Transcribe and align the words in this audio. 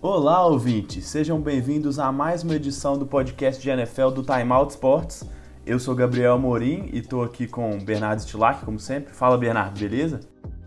Olá, 0.00 0.46
ouvintes! 0.46 1.06
Sejam 1.06 1.40
bem-vindos 1.40 1.98
a 1.98 2.12
mais 2.12 2.44
uma 2.44 2.54
edição 2.54 2.96
do 2.96 3.04
podcast 3.04 3.60
de 3.60 3.68
NFL 3.68 4.10
do 4.10 4.22
Time 4.22 4.52
Out 4.52 4.74
Sports. 4.74 5.28
Eu 5.66 5.80
sou 5.80 5.92
Gabriel 5.92 6.34
Amorim 6.34 6.88
e 6.92 7.00
estou 7.00 7.24
aqui 7.24 7.48
com 7.48 7.76
Bernardo 7.84 8.22
Stilac, 8.22 8.64
como 8.64 8.78
sempre. 8.78 9.12
Fala, 9.12 9.36
Bernardo, 9.36 9.76
beleza? 9.76 10.20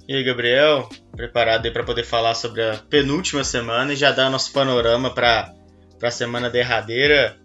E 0.06 0.18
aí, 0.18 0.24
Gabriel? 0.26 0.90
Preparado 1.16 1.66
aí 1.66 1.72
para 1.72 1.86
poder 1.86 2.04
falar 2.04 2.34
sobre 2.34 2.62
a 2.62 2.76
penúltima 2.90 3.42
semana 3.46 3.94
e 3.94 3.96
já 3.96 4.12
dar 4.12 4.30
nosso 4.30 4.52
panorama 4.52 5.10
para 5.12 5.56
a 6.04 6.12
semana 6.12 6.50
derradeira, 6.50 7.38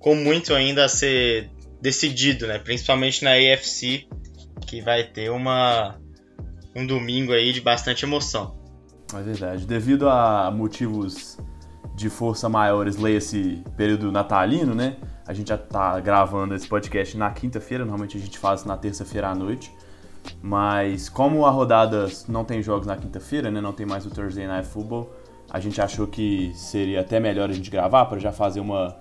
com 0.00 0.16
muito 0.16 0.52
ainda 0.52 0.86
a 0.86 0.88
ser 0.88 1.48
decidido, 1.80 2.48
né? 2.48 2.58
Principalmente 2.58 3.22
na 3.22 3.34
AFC, 3.34 4.08
que 4.66 4.80
vai 4.82 5.04
ter 5.04 5.30
uma, 5.30 6.00
um 6.74 6.84
domingo 6.84 7.32
aí 7.32 7.52
de 7.52 7.60
bastante 7.60 8.04
emoção. 8.04 8.57
É 9.14 9.22
verdade. 9.22 9.66
Devido 9.66 10.08
a 10.08 10.50
motivos 10.50 11.38
de 11.94 12.10
força 12.10 12.48
maiores, 12.48 12.96
leia-se 12.96 13.62
período 13.76 14.12
natalino, 14.12 14.74
né? 14.74 14.96
A 15.26 15.32
gente 15.32 15.48
já 15.48 15.58
tá 15.58 15.98
gravando 16.00 16.54
esse 16.54 16.66
podcast 16.66 17.16
na 17.16 17.30
quinta-feira, 17.30 17.84
normalmente 17.84 18.16
a 18.16 18.20
gente 18.20 18.38
faz 18.38 18.64
na 18.64 18.76
terça-feira 18.76 19.28
à 19.28 19.34
noite. 19.34 19.74
Mas 20.42 21.08
como 21.08 21.44
a 21.44 21.50
rodada 21.50 22.06
não 22.28 22.44
tem 22.44 22.62
jogos 22.62 22.86
na 22.86 22.96
quinta-feira, 22.96 23.50
né? 23.50 23.60
Não 23.60 23.72
tem 23.72 23.86
mais 23.86 24.06
o 24.06 24.10
Thursday 24.10 24.46
Night 24.46 24.68
Football, 24.68 25.12
a 25.50 25.58
gente 25.58 25.80
achou 25.80 26.06
que 26.06 26.52
seria 26.54 27.00
até 27.00 27.18
melhor 27.18 27.48
a 27.48 27.52
gente 27.52 27.70
gravar 27.70 28.04
para 28.06 28.18
já 28.18 28.30
fazer 28.30 28.60
uma 28.60 28.94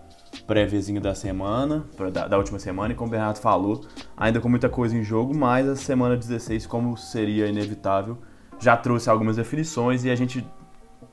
préviazinha 0.45 1.01
da 1.01 1.13
semana, 1.13 1.85
da, 2.11 2.27
da, 2.27 2.37
última 2.37 2.59
semana, 2.59 2.93
e 2.93 2.95
como 2.95 3.09
o 3.09 3.11
Bernardo 3.11 3.37
falou, 3.37 3.85
ainda 4.15 4.39
com 4.39 4.47
muita 4.47 4.69
coisa 4.69 4.95
em 4.95 5.03
jogo, 5.03 5.35
mas 5.35 5.67
a 5.67 5.75
semana 5.75 6.15
16, 6.15 6.65
como 6.65 6.95
seria 6.95 7.47
inevitável, 7.47 8.17
já 8.59 8.75
trouxe 8.75 9.09
algumas 9.09 9.35
definições 9.35 10.03
e 10.03 10.09
a 10.09 10.15
gente 10.15 10.45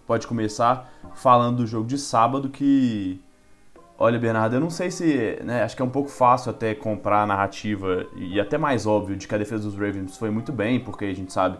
pode 0.06 0.27
começar 0.27 0.91
falando 1.14 1.59
do 1.59 1.67
jogo 1.67 1.86
de 1.86 1.98
sábado 1.98 2.48
que 2.48 3.20
olha 3.98 4.19
Bernardo, 4.19 4.56
eu 4.56 4.61
não 4.61 4.70
sei 4.70 4.91
se, 4.91 5.39
né, 5.45 5.62
acho 5.62 5.77
que 5.77 5.83
é 5.83 5.84
um 5.84 5.91
pouco 5.91 6.09
fácil 6.09 6.51
até 6.51 6.75
comprar 6.75 7.23
a 7.23 7.27
narrativa 7.27 8.06
e 8.17 8.41
até 8.41 8.59
mais 8.59 8.86
óbvio 8.86 9.17
de 9.17 9.28
que 9.28 9.34
a 9.34 9.39
defesa 9.39 9.64
dos 9.64 9.75
Ravens 9.75 10.17
foi 10.17 10.31
muito 10.31 10.53
bem, 10.53 10.81
porque 10.81 11.05
a 11.05 11.14
gente 11.14 11.33
sabe 11.33 11.59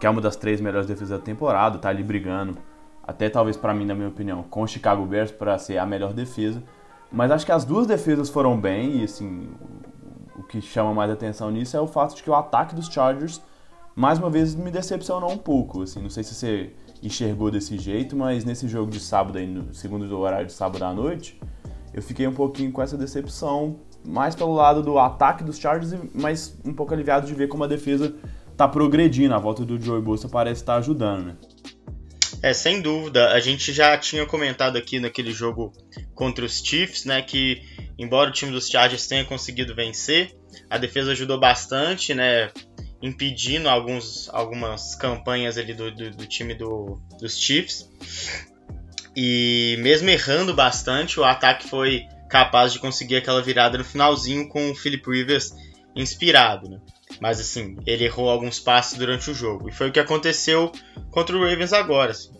que 0.00 0.06
é 0.06 0.10
uma 0.10 0.20
das 0.20 0.36
três 0.36 0.60
melhores 0.60 0.86
defesas 0.86 1.10
da 1.10 1.18
temporada, 1.18 1.78
tá 1.78 1.88
ali 1.88 2.02
brigando, 2.02 2.56
até 3.06 3.28
talvez 3.28 3.56
para 3.56 3.74
mim, 3.74 3.84
na 3.84 3.94
minha 3.94 4.08
opinião, 4.08 4.42
com 4.44 4.62
o 4.62 4.66
Chicago 4.66 5.04
Bears 5.04 5.30
para 5.30 5.58
ser 5.58 5.78
a 5.78 5.84
melhor 5.86 6.12
defesa. 6.12 6.62
Mas 7.12 7.30
acho 7.30 7.46
que 7.46 7.52
as 7.52 7.64
duas 7.64 7.86
defesas 7.86 8.28
foram 8.30 8.58
bem 8.58 9.00
e 9.00 9.04
assim, 9.04 9.48
o 10.36 10.42
que 10.42 10.60
chama 10.60 10.92
mais 10.94 11.10
atenção 11.10 11.50
nisso 11.50 11.76
é 11.76 11.80
o 11.80 11.86
fato 11.86 12.16
de 12.16 12.22
que 12.22 12.30
o 12.30 12.34
ataque 12.34 12.74
dos 12.74 12.88
Chargers 12.88 13.40
mais 13.94 14.18
uma 14.18 14.28
vez 14.30 14.54
me 14.54 14.70
decepcionou 14.70 15.30
um 15.30 15.38
pouco. 15.38 15.82
Assim, 15.82 16.00
não 16.00 16.10
sei 16.10 16.24
se 16.24 16.34
você 16.34 16.70
enxergou 17.02 17.50
desse 17.50 17.78
jeito, 17.78 18.16
mas 18.16 18.44
nesse 18.44 18.66
jogo 18.66 18.90
de 18.90 19.00
sábado, 19.00 19.38
aí, 19.38 19.46
no 19.46 19.74
segundo 19.74 20.18
horário 20.18 20.46
de 20.46 20.52
sábado 20.52 20.82
à 20.84 20.92
noite, 20.92 21.38
eu 21.92 22.02
fiquei 22.02 22.26
um 22.26 22.32
pouquinho 22.32 22.72
com 22.72 22.82
essa 22.82 22.96
decepção, 22.96 23.78
mais 24.04 24.34
pelo 24.34 24.52
lado 24.52 24.82
do 24.82 24.98
ataque 24.98 25.44
dos 25.44 25.58
Chargers, 25.58 25.94
mas 26.12 26.58
um 26.64 26.72
pouco 26.72 26.92
aliviado 26.92 27.26
de 27.26 27.34
ver 27.34 27.48
como 27.48 27.64
a 27.64 27.66
defesa 27.66 28.14
está 28.50 28.66
progredindo. 28.66 29.34
A 29.34 29.38
volta 29.38 29.64
do 29.64 29.80
Joey 29.80 30.02
Bosa 30.02 30.28
parece 30.28 30.62
estar 30.62 30.74
tá 30.74 30.78
ajudando, 30.78 31.26
né? 31.26 31.36
É, 32.42 32.52
sem 32.52 32.82
dúvida. 32.82 33.32
A 33.32 33.40
gente 33.40 33.72
já 33.72 33.96
tinha 33.96 34.26
comentado 34.26 34.76
aqui 34.76 35.00
naquele 35.00 35.32
jogo 35.32 35.72
contra 36.14 36.44
os 36.44 36.62
Chiefs, 36.62 37.06
né, 37.06 37.22
que 37.22 37.62
embora 37.98 38.28
o 38.28 38.32
time 38.32 38.52
dos 38.52 38.68
Chargers 38.68 39.06
tenha 39.06 39.24
conseguido 39.24 39.74
vencer, 39.74 40.36
a 40.68 40.76
defesa 40.76 41.12
ajudou 41.12 41.40
bastante, 41.40 42.12
né, 42.12 42.50
impedindo 43.04 43.68
alguns, 43.68 44.30
algumas 44.32 44.94
campanhas 44.94 45.58
ali 45.58 45.74
do, 45.74 45.90
do, 45.90 46.10
do 46.10 46.26
time 46.26 46.54
do, 46.54 46.98
dos 47.20 47.38
Chiefs. 47.38 47.90
E 49.14 49.76
mesmo 49.80 50.08
errando 50.08 50.54
bastante, 50.54 51.20
o 51.20 51.24
ataque 51.24 51.68
foi 51.68 52.06
capaz 52.30 52.72
de 52.72 52.78
conseguir 52.78 53.16
aquela 53.16 53.42
virada 53.42 53.76
no 53.76 53.84
finalzinho 53.84 54.48
com 54.48 54.70
o 54.70 54.74
Philip 54.74 55.06
Rivers 55.06 55.54
inspirado. 55.94 56.70
Né? 56.70 56.80
Mas 57.20 57.38
assim, 57.38 57.76
ele 57.86 58.04
errou 58.04 58.30
alguns 58.30 58.58
passes 58.58 58.98
durante 58.98 59.30
o 59.30 59.34
jogo. 59.34 59.68
E 59.68 59.72
foi 59.72 59.90
o 59.90 59.92
que 59.92 60.00
aconteceu 60.00 60.72
contra 61.10 61.36
o 61.36 61.46
Ravens 61.46 61.74
agora. 61.74 62.12
Assim. 62.12 62.32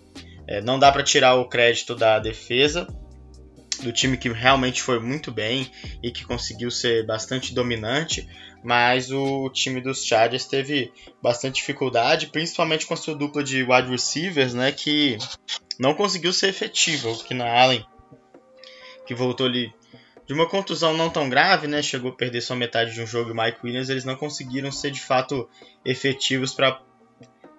É, 0.49 0.63
não 0.63 0.79
dá 0.79 0.91
para 0.91 1.03
tirar 1.03 1.35
o 1.35 1.47
crédito 1.47 1.95
da 1.95 2.19
defesa, 2.19 2.87
do 3.85 3.93
time 3.93 4.17
que 4.17 4.29
realmente 4.29 4.83
foi 4.83 4.99
muito 4.99 5.31
bem 5.31 5.71
e 6.03 6.11
que 6.11 6.25
conseguiu 6.25 6.71
ser 6.71 7.07
bastante 7.07 7.55
dominante, 7.55 8.29
mas 8.65 9.11
o 9.13 9.51
time 9.51 9.81
dos 9.81 10.05
Chargers 10.05 10.47
teve 10.47 10.93
bastante 11.23 11.57
dificuldade, 11.57 12.29
principalmente 12.29 12.87
com 12.87 12.95
a 12.95 12.97
sua 12.97 13.15
dupla 13.15 13.45
de 13.45 13.63
wide 13.63 13.91
receivers, 13.91 14.55
né, 14.55 14.73
que 14.73 15.19
não 15.79 15.95
conseguiu 15.95 16.33
ser 16.33 16.49
efetivo. 16.49 17.13
O 17.13 17.35
na 17.35 17.47
Allen, 17.47 17.87
que 19.07 19.15
voltou 19.15 19.47
ali 19.47 19.73
de 20.27 20.33
uma 20.33 20.49
contusão 20.49 20.97
não 20.97 21.11
tão 21.11 21.29
grave, 21.29 21.67
né, 21.67 21.83
chegou 21.83 22.11
a 22.11 22.17
perder 22.17 22.41
só 22.41 22.57
metade 22.57 22.95
de 22.95 23.03
um 23.03 23.07
jogo, 23.07 23.31
e 23.31 23.35
Mike 23.35 23.59
Williams, 23.63 23.91
eles 23.91 24.05
não 24.05 24.17
conseguiram 24.17 24.73
ser 24.73 24.91
de 24.91 25.01
fato 25.01 25.49
efetivos 25.85 26.55
para 26.55 26.81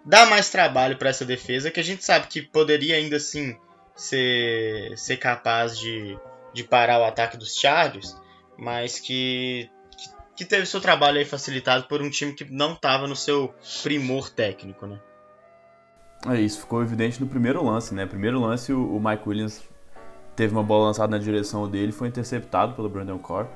dar 0.04 0.28
mais 0.28 0.50
trabalho 0.50 0.98
para 0.98 1.10
essa 1.10 1.26
defesa, 1.26 1.70
que 1.70 1.80
a 1.80 1.84
gente 1.84 2.04
sabe 2.04 2.28
que 2.28 2.42
poderia 2.42 2.96
ainda 2.96 3.18
assim 3.18 3.56
ser, 3.96 4.98
ser 4.98 5.18
capaz 5.18 5.80
de, 5.80 6.18
de 6.54 6.64
parar 6.64 7.00
o 7.00 7.06
ataque 7.06 7.38
dos 7.38 7.56
Chargers, 7.56 8.16
mas 8.58 9.00
que, 9.00 9.70
que, 9.98 10.10
que 10.38 10.46
teve 10.46 10.66
seu 10.66 10.82
trabalho 10.82 11.18
aí 11.18 11.26
facilitado 11.26 11.86
por 11.86 12.02
um 12.02 12.10
time 12.10 12.34
que 12.34 12.46
não 12.52 12.74
estava 12.74 13.08
no 13.08 13.16
seu 13.16 13.54
primor 13.82 14.30
técnico, 14.30 14.86
né? 14.86 15.00
É, 16.28 16.40
isso 16.42 16.62
ficou 16.62 16.82
evidente 16.82 17.22
no 17.22 17.28
primeiro 17.28 17.64
lance, 17.64 17.94
né? 17.94 18.06
Primeiro 18.06 18.40
lance, 18.40 18.74
o, 18.74 18.96
o 18.96 19.00
Mike 19.00 19.28
Williams 19.28 19.64
teve 20.36 20.54
uma 20.54 20.64
bola 20.64 20.88
lançada 20.88 21.10
na 21.10 21.24
direção 21.24 21.70
dele, 21.70 21.92
foi 21.92 22.08
interceptado 22.08 22.74
pelo 22.74 22.90
Brandon 22.90 23.20
Core. 23.20 23.48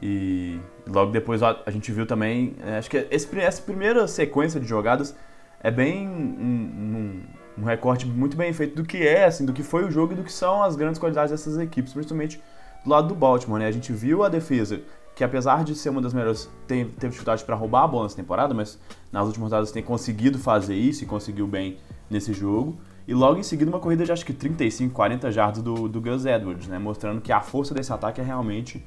E 0.00 0.60
logo 0.86 1.10
depois 1.10 1.42
a, 1.42 1.60
a 1.64 1.70
gente 1.70 1.90
viu 1.90 2.06
também, 2.06 2.54
é, 2.64 2.78
acho 2.78 2.88
que 2.90 3.06
esse, 3.10 3.38
essa 3.40 3.62
primeira 3.62 4.06
sequência 4.06 4.60
de 4.60 4.66
jogadas 4.66 5.16
é 5.60 5.70
bem 5.70 6.06
um, 6.06 6.12
um, 6.12 7.22
um, 7.58 7.64
recorte 7.64 8.06
muito 8.06 8.36
bem 8.36 8.52
feito 8.52 8.76
do 8.76 8.84
que 8.84 8.98
é, 9.06 9.24
assim, 9.24 9.44
do 9.44 9.52
que 9.52 9.62
foi 9.62 9.84
o 9.84 9.90
jogo 9.90 10.12
e 10.12 10.16
do 10.16 10.22
que 10.22 10.32
são 10.32 10.62
as 10.62 10.76
grandes 10.76 10.98
qualidades 10.98 11.30
dessas 11.30 11.58
equipes, 11.58 11.92
principalmente 11.92 12.40
do 12.84 12.90
lado 12.90 13.08
do 13.08 13.14
Baltimore, 13.14 13.58
né? 13.58 13.66
A 13.66 13.72
gente 13.72 13.92
viu 13.92 14.22
a 14.22 14.28
defesa 14.28 14.80
que 15.16 15.24
apesar 15.24 15.64
de 15.64 15.74
ser 15.74 15.88
uma 15.88 16.02
das 16.02 16.12
melhores, 16.12 16.48
teve, 16.68 16.92
dificuldade 16.98 17.42
para 17.42 17.56
roubar 17.56 17.84
a 17.84 17.88
bola 17.88 18.02
nessa 18.02 18.16
temporada, 18.16 18.52
mas 18.52 18.78
nas 19.10 19.26
últimas 19.26 19.50
rodadas 19.50 19.72
tem 19.72 19.82
conseguido 19.82 20.38
fazer 20.38 20.74
isso 20.74 21.04
e 21.04 21.06
conseguiu 21.06 21.46
bem 21.46 21.78
nesse 22.10 22.34
jogo. 22.34 22.76
E 23.08 23.14
logo 23.14 23.38
em 23.38 23.42
seguida 23.42 23.70
uma 23.70 23.80
corrida 23.80 24.04
de 24.04 24.12
acho 24.12 24.26
que 24.26 24.34
35, 24.34 24.92
40 24.92 25.32
jardas 25.32 25.62
do, 25.62 25.88
do 25.88 26.02
Gus 26.02 26.26
Edwards, 26.26 26.68
né? 26.68 26.78
Mostrando 26.78 27.22
que 27.22 27.32
a 27.32 27.40
força 27.40 27.72
desse 27.72 27.90
ataque 27.90 28.20
é 28.20 28.24
realmente 28.24 28.84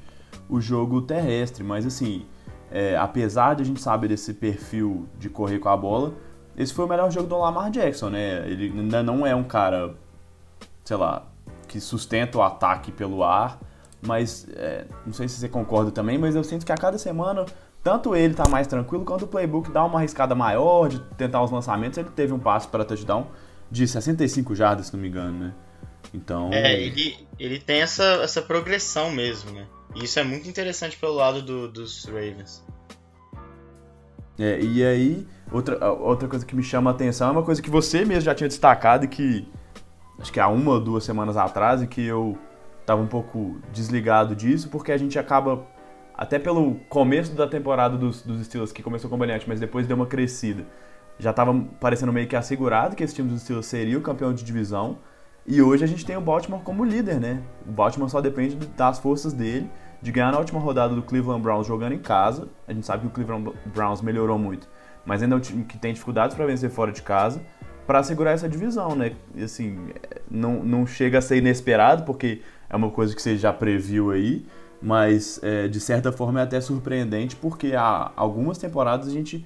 o 0.48 0.60
jogo 0.60 1.02
terrestre. 1.02 1.64
Mas 1.64 1.84
assim, 1.84 2.24
é, 2.70 2.96
apesar 2.96 3.54
de 3.56 3.62
a 3.62 3.64
gente 3.64 3.80
saber 3.80 4.06
desse 4.06 4.32
perfil 4.32 5.08
de 5.18 5.28
correr 5.28 5.58
com 5.58 5.68
a 5.68 5.76
bola, 5.76 6.14
esse 6.60 6.74
foi 6.74 6.84
o 6.84 6.88
melhor 6.88 7.10
jogo 7.10 7.26
do 7.26 7.38
Lamar 7.38 7.70
Jackson, 7.70 8.10
né? 8.10 8.46
Ele 8.46 8.66
ainda 8.66 9.02
não 9.02 9.26
é 9.26 9.34
um 9.34 9.44
cara, 9.44 9.94
sei 10.84 10.96
lá, 10.96 11.26
que 11.66 11.80
sustenta 11.80 12.36
o 12.36 12.42
ataque 12.42 12.92
pelo 12.92 13.24
ar, 13.24 13.58
mas 14.02 14.46
é, 14.54 14.84
não 15.06 15.12
sei 15.12 15.26
se 15.26 15.36
você 15.36 15.48
concorda 15.48 15.90
também, 15.90 16.18
mas 16.18 16.34
eu 16.34 16.44
sinto 16.44 16.66
que 16.66 16.72
a 16.72 16.76
cada 16.76 16.98
semana, 16.98 17.46
tanto 17.82 18.14
ele 18.14 18.34
tá 18.34 18.46
mais 18.46 18.66
tranquilo, 18.66 19.04
quanto 19.06 19.24
o 19.24 19.26
playbook 19.26 19.70
dá 19.70 19.82
uma 19.84 19.98
arriscada 20.00 20.34
maior 20.34 20.88
de 20.88 21.00
tentar 21.16 21.42
os 21.42 21.50
lançamentos. 21.50 21.96
Ele 21.96 22.10
teve 22.10 22.34
um 22.34 22.38
passe 22.38 22.68
para 22.68 22.84
touchdown 22.84 23.26
de 23.70 23.88
65 23.88 24.54
jardas, 24.54 24.88
se 24.88 24.92
não 24.92 25.00
me 25.00 25.08
engano, 25.08 25.38
né? 25.38 25.54
Então. 26.12 26.52
É, 26.52 26.78
ele, 26.78 27.26
ele 27.38 27.58
tem 27.58 27.80
essa, 27.80 28.04
essa 28.22 28.42
progressão 28.42 29.10
mesmo, 29.10 29.50
né? 29.52 29.66
E 29.94 30.04
isso 30.04 30.18
é 30.18 30.24
muito 30.24 30.46
interessante 30.46 30.96
pelo 30.98 31.14
lado 31.14 31.40
do, 31.40 31.68
dos 31.68 32.04
Ravens. 32.04 32.62
É, 34.38 34.60
e 34.60 34.84
aí, 34.84 35.26
outra, 35.52 35.92
outra 35.92 36.28
coisa 36.28 36.44
que 36.44 36.54
me 36.54 36.62
chama 36.62 36.90
a 36.90 36.94
atenção 36.94 37.28
é 37.28 37.32
uma 37.32 37.42
coisa 37.42 37.60
que 37.60 37.70
você 37.70 38.04
mesmo 38.04 38.22
já 38.22 38.34
tinha 38.34 38.48
destacado 38.48 39.04
e 39.04 39.08
que 39.08 39.48
acho 40.18 40.32
que 40.32 40.40
há 40.40 40.48
uma 40.48 40.72
ou 40.72 40.80
duas 40.80 41.04
semanas 41.04 41.36
atrás 41.36 41.82
e 41.82 41.86
que 41.86 42.04
eu 42.04 42.36
estava 42.80 43.00
um 43.00 43.06
pouco 43.06 43.56
desligado 43.72 44.34
disso, 44.34 44.68
porque 44.68 44.92
a 44.92 44.98
gente 44.98 45.18
acaba, 45.18 45.64
até 46.14 46.38
pelo 46.38 46.74
começo 46.88 47.32
da 47.34 47.46
temporada 47.46 47.96
dos, 47.96 48.22
dos 48.22 48.44
Steelers, 48.44 48.72
que 48.72 48.82
começou 48.82 49.08
com 49.08 49.16
brilhante, 49.16 49.48
mas 49.48 49.60
depois 49.60 49.86
deu 49.86 49.96
uma 49.96 50.06
crescida, 50.06 50.66
já 51.18 51.30
estava 51.30 51.54
parecendo 51.80 52.12
meio 52.12 52.26
que 52.26 52.34
assegurado 52.34 52.96
que 52.96 53.04
esse 53.04 53.14
time 53.14 53.28
dos 53.28 53.42
Steelers 53.42 53.66
seria 53.66 53.96
o 53.96 54.02
campeão 54.02 54.32
de 54.32 54.42
divisão, 54.42 54.98
e 55.46 55.62
hoje 55.62 55.84
a 55.84 55.86
gente 55.86 56.04
tem 56.04 56.16
o 56.16 56.20
Baltimore 56.20 56.60
como 56.62 56.84
líder, 56.84 57.18
né? 57.18 57.42
O 57.66 57.72
Baltimore 57.72 58.10
só 58.10 58.20
depende 58.20 58.56
das 58.56 58.98
forças 58.98 59.32
dele, 59.32 59.70
de 60.02 60.12
ganhar 60.12 60.32
na 60.32 60.38
última 60.38 60.60
rodada 60.60 60.94
do 60.94 61.02
Cleveland 61.02 61.42
Browns 61.42 61.66
jogando 61.66 61.92
em 61.92 61.98
casa. 61.98 62.48
A 62.66 62.72
gente 62.72 62.86
sabe 62.86 63.02
que 63.02 63.06
o 63.08 63.10
Cleveland 63.10 63.52
Browns 63.66 64.00
melhorou 64.00 64.38
muito, 64.38 64.68
mas 65.10 65.24
ainda 65.24 65.34
é 65.34 65.38
um 65.38 65.40
time 65.40 65.64
que 65.64 65.76
tem 65.76 65.92
dificuldades 65.92 66.36
para 66.36 66.46
vencer 66.46 66.70
fora 66.70 66.92
de 66.92 67.02
casa, 67.02 67.42
para 67.84 68.00
segurar 68.04 68.30
essa 68.30 68.48
divisão, 68.48 68.94
né? 68.94 69.16
E 69.34 69.42
assim, 69.42 69.88
não, 70.30 70.62
não 70.62 70.86
chega 70.86 71.18
a 71.18 71.20
ser 71.20 71.38
inesperado, 71.38 72.04
porque 72.04 72.42
é 72.68 72.76
uma 72.76 72.92
coisa 72.92 73.12
que 73.12 73.20
você 73.20 73.36
já 73.36 73.52
previu 73.52 74.12
aí, 74.12 74.46
mas 74.80 75.40
é, 75.42 75.66
de 75.66 75.80
certa 75.80 76.12
forma 76.12 76.38
é 76.38 76.44
até 76.44 76.60
surpreendente, 76.60 77.34
porque 77.34 77.74
há 77.74 78.12
algumas 78.14 78.56
temporadas 78.56 79.08
a 79.08 79.10
gente, 79.10 79.44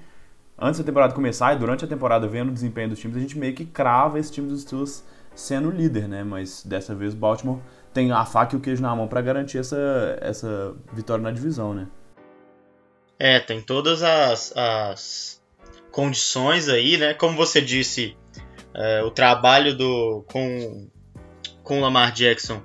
antes 0.59 0.81
da 0.81 0.85
temporada 0.85 1.15
começar 1.15 1.55
e 1.55 1.59
durante 1.59 1.83
a 1.83 1.89
temporada 1.89 2.29
vendo 2.29 2.51
o 2.51 2.53
desempenho 2.53 2.91
dos 2.91 2.99
times, 2.99 3.17
a 3.17 3.21
gente 3.21 3.39
meio 3.39 3.55
que 3.55 3.65
crava 3.65 4.19
esse 4.19 4.31
time 4.31 4.47
dos 4.47 4.61
Steelers 4.61 5.03
sendo 5.35 5.71
líder, 5.71 6.07
né? 6.07 6.23
Mas 6.23 6.63
dessa 6.63 6.95
vez 6.95 7.15
o 7.15 7.17
Baltimore 7.17 7.61
tem 7.95 8.13
a 8.13 8.27
faca 8.27 8.55
e 8.55 8.59
o 8.59 8.61
queijo 8.61 8.83
na 8.83 8.95
mão 8.95 9.09
para 9.09 9.23
garantir 9.23 9.57
essa, 9.57 10.19
essa 10.21 10.77
vitória 10.93 11.23
na 11.23 11.31
divisão, 11.31 11.73
né? 11.73 11.87
É, 13.19 13.41
tem 13.41 13.63
todas 13.63 14.03
as, 14.03 14.53
as 14.55 15.43
condições 15.95 16.69
aí, 16.69 16.97
né? 16.99 17.15
Como 17.15 17.37
você 17.37 17.61
disse, 17.61 18.17
é, 18.75 19.03
o 19.05 19.13
trabalho 19.13 19.77
do 19.77 20.25
com, 20.27 20.91
com 21.63 21.81
Lamar 21.81 22.13
Jackson, 22.13 22.61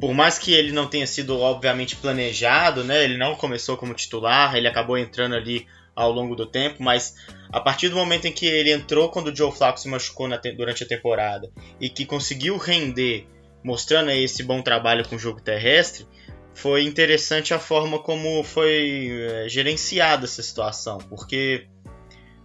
por 0.00 0.14
mais 0.14 0.38
que 0.38 0.54
ele 0.54 0.72
não 0.72 0.86
tenha 0.86 1.06
sido 1.06 1.38
obviamente 1.38 1.94
planejado, 1.94 2.82
né? 2.82 3.04
Ele 3.04 3.18
não 3.18 3.36
começou 3.36 3.76
como 3.76 3.92
titular, 3.92 4.56
ele 4.56 4.66
acabou 4.66 4.96
entrando 4.96 5.34
ali 5.34 5.66
ao 5.94 6.10
longo 6.10 6.34
do 6.34 6.46
tempo, 6.46 6.82
mas 6.82 7.14
a 7.52 7.60
partir 7.60 7.90
do 7.90 7.96
momento 7.96 8.24
em 8.24 8.32
que 8.32 8.46
ele 8.46 8.72
entrou 8.72 9.10
quando 9.10 9.28
o 9.28 9.36
Joe 9.36 9.52
Flacco 9.52 9.78
se 9.78 9.88
machucou 9.88 10.26
na, 10.26 10.38
durante 10.56 10.82
a 10.84 10.88
temporada 10.88 11.52
e 11.78 11.90
que 11.90 12.06
conseguiu 12.06 12.56
render, 12.56 13.28
mostrando 13.62 14.10
esse 14.10 14.42
bom 14.42 14.62
trabalho 14.62 15.06
com 15.06 15.16
o 15.16 15.18
jogo 15.18 15.40
terrestre, 15.40 16.06
foi 16.54 16.84
interessante 16.84 17.52
a 17.52 17.58
forma 17.58 17.98
como 17.98 18.42
foi 18.42 19.10
é, 19.10 19.48
gerenciada 19.50 20.24
essa 20.24 20.42
situação, 20.42 20.96
porque 20.96 21.68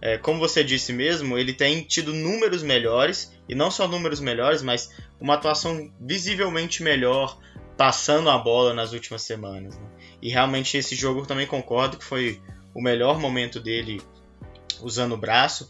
é, 0.02 0.16
como 0.16 0.38
você 0.38 0.64
disse 0.64 0.92
mesmo, 0.92 1.36
ele 1.36 1.52
tem 1.52 1.82
tido 1.82 2.14
números 2.14 2.62
melhores, 2.62 3.32
e 3.48 3.54
não 3.54 3.70
só 3.70 3.86
números 3.86 4.20
melhores, 4.20 4.62
mas 4.62 4.90
uma 5.20 5.34
atuação 5.34 5.92
visivelmente 6.00 6.82
melhor 6.82 7.38
passando 7.76 8.30
a 8.30 8.38
bola 8.38 8.72
nas 8.74 8.92
últimas 8.92 9.22
semanas. 9.22 9.76
Né? 9.76 9.86
E 10.22 10.30
realmente 10.30 10.76
esse 10.76 10.94
jogo 10.94 11.20
eu 11.20 11.26
também 11.26 11.46
concordo 11.46 11.96
que 11.96 12.04
foi 12.04 12.40
o 12.74 12.80
melhor 12.80 13.18
momento 13.18 13.60
dele 13.60 14.00
usando 14.82 15.12
o 15.12 15.18
braço. 15.18 15.68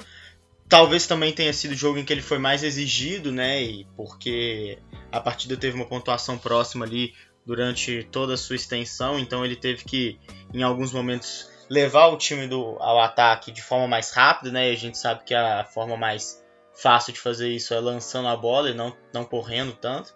Talvez 0.68 1.06
também 1.06 1.32
tenha 1.32 1.52
sido 1.52 1.72
o 1.72 1.76
jogo 1.76 1.98
em 1.98 2.04
que 2.04 2.12
ele 2.12 2.22
foi 2.22 2.38
mais 2.38 2.62
exigido, 2.62 3.32
né? 3.32 3.60
E 3.60 3.86
porque 3.96 4.78
a 5.10 5.18
partida 5.18 5.56
teve 5.56 5.74
uma 5.74 5.86
pontuação 5.86 6.38
próxima 6.38 6.84
ali 6.84 7.12
durante 7.44 8.06
toda 8.12 8.34
a 8.34 8.36
sua 8.36 8.54
extensão, 8.54 9.18
então 9.18 9.44
ele 9.44 9.56
teve 9.56 9.84
que, 9.84 10.18
em 10.54 10.62
alguns 10.62 10.92
momentos, 10.92 11.49
levar 11.70 12.08
o 12.08 12.18
time 12.18 12.48
do, 12.48 12.76
ao 12.80 13.00
ataque 13.00 13.52
de 13.52 13.62
forma 13.62 13.86
mais 13.86 14.10
rápida, 14.10 14.50
né? 14.50 14.68
E 14.68 14.72
a 14.72 14.76
gente 14.76 14.98
sabe 14.98 15.22
que 15.24 15.32
a 15.32 15.64
forma 15.64 15.96
mais 15.96 16.44
fácil 16.74 17.12
de 17.12 17.20
fazer 17.20 17.48
isso 17.48 17.72
é 17.72 17.78
lançando 17.78 18.26
a 18.26 18.36
bola 18.36 18.70
e 18.70 18.74
não, 18.74 18.94
não 19.14 19.24
correndo 19.24 19.72
tanto. 19.72 20.12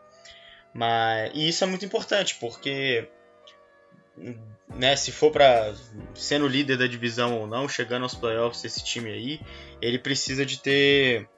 Mas 0.74 1.30
e 1.32 1.48
isso 1.48 1.62
é 1.62 1.66
muito 1.68 1.84
importante 1.84 2.34
porque 2.40 3.08
né, 4.74 4.96
se 4.96 5.12
for 5.12 5.30
para 5.30 5.72
sendo 6.14 6.48
líder 6.48 6.76
da 6.76 6.88
divisão 6.88 7.38
ou 7.38 7.46
não, 7.46 7.68
chegando 7.68 8.02
aos 8.02 8.16
playoffs 8.16 8.64
esse 8.64 8.82
time 8.82 9.10
aí, 9.10 9.40
ele 9.80 9.98
precisa 10.00 10.44
de 10.44 10.58
ter 10.58 11.28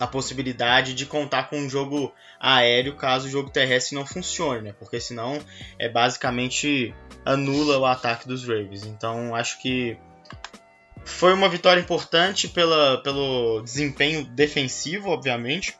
a 0.00 0.06
possibilidade 0.06 0.94
de 0.94 1.06
contar 1.06 1.48
com 1.48 1.58
um 1.58 1.68
jogo 1.68 2.12
aéreo 2.40 2.96
caso 2.96 3.26
o 3.26 3.30
jogo 3.30 3.50
terrestre 3.50 3.96
não 3.96 4.06
funcione, 4.06 4.62
né? 4.62 4.74
Porque 4.78 5.00
senão 5.00 5.40
é 5.78 5.88
basicamente 5.88 6.94
anula 7.24 7.78
o 7.78 7.86
ataque 7.86 8.26
dos 8.26 8.46
Ravens. 8.46 8.84
Então 8.84 9.34
acho 9.34 9.60
que 9.60 9.96
foi 11.04 11.32
uma 11.32 11.48
vitória 11.48 11.80
importante 11.80 12.48
pela, 12.48 12.98
pelo 13.02 13.62
desempenho 13.62 14.24
defensivo, 14.24 15.10
obviamente, 15.10 15.76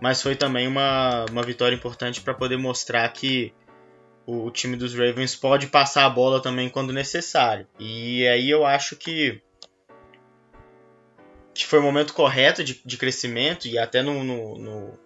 mas 0.00 0.22
foi 0.22 0.36
também 0.36 0.66
uma, 0.68 1.24
uma 1.30 1.42
vitória 1.42 1.74
importante 1.74 2.20
para 2.20 2.34
poder 2.34 2.56
mostrar 2.56 3.08
que 3.12 3.52
o, 4.26 4.46
o, 4.46 4.50
time 4.50 4.76
dos 4.76 4.94
Ravens 4.94 5.34
pode 5.34 5.66
passar 5.66 6.04
a 6.04 6.10
bola 6.10 6.40
também 6.40 6.68
quando 6.68 6.92
necessário. 6.92 7.66
E 7.78 8.26
aí 8.28 8.48
eu 8.48 8.64
acho 8.64 8.96
que 8.96 9.42
que 11.54 11.64
foi 11.64 11.78
o 11.78 11.82
momento 11.82 12.12
correto 12.14 12.64
de, 12.64 12.80
de 12.84 12.96
crescimento 12.96 13.68
e 13.68 13.78
até 13.78 14.02
no, 14.02 14.24
no, 14.24 14.58
no, 14.58 14.98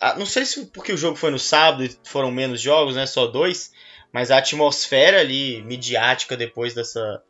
ah, 0.00 0.14
não 0.14 0.24
sei 0.24 0.46
se 0.46 0.66
porque 0.66 0.92
o 0.92 0.96
jogo 0.96 1.16
foi 1.16 1.30
no 1.30 1.38
sábado 1.38 1.84
e 1.84 1.94
foram 2.02 2.30
menos 2.30 2.60
jogos, 2.60 2.96
né, 2.96 3.04
só 3.04 3.26
dois, 3.26 3.70
mas 4.12 4.30
a 4.30 4.38
atmosfera 4.38 5.20
ali 5.20 5.62
midiática 5.62 6.36
depois 6.36 6.74
dessa 6.74 7.22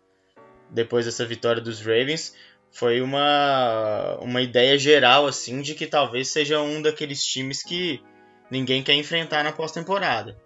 depois 0.70 1.04
dessa 1.04 1.26
vitória 1.26 1.60
dos 1.60 1.80
Ravens 1.80 2.34
foi 2.70 3.00
uma 3.00 4.16
uma 4.20 4.40
ideia 4.40 4.78
geral 4.78 5.26
assim 5.26 5.60
de 5.60 5.74
que 5.74 5.86
talvez 5.86 6.28
seja 6.28 6.60
um 6.60 6.80
daqueles 6.80 7.24
times 7.24 7.62
que 7.62 8.00
ninguém 8.50 8.82
quer 8.82 8.94
enfrentar 8.94 9.44
na 9.44 9.52
pós-temporada. 9.52 10.36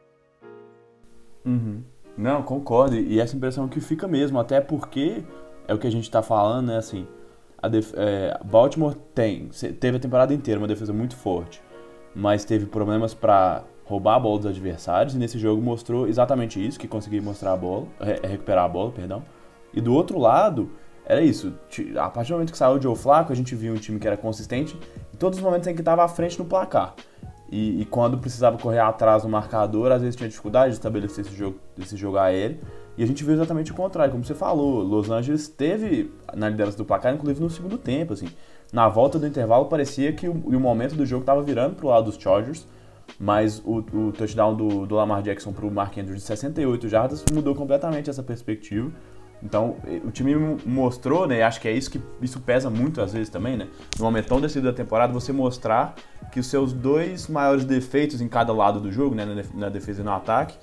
Uhum. 1.44 1.82
Não, 2.16 2.42
concordo. 2.42 2.96
E 2.96 3.18
essa 3.18 3.36
impressão 3.36 3.68
que 3.68 3.80
fica 3.80 4.06
mesmo, 4.06 4.38
até 4.38 4.60
porque 4.60 5.22
é 5.66 5.74
o 5.74 5.78
que 5.78 5.86
a 5.86 5.90
gente 5.90 6.04
está 6.04 6.22
falando, 6.22 6.68
né? 6.68 6.76
Assim, 6.76 7.06
a 7.60 7.68
é, 7.68 8.38
Baltimore 8.44 8.94
tem, 9.14 9.48
teve 9.80 9.96
a 9.96 10.00
temporada 10.00 10.32
inteira 10.32 10.60
uma 10.60 10.68
defesa 10.68 10.92
muito 10.92 11.16
forte, 11.16 11.62
mas 12.14 12.44
teve 12.44 12.66
problemas 12.66 13.14
para 13.14 13.64
roubar 13.84 14.16
a 14.16 14.18
bola 14.18 14.38
dos 14.38 14.46
adversários 14.46 15.14
e 15.14 15.18
nesse 15.18 15.38
jogo 15.38 15.60
mostrou 15.60 16.08
exatamente 16.08 16.64
isso, 16.64 16.78
que 16.78 16.88
conseguia 16.88 17.20
mostrar 17.20 17.52
a 17.52 17.56
bola, 17.56 17.86
re 18.00 18.28
recuperar 18.28 18.64
a 18.64 18.68
bola, 18.68 18.90
perdão. 18.90 19.22
E 19.72 19.80
do 19.80 19.92
outro 19.92 20.18
lado, 20.18 20.70
era 21.04 21.20
isso. 21.20 21.52
A 21.96 22.08
partir 22.08 22.30
do 22.30 22.34
momento 22.34 22.52
que 22.52 22.58
saiu 22.58 22.76
o 22.76 22.82
Joe 22.82 22.96
Flacco, 22.96 23.32
a 23.32 23.36
gente 23.36 23.54
viu 23.54 23.74
um 23.74 23.76
time 23.76 23.98
que 23.98 24.06
era 24.06 24.16
consistente 24.16 24.78
em 25.12 25.16
todos 25.16 25.38
os 25.38 25.44
momentos 25.44 25.68
em 25.68 25.74
que 25.74 25.80
estava 25.80 26.02
à 26.02 26.08
frente 26.08 26.38
no 26.38 26.44
placar. 26.44 26.94
E, 27.50 27.82
e, 27.82 27.84
quando 27.84 28.18
precisava 28.18 28.58
correr 28.58 28.80
atrás 28.80 29.22
do 29.22 29.28
marcador, 29.28 29.92
às 29.92 30.00
vezes 30.00 30.16
tinha 30.16 30.28
dificuldade 30.28 30.70
de 30.70 30.78
estabelecer 30.78 31.24
esse 31.24 31.34
jogo, 31.36 31.58
esse 31.78 31.96
jogo 31.96 32.16
aéreo. 32.16 32.58
E 32.96 33.02
a 33.02 33.06
gente 33.06 33.22
viu 33.22 33.34
exatamente 33.34 33.70
o 33.70 33.74
contrário, 33.74 34.12
como 34.12 34.24
você 34.24 34.34
falou. 34.34 34.82
Los 34.82 35.10
Angeles 35.10 35.46
teve 35.46 36.10
na 36.34 36.48
liderança 36.48 36.76
do 36.76 36.84
placar, 36.84 37.14
inclusive 37.14 37.40
no 37.40 37.50
segundo 37.50 37.76
tempo. 37.76 38.14
Assim. 38.14 38.28
Na 38.72 38.88
volta 38.88 39.18
do 39.18 39.26
intervalo, 39.26 39.66
parecia 39.66 40.12
que 40.12 40.28
o, 40.28 40.32
o 40.32 40.60
momento 40.60 40.94
do 40.94 41.04
jogo 41.04 41.22
estava 41.22 41.42
virando 41.42 41.76
para 41.76 41.86
o 41.86 41.90
lado 41.90 42.06
dos 42.06 42.16
Chargers. 42.16 42.66
Mas 43.18 43.62
o, 43.64 43.78
o 43.78 44.12
touchdown 44.12 44.54
do, 44.54 44.86
do 44.86 44.94
Lamar 44.94 45.22
Jackson 45.22 45.52
para 45.52 45.64
o 45.64 45.70
Mark 45.70 45.96
Andrews 45.96 46.20
de 46.20 46.26
68 46.26 46.88
jardas 46.88 47.24
mudou 47.32 47.54
completamente 47.54 48.10
essa 48.10 48.22
perspectiva. 48.22 48.90
Então, 49.42 49.76
o 50.02 50.10
time 50.10 50.34
mostrou, 50.64 51.26
né? 51.26 51.42
Acho 51.42 51.60
que 51.60 51.68
é 51.68 51.72
isso 51.72 51.90
que 51.90 52.00
isso 52.22 52.40
pesa 52.40 52.70
muito 52.70 53.02
às 53.02 53.12
vezes 53.12 53.28
também, 53.28 53.56
né? 53.56 53.68
No 53.98 54.04
momento 54.04 54.28
tão 54.28 54.40
decidido 54.40 54.68
da 54.68 54.76
temporada, 54.76 55.12
você 55.12 55.32
mostrar 55.32 55.94
que 56.32 56.40
os 56.40 56.46
seus 56.46 56.72
dois 56.72 57.28
maiores 57.28 57.64
defeitos 57.64 58.22
em 58.22 58.28
cada 58.28 58.52
lado 58.54 58.80
do 58.80 58.90
jogo, 58.90 59.14
né? 59.14 59.44
Na 59.54 59.68
defesa 59.68 60.00
e 60.00 60.04
no 60.04 60.12
ataque, 60.12 60.56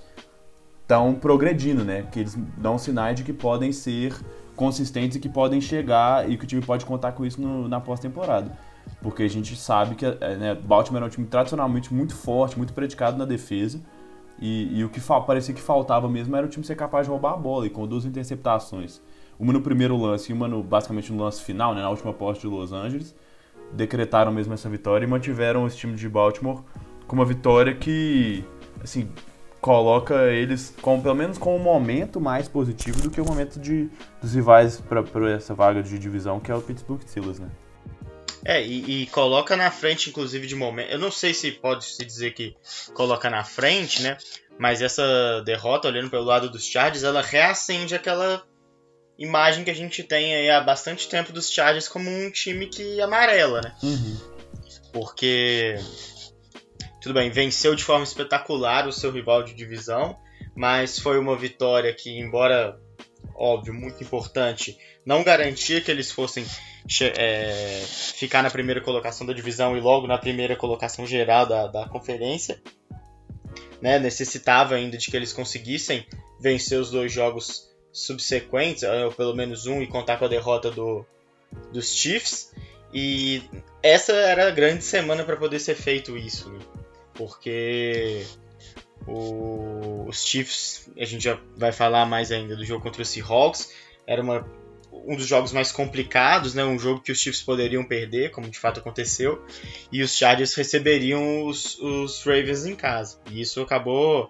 estão 0.82 1.14
progredindo, 1.14 1.86
né? 1.86 2.08
Que 2.12 2.22
eles 2.22 2.36
dão 2.58 2.78
sinais 2.80 3.16
de 3.16 3.24
que 3.24 3.32
podem 3.32 3.72
ser 3.72 4.16
consistentes 4.56 5.18
e 5.18 5.20
que 5.20 5.30
podem 5.30 5.62
chegar 5.62 6.30
e 6.30 6.36
que 6.36 6.44
o 6.44 6.48
time 6.48 6.62
pode 6.62 6.84
contar 6.86 7.12
com 7.12 7.24
isso 7.24 7.40
no, 7.40 7.68
na 7.68 7.80
pós-temporada. 7.80 8.52
Porque 9.02 9.24
a 9.24 9.30
gente 9.30 9.56
sabe 9.56 9.96
que 9.96 10.06
é, 10.06 10.36
né, 10.36 10.56
Baltimore 10.56 11.04
é 11.04 11.06
um 11.06 11.10
time 11.10 11.28
tradicionalmente 11.28 11.94
muito 11.94 12.16
forte, 12.16 12.58
muito 12.58 12.74
predicado 12.74 13.18
na 13.18 13.26
defesa. 13.26 13.82
E, 14.40 14.80
e 14.80 14.84
o 14.84 14.90
que 14.90 15.00
parecia 15.26 15.54
que 15.54 15.62
faltava 15.62 16.10
mesmo 16.10 16.36
era 16.36 16.46
o 16.46 16.50
time 16.50 16.66
ser 16.66 16.76
capaz 16.76 17.06
de 17.06 17.12
roubar 17.12 17.34
a 17.34 17.38
bola. 17.38 17.66
E 17.66 17.70
com 17.70 17.88
duas 17.88 18.06
interceptações, 18.06 19.02
uma 19.40 19.54
no 19.54 19.62
primeiro 19.62 19.98
lance 19.98 20.32
e 20.32 20.34
uma 20.34 20.48
no, 20.48 20.64
basicamente 20.64 21.12
no 21.12 21.24
lance 21.24 21.42
final, 21.42 21.74
né, 21.74 21.82
na 21.82 21.90
última 21.90 22.14
posse 22.14 22.42
de 22.42 22.48
Los 22.48 22.72
Angeles, 22.72 23.16
decretaram 23.74 24.32
mesmo 24.32 24.54
essa 24.54 24.70
vitória 24.70 25.06
e 25.06 25.08
mantiveram 25.08 25.66
esse 25.66 25.78
time 25.78 25.96
de 25.96 26.10
Baltimore 26.10 26.62
com 27.08 27.16
uma 27.16 27.26
vitória 27.26 27.76
que, 27.76 28.44
assim, 28.84 29.10
coloca 29.60 30.32
eles 30.32 30.74
com 30.82 31.00
pelo 31.00 31.16
menos 31.16 31.38
com 31.38 31.56
um 31.56 31.60
momento 31.60 32.20
mais 32.20 32.48
positivo 32.48 33.00
do 33.02 33.10
que 33.10 33.22
o 33.22 33.26
momento 33.26 33.60
de, 33.60 33.90
dos 34.20 34.34
rivais 34.34 34.82
para 34.82 35.32
essa 35.32 35.54
vaga 35.54 35.84
de 35.84 36.00
divisão 36.00 36.40
que 36.40 36.52
é 36.52 36.56
o 36.56 36.62
Pittsburgh 36.62 37.02
Steelers, 37.02 37.40
né? 37.40 37.48
É, 38.44 38.62
e, 38.62 39.04
e, 39.04 39.08
coloca 39.08 39.56
na 39.56 39.70
frente, 39.70 40.10
inclusive, 40.10 40.48
de 40.48 40.56
momento. 40.56 40.92
Eu 40.92 41.00
não 41.00 41.12
sei 41.12 41.34
se 41.34 41.52
pode 41.52 41.86
se 41.86 42.04
dizer 42.04 42.32
que 42.32 42.56
coloca 42.94 43.30
na 43.30 43.44
frente, 43.44 44.02
né? 44.02 44.18
Mas 44.58 44.82
essa 44.82 45.42
derrota, 45.46 45.88
olhando 45.88 46.10
pelo 46.10 46.26
lado 46.26 46.50
dos 46.50 46.66
Chargers, 46.66 47.04
ela 47.04 47.22
reacende 47.22 47.94
aquela 47.94 48.44
imagem 49.18 49.64
que 49.64 49.70
a 49.70 49.76
gente 49.76 50.04
tem 50.04 50.34
aí 50.34 50.50
há 50.50 50.60
bastante 50.62 51.08
tempo 51.08 51.32
dos 51.32 51.52
Chargers 51.52 51.88
como 51.88 52.10
um 52.10 52.32
time 52.32 52.66
que 52.66 53.00
amarela, 53.00 53.62
né? 53.62 53.76
Uhum. 53.84 54.18
Porque 54.92 55.78
tudo 57.02 57.16
bem, 57.16 57.32
venceu 57.32 57.76
de 57.76 57.84
forma 57.84 58.04
espetacular 58.04 58.88
o 58.88 58.94
seu 58.94 59.12
rival 59.12 59.44
de 59.44 59.56
divisão, 59.56 60.16
mas 60.56 61.00
foi 61.00 61.18
uma 61.18 61.36
vitória 61.36 61.94
que, 61.94 62.12
embora 62.20 62.80
óbvio, 63.36 63.74
muito 63.74 64.04
importante, 64.04 64.78
não 65.06 65.24
garantia 65.24 65.82
que 65.82 65.90
eles 65.90 66.12
fossem 66.12 66.46
é, 67.18 67.84
ficar 68.16 68.42
na 68.42 68.50
primeira 68.50 68.82
colocação 68.82 69.26
da 69.26 69.34
divisão 69.34 69.78
e 69.78 69.80
logo 69.80 70.08
na 70.08 70.18
primeira 70.18 70.56
colocação 70.56 71.06
geral 71.06 71.46
da, 71.46 71.68
da 71.68 71.88
conferência. 71.88 72.62
Né, 73.82 73.98
necessitava 73.98 74.76
ainda 74.76 74.96
de 74.96 75.10
que 75.10 75.18
eles 75.18 75.34
conseguissem 75.34 76.06
vencer 76.40 76.80
os 76.80 76.92
dois 76.92 77.12
jogos 77.12 77.68
subsequentes, 77.92 78.84
ou 78.84 79.12
pelo 79.12 79.36
menos 79.36 79.66
um, 79.66 79.82
e 79.82 79.88
contar 79.88 80.18
com 80.18 80.26
a 80.26 80.28
derrota 80.28 80.70
do, 80.70 81.04
dos 81.74 81.92
Chiefs. 81.92 82.54
E 82.94 83.42
essa 83.82 84.14
era 84.14 84.50
a 84.50 84.52
grande 84.52 84.84
semana 84.84 85.24
para 85.24 85.36
poder 85.36 85.60
ser 85.60 85.74
feito 85.74 86.16
isso. 86.16 86.48
Né? 86.52 86.60
porque 87.14 88.26
o, 89.08 90.06
os 90.08 90.26
Chiefs, 90.26 90.90
a 90.98 91.06
gente 91.06 91.24
já 91.24 91.40
vai 91.58 91.72
falar 91.72 92.06
mais 92.06 92.32
ainda 92.32 92.56
do 92.56 92.66
jogo 92.66 92.84
contra 92.84 93.02
os 93.02 93.10
Seahawks, 93.10 93.72
era 94.08 94.22
uma 94.22 94.46
um 94.92 95.16
dos 95.16 95.26
jogos 95.26 95.52
mais 95.52 95.72
complicados, 95.72 96.54
né? 96.54 96.64
Um 96.64 96.78
jogo 96.78 97.02
que 97.02 97.12
os 97.12 97.20
Chiefs 97.20 97.42
poderiam 97.42 97.84
perder, 97.84 98.32
como 98.32 98.50
de 98.50 98.60
fato 98.60 98.80
aconteceu, 98.80 99.44
e 99.92 100.02
os 100.02 100.16
Chargers 100.16 100.54
receberiam 100.54 101.46
os, 101.46 101.80
os 101.80 102.24
Ravens 102.24 102.66
em 102.66 102.76
casa. 102.76 103.20
E 103.32 103.42
isso 103.42 103.62
acabou 103.62 104.30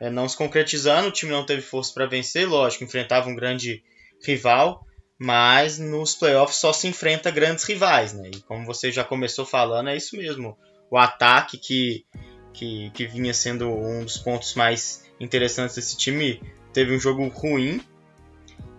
é, 0.00 0.10
não 0.10 0.28
se 0.28 0.36
concretizando, 0.36 1.08
o 1.08 1.12
time 1.12 1.30
não 1.30 1.44
teve 1.44 1.62
força 1.62 1.92
para 1.92 2.06
vencer, 2.06 2.48
lógico, 2.48 2.84
enfrentava 2.84 3.28
um 3.28 3.34
grande 3.34 3.82
rival, 4.24 4.86
mas 5.18 5.78
nos 5.78 6.14
playoffs 6.14 6.56
só 6.56 6.72
se 6.72 6.88
enfrenta 6.88 7.30
grandes 7.30 7.64
rivais, 7.64 8.12
né? 8.12 8.30
E 8.34 8.40
como 8.40 8.64
você 8.64 8.90
já 8.90 9.04
começou 9.04 9.44
falando, 9.44 9.90
é 9.90 9.96
isso 9.96 10.16
mesmo. 10.16 10.56
O 10.90 10.96
ataque 10.96 11.58
que, 11.58 12.04
que, 12.52 12.90
que 12.90 13.06
vinha 13.06 13.32
sendo 13.32 13.68
um 13.68 14.04
dos 14.04 14.18
pontos 14.18 14.54
mais 14.54 15.04
interessantes 15.18 15.76
desse 15.76 15.96
time 15.96 16.40
teve 16.72 16.94
um 16.94 16.98
jogo 16.98 17.26
ruim. 17.28 17.80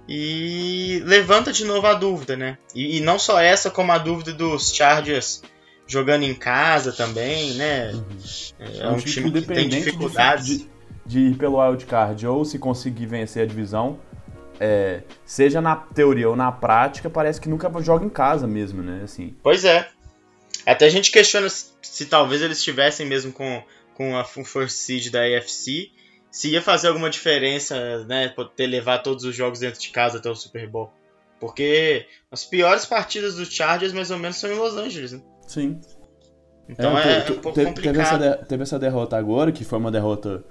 E 0.08 1.02
levanta 1.06 1.54
de 1.54 1.64
novo 1.64 1.88
a 1.88 1.94
dúvida, 1.94 2.36
né? 2.36 2.58
E, 2.76 2.98
e 2.98 3.00
não 3.00 3.18
só 3.18 3.40
essa, 3.40 3.70
como 3.70 3.92
a 3.92 3.98
dúvida 3.98 4.34
dos 4.34 4.74
Chargers 4.74 5.42
jogando 5.88 6.24
em 6.24 6.34
casa 6.34 6.92
também, 6.92 7.54
né? 7.54 7.92
Uhum. 7.94 8.04
É, 8.60 8.78
é 8.80 8.88
um, 8.90 8.94
um 8.94 8.98
time 8.98 9.32
que 9.32 9.42
tem 9.42 9.70
dificuldades. 9.70 10.60
De, 10.60 10.70
de 11.06 11.20
ir 11.20 11.38
pelo 11.38 11.60
wildcard 11.62 12.26
ou 12.28 12.44
se 12.44 12.58
conseguir 12.60 13.06
vencer 13.06 13.44
a 13.44 13.46
divisão, 13.46 14.00
é, 14.60 15.02
seja 15.26 15.62
na 15.62 15.76
teoria 15.76 16.30
ou 16.30 16.36
na 16.36 16.52
prática, 16.52 17.10
parece 17.10 17.40
que 17.40 17.50
nunca 17.50 17.72
joga 17.82 18.06
em 18.06 18.10
casa 18.10 18.48
mesmo, 18.48 18.82
né? 18.82 19.02
Assim. 19.04 19.36
Pois 19.42 19.66
é. 19.66 19.90
Até 20.66 20.86
a 20.86 20.90
gente 20.90 21.12
questiona 21.12 21.50
se, 21.50 21.72
se 21.82 22.06
talvez 22.06 22.42
eles 22.42 22.58
estivessem 22.58 23.06
mesmo 23.06 23.32
com, 23.32 23.64
com 23.96 24.18
a 24.18 24.24
First 24.24 24.76
Seed 24.78 25.10
da 25.10 25.22
AFC, 25.22 25.92
se 26.32 26.50
ia 26.50 26.62
fazer 26.62 26.88
alguma 26.88 27.10
diferença, 27.10 28.06
né? 28.06 28.30
Poder 28.30 28.68
levar 28.68 29.00
todos 29.00 29.26
os 29.26 29.36
jogos 29.36 29.60
dentro 29.60 29.80
de 29.82 29.90
casa 29.90 30.18
até 30.18 30.30
o 30.30 30.36
Super 30.36 30.68
Bowl. 30.68 30.92
Porque 31.40 32.06
as 32.32 32.46
piores 32.46 32.86
partidas 32.86 33.36
dos 33.36 33.52
Chargers, 33.52 33.92
mais 33.92 34.12
ou 34.12 34.18
menos, 34.18 34.38
são 34.38 34.52
em 34.52 34.56
Los 34.56 34.76
Angeles, 34.76 35.14
né? 35.14 35.22
Sim. 35.48 35.82
Então 36.70 36.98
é, 36.98 37.02
é, 37.02 37.18
é 37.18 37.32
um 37.32 37.40
pouco 37.40 37.54
teve, 37.54 37.68
complicado. 37.68 37.94
Teve 37.94 38.26
essa, 38.28 38.38
teve 38.46 38.64
essa 38.64 38.80
derrota 38.80 39.18
agora, 39.18 39.52
que 39.52 39.66
foi 39.66 39.80
uma 39.80 39.92
derrota 39.92 40.44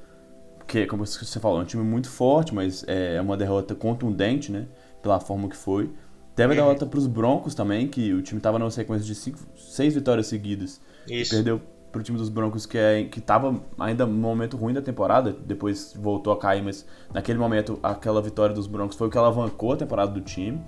que, 0.66 0.86
como 0.86 1.06
você 1.06 1.40
falou, 1.40 1.60
é 1.60 1.62
um 1.62 1.66
time 1.66 1.82
muito 1.82 2.10
forte, 2.10 2.54
mas 2.54 2.84
é 2.86 3.20
uma 3.20 3.36
derrota 3.36 3.74
contundente, 3.74 4.52
né? 4.52 4.66
Pela 5.02 5.18
forma 5.18 5.48
que 5.48 5.56
foi. 5.56 5.90
Teve 6.34 6.54
a 6.54 6.56
uhum. 6.56 6.62
derrota 6.62 6.86
para 6.86 6.98
os 6.98 7.06
Broncos 7.06 7.54
também, 7.54 7.88
que 7.88 8.12
o 8.12 8.22
time 8.22 8.38
estava 8.38 8.58
numa 8.58 8.70
sequência 8.70 9.04
de 9.04 9.14
cinco, 9.14 9.38
seis 9.56 9.94
vitórias 9.94 10.26
seguidas. 10.26 10.80
Isso. 11.08 11.34
Perdeu 11.34 11.60
para 11.90 12.00
o 12.00 12.02
time 12.02 12.16
dos 12.16 12.28
Broncos, 12.28 12.66
que 12.66 12.78
é, 12.78 13.00
estava 13.02 13.60
ainda 13.78 14.06
no 14.06 14.12
momento 14.12 14.56
ruim 14.56 14.72
da 14.72 14.80
temporada, 14.80 15.34
depois 15.44 15.94
voltou 15.98 16.32
a 16.32 16.38
cair, 16.38 16.62
mas 16.62 16.86
naquele 17.12 17.38
momento 17.38 17.78
aquela 17.82 18.22
vitória 18.22 18.54
dos 18.54 18.66
Broncos 18.66 18.96
foi 18.96 19.08
o 19.08 19.10
que 19.10 19.18
alavancou 19.18 19.72
a 19.72 19.76
temporada 19.76 20.12
do 20.12 20.20
time. 20.20 20.60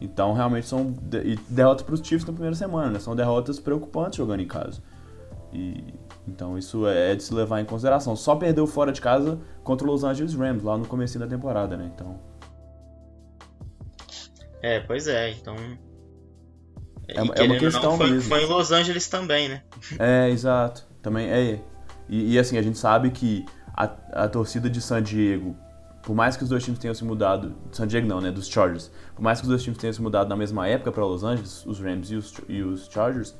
Então 0.00 0.32
realmente 0.32 0.66
são 0.66 0.92
de, 1.02 1.36
derrotas 1.48 1.84
para 1.84 1.94
os 1.94 2.00
Chiefs 2.00 2.26
na 2.26 2.32
primeira 2.32 2.56
semana, 2.56 2.90
né? 2.90 2.98
São 2.98 3.14
derrotas 3.14 3.58
preocupantes 3.58 4.16
jogando 4.16 4.40
em 4.40 4.46
casa. 4.46 4.82
E 5.52 5.94
então 6.26 6.58
isso 6.58 6.86
é, 6.86 7.12
é 7.12 7.14
de 7.14 7.22
se 7.22 7.32
levar 7.32 7.60
em 7.60 7.64
consideração. 7.64 8.16
Só 8.16 8.34
perdeu 8.34 8.66
fora 8.66 8.90
de 8.90 9.00
casa 9.00 9.38
contra 9.62 9.86
os 9.86 9.92
Los 9.92 10.04
Angeles 10.04 10.34
Rams 10.34 10.62
lá 10.62 10.76
no 10.76 10.86
começo 10.86 11.18
da 11.18 11.26
temporada, 11.26 11.76
né? 11.76 11.90
Então. 11.94 12.18
É, 14.64 14.80
pois 14.80 15.06
é, 15.06 15.30
então. 15.30 15.54
É, 17.06 17.18
é 17.18 17.22
uma 17.22 17.58
questão 17.58 17.82
não, 17.82 17.96
foi, 17.98 18.10
mesmo. 18.10 18.30
Foi 18.30 18.42
em 18.44 18.46
Los 18.46 18.72
Angeles 18.72 19.06
também, 19.08 19.46
né? 19.46 19.62
É, 19.98 20.30
exato. 20.30 20.86
Também 21.02 21.28
é. 21.28 21.60
E, 22.08 22.32
e 22.32 22.38
assim, 22.38 22.56
a 22.56 22.62
gente 22.62 22.78
sabe 22.78 23.10
que 23.10 23.44
a, 23.76 23.84
a 24.24 24.26
torcida 24.26 24.70
de 24.70 24.80
San 24.80 25.02
Diego, 25.02 25.54
por 26.02 26.16
mais 26.16 26.34
que 26.34 26.44
os 26.44 26.48
dois 26.48 26.64
times 26.64 26.78
tenham 26.78 26.94
se 26.94 27.04
mudado, 27.04 27.54
San 27.72 27.86
Diego 27.86 28.08
não, 28.08 28.22
né, 28.22 28.30
dos 28.30 28.48
Chargers, 28.48 28.90
por 29.14 29.20
mais 29.20 29.38
que 29.38 29.44
os 29.44 29.50
dois 29.50 29.62
times 29.62 29.78
tenham 29.78 29.92
se 29.92 30.00
mudado 30.00 30.30
na 30.30 30.36
mesma 30.36 30.66
época 30.66 30.90
para 30.90 31.04
Los 31.04 31.22
Angeles, 31.24 31.66
os 31.66 31.78
Rams 31.78 32.10
e 32.10 32.16
os, 32.16 32.34
e 32.48 32.62
os 32.62 32.86
Chargers, 32.86 33.34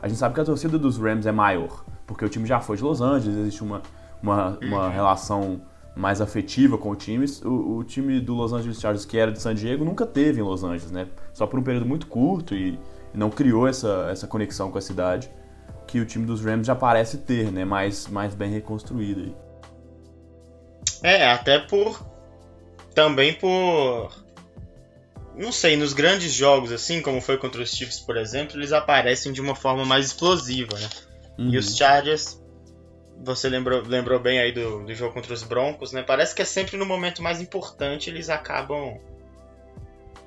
a 0.00 0.08
gente 0.08 0.16
sabe 0.16 0.34
que 0.34 0.40
a 0.40 0.44
torcida 0.44 0.78
dos 0.78 0.96
Rams 0.96 1.26
é 1.26 1.32
maior, 1.32 1.84
porque 2.06 2.24
o 2.24 2.28
time 2.30 2.46
já 2.46 2.58
foi 2.58 2.78
de 2.78 2.82
Los 2.82 3.02
Angeles, 3.02 3.36
existe 3.36 3.62
uma, 3.62 3.82
uma, 4.22 4.58
uma 4.62 4.86
uhum. 4.86 4.92
relação 4.92 5.60
mais 5.94 6.20
afetiva 6.20 6.78
com 6.78 6.90
o 6.90 6.96
time. 6.96 7.26
O, 7.44 7.78
o, 7.78 7.84
time 7.84 8.20
do 8.20 8.34
Los 8.34 8.52
Angeles 8.52 8.80
Chargers, 8.80 9.04
que 9.04 9.18
era 9.18 9.32
de 9.32 9.40
San 9.40 9.54
Diego, 9.54 9.84
nunca 9.84 10.06
teve 10.06 10.40
em 10.40 10.44
Los 10.44 10.62
Angeles, 10.62 10.90
né? 10.90 11.08
Só 11.32 11.46
por 11.46 11.58
um 11.58 11.62
período 11.62 11.86
muito 11.86 12.06
curto 12.06 12.54
e, 12.54 12.78
não 13.12 13.28
criou 13.28 13.66
essa, 13.66 14.08
essa 14.10 14.26
conexão 14.26 14.70
com 14.70 14.78
a 14.78 14.80
cidade 14.80 15.28
que 15.86 15.98
o 15.98 16.06
time 16.06 16.24
dos 16.24 16.44
Rams 16.44 16.64
já 16.64 16.76
parece 16.76 17.18
ter, 17.18 17.50
né? 17.50 17.64
Mais, 17.64 18.06
mais 18.06 18.34
bem 18.34 18.50
reconstruído 18.50 19.22
aí. 19.22 19.34
É, 21.02 21.26
até 21.30 21.58
por. 21.58 22.08
Também 22.94 23.32
por 23.34 24.10
não 25.36 25.52
sei, 25.52 25.76
nos 25.76 25.92
grandes 25.92 26.32
jogos, 26.32 26.72
assim, 26.72 27.00
como 27.00 27.20
foi 27.20 27.38
contra 27.38 27.62
os 27.62 27.70
Chiefs, 27.70 28.00
por 28.00 28.16
exemplo, 28.16 28.58
eles 28.58 28.72
aparecem 28.72 29.32
de 29.32 29.40
uma 29.40 29.54
forma 29.54 29.84
mais 29.84 30.06
explosiva, 30.06 30.78
né? 30.78 30.88
Uhum. 31.38 31.54
E 31.54 31.58
os 31.58 31.76
Chargers, 31.76 32.39
você 33.22 33.48
lembrou, 33.48 33.82
lembrou 33.82 34.18
bem 34.18 34.38
aí 34.38 34.52
do, 34.52 34.84
do 34.84 34.94
jogo 34.94 35.12
contra 35.12 35.32
os 35.32 35.42
Broncos, 35.42 35.92
né? 35.92 36.02
Parece 36.02 36.34
que 36.34 36.42
é 36.42 36.44
sempre 36.44 36.76
no 36.76 36.86
momento 36.86 37.22
mais 37.22 37.40
importante 37.40 38.08
eles 38.08 38.30
acabam 38.30 38.98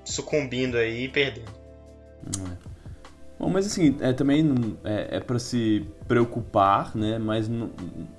sucumbindo 0.06 0.78
aí 0.78 1.06
e 1.06 1.10
perdendo. 1.10 1.52
É. 2.28 2.74
Bom, 3.40 3.50
mas 3.50 3.66
assim, 3.66 3.98
é, 4.00 4.14
também 4.14 4.78
é, 4.84 5.18
é 5.18 5.20
para 5.20 5.40
se 5.40 5.86
preocupar, 6.08 6.96
né? 6.96 7.18
Mas, 7.18 7.50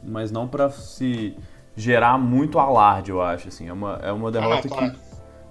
mas 0.03 0.31
não 0.31 0.49
para 0.49 0.71
se 0.71 1.37
gerar 1.77 2.19
muito 2.19 2.59
alarde, 2.59 3.11
eu 3.11 3.23
acho. 3.23 3.49
Assim. 3.49 3.69
É, 3.69 3.73
uma, 3.73 4.01
é 4.03 4.13
uma 4.13 4.31
derrota 4.31 4.69
ah, 4.71 4.81
não, 4.81 4.91
que 4.91 4.99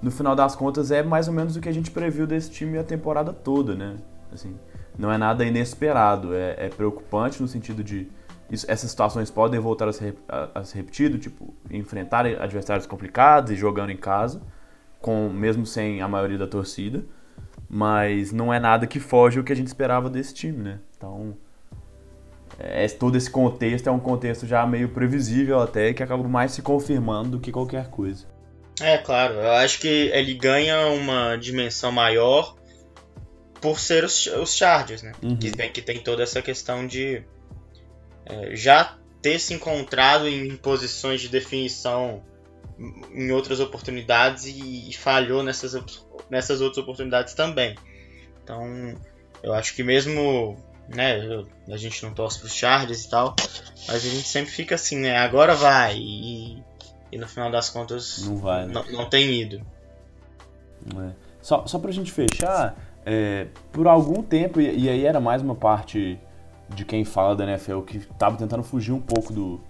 no 0.02 0.12
final 0.12 0.36
das 0.36 0.56
contas 0.56 0.92
é 0.92 1.02
mais 1.02 1.28
ou 1.28 1.34
menos 1.34 1.56
o 1.56 1.62
que 1.62 1.70
a 1.70 1.72
gente 1.74 1.90
previu 1.90 2.28
desse 2.28 2.52
time 2.52 2.78
a 2.78 2.84
temporada 2.84 3.32
toda, 3.32 3.74
né? 3.74 3.96
Assim, 4.32 4.56
não 4.98 5.12
é 5.12 5.18
nada 5.18 5.46
inesperado, 5.46 6.36
é, 6.36 6.56
é 6.58 6.70
preocupante 6.70 7.42
no 7.42 7.48
sentido 7.48 7.84
de 7.84 8.08
isso, 8.50 8.66
essas 8.70 8.90
situações 8.90 9.32
podem 9.32 9.60
voltar 9.60 9.88
a 9.88 9.94
se, 9.94 10.14
a, 10.28 10.60
a 10.60 10.64
se 10.64 10.76
repetir, 10.76 11.10
do 11.10 11.18
tipo 11.18 11.54
enfrentar 11.70 12.26
adversários 12.26 12.86
complicados 12.86 13.52
e 13.52 13.56
jogando 13.56 13.92
em 13.92 13.98
casa, 13.98 14.42
com 15.00 15.30
mesmo 15.30 15.66
sem 15.66 16.02
a 16.02 16.08
maioria 16.08 16.38
da 16.38 16.48
torcida, 16.48 17.04
mas 17.70 18.32
não 18.32 18.54
é 18.54 18.60
nada 18.60 18.86
que 18.86 19.00
foge 19.00 19.40
o 19.40 19.44
que 19.44 19.52
a 19.52 19.56
gente 19.56 19.68
esperava 19.68 20.10
desse 20.10 20.34
time, 20.34 20.58
né? 20.58 20.80
Então 20.96 21.36
é, 22.60 22.88
todo 22.88 23.18
esse 23.18 23.30
contexto 23.30 23.88
é 23.88 23.92
um 23.92 24.00
contexto 24.00 24.46
já 24.46 24.66
meio 24.66 24.90
previsível 24.90 25.60
até 25.60 25.94
que 25.94 26.04
acaba 26.04 26.24
mais 26.28 26.52
se 26.52 26.62
confirmando 26.62 27.32
do 27.32 27.40
que 27.40 27.52
qualquer 27.52 27.88
coisa. 27.88 28.26
É, 28.82 28.98
claro. 28.98 29.36
Eu 29.36 29.52
acho 29.52 29.80
que 29.80 29.88
ele 29.88 30.34
ganha 30.34 30.88
uma 30.88 31.36
dimensão 31.36 31.92
maior 31.92 32.56
por 33.62 33.80
ser 33.80 34.04
os, 34.04 34.28
os 34.28 34.56
Chargers, 34.56 35.02
né? 35.02 35.14
Uhum. 35.22 35.38
Que, 35.38 35.52
tem, 35.52 35.72
que 35.72 35.82
tem 35.82 36.00
toda 36.00 36.24
essa 36.24 36.42
questão 36.42 36.86
de 36.86 37.24
já 38.54 38.98
ter 39.22 39.40
se 39.40 39.54
encontrado 39.54 40.28
em 40.28 40.56
posições 40.58 41.22
de 41.22 41.30
definição 41.30 42.24
em 43.12 43.32
outras 43.32 43.60
oportunidades 43.60 44.46
e, 44.46 44.90
e 44.90 44.94
falhou 44.94 45.44
nessas, 45.44 45.74
nessas 46.30 46.62
outras 46.62 46.84
oportunidades 46.84 47.34
também. 47.34 47.76
Então, 48.44 48.96
eu 49.42 49.54
acho 49.54 49.76
que 49.76 49.84
mesmo 49.84 50.58
né, 50.90 51.46
a 51.70 51.78
gente 51.78 52.04
não 52.04 52.14
torce 52.14 52.40
para 52.40 52.48
os 52.48 52.54
Chargers 52.54 53.06
e 53.06 53.10
tal, 53.10 53.36
mas 53.88 54.06
a 54.06 54.10
gente 54.10 54.28
sempre 54.28 54.52
fica 54.52 54.76
assim, 54.76 54.98
né, 54.98 55.18
agora 55.18 55.56
vai 55.56 55.98
e 55.98 56.64
e 57.14 57.18
no 57.18 57.28
final 57.28 57.52
das 57.52 57.70
contas 57.70 58.26
não 58.26 58.38
vai, 58.38 58.66
né? 58.66 58.74
não, 58.74 58.84
não 58.92 59.10
tem 59.10 59.32
ido. 59.40 59.62
É. 60.98 61.12
Só, 61.40 61.68
só 61.68 61.78
pra 61.78 61.92
gente 61.92 62.12
fechar, 62.12 62.76
é, 63.06 63.48
por 63.72 63.88
algum 63.88 64.24
tempo, 64.24 64.60
e, 64.60 64.86
e, 64.86 64.90
aí 64.90 65.06
era 65.06 65.20
mais 65.20 65.42
uma 65.42 65.54
parte 65.54 66.20
de 66.76 66.86
quem 66.86 67.04
fala 67.04 67.36
da 67.36 67.44
NFL 67.44 67.82
que 67.82 68.00
tava 68.18 68.38
tentando 68.38 68.64
fugir 68.64 68.92
um 68.92 69.00
pouco 69.00 69.32
do, 69.32 69.62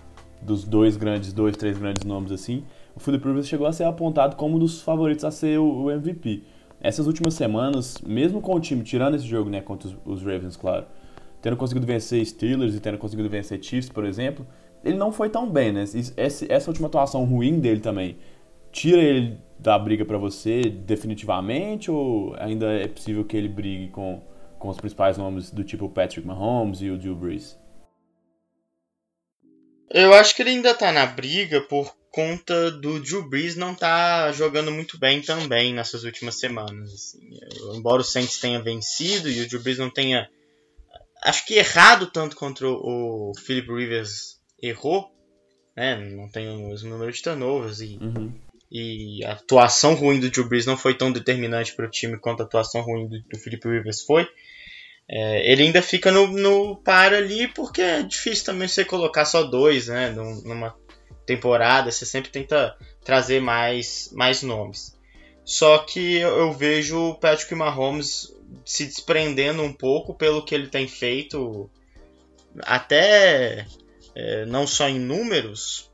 dos 0.42 0.64
dois 0.64 0.98
grandes, 0.98 1.34
dois, 1.34 1.56
três 1.58 1.78
grandes 1.78 2.04
nomes 2.04 2.32
assim, 2.32 2.64
o 2.96 3.00
Philip 3.00 3.26
Rivers 3.26 3.48
chegou 3.48 3.68
a 3.68 3.74
ser 3.74 3.86
apontado 3.86 4.36
como 4.36 4.56
um 4.56 4.60
dos 4.60 4.82
favoritos 4.82 5.26
a 5.26 5.32
ser 5.32 5.60
o, 5.60 5.84
o 5.84 5.92
MVP. 5.92 6.44
Essas 6.82 7.08
últimas 7.08 7.34
semanas, 7.34 7.98
mesmo 8.06 8.42
com 8.42 8.56
o 8.56 8.60
time 8.60 8.84
tirando 8.84 9.16
esse 9.16 9.26
jogo, 9.26 9.50
né, 9.50 9.62
contra 9.62 9.88
os, 9.88 9.96
os 10.06 10.22
Ravens, 10.22 10.58
claro, 10.58 10.86
tendo 11.42 11.58
conseguido 11.58 11.86
vencer 11.88 12.26
Steelers 12.26 12.76
e 12.76 12.80
tendo 12.80 12.98
conseguido 12.98 13.30
vencer 13.30 13.62
Chiefs, 13.64 13.90
por 13.90 14.06
exemplo, 14.06 14.46
ele 14.84 14.98
não 14.98 15.12
foi 15.12 15.30
tão 15.30 15.50
bem, 15.50 15.72
né? 15.72 15.86
Essa 16.18 16.70
última 16.70 16.88
atuação 16.88 17.24
ruim 17.24 17.60
dele 17.60 17.80
também 17.80 18.18
tira 18.72 19.02
ele 19.02 19.38
da 19.58 19.78
briga 19.80 20.04
para 20.04 20.18
você 20.18 20.62
definitivamente 20.64 21.90
ou 21.90 22.36
ainda 22.38 22.66
é 22.66 22.88
possível 22.88 23.24
que 23.24 23.38
ele 23.38 23.48
brigue 23.48 23.88
com, 23.90 24.22
com 24.64 24.70
os 24.70 24.78
principais 24.78 25.18
nomes 25.18 25.52
do 25.52 25.62
tipo 25.62 25.90
Patrick 25.90 26.26
Mahomes 26.26 26.82
e 26.82 26.90
o 26.90 26.98
Drew 26.98 27.18
Brees? 27.18 27.60
Eu 29.90 30.14
acho 30.14 30.34
que 30.34 30.42
ele 30.42 30.52
ainda 30.52 30.74
tá 30.74 30.90
na 30.90 31.06
briga 31.06 31.60
por 31.60 31.94
conta 32.10 32.72
do 32.72 32.98
Drew 32.98 33.28
Brees 33.28 33.58
não 33.58 33.76
tá 33.76 34.32
jogando 34.32 34.72
muito 34.72 34.98
bem 34.98 35.22
também 35.22 35.74
nessas 35.74 36.06
últimas 36.06 36.40
semanas. 36.40 36.94
Assim. 36.94 37.20
Embora 37.76 38.02
o 38.02 38.06
Saints 38.06 38.40
tenha 38.40 38.62
vencido 38.62 39.30
e 39.30 39.42
o 39.42 39.50
Drew 39.50 39.60
Brees 39.60 39.80
não 39.80 39.90
tenha, 39.90 40.30
acho 41.26 41.46
que 41.46 41.56
errado 41.56 42.08
tanto 42.08 42.38
contra 42.38 42.66
o 42.66 43.34
Philip 43.46 43.68
Rivers 43.68 44.40
errou, 44.62 45.12
né? 45.76 45.98
Não 46.16 46.30
tem 46.30 46.48
o 46.48 46.70
mesmo 46.70 46.90
número 46.90 47.12
de 47.12 47.22
turnovers 47.22 47.82
e, 47.82 47.98
uhum. 48.02 48.34
e 48.72 49.26
a 49.26 49.34
atuação 49.34 49.94
ruim 49.94 50.22
do 50.22 50.30
Drew 50.30 50.48
Brees 50.48 50.66
não 50.66 50.78
foi 50.78 50.96
tão 50.96 51.12
determinante 51.12 51.76
para 51.76 51.86
o 51.86 51.92
time 51.92 52.18
quanto 52.18 52.42
a 52.42 52.46
atuação 52.46 52.82
ruim 52.82 53.10
do, 53.10 53.22
do 53.24 53.38
Philip 53.38 53.68
Rivers 53.68 54.04
foi. 54.04 54.26
É, 55.10 55.52
ele 55.52 55.64
ainda 55.64 55.82
fica 55.82 56.12
no, 56.12 56.28
no 56.28 56.78
par 56.78 57.14
ali 57.14 57.48
porque 57.50 57.82
é 57.82 58.04
difícil 58.04 58.46
também 58.46 58.68
você 58.68 58.86
colocar 58.86 59.26
só 59.26 59.44
dois, 59.44 59.88
né? 59.88 60.10
Numa 60.10 60.76
temporada, 61.26 61.92
você 61.92 62.06
sempre 62.06 62.32
tenta 62.32 62.76
trazer 63.04 63.42
mais, 63.42 64.10
mais 64.14 64.42
nomes. 64.42 64.98
Só 65.46 65.80
que 65.80 66.18
eu 66.18 66.54
vejo 66.54 66.98
o 66.98 67.16
Patrick 67.16 67.54
Mahomes 67.54 68.34
se 68.66 68.86
desprendendo 68.86 69.62
um 69.62 69.74
pouco 69.74 70.14
pelo 70.14 70.44
que 70.46 70.56
ele 70.56 70.68
tem 70.68 70.88
feito, 70.88 71.70
até 72.62 73.66
é, 74.16 74.46
não 74.46 74.66
só 74.66 74.88
em 74.88 75.00
números, 75.00 75.92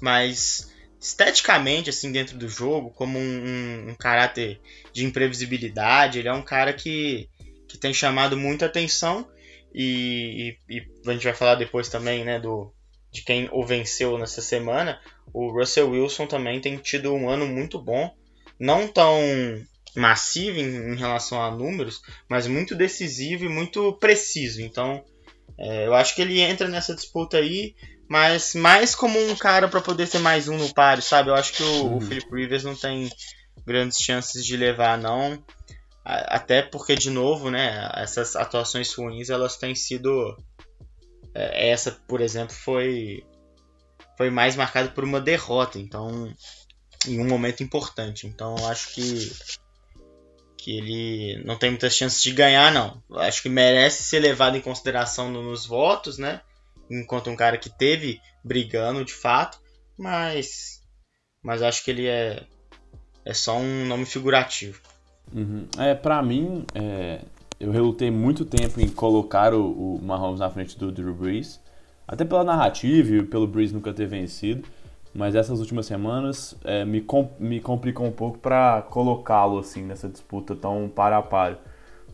mas 0.00 0.72
esteticamente, 1.00 1.90
assim, 1.90 2.10
dentro 2.10 2.36
do 2.36 2.48
jogo, 2.48 2.90
como 2.90 3.18
um, 3.18 3.22
um, 3.22 3.90
um, 3.90 3.94
caráter 3.94 4.60
de 4.92 5.04
imprevisibilidade. 5.04 6.18
Ele 6.18 6.28
é 6.28 6.32
um 6.32 6.42
cara 6.42 6.72
que, 6.72 7.28
que 7.68 7.78
tem 7.78 7.92
chamado 7.92 8.36
muita 8.36 8.66
atenção 8.66 9.28
e, 9.74 10.56
e, 10.68 10.78
e, 10.78 10.86
a 11.06 11.12
gente 11.12 11.24
vai 11.24 11.34
falar 11.34 11.54
depois 11.56 11.88
também, 11.88 12.24
né, 12.24 12.40
do, 12.40 12.72
de 13.12 13.22
quem 13.22 13.48
o 13.52 13.64
venceu 13.64 14.16
nessa 14.18 14.40
semana. 14.40 15.00
O 15.32 15.50
Russell 15.50 15.90
Wilson 15.90 16.26
também 16.26 16.60
tem 16.60 16.76
tido 16.78 17.12
um 17.12 17.28
ano 17.28 17.46
muito 17.46 17.78
bom, 17.78 18.14
não 18.58 18.88
tão 18.88 19.20
massivo 19.94 20.58
em, 20.58 20.92
em 20.92 20.96
relação 20.96 21.42
a 21.42 21.50
números, 21.50 22.00
mas 22.28 22.46
muito 22.46 22.74
decisivo 22.74 23.44
e 23.44 23.48
muito 23.48 23.92
preciso. 23.94 24.62
Então, 24.62 25.04
é, 25.58 25.86
eu 25.86 25.94
acho 25.94 26.14
que 26.14 26.22
ele 26.22 26.40
entra 26.40 26.68
nessa 26.68 26.94
disputa 26.94 27.38
aí 27.38 27.74
mas 28.08 28.54
mais 28.54 28.94
como 28.94 29.18
um 29.18 29.34
cara 29.34 29.68
para 29.68 29.80
poder 29.80 30.08
ter 30.08 30.18
mais 30.18 30.48
um 30.48 30.56
no 30.56 30.72
páreo, 30.72 31.02
sabe? 31.02 31.30
Eu 31.30 31.34
acho 31.34 31.52
que 31.52 31.62
o, 31.62 31.84
uhum. 31.84 31.96
o 31.96 32.00
Philip 32.00 32.28
Rivers 32.32 32.64
não 32.64 32.74
tem 32.74 33.10
grandes 33.66 33.98
chances 33.98 34.44
de 34.44 34.56
levar, 34.56 34.96
não. 34.96 35.42
Até 36.08 36.62
porque, 36.62 36.94
de 36.94 37.10
novo, 37.10 37.50
né, 37.50 37.90
essas 37.94 38.36
atuações 38.36 38.92
ruins, 38.94 39.28
elas 39.28 39.56
têm 39.56 39.74
sido... 39.74 40.36
É, 41.34 41.70
essa, 41.70 41.90
por 42.06 42.20
exemplo, 42.20 42.54
foi, 42.54 43.24
foi 44.16 44.30
mais 44.30 44.54
marcada 44.54 44.88
por 44.88 45.04
uma 45.04 45.20
derrota, 45.20 45.78
então... 45.78 46.32
Em 47.06 47.20
um 47.20 47.28
momento 47.28 47.62
importante. 47.62 48.26
Então, 48.26 48.56
eu 48.58 48.66
acho 48.66 48.94
que 48.94 49.32
que 50.58 50.78
ele 50.78 51.44
não 51.44 51.56
tem 51.56 51.70
muitas 51.70 51.94
chances 51.94 52.20
de 52.20 52.32
ganhar, 52.32 52.72
não. 52.72 53.00
Acho 53.18 53.42
que 53.42 53.48
merece 53.48 54.02
ser 54.02 54.18
levado 54.18 54.56
em 54.56 54.60
consideração 54.60 55.30
nos 55.30 55.64
votos, 55.64 56.18
né? 56.18 56.40
enquanto 56.90 57.30
um 57.30 57.36
cara 57.36 57.58
que 57.58 57.70
teve 57.70 58.20
brigando 58.44 59.04
de 59.04 59.12
fato, 59.12 59.58
mas 59.98 60.82
mas 61.42 61.62
acho 61.62 61.84
que 61.84 61.90
ele 61.90 62.06
é 62.06 62.44
é 63.24 63.34
só 63.34 63.56
um 63.58 63.86
nome 63.86 64.06
figurativo. 64.06 64.80
Uhum. 65.34 65.66
É, 65.78 65.94
para 65.94 66.22
mim, 66.22 66.64
é, 66.74 67.20
eu 67.58 67.70
relutei 67.70 68.10
muito 68.10 68.44
tempo 68.44 68.80
em 68.80 68.88
colocar 68.88 69.54
o, 69.54 69.96
o 69.96 70.00
Mahomes 70.02 70.40
na 70.40 70.50
frente 70.50 70.78
do 70.78 70.92
Drew 70.92 71.14
Brees, 71.14 71.60
até 72.06 72.24
pela 72.24 72.44
narrativa 72.44 73.16
e 73.16 73.22
pelo 73.22 73.46
Brees 73.46 73.72
nunca 73.72 73.92
ter 73.92 74.06
vencido, 74.06 74.66
mas 75.12 75.34
essas 75.34 75.60
últimas 75.60 75.86
semanas 75.86 76.54
é, 76.62 76.84
me, 76.84 77.00
com, 77.00 77.30
me 77.40 77.58
complicou 77.60 78.06
um 78.06 78.12
pouco 78.12 78.38
para 78.38 78.82
colocá-lo 78.82 79.58
assim 79.58 79.82
nessa 79.82 80.08
disputa 80.08 80.54
tão 80.54 80.90
para 80.94 81.16
a 81.16 81.22
par. 81.22 81.58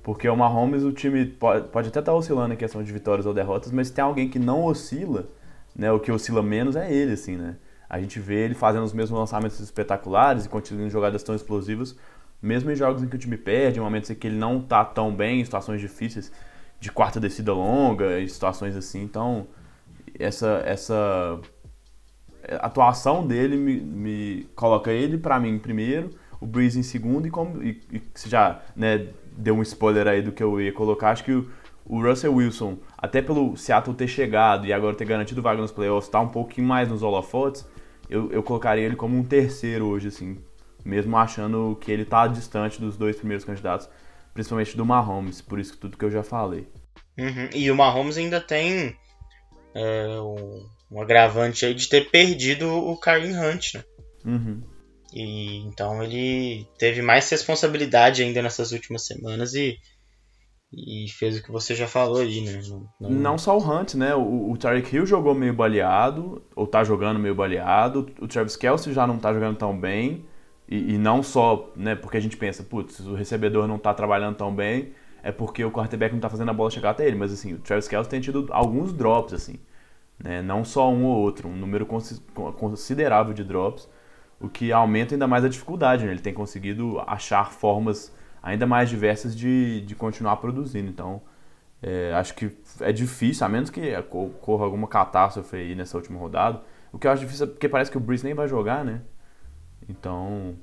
Porque 0.03 0.29
o 0.29 0.37
Mahomes, 0.37 0.83
o 0.83 0.93
time 0.93 1.27
pode, 1.27 1.69
pode 1.69 1.89
até 1.89 2.01
estar 2.01 2.13
tá 2.13 2.17
oscilando 2.17 2.55
em 2.55 2.57
questão 2.57 2.83
de 2.83 2.93
vitórias 2.93 3.27
ou 3.27 3.35
derrotas, 3.35 3.71
mas 3.71 3.91
tem 3.91 4.03
alguém 4.03 4.29
que 4.29 4.39
não 4.39 4.65
oscila, 4.65 5.29
né? 5.77 5.93
O 5.93 6.01
que 6.01 6.11
oscila 6.11 6.43
menos 6.43 6.75
é 6.75 6.93
ele, 6.93 7.13
assim, 7.13 7.37
né? 7.37 7.57
A 7.89 8.01
gente 8.01 8.19
vê 8.19 8.45
ele 8.45 8.55
fazendo 8.55 8.85
os 8.85 8.93
mesmos 8.93 9.19
lançamentos 9.19 9.61
espetaculares 9.61 10.47
e 10.47 10.49
continuando 10.49 10.91
jogadas 10.91 11.23
tão 11.23 11.35
explosivas, 11.35 11.95
mesmo 12.43 12.71
em 12.71 12.75
jogos 12.75 13.03
em 13.03 13.09
que 13.09 13.15
o 13.15 13.19
time 13.19 13.37
perde, 13.37 13.79
em 13.79 13.83
momentos 13.83 14.11
em 14.11 14.15
que 14.15 14.27
ele 14.27 14.37
não 14.37 14.61
tá 14.61 14.85
tão 14.85 15.15
bem, 15.15 15.41
em 15.41 15.45
situações 15.45 15.81
difíceis, 15.81 16.33
de 16.81 16.91
quarta 16.91 17.21
descida 17.21 17.53
longa, 17.53 18.21
em 18.21 18.27
situações 18.27 18.77
assim. 18.77 19.03
Então, 19.03 19.47
essa, 20.19 20.63
essa 20.67 21.41
atuação 22.61 23.25
dele 23.27 23.57
me, 23.57 23.81
me 23.81 24.49
coloca 24.57 24.91
ele, 24.91 25.17
para 25.17 25.39
mim, 25.39 25.51
em 25.51 25.59
primeiro, 25.59 26.11
o 26.41 26.47
Breeze 26.47 26.79
em 26.79 26.83
segundo, 26.83 27.29
e 27.29 27.31
como 27.31 27.63
e, 27.63 27.81
e 27.93 28.03
já 28.27 28.61
né, 28.75 29.07
deu 29.37 29.55
um 29.55 29.63
spoiler 29.63 30.09
aí 30.09 30.21
do 30.21 30.33
que 30.33 30.43
eu 30.43 30.61
ia 30.61 30.73
colocar. 30.73 31.11
Acho 31.11 31.23
que 31.23 31.33
o, 31.33 31.49
o 31.85 32.03
Russell 32.03 32.35
Wilson, 32.35 32.79
até 32.99 33.23
pelo 33.23 33.57
Seattle 33.57 33.97
ter 33.97 34.09
chegado 34.09 34.67
e 34.67 34.73
agora 34.73 34.97
ter 34.97 35.05
garantido 35.05 35.41
vaga 35.41 35.61
nos 35.61 35.71
playoffs, 35.71 36.11
tá 36.11 36.21
um 36.21 36.29
pouquinho 36.29 36.67
mais 36.67 36.89
nos 36.89 37.03
holofotes, 37.03 37.65
eu, 38.11 38.31
eu 38.33 38.43
colocaria 38.43 38.85
ele 38.85 38.97
como 38.97 39.17
um 39.17 39.23
terceiro 39.23 39.87
hoje, 39.87 40.09
assim. 40.09 40.39
Mesmo 40.85 41.17
achando 41.17 41.77
que 41.81 41.91
ele 41.91 42.05
tá 42.05 42.27
distante 42.27 42.81
dos 42.81 42.97
dois 42.97 43.17
primeiros 43.17 43.45
candidatos, 43.45 43.89
principalmente 44.35 44.77
do 44.77 44.85
Mahomes, 44.85 45.41
por 45.41 45.59
isso 45.59 45.77
tudo 45.77 45.97
que 45.97 46.05
eu 46.05 46.11
já 46.11 46.23
falei. 46.23 46.67
Uhum. 47.19 47.49
E 47.55 47.71
o 47.71 47.77
Mahomes 47.77 48.17
ainda 48.17 48.41
tem 48.41 48.97
é, 49.75 50.21
um, 50.21 50.67
um, 50.91 51.01
agravante 51.01 51.65
aí 51.67 51.75
de 51.75 51.89
ter 51.89 52.11
perdido 52.11 52.69
o 52.69 52.97
Kareem 52.97 53.39
Hunt, 53.39 53.75
né? 53.75 53.85
Uhum. 54.25 54.63
E 55.13 55.59
então 55.59 56.03
ele 56.03 56.67
teve 56.79 57.03
mais 57.03 57.29
responsabilidade 57.29 58.23
ainda 58.23 58.41
nessas 58.41 58.73
últimas 58.73 59.07
semanas 59.07 59.55
e, 59.55 59.79
e 60.73 61.07
fez 61.11 61.37
o 61.37 61.43
que 61.43 61.53
você 61.53 61.75
já 61.75 61.87
falou 61.87 62.21
aí, 62.21 62.41
né? 62.41 62.63
Não, 62.67 62.89
não... 62.99 63.11
não 63.11 63.39
só 63.39 63.59
o 63.59 63.61
Hunt, 63.61 63.95
né? 63.95 64.15
O, 64.15 64.51
o 64.51 64.57
Tarek 64.57 64.95
Hill 64.95 65.05
jogou 65.05 65.35
meio 65.35 65.53
baleado, 65.53 66.43
ou 66.57 66.67
tá 66.67 66.83
jogando 66.83 67.21
meio 67.21 67.35
baleado. 67.35 68.11
O 68.19 68.27
Travis 68.27 68.57
Kelsey 68.57 68.95
já 68.95 69.07
não 69.07 69.19
tá 69.19 69.35
jogando 69.35 69.59
tão 69.59 69.79
bem. 69.79 70.25
E, 70.73 70.95
e 70.95 70.99
não 70.99 71.23
só, 71.23 71.71
né? 71.77 71.95
Porque 71.95 72.17
a 72.17 72.21
gente 72.21 72.35
pensa, 72.35 72.63
putz, 72.63 72.99
o 73.01 73.15
recebedor 73.15 73.69
não 73.69 73.79
tá 73.79 73.93
trabalhando 73.93 74.37
tão 74.37 74.55
bem, 74.55 74.95
é 75.23 75.31
porque 75.31 75.63
o 75.63 75.71
quarterback 75.71 76.15
não 76.15 76.21
tá 76.21 76.31
fazendo 76.31 76.49
a 76.51 76.55
bola 76.55 76.71
chegar 76.71 76.91
até 76.91 77.07
ele. 77.07 77.15
Mas 77.15 77.31
assim, 77.31 77.53
o 77.53 77.59
Travis 77.59 77.87
Kelsey 77.87 78.11
tem 78.11 78.23
tido 78.23 78.49
alguns 78.51 78.91
drops, 78.91 79.35
assim. 79.35 79.57
Né? 80.19 80.41
Não 80.41 80.65
só 80.65 80.91
um 80.91 81.05
ou 81.05 81.19
outro, 81.19 81.47
um 81.47 81.55
número 81.55 81.87
considerável 82.57 83.35
de 83.35 83.45
drops 83.45 83.87
o 84.41 84.49
que 84.49 84.73
aumenta 84.73 85.15
ainda 85.15 85.27
mais 85.29 85.45
a 85.45 85.49
dificuldade. 85.49 86.07
Né? 86.07 86.11
Ele 86.11 86.21
tem 86.21 86.33
conseguido 86.33 87.03
achar 87.07 87.53
formas 87.53 88.11
ainda 88.43 88.67
mais 88.67 88.89
diversas 88.89 89.37
de, 89.37 89.83
de 89.83 89.95
continuar 89.95 90.37
produzindo. 90.39 90.89
Então, 90.89 91.21
é, 91.83 92.15
acho 92.15 92.35
que 92.35 92.51
é 92.81 92.93
difícil, 92.93 93.45
a 93.45 93.49
menos 93.49 93.69
que 93.69 93.95
ocorra 94.11 94.65
alguma 94.65 94.89
catástrofe 94.89 95.55
aí 95.57 95.75
nessa 95.75 95.99
última 95.99 96.19
rodada. 96.19 96.63
O 96.91 96.99
que 96.99 97.07
eu 97.07 97.11
acho 97.11 97.21
difícil 97.23 97.47
é 97.47 97.51
porque 97.51 97.69
parece 97.69 97.91
que 97.91 97.97
o 97.99 98.01
Breeze 98.01 98.25
nem 98.25 98.33
vai 98.35 98.49
jogar, 98.49 98.85
né? 98.85 99.03
Então, 99.99 100.55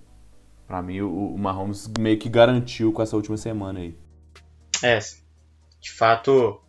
para 0.68 0.82
mim, 0.82 1.02
o, 1.02 1.34
o 1.34 1.38
Mahomes 1.38 1.90
meio 2.00 2.18
que 2.18 2.30
garantiu 2.30 2.92
com 2.92 3.02
essa 3.02 3.16
última 3.16 3.38
semana 3.38 3.80
aí. 3.80 3.96
É, 4.84 5.00
de 5.80 5.92
fato, 5.92 6.62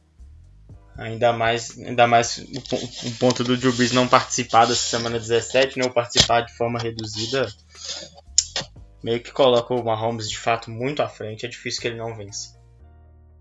Ainda 1.01 1.33
mais, 1.33 1.79
ainda 1.79 2.07
mais 2.07 2.37
o, 2.39 3.09
o 3.09 3.19
ponto 3.19 3.43
do 3.43 3.57
Drew 3.57 3.73
Brees 3.73 3.91
não 3.91 4.07
participar 4.07 4.67
dessa 4.67 4.99
semana 4.99 5.19
17, 5.19 5.79
né? 5.79 5.85
Ou 5.87 5.91
participar 5.91 6.43
de 6.43 6.53
forma 6.53 6.79
reduzida, 6.79 7.49
meio 9.03 9.19
que 9.19 9.33
coloca 9.33 9.73
o 9.73 9.83
Mahomes 9.83 10.29
de 10.29 10.39
fato 10.39 10.71
muito 10.71 11.01
à 11.01 11.09
frente. 11.09 11.47
É 11.47 11.49
difícil 11.49 11.81
que 11.81 11.89
ele 11.89 11.97
não 11.97 12.15
vença. 12.15 12.61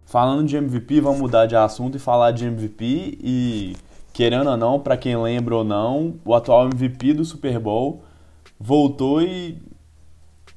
Falando 0.06 0.48
de 0.48 0.56
MVP, 0.56 1.02
vamos 1.02 1.20
mudar 1.20 1.48
de 1.48 1.56
assunto 1.58 1.98
e 1.98 2.00
falar 2.00 2.32
de 2.32 2.46
MVP. 2.46 3.18
E 3.22 3.76
querendo 4.14 4.50
ou 4.50 4.58
não, 4.58 4.80
para 4.80 4.96
quem 4.96 5.18
lembra 5.18 5.58
ou 5.58 5.64
não, 5.66 6.18
o 6.24 6.34
atual 6.34 6.66
MVP 6.66 7.14
do 7.14 7.26
Super 7.26 7.60
Bowl 7.60 8.06
voltou 8.60 9.22
e. 9.22 9.58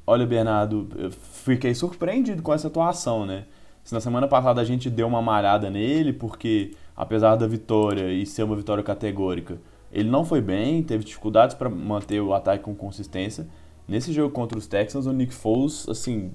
Olha, 0.07 0.27
Bernardo, 0.27 0.89
eu 0.97 1.11
fiquei 1.11 1.75
surpreendido 1.75 2.43
com 2.43 2.53
essa 2.53 2.67
atuação, 2.67 3.25
né? 3.25 3.45
Se 3.85 3.95
na 3.95 4.01
semana 4.01 4.27
passada 4.27 4.61
a 4.61 4.65
gente 4.65 4.91
deu 4.91 5.07
uma 5.07 5.23
malhada 5.23 5.71
nele, 5.71 6.13
porque 6.13 6.73
apesar 6.97 7.37
da 7.37 7.47
vitória 7.47 8.13
e 8.13 8.27
ser 8.27 8.43
uma 8.43 8.57
vitória 8.57 8.83
categórica, 8.83 9.59
ele 9.93 10.09
não 10.09 10.25
foi 10.25 10.41
bem, 10.41 10.83
teve 10.83 11.05
dificuldades 11.05 11.55
para 11.55 11.69
manter 11.69 12.21
o 12.21 12.33
ataque 12.33 12.65
com 12.65 12.75
consistência. 12.75 13.47
Nesse 13.87 14.13
jogo 14.13 14.33
contra 14.33 14.59
os 14.59 14.67
Texans, 14.67 15.07
o 15.07 15.13
Nick 15.13 15.35
Foles, 15.35 15.89
assim, 15.89 16.33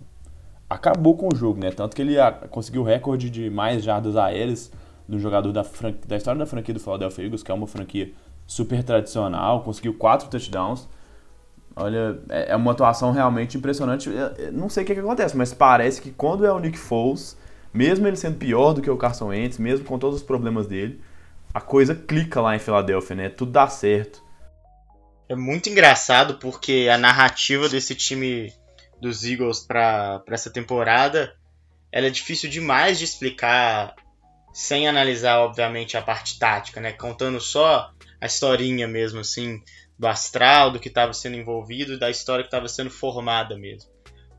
acabou 0.70 1.16
com 1.16 1.30
o 1.34 1.36
jogo, 1.36 1.60
né? 1.60 1.72
Tanto 1.72 1.96
que 1.96 2.02
ele 2.02 2.16
conseguiu 2.50 2.82
o 2.82 2.86
recorde 2.86 3.30
de 3.30 3.50
mais 3.50 3.84
jardas 3.84 4.16
aéreas 4.16 4.72
no 5.08 5.18
jogador 5.20 5.52
da, 5.52 5.66
da 6.06 6.18
história 6.18 6.38
da 6.38 6.46
franquia 6.46 6.74
do 6.74 6.80
Philadelphia 6.80 7.24
Eagles, 7.24 7.44
que 7.44 7.52
é 7.52 7.54
uma 7.54 7.68
franquia 7.68 8.12
super 8.46 8.84
tradicional, 8.84 9.64
conseguiu 9.64 9.94
quatro 9.94 10.30
touchdowns. 10.30 10.88
Olha, 11.80 12.20
é, 12.30 12.54
é 12.54 12.56
uma 12.56 12.72
atuação 12.72 13.12
realmente 13.12 13.56
impressionante. 13.56 14.10
Eu 14.10 14.52
não 14.52 14.68
sei 14.68 14.84
o 14.84 14.86
que, 14.86 14.96
que 14.96 15.00
acontece, 15.00 15.38
mas 15.38 15.54
parece 15.54 16.02
que 16.02 16.10
quando 16.10 16.44
é 16.44 16.52
o 16.52 16.58
Nick 16.58 16.78
Foles, 16.78 17.38
mesmo 17.72 18.08
ele 18.08 18.18
sendo 18.18 18.38
pior 18.38 18.74
do 18.74 18.82
que 18.82 18.90
o 18.90 18.98
Carson 18.98 19.28
Wentz, 19.28 19.60
mesmo 19.60 19.86
com 19.86 20.00
todos 20.00 20.18
os 20.18 20.24
problemas 20.24 20.66
dele, 20.66 21.00
a 21.54 21.62
coisa 21.62 21.94
clica 21.94 22.42
lá 22.42 22.56
em 22.56 22.60
Filadélfia, 22.60 23.16
né? 23.16 23.30
Tudo 23.30 23.52
dá 23.52 23.68
certo. 23.68 24.24
É 25.30 25.36
muito 25.36 25.70
engraçado 25.70 26.40
porque 26.40 26.90
a 26.92 26.98
narrativa 26.98 27.70
desse 27.70 27.94
time 27.94 28.52
dos 29.00 29.24
Eagles 29.24 29.60
para 29.60 30.24
essa 30.30 30.50
temporada 30.50 31.36
ela 31.92 32.08
é 32.08 32.10
difícil 32.10 32.50
demais 32.50 32.98
de 32.98 33.06
explicar 33.06 33.96
sem 34.52 34.88
analisar, 34.88 35.38
obviamente, 35.40 35.96
a 35.96 36.02
parte 36.02 36.40
tática, 36.40 36.82
né? 36.82 36.92
Contando 36.92 37.40
só 37.40 37.92
a 38.20 38.26
historinha 38.26 38.88
mesmo, 38.88 39.20
assim, 39.20 39.62
do 39.98 40.08
astral, 40.08 40.72
do 40.72 40.80
que 40.80 40.90
estava 40.90 41.14
sendo 41.14 41.38
envolvido, 41.38 41.98
da 41.98 42.10
história 42.10 42.44
que 42.44 42.48
estava 42.48 42.68
sendo 42.68 42.90
formada 42.90 43.58
mesmo. 43.58 43.90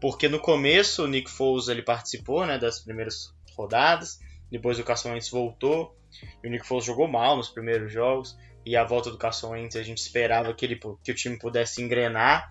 Porque 0.00 0.28
no 0.28 0.38
começo 0.38 1.04
o 1.04 1.08
Nick 1.08 1.30
Foles 1.30 1.68
ele 1.68 1.82
participou 1.82 2.46
né, 2.46 2.58
das 2.58 2.80
primeiras 2.80 3.34
rodadas, 3.56 4.20
depois 4.50 4.78
o 4.78 4.84
Carson 4.84 5.12
Wentz 5.12 5.28
voltou, 5.28 5.96
e 6.42 6.46
o 6.46 6.50
Nick 6.50 6.66
Foles 6.66 6.84
jogou 6.84 7.08
mal 7.08 7.36
nos 7.36 7.48
primeiros 7.48 7.92
jogos, 7.92 8.36
e 8.64 8.76
a 8.76 8.84
volta 8.84 9.10
do 9.10 9.18
Carson 9.18 9.50
Wentz 9.50 9.76
a 9.76 9.82
gente 9.82 9.98
esperava 9.98 10.54
que, 10.54 10.64
ele, 10.64 10.78
que 11.02 11.10
o 11.10 11.14
time 11.14 11.38
pudesse 11.38 11.82
engrenar, 11.82 12.50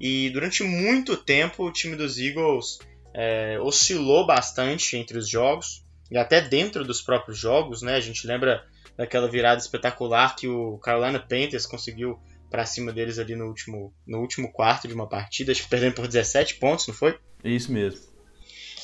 e 0.00 0.28
durante 0.30 0.64
muito 0.64 1.16
tempo 1.16 1.64
o 1.64 1.72
time 1.72 1.94
dos 1.94 2.18
Eagles 2.18 2.78
é, 3.14 3.58
oscilou 3.60 4.26
bastante 4.26 4.96
entre 4.96 5.16
os 5.16 5.28
jogos, 5.28 5.84
e 6.10 6.18
até 6.18 6.40
dentro 6.40 6.84
dos 6.84 7.00
próprios 7.00 7.38
jogos, 7.38 7.82
né, 7.82 7.94
a 7.94 8.00
gente 8.00 8.26
lembra 8.26 8.64
daquela 8.96 9.28
virada 9.28 9.60
espetacular 9.60 10.34
que 10.34 10.48
o 10.48 10.78
Carolina 10.78 11.20
Panthers 11.20 11.66
conseguiu 11.66 12.18
para 12.50 12.66
cima 12.66 12.92
deles 12.92 13.18
ali 13.18 13.36
no 13.36 13.46
último, 13.46 13.92
no 14.06 14.20
último 14.20 14.52
quarto 14.52 14.88
de 14.88 14.94
uma 14.94 15.08
partida, 15.08 15.52
acho 15.52 15.62
que 15.62 15.68
perdendo 15.68 15.94
por 15.94 16.06
17 16.06 16.56
pontos, 16.56 16.86
não 16.86 16.94
foi? 16.94 17.18
Isso 17.44 17.72
mesmo. 17.72 18.00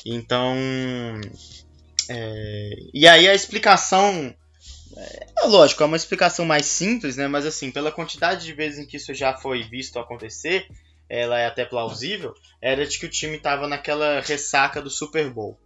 Então. 0.05 0.55
É, 2.09 2.69
e 2.93 3.07
aí 3.07 3.27
a 3.27 3.33
explicação. 3.33 4.33
É, 4.95 5.27
é, 5.39 5.47
lógico, 5.47 5.81
é 5.83 5.85
uma 5.85 5.97
explicação 5.97 6.45
mais 6.45 6.65
simples, 6.67 7.17
né? 7.17 7.27
Mas 7.27 7.45
assim, 7.45 7.71
pela 7.71 7.91
quantidade 7.91 8.45
de 8.45 8.53
vezes 8.53 8.79
em 8.79 8.85
que 8.85 8.97
isso 8.97 9.13
já 9.13 9.33
foi 9.33 9.63
visto 9.63 9.99
acontecer, 9.99 10.67
ela 11.09 11.39
é 11.39 11.47
até 11.47 11.65
plausível, 11.65 12.33
era 12.61 12.85
de 12.85 12.99
que 12.99 13.05
o 13.05 13.09
time 13.09 13.37
estava 13.37 13.67
naquela 13.67 14.21
ressaca 14.21 14.81
do 14.81 14.89
Super 14.89 15.29
Bowl. 15.29 15.59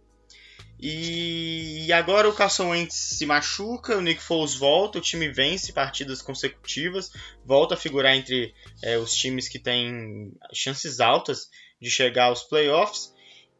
E, 0.82 1.92
agora 1.92 2.26
o 2.26 2.32
Carson 2.32 2.70
Wentz 2.70 2.94
se 2.94 3.26
machuca, 3.26 3.98
o 3.98 4.00
Nick 4.00 4.22
Foles 4.22 4.54
volta, 4.54 4.96
o 4.96 5.02
time 5.02 5.28
vence 5.28 5.74
partidas 5.74 6.22
consecutivas, 6.22 7.10
volta 7.44 7.74
a 7.74 7.76
figurar 7.76 8.16
entre 8.16 8.54
é, 8.82 8.96
os 8.96 9.12
times 9.14 9.46
que 9.46 9.58
têm 9.58 10.32
chances 10.54 10.98
altas 10.98 11.50
de 11.78 11.90
chegar 11.90 12.26
aos 12.26 12.44
playoffs. 12.44 13.12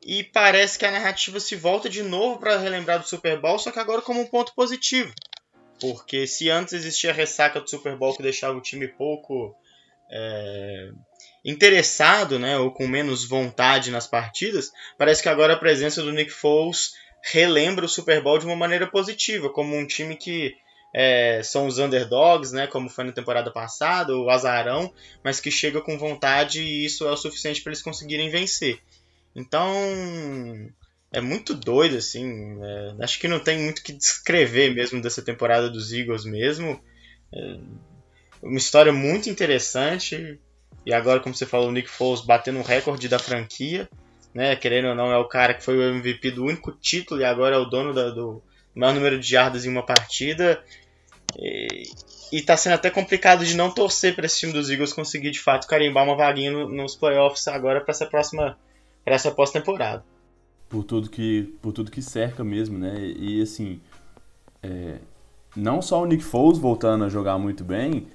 E 0.02 0.24
parece 0.24 0.78
que 0.78 0.86
a 0.86 0.90
narrativa 0.90 1.38
se 1.38 1.54
volta 1.56 1.90
de 1.90 2.02
novo 2.02 2.40
para 2.40 2.56
relembrar 2.56 3.00
do 3.00 3.06
Super 3.06 3.38
Bowl, 3.38 3.58
só 3.58 3.70
que 3.70 3.78
agora 3.78 4.00
como 4.00 4.22
um 4.22 4.26
ponto 4.26 4.54
positivo. 4.54 5.12
Porque 5.78 6.26
se 6.26 6.48
antes 6.48 6.72
existia 6.72 7.10
a 7.10 7.14
ressaca 7.14 7.60
do 7.60 7.68
Super 7.68 7.96
Bowl 7.96 8.16
que 8.16 8.22
deixava 8.22 8.56
o 8.56 8.62
time 8.62 8.88
pouco 8.88 9.54
é, 10.10 10.90
interessado, 11.44 12.38
né, 12.38 12.56
ou 12.56 12.72
com 12.72 12.88
menos 12.88 13.28
vontade 13.28 13.90
nas 13.90 14.06
partidas, 14.06 14.72
parece 14.96 15.22
que 15.22 15.28
agora 15.28 15.52
a 15.52 15.58
presença 15.58 16.02
do 16.02 16.12
Nick 16.12 16.30
Foles 16.30 16.92
relembra 17.24 17.84
o 17.84 17.88
Super 17.88 18.22
Bowl 18.22 18.38
de 18.38 18.46
uma 18.46 18.56
maneira 18.56 18.86
positiva, 18.86 19.48
como 19.50 19.76
um 19.76 19.86
time 19.86 20.16
que 20.16 20.54
é, 20.94 21.42
são 21.42 21.66
os 21.66 21.78
underdogs, 21.78 22.52
né, 22.52 22.66
como 22.66 22.88
foi 22.88 23.04
na 23.04 23.12
temporada 23.12 23.50
passada, 23.50 24.16
o 24.16 24.28
azarão, 24.28 24.92
mas 25.22 25.40
que 25.40 25.50
chega 25.50 25.80
com 25.80 25.98
vontade 25.98 26.62
e 26.62 26.84
isso 26.84 27.06
é 27.06 27.12
o 27.12 27.16
suficiente 27.16 27.62
para 27.62 27.70
eles 27.70 27.82
conseguirem 27.82 28.30
vencer. 28.30 28.80
Então, 29.34 29.72
é 31.12 31.20
muito 31.20 31.54
doido, 31.54 31.96
assim. 31.96 32.58
É, 32.62 33.04
acho 33.04 33.18
que 33.18 33.28
não 33.28 33.38
tem 33.38 33.58
muito 33.58 33.82
que 33.82 33.92
descrever 33.92 34.74
mesmo 34.74 35.00
dessa 35.00 35.22
temporada 35.22 35.68
dos 35.70 35.92
Eagles 35.92 36.24
mesmo. 36.24 36.80
É 37.32 37.58
uma 38.42 38.58
história 38.58 38.92
muito 38.92 39.28
interessante. 39.28 40.38
E 40.84 40.92
agora, 40.92 41.20
como 41.20 41.34
você 41.34 41.46
falou, 41.46 41.68
o 41.68 41.72
Nick 41.72 41.88
Foles 41.88 42.22
batendo 42.22 42.58
um 42.58 42.62
recorde 42.62 43.08
da 43.08 43.18
franquia 43.18 43.88
né? 44.34 44.56
Querendo 44.56 44.88
ou 44.88 44.94
não, 44.94 45.12
é 45.12 45.18
o 45.18 45.28
cara 45.28 45.54
que 45.54 45.62
foi 45.62 45.76
o 45.76 45.82
MVP 45.82 46.32
do 46.32 46.44
único 46.44 46.72
título 46.72 47.20
e 47.20 47.24
agora 47.24 47.56
é 47.56 47.58
o 47.58 47.64
dono 47.64 47.92
da, 47.92 48.10
do 48.10 48.42
maior 48.74 48.94
número 48.94 49.18
de 49.18 49.28
jardas 49.28 49.64
em 49.64 49.70
uma 49.70 49.84
partida. 49.84 50.62
E, 51.38 51.90
e 52.32 52.42
tá 52.42 52.56
sendo 52.56 52.74
até 52.74 52.90
complicado 52.90 53.44
de 53.44 53.56
não 53.56 53.70
torcer 53.70 54.14
para 54.14 54.26
esse 54.26 54.40
time 54.40 54.52
dos 54.52 54.70
Eagles 54.70 54.92
conseguir 54.92 55.30
de 55.30 55.40
fato 55.40 55.66
carimbar 55.66 56.04
uma 56.04 56.16
vaguinha 56.16 56.50
no, 56.50 56.68
nos 56.68 56.94
playoffs 56.94 57.46
agora 57.48 57.80
para 57.80 57.92
essa 57.92 58.06
próxima 58.06 58.58
para 59.04 59.14
essa 59.14 59.30
pós-temporada. 59.30 60.04
Por 60.68 60.84
tudo 60.84 61.10
que 61.10 61.54
por 61.60 61.72
tudo 61.72 61.90
que 61.90 62.02
cerca 62.02 62.44
mesmo, 62.44 62.78
né? 62.78 62.94
E 63.00 63.42
assim, 63.42 63.80
é, 64.62 64.98
não 65.56 65.82
só 65.82 66.02
o 66.02 66.06
Nick 66.06 66.22
Foles 66.22 66.58
voltando 66.58 67.04
a 67.04 67.08
jogar 67.08 67.38
muito 67.38 67.64
bem, 67.64 68.06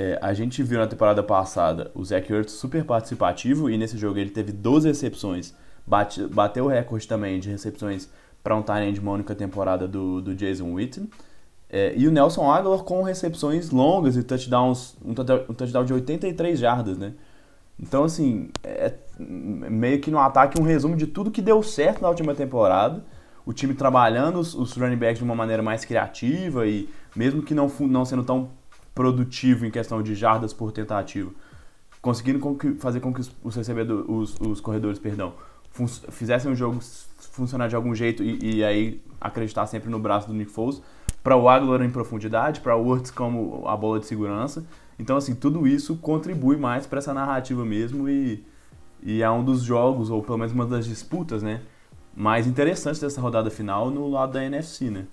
é, 0.00 0.18
a 0.22 0.32
gente 0.32 0.62
viu 0.62 0.78
na 0.78 0.86
temporada 0.86 1.22
passada 1.22 1.90
o 1.94 2.02
Zach 2.02 2.32
Ertz 2.32 2.52
super 2.52 2.82
participativo 2.86 3.68
e 3.68 3.76
nesse 3.76 3.98
jogo 3.98 4.18
ele 4.18 4.30
teve 4.30 4.50
12 4.50 4.88
recepções. 4.88 5.54
Bate, 5.86 6.26
bateu 6.26 6.64
o 6.64 6.68
recorde 6.68 7.06
também 7.06 7.38
de 7.38 7.50
recepções 7.50 8.08
para 8.42 8.56
um 8.56 8.62
time 8.62 8.92
de 8.92 9.00
uma 9.00 9.12
única 9.12 9.34
temporada 9.34 9.86
do, 9.86 10.22
do 10.22 10.34
Jason 10.34 10.72
Witten. 10.72 11.06
É, 11.68 11.92
e 11.94 12.08
o 12.08 12.10
Nelson 12.10 12.50
Aguilar 12.50 12.82
com 12.82 13.02
recepções 13.02 13.68
longas 13.68 14.16
e 14.16 14.22
touchdowns, 14.22 14.96
um, 15.04 15.10
um 15.10 15.54
touchdown 15.54 15.84
de 15.84 15.92
83 15.92 16.58
jardas, 16.58 16.96
né? 16.96 17.12
Então, 17.78 18.04
assim, 18.04 18.48
é 18.64 18.94
meio 19.18 20.00
que 20.00 20.10
no 20.10 20.18
ataque 20.18 20.58
um 20.58 20.64
resumo 20.64 20.96
de 20.96 21.06
tudo 21.06 21.30
que 21.30 21.42
deu 21.42 21.62
certo 21.62 22.00
na 22.00 22.08
última 22.08 22.34
temporada. 22.34 23.04
O 23.44 23.52
time 23.52 23.74
trabalhando 23.74 24.38
os, 24.38 24.54
os 24.54 24.72
running 24.72 24.96
backs 24.96 25.18
de 25.18 25.24
uma 25.24 25.34
maneira 25.34 25.62
mais 25.62 25.84
criativa 25.84 26.66
e 26.66 26.88
mesmo 27.14 27.42
que 27.42 27.54
não, 27.54 27.70
não 27.80 28.04
sendo 28.06 28.24
tão 28.24 28.48
produtivo 29.00 29.64
em 29.64 29.70
questão 29.70 30.02
de 30.02 30.14
jardas 30.14 30.52
por 30.52 30.72
tentativa, 30.72 31.30
conseguindo 32.02 32.38
fazer 32.78 33.00
com 33.00 33.14
que 33.14 33.22
os, 33.22 33.34
os, 33.42 34.34
os 34.38 34.60
corredores, 34.60 34.98
perdão, 34.98 35.32
fizessem 36.10 36.52
o 36.52 36.54
jogo 36.54 36.78
funcionar 37.32 37.66
de 37.66 37.74
algum 37.74 37.94
jeito 37.94 38.22
e, 38.22 38.56
e, 38.56 38.62
aí 38.64 39.00
acreditar 39.18 39.66
sempre 39.66 39.88
no 39.88 39.98
braço 39.98 40.28
do 40.28 40.34
Nick 40.34 40.50
Foles, 40.50 40.82
para 41.22 41.34
o 41.34 41.48
Aguilar 41.48 41.80
em 41.80 41.88
profundidade, 41.88 42.60
para 42.60 42.76
o 42.76 42.84
Wurtz 42.84 43.10
como 43.10 43.66
a 43.66 43.74
bola 43.74 43.98
de 43.98 44.04
segurança. 44.04 44.66
Então, 44.98 45.16
assim, 45.16 45.34
tudo 45.34 45.66
isso 45.66 45.96
contribui 45.96 46.58
mais 46.58 46.86
para 46.86 46.98
essa 46.98 47.14
narrativa 47.14 47.64
mesmo 47.64 48.06
e, 48.06 48.44
e 49.02 49.22
é 49.22 49.30
um 49.30 49.42
dos 49.42 49.62
jogos, 49.62 50.10
ou 50.10 50.22
pelo 50.22 50.36
menos 50.36 50.52
uma 50.52 50.66
das 50.66 50.84
disputas, 50.84 51.42
né, 51.42 51.62
mais 52.14 52.46
interessantes 52.46 53.00
dessa 53.00 53.18
rodada 53.18 53.50
final 53.50 53.90
no 53.90 54.10
lado 54.10 54.34
da 54.34 54.44
NFC, 54.44 54.90
né? 54.90 55.06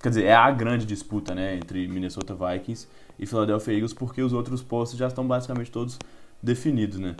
Quer 0.00 0.08
dizer, 0.08 0.24
é 0.24 0.34
a 0.34 0.50
grande 0.50 0.84
disputa, 0.84 1.36
né, 1.36 1.54
entre 1.54 1.86
Minnesota 1.86 2.34
Vikings 2.34 2.88
e 3.18 3.26
Philadelphia 3.26 3.74
Eagles, 3.74 3.92
porque 3.92 4.22
os 4.22 4.32
outros 4.32 4.62
postos 4.62 4.98
já 4.98 5.08
estão 5.08 5.26
basicamente 5.26 5.70
todos 5.70 5.98
definidos, 6.42 6.98
né? 6.98 7.16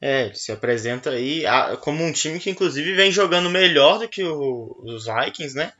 É, 0.00 0.26
ele 0.26 0.34
se 0.34 0.52
apresenta 0.52 1.10
aí 1.10 1.44
como 1.80 2.04
um 2.04 2.12
time 2.12 2.38
que 2.38 2.50
inclusive 2.50 2.94
vem 2.94 3.10
jogando 3.10 3.48
melhor 3.48 3.98
do 3.98 4.08
que 4.08 4.22
o, 4.22 4.76
os 4.84 5.06
Vikings, 5.06 5.56
né? 5.56 5.72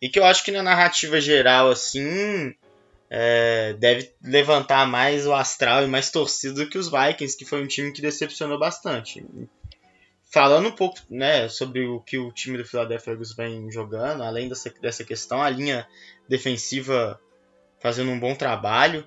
E 0.00 0.08
que 0.08 0.18
eu 0.18 0.24
acho 0.24 0.44
que 0.44 0.50
na 0.50 0.62
narrativa 0.62 1.20
geral, 1.20 1.70
assim, 1.70 2.54
é, 3.10 3.74
deve 3.74 4.12
levantar 4.24 4.86
mais 4.86 5.26
o 5.26 5.34
astral 5.34 5.84
e 5.84 5.88
mais 5.88 6.10
torcido 6.10 6.64
do 6.64 6.70
que 6.70 6.78
os 6.78 6.90
Vikings, 6.90 7.36
que 7.36 7.44
foi 7.44 7.62
um 7.62 7.66
time 7.66 7.92
que 7.92 8.00
decepcionou 8.00 8.58
bastante. 8.58 9.24
Falando 10.32 10.68
um 10.68 10.72
pouco 10.72 10.98
né, 11.10 11.48
sobre 11.48 11.86
o 11.86 12.00
que 12.00 12.16
o 12.16 12.32
time 12.32 12.56
do 12.56 12.64
Philadelphia 12.64 13.12
Eagles 13.12 13.34
vem 13.34 13.70
jogando, 13.70 14.22
além 14.22 14.48
dessa, 14.48 14.72
dessa 14.80 15.04
questão, 15.04 15.42
a 15.42 15.50
linha 15.50 15.86
defensiva 16.28 17.20
fazendo 17.80 18.10
um 18.10 18.20
bom 18.20 18.34
trabalho. 18.34 19.04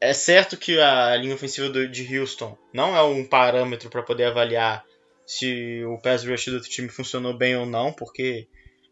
É 0.00 0.12
certo 0.12 0.56
que 0.56 0.80
a 0.80 1.14
linha 1.16 1.34
ofensiva 1.34 1.68
de 1.86 2.18
Houston 2.18 2.56
não 2.72 2.96
é 2.96 3.02
um 3.02 3.24
parâmetro 3.24 3.90
para 3.90 4.02
poder 4.02 4.24
avaliar 4.24 4.84
se 5.26 5.84
o 5.84 5.98
pass 5.98 6.24
rush 6.24 6.46
do 6.46 6.60
time 6.60 6.88
funcionou 6.88 7.36
bem 7.36 7.54
ou 7.54 7.66
não, 7.66 7.92
porque 7.92 8.48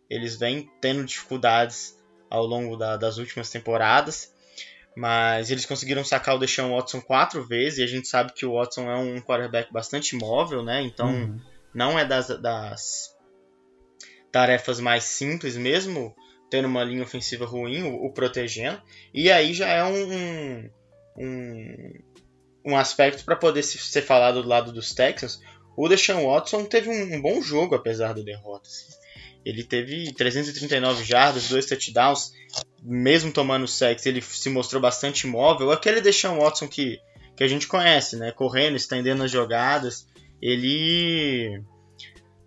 eles 0.09 0.37
vêm 0.37 0.71
tendo 0.81 1.05
dificuldades 1.05 1.99
ao 2.31 2.45
longo 2.45 2.77
da, 2.77 2.97
das 2.97 3.17
últimas 3.17 3.51
temporadas. 3.51 4.33
Mas 4.95 5.51
eles 5.51 5.65
conseguiram 5.65 6.05
sacar 6.05 6.37
o 6.37 6.39
Deshaun 6.39 6.75
Watson 6.75 7.01
quatro 7.01 7.43
vezes, 7.45 7.79
e 7.79 7.83
a 7.85 7.87
gente 7.87 8.07
sabe 8.07 8.33
que 8.33 8.45
o 8.45 8.55
Watson 8.55 8.91
é 8.91 8.97
um 8.97 9.21
quarterback 9.21 9.73
bastante 9.73 10.15
móvel, 10.15 10.63
né? 10.63 10.83
Então 10.83 11.09
uhum. 11.09 11.41
não 11.73 11.99
é 11.99 12.05
das, 12.05 12.29
das 12.41 13.17
tarefas 14.31 14.79
mais 14.79 15.05
simples 15.05 15.57
mesmo 15.57 16.15
tendo 16.51 16.67
uma 16.67 16.85
linha 16.85 17.03
ofensiva 17.03 17.45
ruim, 17.45 17.83
o, 17.83 18.07
o 18.07 18.13
protegendo. 18.13 18.81
E 19.13 19.31
aí 19.31 19.53
já 19.53 19.69
é 19.69 19.85
um, 19.85 20.71
um, 21.17 21.93
um 22.65 22.77
aspecto 22.77 23.25
para 23.25 23.37
poder 23.37 23.63
ser 23.63 24.03
falado 24.03 24.43
do 24.43 24.49
lado 24.49 24.73
dos 24.73 24.95
Texans. 24.95 25.41
O 25.77 25.89
Deshaun 25.89 26.27
Watson 26.27 26.65
teve 26.65 26.89
um, 26.89 27.15
um 27.15 27.21
bom 27.21 27.41
jogo, 27.41 27.75
apesar 27.75 28.13
da 28.13 28.23
derrota. 28.23 28.69
Assim. 28.69 28.99
Ele 29.45 29.63
teve 29.63 30.13
339 30.13 31.05
jardas, 31.05 31.49
dois 31.49 31.67
touchdowns, 31.67 32.33
mesmo 32.83 33.33
tomando 33.33 33.67
sexo, 33.67 34.09
ele 34.09 34.21
se 34.21 34.51
mostrou 34.51 34.83
bastante 34.83 35.27
móvel. 35.27 35.71
Aquele 35.71 36.01
Deshaun 36.01 36.39
Watson 36.39 36.69
que, 36.69 36.99
que 37.37 37.45
a 37.45 37.49
gente 37.49 37.67
conhece, 37.67 38.17
né? 38.17 38.33
Correndo, 38.33 38.77
estendendo 38.77 39.23
as 39.23 39.31
jogadas. 39.31 40.07
Ele 40.43 41.63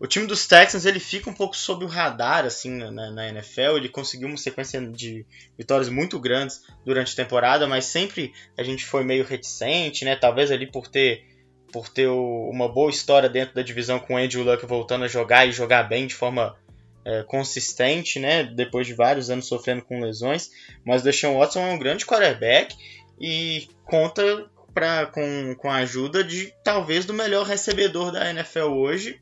o 0.02 0.08
time 0.08 0.26
dos 0.26 0.48
Texans 0.48 0.88
ele 0.88 1.00
fica 1.00 1.30
um 1.30 1.34
pouco 1.34 1.56
sob 1.56 1.86
o 1.86 1.88
radar 1.88 2.44
assim 2.44 2.72
na, 2.72 3.12
na, 3.12 3.30
NFL. 3.30 3.78
Ele 3.78 3.88
conseguiu 3.88 4.28
uma 4.28 4.36
sequência 4.36 4.82
de 4.82 5.24
vitórias 5.56 5.90
muito 5.90 6.20
grandes 6.20 6.64
durante 6.84 7.14
a 7.14 7.24
temporada, 7.24 7.68
mas 7.68 7.86
sempre 7.86 8.34
a 8.58 8.64
gente 8.64 8.84
foi 8.84 9.04
meio 9.04 9.24
reticente, 9.24 10.04
né? 10.04 10.16
Talvez 10.16 10.50
ali 10.50 10.66
por 10.66 10.88
ter 10.88 11.24
por 11.72 11.88
ter 11.88 12.08
o, 12.08 12.50
uma 12.50 12.68
boa 12.68 12.90
história 12.90 13.30
dentro 13.30 13.54
da 13.54 13.62
divisão 13.62 14.00
com 14.00 14.16
o 14.16 14.18
Andrew 14.18 14.44
Luck 14.44 14.66
voltando 14.66 15.06
a 15.06 15.08
jogar 15.08 15.48
e 15.48 15.52
jogar 15.52 15.84
bem 15.84 16.08
de 16.08 16.16
forma 16.16 16.58
é, 17.06 17.22
consistente, 17.22 18.18
né? 18.18 18.44
Depois 18.44 18.88
de 18.88 18.96
vários 18.96 19.30
anos 19.30 19.48
sofrendo 19.48 19.84
com 19.84 20.02
lesões, 20.02 20.50
mas 20.84 21.02
o 21.02 21.04
Deshaun 21.04 21.38
Watson 21.38 21.60
é 21.60 21.74
um 21.74 21.80
grande 21.80 22.08
quarterback 22.08 22.76
e 23.20 23.68
conta 23.86 24.50
pra, 24.74 25.06
com, 25.06 25.54
com 25.56 25.70
a 25.70 25.76
ajuda 25.76 26.24
de 26.24 26.52
talvez 26.64 27.06
do 27.06 27.14
melhor 27.14 27.46
recebedor 27.46 28.12
da 28.12 28.32
NFL 28.32 28.72
hoje, 28.72 29.22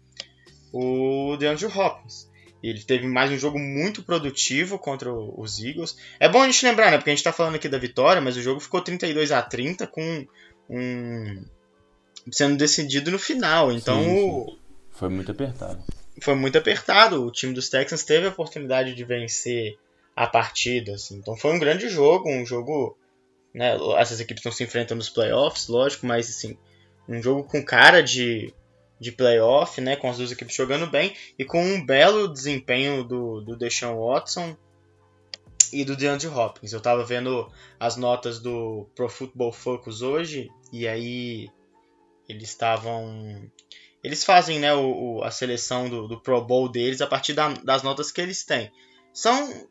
o 0.71 1.35
DeAndre 1.37 1.65
Hopkins. 1.65 2.29
Ele 2.61 2.83
teve 2.83 3.07
mais 3.07 3.31
um 3.31 3.37
jogo 3.37 3.57
muito 3.57 4.03
produtivo 4.03 4.77
contra 4.77 5.13
os 5.13 5.59
Eagles. 5.63 5.97
É 6.19 6.27
bom 6.27 6.41
a 6.41 6.45
gente 6.45 6.65
lembrar, 6.65 6.91
né? 6.91 6.97
Porque 6.97 7.09
a 7.09 7.15
gente 7.15 7.23
tá 7.23 7.31
falando 7.31 7.55
aqui 7.55 7.69
da 7.69 7.77
vitória, 7.77 8.21
mas 8.21 8.35
o 8.35 8.41
jogo 8.41 8.59
ficou 8.59 8.81
32 8.81 9.31
a 9.31 9.41
30 9.41 9.87
com 9.87 10.27
um 10.69 11.41
sendo 12.31 12.57
decidido 12.57 13.11
no 13.11 13.19
final. 13.19 13.71
Então 13.71 14.03
sim, 14.03 14.45
sim. 14.49 14.57
foi 14.91 15.09
muito 15.09 15.31
apertado. 15.31 15.81
Foi 16.21 16.35
muito 16.35 16.57
apertado. 16.57 17.25
O 17.25 17.31
time 17.31 17.53
dos 17.53 17.69
Texans 17.69 18.03
teve 18.03 18.27
a 18.27 18.29
oportunidade 18.29 18.93
de 18.93 19.05
vencer 19.05 19.77
a 20.13 20.27
partida. 20.27 20.95
Assim. 20.95 21.15
Então 21.15 21.37
foi 21.37 21.53
um 21.53 21.59
grande 21.59 21.87
jogo, 21.87 22.29
um 22.29 22.45
jogo. 22.45 22.97
Né, 23.53 23.77
essas 23.97 24.19
equipes 24.19 24.41
estão 24.41 24.51
se 24.51 24.63
enfrentando 24.63 24.99
nos 24.99 25.09
playoffs, 25.09 25.67
lógico, 25.69 26.05
mas 26.05 26.29
assim, 26.29 26.55
um 27.07 27.19
jogo 27.19 27.43
com 27.43 27.65
cara 27.65 28.03
de, 28.03 28.53
de 28.99 29.11
playoff, 29.11 29.79
né, 29.79 29.95
com 29.95 30.09
as 30.09 30.17
duas 30.17 30.31
equipes 30.31 30.55
jogando 30.55 30.87
bem 30.87 31.15
e 31.37 31.45
com 31.45 31.63
um 31.63 31.85
belo 31.85 32.27
desempenho 32.27 33.03
do, 33.03 33.41
do 33.41 33.55
Deshaun 33.55 33.97
Watson 33.97 34.57
e 35.71 35.85
do 35.85 35.95
DeAndre 35.95 36.27
Hopkins. 36.27 36.73
Eu 36.73 36.81
tava 36.81 37.05
vendo 37.05 37.49
as 37.79 37.95
notas 37.95 38.39
do 38.39 38.87
Pro 38.95 39.07
Football 39.07 39.51
Focus 39.51 40.01
hoje 40.01 40.49
e 40.71 40.87
aí 40.87 41.49
eles 42.27 42.49
estavam 42.49 43.49
eles 44.03 44.23
fazem 44.23 44.59
né, 44.59 44.73
o, 44.73 45.17
o, 45.17 45.23
a 45.23 45.31
seleção 45.31 45.89
do, 45.89 46.07
do 46.07 46.19
Pro 46.19 46.41
Bowl 46.41 46.69
deles 46.69 47.01
a 47.01 47.07
partir 47.07 47.33
da, 47.33 47.49
das 47.49 47.83
notas 47.83 48.11
que 48.11 48.21
eles 48.21 48.43
têm. 48.43 48.71
São 49.13 49.67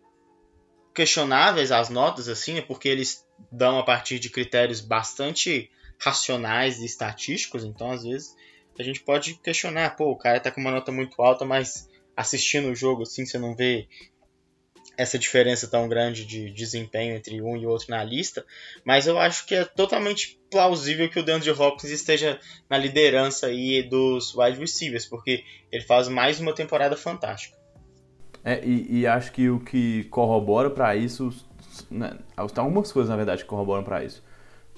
questionáveis 0.95 1.73
as 1.73 1.89
notas, 1.89 2.29
assim, 2.29 2.59
é 2.59 2.63
porque 2.63 2.89
eles 2.89 3.25
dão 3.51 3.79
a 3.79 3.85
partir 3.85 4.19
de 4.19 4.29
critérios 4.29 4.81
bastante 4.81 5.71
racionais 5.99 6.81
e 6.81 6.85
estatísticos, 6.85 7.65
então 7.65 7.91
às 7.91 8.03
vezes 8.03 8.35
a 8.79 8.83
gente 8.83 9.01
pode 9.01 9.35
questionar, 9.35 9.97
pô, 9.97 10.11
o 10.11 10.17
cara 10.17 10.41
tá 10.41 10.51
com 10.51 10.61
uma 10.61 10.71
nota 10.71 10.93
muito 10.93 11.21
alta, 11.21 11.45
mas 11.45 11.89
assistindo 12.17 12.69
o 12.69 12.75
jogo 12.75 13.03
assim, 13.03 13.27
você 13.27 13.39
não 13.39 13.55
vê 13.55 13.89
essa 14.97 15.17
diferença 15.17 15.69
tão 15.69 15.89
grande 15.89 16.25
de 16.25 16.51
desempenho 16.51 17.15
entre 17.15 17.41
um 17.41 17.57
e 17.57 17.65
outro 17.65 17.91
na 17.91 18.03
lista, 18.03 18.45
mas 18.85 19.07
eu 19.07 19.17
acho 19.17 19.47
que 19.47 19.55
é 19.55 19.65
totalmente 19.65 20.41
plausível 20.51 21.09
que 21.09 21.21
o 21.21 21.23
DeAndre 21.23 21.53
Hopkins 21.53 21.93
esteja 21.93 22.41
na 22.69 22.77
liderança 22.77 23.47
aí 23.47 23.83
dos 23.83 24.35
wide 24.35 24.59
receivers, 24.59 25.07
porque 25.07 25.45
ele 25.71 25.85
faz 25.85 26.09
mais 26.09 26.41
uma 26.41 26.53
temporada 26.53 26.97
fantástica. 26.97 27.57
É, 28.45 28.65
e, 28.65 29.01
e 29.01 29.07
acho 29.07 29.31
que 29.31 29.49
o 29.49 29.61
que 29.61 30.05
corrobora 30.05 30.69
para 30.69 30.97
isso, 30.97 31.33
né, 31.89 32.19
tem 32.53 32.65
algumas 32.65 32.91
coisas 32.91 33.09
na 33.09 33.17
verdade 33.17 33.45
corroboram 33.45 33.85
para 33.85 34.03
isso. 34.03 34.23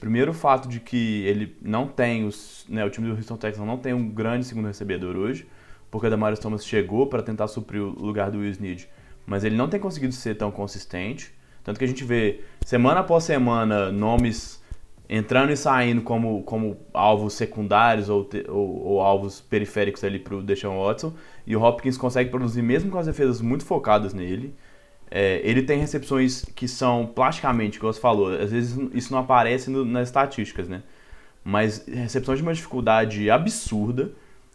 Primeiro, 0.01 0.31
o 0.33 0.35
fato 0.35 0.69
de 0.69 0.81
que 0.81 1.23
ele 1.27 1.57
não 1.61 1.87
tem 1.87 2.27
os, 2.27 2.65
né, 2.69 2.85
o 2.85 2.91
time 2.91 3.07
do 3.07 3.15
Houston 3.15 3.37
Texans 3.37 3.67
não 3.67 3.77
tem 3.77 3.93
um 3.93 4.09
grande 4.09 4.47
segundo 4.47 4.67
recebedor 4.67 5.15
hoje, 5.15 5.47
porque 5.91 6.07
o 6.07 6.11
Damaris 6.11 6.39
Thomas 6.39 6.65
chegou 6.65 7.07
para 7.07 7.23
tentar 7.23 7.47
suprir 7.47 7.83
o 7.83 7.91
lugar 7.91 8.31
do 8.31 8.39
Will 8.39 8.51
Snead 8.51 8.89
mas 9.31 9.45
ele 9.45 9.57
não 9.57 9.69
tem 9.69 9.79
conseguido 9.79 10.13
ser 10.13 10.35
tão 10.35 10.51
consistente. 10.51 11.33
Tanto 11.63 11.79
que 11.79 11.85
a 11.85 11.89
gente 11.89 12.03
vê 12.03 12.41
semana 12.67 12.99
após 12.99 13.23
semana 13.23 13.93
nomes 13.93 14.61
entrando 15.09 15.53
e 15.53 15.57
saindo 15.57 16.03
como, 16.03 16.43
como 16.43 16.77
alvos 16.93 17.35
secundários 17.35 18.09
ou, 18.09 18.29
ou, 18.49 18.85
ou 18.87 19.01
alvos 19.01 19.41
periféricos 19.41 20.03
ali 20.03 20.19
para 20.19 20.35
o 20.35 20.43
Deshaun 20.43 20.85
Watson. 20.85 21.13
E 21.47 21.55
o 21.55 21.63
Hopkins 21.63 21.97
consegue 21.97 22.29
produzir 22.29 22.63
mesmo 22.63 22.91
com 22.91 22.99
as 22.99 23.07
defesas 23.07 23.41
muito 23.41 23.65
focadas 23.65 24.13
nele. 24.13 24.53
É, 25.11 25.41
ele 25.43 25.63
tem 25.63 25.79
recepções 25.79 26.45
que 26.55 26.69
são 26.69 27.07
plasticamente, 27.07 27.81
como 27.81 27.93
você 27.93 28.01
falou, 28.01 28.33
às 28.33 28.53
vezes 28.53 28.79
isso 28.95 29.13
não 29.13 29.19
aparece 29.19 29.69
no, 29.69 29.85
nas 29.85 30.09
estatísticas, 30.09 30.69
né? 30.69 30.83
Mas 31.45 31.85
recepções 31.87 32.39
de 32.39 32.43
uma 32.43 32.55
dificuldade 32.55 33.29
absurda 33.31 34.13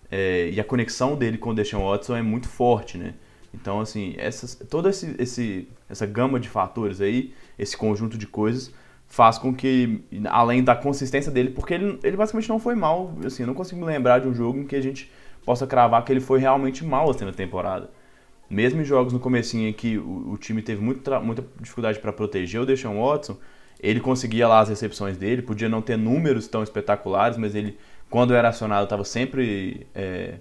é, 0.09 0.49
e 0.51 0.59
a 0.59 0.63
conexão 0.63 1.15
dele 1.15 1.37
com 1.37 1.49
o 1.49 1.53
Deshaun 1.53 1.89
Watson 1.89 2.15
é 2.15 2.21
muito 2.21 2.47
forte, 2.47 2.97
né? 2.97 3.15
Então, 3.53 3.79
assim, 3.79 4.15
essas, 4.17 4.55
toda 4.69 4.89
esse, 4.89 5.15
esse, 5.17 5.67
essa 5.89 6.05
gama 6.05 6.39
de 6.39 6.49
fatores 6.49 7.01
aí, 7.01 7.33
esse 7.57 7.75
conjunto 7.75 8.17
de 8.17 8.27
coisas, 8.27 8.71
faz 9.07 9.37
com 9.37 9.53
que, 9.53 10.03
além 10.25 10.63
da 10.63 10.75
consistência 10.75 11.31
dele, 11.31 11.51
porque 11.51 11.73
ele, 11.73 11.99
ele 12.03 12.17
basicamente 12.17 12.49
não 12.49 12.59
foi 12.59 12.75
mal, 12.75 13.13
assim, 13.25 13.43
eu 13.43 13.47
não 13.47 13.53
consigo 13.53 13.79
me 13.79 13.87
lembrar 13.87 14.19
de 14.19 14.27
um 14.27 14.33
jogo 14.33 14.59
em 14.59 14.65
que 14.65 14.75
a 14.75 14.81
gente 14.81 15.11
possa 15.45 15.67
cravar 15.67 16.03
que 16.03 16.11
ele 16.11 16.19
foi 16.19 16.39
realmente 16.39 16.83
mal 16.83 17.09
assim 17.09 17.23
na 17.23 17.31
temporada. 17.31 17.89
Mesmo 18.49 18.81
em 18.81 18.85
jogos 18.85 19.11
no 19.11 19.19
comecinho 19.19 19.67
em 19.67 19.73
que 19.73 19.97
o, 19.97 20.31
o 20.33 20.37
time 20.37 20.61
teve 20.61 20.81
muita, 20.81 21.19
muita 21.19 21.43
dificuldade 21.59 21.99
para 21.99 22.13
proteger 22.13 22.61
o 22.61 22.65
Deshaun 22.65 23.01
Watson, 23.01 23.37
ele 23.79 23.99
conseguia 23.99 24.47
lá 24.47 24.59
as 24.59 24.69
recepções 24.69 25.17
dele, 25.17 25.41
podia 25.41 25.67
não 25.67 25.81
ter 25.81 25.97
números 25.97 26.47
tão 26.47 26.63
espetaculares, 26.63 27.37
mas 27.37 27.55
ele, 27.55 27.77
quando 28.09 28.33
era 28.33 28.49
acionado, 28.49 28.83
estava 28.83 29.03
sempre 29.03 29.87
é, 29.93 30.35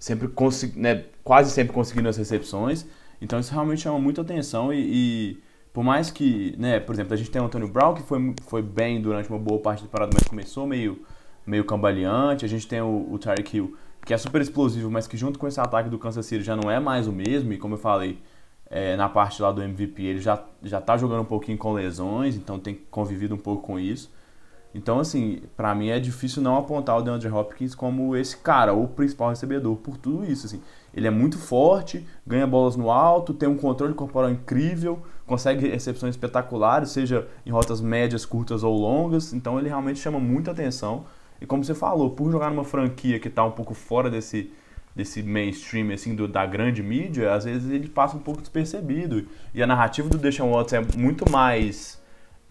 sempre 0.00 0.28
né, 0.76 1.04
quase 1.22 1.50
sempre 1.52 1.72
conseguindo 1.72 2.08
as 2.08 2.16
recepções. 2.16 2.86
Então 3.20 3.38
isso 3.38 3.52
realmente 3.52 3.82
chama 3.82 3.98
muita 3.98 4.22
atenção 4.22 4.72
e, 4.72 4.78
e, 4.80 5.42
por 5.72 5.84
mais 5.84 6.10
que, 6.10 6.54
né, 6.58 6.80
por 6.80 6.94
exemplo, 6.94 7.12
a 7.12 7.16
gente 7.16 7.30
tem 7.30 7.40
o 7.40 7.44
Antônio 7.44 7.68
Brown 7.68 7.94
que 7.94 8.02
foi, 8.02 8.34
foi 8.46 8.62
bem 8.62 9.00
durante 9.00 9.28
uma 9.28 9.38
boa 9.38 9.60
parte 9.60 9.80
da 9.80 9.86
temporada, 9.86 10.10
mas 10.14 10.26
começou 10.26 10.66
meio, 10.66 11.04
meio 11.46 11.64
cambaleante. 11.64 12.44
A 12.44 12.48
gente 12.48 12.66
tem 12.66 12.80
o, 12.80 13.06
o 13.12 13.18
Tyreek 13.18 13.56
Hill 13.56 13.76
que 14.04 14.14
é 14.14 14.18
super 14.18 14.40
explosivo, 14.40 14.90
mas 14.90 15.06
que 15.06 15.16
junto 15.16 15.38
com 15.38 15.46
esse 15.46 15.60
ataque 15.60 15.88
do 15.88 15.98
Kansas 15.98 16.24
City 16.26 16.42
já 16.42 16.56
não 16.56 16.70
é 16.70 16.80
mais 16.80 17.06
o 17.06 17.12
mesmo. 17.12 17.52
E 17.52 17.58
como 17.58 17.74
eu 17.74 17.78
falei, 17.78 18.20
é, 18.68 18.96
na 18.96 19.08
parte 19.08 19.42
lá 19.42 19.50
do 19.52 19.62
MVP 19.62 20.02
ele 20.02 20.20
já, 20.20 20.42
já 20.62 20.80
tá 20.80 20.96
jogando 20.96 21.22
um 21.22 21.26
pouquinho 21.26 21.58
com 21.58 21.72
lesões, 21.72 22.36
então 22.36 22.58
tem 22.58 22.80
convivido 22.90 23.34
um 23.34 23.38
pouco 23.38 23.62
com 23.66 23.78
isso. 23.78 24.10
Então, 24.72 25.00
assim, 25.00 25.42
para 25.56 25.74
mim 25.74 25.88
é 25.88 25.98
difícil 25.98 26.40
não 26.40 26.56
apontar 26.56 26.96
o 26.96 27.02
DeAndre 27.02 27.28
Hopkins 27.28 27.74
como 27.74 28.16
esse 28.16 28.36
cara, 28.36 28.72
o 28.72 28.86
principal 28.86 29.30
recebedor, 29.30 29.76
por 29.76 29.96
tudo 29.96 30.24
isso, 30.24 30.46
assim. 30.46 30.62
Ele 30.94 31.08
é 31.08 31.10
muito 31.10 31.38
forte, 31.38 32.06
ganha 32.24 32.46
bolas 32.46 32.76
no 32.76 32.90
alto, 32.90 33.34
tem 33.34 33.48
um 33.48 33.56
controle 33.56 33.94
corporal 33.94 34.30
incrível, 34.30 35.02
consegue 35.26 35.68
recepções 35.68 36.14
espetaculares, 36.14 36.90
seja 36.90 37.26
em 37.44 37.50
rotas 37.50 37.80
médias, 37.80 38.24
curtas 38.24 38.62
ou 38.62 38.76
longas, 38.78 39.32
então 39.32 39.58
ele 39.58 39.68
realmente 39.68 39.98
chama 39.98 40.20
muita 40.20 40.52
atenção. 40.52 41.04
E 41.40 41.46
como 41.46 41.64
você 41.64 41.74
falou, 41.74 42.10
por 42.10 42.30
jogar 42.30 42.50
numa 42.50 42.64
franquia 42.64 43.18
que 43.18 43.28
está 43.28 43.44
um 43.44 43.50
pouco 43.50 43.72
fora 43.74 44.10
desse, 44.10 44.52
desse 44.94 45.22
mainstream, 45.22 45.90
assim, 45.92 46.14
do, 46.14 46.28
da 46.28 46.44
grande 46.44 46.82
mídia, 46.82 47.32
às 47.32 47.44
vezes 47.44 47.70
ele 47.70 47.88
passa 47.88 48.16
um 48.16 48.20
pouco 48.20 48.40
despercebido. 48.40 49.26
E 49.54 49.62
a 49.62 49.66
narrativa 49.66 50.08
do 50.08 50.18
Deshaun 50.18 50.52
Watson 50.52 50.76
é 50.76 50.82
muito 50.96 51.30
mais 51.30 52.00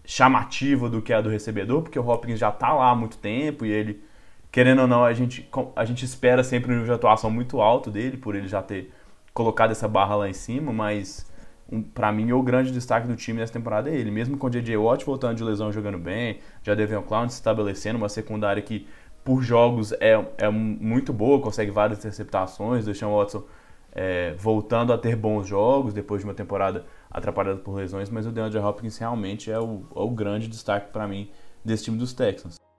chamativa 0.04 0.88
do 0.88 1.00
que 1.00 1.12
a 1.12 1.20
do 1.20 1.28
recebedor, 1.28 1.82
porque 1.82 1.98
o 1.98 2.08
Hopkins 2.08 2.38
já 2.38 2.48
está 2.48 2.72
lá 2.72 2.90
há 2.90 2.94
muito 2.96 3.16
tempo 3.18 3.64
e 3.64 3.70
ele, 3.70 4.02
querendo 4.50 4.82
ou 4.82 4.88
não, 4.88 5.04
a 5.04 5.12
gente, 5.12 5.48
a 5.76 5.84
gente 5.84 6.04
espera 6.04 6.42
sempre 6.42 6.72
um 6.72 6.78
nível 6.78 6.86
de 6.86 6.92
atuação 6.92 7.30
muito 7.30 7.60
alto 7.60 7.90
dele, 7.90 8.16
por 8.16 8.34
ele 8.34 8.48
já 8.48 8.60
ter 8.60 8.92
colocado 9.32 9.70
essa 9.70 9.86
barra 9.86 10.16
lá 10.16 10.28
em 10.28 10.32
cima, 10.32 10.72
mas 10.72 11.29
um, 11.70 11.82
para 11.82 12.10
mim 12.12 12.32
o 12.32 12.42
grande 12.42 12.72
destaque 12.72 13.06
do 13.06 13.16
time 13.16 13.38
nessa 13.38 13.52
temporada 13.52 13.90
é 13.90 13.94
ele, 13.94 14.10
mesmo 14.10 14.36
com 14.36 14.46
o 14.46 14.50
J.J. 14.50 14.76
Watt 14.76 15.04
voltando 15.04 15.36
de 15.36 15.44
lesão 15.44 15.72
jogando 15.72 15.98
bem, 15.98 16.38
já 16.62 16.74
Devion 16.74 17.02
Clown 17.02 17.28
se 17.28 17.36
estabelecendo, 17.36 17.98
uma 17.98 18.08
secundária 18.08 18.62
que 18.62 18.86
por 19.24 19.42
jogos 19.42 19.92
é, 19.92 20.24
é 20.38 20.50
muito 20.50 21.12
boa, 21.12 21.40
consegue 21.40 21.70
várias 21.70 21.98
interceptações, 21.98 22.86
o 22.86 23.16
Watson 23.16 23.44
é, 23.92 24.34
voltando 24.34 24.92
a 24.92 24.98
ter 24.98 25.16
bons 25.16 25.46
jogos 25.46 25.92
depois 25.92 26.20
de 26.20 26.26
uma 26.26 26.34
temporada 26.34 26.84
atrapalhado 27.10 27.60
por 27.60 27.74
lesões, 27.74 28.08
mas 28.08 28.26
o 28.26 28.30
DeAndre 28.30 28.58
Hopkins 28.58 28.98
realmente 28.98 29.50
é 29.50 29.58
o, 29.58 29.82
é 29.94 30.00
o 30.00 30.10
grande 30.10 30.48
destaque 30.48 30.92
para 30.92 31.06
mim 31.06 31.30
desse 31.64 31.84
time 31.84 31.98
dos 31.98 32.12
Texans. 32.12 32.69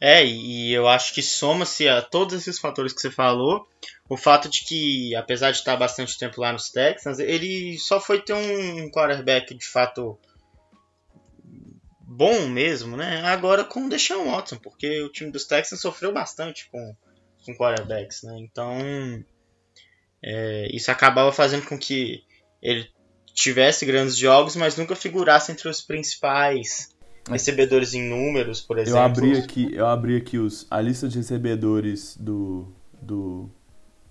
É, 0.00 0.24
e 0.24 0.72
eu 0.72 0.88
acho 0.88 1.12
que 1.12 1.20
soma-se 1.20 1.86
a 1.86 2.00
todos 2.00 2.34
esses 2.34 2.58
fatores 2.58 2.92
que 2.92 3.00
você 3.00 3.10
falou, 3.10 3.68
o 4.08 4.16
fato 4.16 4.48
de 4.48 4.64
que, 4.64 5.14
apesar 5.14 5.50
de 5.50 5.58
estar 5.58 5.76
bastante 5.76 6.18
tempo 6.18 6.40
lá 6.40 6.52
nos 6.52 6.70
Texans, 6.70 7.18
ele 7.18 7.78
só 7.78 8.00
foi 8.00 8.20
ter 8.20 8.32
um 8.32 8.90
quarterback 8.90 9.54
de 9.54 9.66
fato 9.66 10.18
bom 12.00 12.48
mesmo, 12.48 12.96
né? 12.96 13.22
Agora 13.26 13.62
com 13.62 13.86
o 13.86 13.88
Deshaun 13.90 14.30
Watson, 14.30 14.56
porque 14.56 15.02
o 15.02 15.10
time 15.10 15.30
dos 15.30 15.44
Texans 15.44 15.80
sofreu 15.80 16.12
bastante 16.12 16.68
com, 16.70 16.96
com 17.44 17.56
quarterbacks, 17.56 18.22
né? 18.22 18.36
Então, 18.38 19.24
é, 20.22 20.66
isso 20.74 20.90
acabava 20.90 21.30
fazendo 21.30 21.66
com 21.66 21.78
que 21.78 22.24
ele 22.62 22.90
tivesse 23.32 23.86
grandes 23.86 24.16
jogos, 24.16 24.56
mas 24.56 24.76
nunca 24.76 24.96
figurasse 24.96 25.52
entre 25.52 25.68
os 25.68 25.82
principais 25.82 26.89
recebedores 27.28 27.94
em 27.94 28.08
números, 28.08 28.60
por 28.60 28.78
exemplo. 28.78 28.98
Eu 28.98 29.04
abri 29.04 29.38
aqui, 29.38 29.74
eu 29.74 29.86
abri 29.86 30.16
aqui 30.16 30.38
os, 30.38 30.66
a 30.70 30.80
lista 30.80 31.08
de 31.08 31.18
recebedores 31.18 32.16
do, 32.18 32.68
do, 33.00 33.48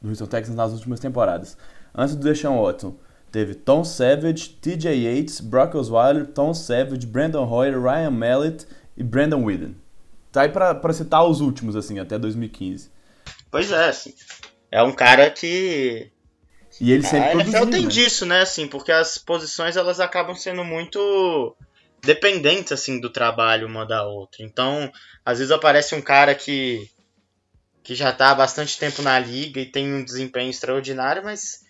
do 0.01 0.09
Houston 0.09 0.25
Texans 0.25 0.55
nas 0.55 0.71
últimas 0.73 0.99
temporadas. 0.99 1.57
Antes 1.93 2.15
do 2.15 2.23
Deshaun 2.23 2.61
Watson, 2.61 2.95
teve 3.31 3.55
Tom 3.55 3.83
Savage, 3.83 4.49
TJ 4.61 4.93
Yates, 4.93 5.39
Brock 5.39 5.75
Osweiler, 5.75 6.27
Tom 6.27 6.53
Savage, 6.53 7.05
Brandon 7.05 7.49
Hoyer, 7.49 7.81
Ryan 7.81 8.11
Mallett 8.11 8.67
e 8.95 9.03
Brandon 9.03 9.43
Whedon. 9.43 9.73
Tá 10.31 10.41
aí 10.41 10.49
pra, 10.49 10.75
pra 10.75 10.93
citar 10.93 11.25
os 11.25 11.41
últimos, 11.41 11.75
assim, 11.75 11.99
até 11.99 12.19
2015. 12.19 12.91
Pois 13.49 13.71
é, 13.71 13.89
assim. 13.89 14.13
É 14.71 14.83
um 14.83 14.91
cara 14.91 15.29
que 15.31 16.11
e 16.79 16.91
ele 16.91 17.03
sempre 17.03 17.29
a 17.29 17.33
NFL 17.33 17.65
tem 17.67 17.83
né? 17.83 17.89
disso, 17.89 18.25
né? 18.25 18.41
Assim, 18.41 18.67
porque 18.67 18.91
as 18.91 19.17
posições 19.17 19.75
elas 19.75 19.99
acabam 19.99 20.35
sendo 20.35 20.63
muito 20.63 21.55
dependentes 22.01 22.71
assim 22.71 22.99
do 22.99 23.09
trabalho 23.09 23.67
uma 23.67 23.85
da 23.85 24.05
outra. 24.05 24.43
Então, 24.43 24.91
às 25.25 25.39
vezes 25.39 25.51
aparece 25.51 25.95
um 25.95 26.01
cara 26.01 26.33
que 26.35 26.89
que 27.81 27.95
já 27.95 28.11
está 28.11 28.29
há 28.29 28.35
bastante 28.35 28.77
tempo 28.77 29.01
na 29.01 29.17
liga 29.17 29.59
e 29.59 29.65
tem 29.65 29.91
um 29.91 30.03
desempenho 30.03 30.49
extraordinário, 30.51 31.23
mas 31.23 31.63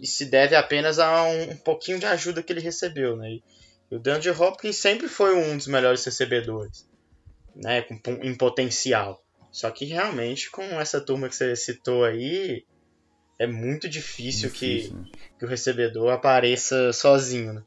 isso 0.00 0.18
se 0.18 0.24
deve 0.26 0.54
apenas 0.54 0.98
a 0.98 1.24
um, 1.24 1.50
um, 1.50 1.56
pouquinho 1.56 1.98
de 1.98 2.06
ajuda 2.06 2.42
que 2.42 2.52
ele 2.52 2.60
recebeu, 2.60 3.16
né? 3.16 3.30
E, 3.30 3.42
o 3.94 3.98
DeAndre 4.00 4.30
Hopkins 4.30 4.76
sempre 4.76 5.08
foi 5.08 5.36
um 5.36 5.56
dos 5.56 5.68
melhores 5.68 6.04
recebedores, 6.04 6.88
né? 7.54 7.82
Com, 7.82 8.12
em 8.22 8.34
potencial. 8.34 9.22
Só 9.50 9.70
que 9.70 9.84
realmente 9.84 10.50
com 10.50 10.62
essa 10.80 11.00
turma 11.00 11.28
que 11.28 11.36
você 11.36 11.54
citou 11.56 12.04
aí, 12.04 12.64
é 13.38 13.46
muito 13.46 13.88
difícil, 13.88 14.50
difícil 14.50 14.90
que, 14.90 14.94
né? 14.94 15.28
que 15.38 15.44
o 15.44 15.48
recebedor 15.48 16.12
apareça 16.12 16.92
sozinho, 16.92 17.52
né? 17.54 17.62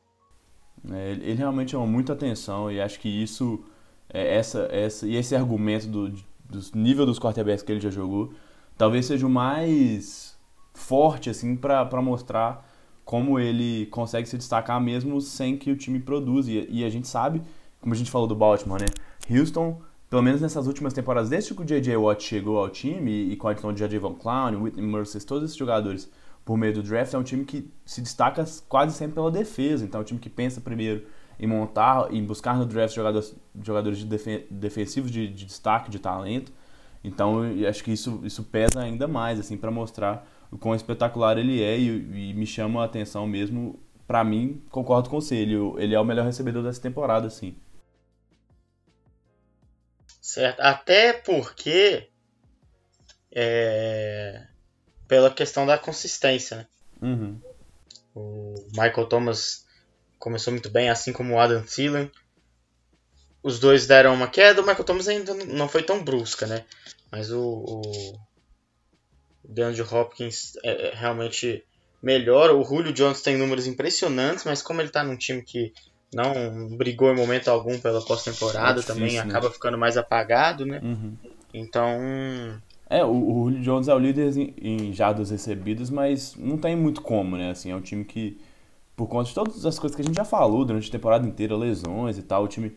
É, 0.91 1.11
ele, 1.11 1.33
realmente 1.33 1.71
chama 1.71 1.85
muita 1.85 2.13
atenção 2.13 2.71
e 2.71 2.79
acho 2.79 2.99
que 2.99 3.09
isso, 3.09 3.63
é, 4.09 4.35
essa, 4.35 4.67
essa, 4.71 5.07
e 5.07 5.15
esse 5.15 5.35
argumento 5.35 5.87
do, 5.87 6.09
do 6.09 6.61
nível 6.73 7.05
dos 7.05 7.19
quarterbacks 7.19 7.63
que 7.63 7.71
ele 7.71 7.81
já 7.81 7.89
jogou, 7.89 8.33
talvez 8.77 9.05
seja 9.05 9.25
o 9.25 9.29
mais 9.29 10.37
forte 10.73 11.29
assim 11.29 11.55
para 11.55 12.01
mostrar 12.01 12.65
como 13.03 13.39
ele 13.39 13.87
consegue 13.87 14.29
se 14.29 14.37
destacar 14.37 14.79
mesmo 14.79 15.19
sem 15.19 15.57
que 15.57 15.71
o 15.71 15.75
time 15.75 15.99
produza. 15.99 16.51
E, 16.51 16.67
e, 16.69 16.85
a 16.85 16.89
gente 16.89 17.07
sabe, 17.07 17.41
como 17.81 17.93
a 17.93 17.97
gente 17.97 18.11
falou 18.11 18.27
do 18.27 18.35
Baltimore, 18.35 18.79
né? 18.79 18.87
Houston, 19.29 19.81
pelo 20.09 20.21
menos 20.21 20.41
nessas 20.41 20.67
últimas 20.67 20.93
temporadas, 20.93 21.29
desde 21.29 21.53
que 21.53 21.61
o 21.61 21.65
J.J. 21.65 21.97
Watt 21.97 22.23
chegou 22.23 22.59
ao 22.59 22.69
time 22.69 23.11
e, 23.11 23.31
e 23.33 23.35
com 23.35 23.47
a 23.47 23.51
adição 23.51 23.73
de 23.73 23.79
J.J. 23.79 23.97
Von 23.99 24.13
Clown, 24.13 24.61
Whitney 24.61 24.85
Mercer, 24.85 25.23
todos 25.23 25.45
esses 25.45 25.57
jogadores 25.57 26.09
por 26.49 26.57
meio 26.57 26.73
do 26.73 26.81
draft, 26.81 27.13
é 27.13 27.17
um 27.19 27.21
time 27.21 27.45
que 27.45 27.71
se 27.85 28.01
destaca 28.01 28.43
quase 28.67 28.97
sempre 28.97 29.13
pela 29.13 29.29
defesa. 29.29 29.85
Então 29.85 29.99
é 29.99 30.01
um 30.01 30.03
time 30.03 30.19
que 30.19 30.31
pensa 30.31 30.59
primeiro 30.59 31.05
em 31.39 31.45
montar, 31.45 32.11
em 32.11 32.25
buscar 32.25 32.57
no 32.57 32.65
draft 32.65 32.95
jogadores, 32.95 33.35
jogadores 33.63 33.99
de 33.99 34.05
defen 34.05 34.47
defensivos 34.49 35.11
de, 35.11 35.27
de, 35.27 35.45
destaque, 35.45 35.91
de 35.91 35.99
talento. 35.99 36.51
Então, 37.03 37.43
acho 37.69 37.83
que 37.83 37.91
isso, 37.91 38.21
isso 38.23 38.43
pesa 38.45 38.81
ainda 38.81 39.07
mais, 39.07 39.39
assim, 39.39 39.57
para 39.57 39.69
mostrar 39.69 40.27
o 40.49 40.57
quão 40.57 40.73
espetacular 40.73 41.37
ele 41.37 41.61
é 41.61 41.77
e, 41.77 42.31
e 42.31 42.33
me 42.33 42.47
chama 42.47 42.81
a 42.81 42.85
atenção 42.85 43.27
mesmo. 43.27 43.79
Para 44.07 44.23
mim, 44.23 44.63
concordo 44.71 45.07
com 45.07 45.21
você, 45.21 45.35
ele, 45.35 45.53
ele 45.77 45.93
é 45.93 45.99
o 45.99 46.03
melhor 46.03 46.25
recebedor 46.25 46.63
dessa 46.63 46.81
temporada, 46.81 47.27
assim. 47.27 47.55
Certo, 50.19 50.61
até 50.61 51.13
porque 51.13 52.09
é, 53.31 54.48
pela 55.09 55.31
questão 55.31 55.65
da 55.65 55.77
consistência, 55.77 56.57
né? 56.57 56.67
Uhum. 57.01 57.41
O 58.13 58.53
Michael 58.73 59.07
Thomas 59.07 59.65
começou 60.19 60.53
muito 60.53 60.69
bem, 60.69 60.89
assim 60.89 61.11
como 61.11 61.33
o 61.33 61.39
Adam 61.39 61.63
Thielen. 61.63 62.11
Os 63.41 63.59
dois 63.59 63.87
deram 63.87 64.13
uma 64.13 64.27
queda, 64.27 64.61
o 64.61 64.65
Michael 64.65 64.83
Thomas 64.83 65.07
ainda 65.07 65.33
não 65.33 65.67
foi 65.67 65.81
tão 65.81 66.03
brusca, 66.03 66.45
né? 66.45 66.63
Mas 67.11 67.31
o, 67.31 67.41
o 67.41 68.19
DeAndre 69.43 69.81
Hopkins 69.81 70.55
é, 70.63 70.89
é 70.89 70.95
realmente 70.95 71.65
melhor. 72.03 72.51
O 72.51 72.63
Julio 72.63 72.93
Jones 72.93 73.21
tem 73.21 73.35
números 73.35 73.65
impressionantes, 73.65 74.45
mas 74.45 74.61
como 74.61 74.79
ele 74.79 74.89
está 74.89 75.03
num 75.03 75.17
time 75.17 75.41
que 75.41 75.73
não 76.13 76.77
brigou 76.77 77.11
em 77.11 77.15
momento 77.15 77.47
algum 77.47 77.79
pela 77.79 78.05
pós-temporada, 78.05 78.81
é 78.81 78.83
também 78.83 79.13
né? 79.13 79.19
acaba 79.21 79.49
ficando 79.49 79.77
mais 79.77 79.97
apagado, 79.97 80.67
né? 80.67 80.79
Uhum. 80.83 81.17
Então. 81.51 82.61
É, 82.89 83.05
o, 83.05 83.09
o 83.09 83.43
Julio 83.45 83.61
Jones 83.61 83.87
é 83.87 83.93
o 83.93 83.99
líder 83.99 84.35
em, 84.35 84.53
em 84.59 84.93
jardas 84.93 85.29
recebidas, 85.29 85.89
mas 85.89 86.35
não 86.35 86.57
tem 86.57 86.75
muito 86.75 87.01
como, 87.01 87.37
né? 87.37 87.51
Assim, 87.51 87.71
é 87.71 87.75
um 87.75 87.81
time 87.81 88.03
que 88.03 88.39
por 88.95 89.07
conta 89.07 89.29
de 89.29 89.35
todas 89.35 89.65
as 89.65 89.79
coisas 89.79 89.95
que 89.95 90.01
a 90.01 90.05
gente 90.05 90.15
já 90.15 90.25
falou 90.25 90.65
durante 90.65 90.89
a 90.89 90.91
temporada 90.91 91.25
inteira, 91.27 91.55
lesões 91.55 92.17
e 92.17 92.23
tal, 92.23 92.43
o 92.43 92.47
time 92.47 92.75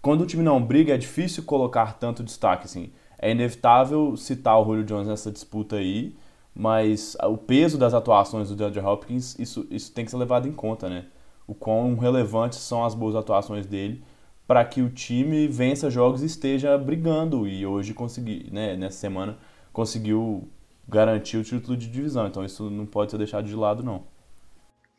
quando 0.00 0.22
o 0.22 0.26
time 0.26 0.42
não 0.42 0.62
briga 0.62 0.94
é 0.94 0.96
difícil 0.96 1.42
colocar 1.42 1.94
tanto 1.98 2.22
destaque 2.22 2.64
assim. 2.64 2.92
É 3.18 3.30
inevitável 3.32 4.16
citar 4.16 4.60
o 4.60 4.64
Julio 4.64 4.84
Jones 4.84 5.08
nessa 5.08 5.30
disputa 5.30 5.76
aí, 5.76 6.14
mas 6.54 7.16
o 7.22 7.36
peso 7.36 7.76
das 7.76 7.94
atuações 7.94 8.48
do 8.48 8.56
DeAndre 8.56 8.80
Hopkins, 8.80 9.36
isso, 9.38 9.66
isso 9.70 9.92
tem 9.92 10.04
que 10.04 10.10
ser 10.10 10.16
levado 10.16 10.46
em 10.48 10.52
conta, 10.52 10.88
né? 10.88 11.06
O 11.46 11.54
quão 11.54 11.96
relevantes 11.96 12.58
são 12.60 12.84
as 12.84 12.94
boas 12.94 13.16
atuações 13.16 13.66
dele 13.66 14.02
para 14.46 14.64
que 14.64 14.80
o 14.80 14.88
time 14.88 15.46
vença 15.48 15.90
jogos 15.90 16.22
e 16.22 16.26
esteja 16.26 16.78
brigando 16.78 17.46
e 17.46 17.66
hoje 17.66 17.92
conseguir, 17.92 18.50
né, 18.50 18.76
nessa 18.76 18.98
semana 18.98 19.36
conseguiu 19.78 20.50
garantir 20.88 21.36
o 21.36 21.44
título 21.44 21.76
de 21.76 21.86
divisão. 21.86 22.26
Então 22.26 22.44
isso 22.44 22.68
não 22.68 22.84
pode 22.84 23.12
ser 23.12 23.18
deixado 23.18 23.46
de 23.46 23.54
lado 23.54 23.80
não. 23.80 24.02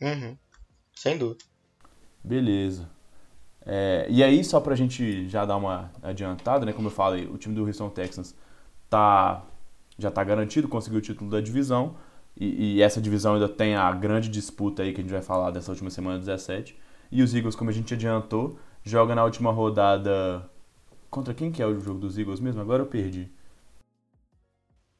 Uhum. 0.02 0.38
Sem 0.96 1.18
dúvida. 1.18 1.44
Beleza. 2.24 2.90
É, 3.66 4.08
e 4.10 4.24
aí, 4.24 4.42
só 4.42 4.62
pra 4.62 4.78
gente 4.78 5.28
já 5.28 5.46
dar 5.46 5.58
uma 5.58 5.92
adiantada, 6.02 6.66
né? 6.66 6.72
Como 6.72 6.88
eu 6.88 6.92
falei, 6.92 7.28
o 7.28 7.38
time 7.38 7.54
do 7.54 7.66
Houston 7.66 7.90
Texans 7.90 8.34
tá, 8.90 9.46
já 9.98 10.10
tá 10.10 10.24
garantido, 10.24 10.70
conseguiu 10.70 11.00
o 11.00 11.02
título 11.02 11.30
da 11.30 11.42
divisão. 11.42 11.98
E, 12.38 12.78
e, 12.78 12.82
essa 12.82 13.02
divisão 13.02 13.34
ainda 13.34 13.50
tem 13.50 13.76
a 13.76 13.92
grande 13.92 14.30
disputa 14.30 14.82
aí 14.84 14.94
que 14.94 15.02
a 15.02 15.04
gente 15.04 15.12
vai 15.12 15.22
falar 15.22 15.52
dessa 15.52 15.72
última 15.72 15.90
semana 15.90 16.18
17. 16.20 16.74
E 17.12 17.22
os 17.22 17.36
Eagles, 17.36 17.54
como 17.54 17.70
a 17.70 17.74
gente 17.74 17.94
adiantou, 17.94 18.58
joga 18.82 19.14
na 19.14 19.26
última 19.26 19.52
rodada. 19.52 20.50
Contra 21.10 21.34
quem 21.34 21.52
que 21.52 21.62
é 21.62 21.66
o 21.66 21.82
jogo 21.82 22.00
dos 22.00 22.18
Eagles 22.18 22.40
mesmo? 22.40 22.62
Agora 22.62 22.82
eu 22.82 22.88
perdi. 22.88 23.30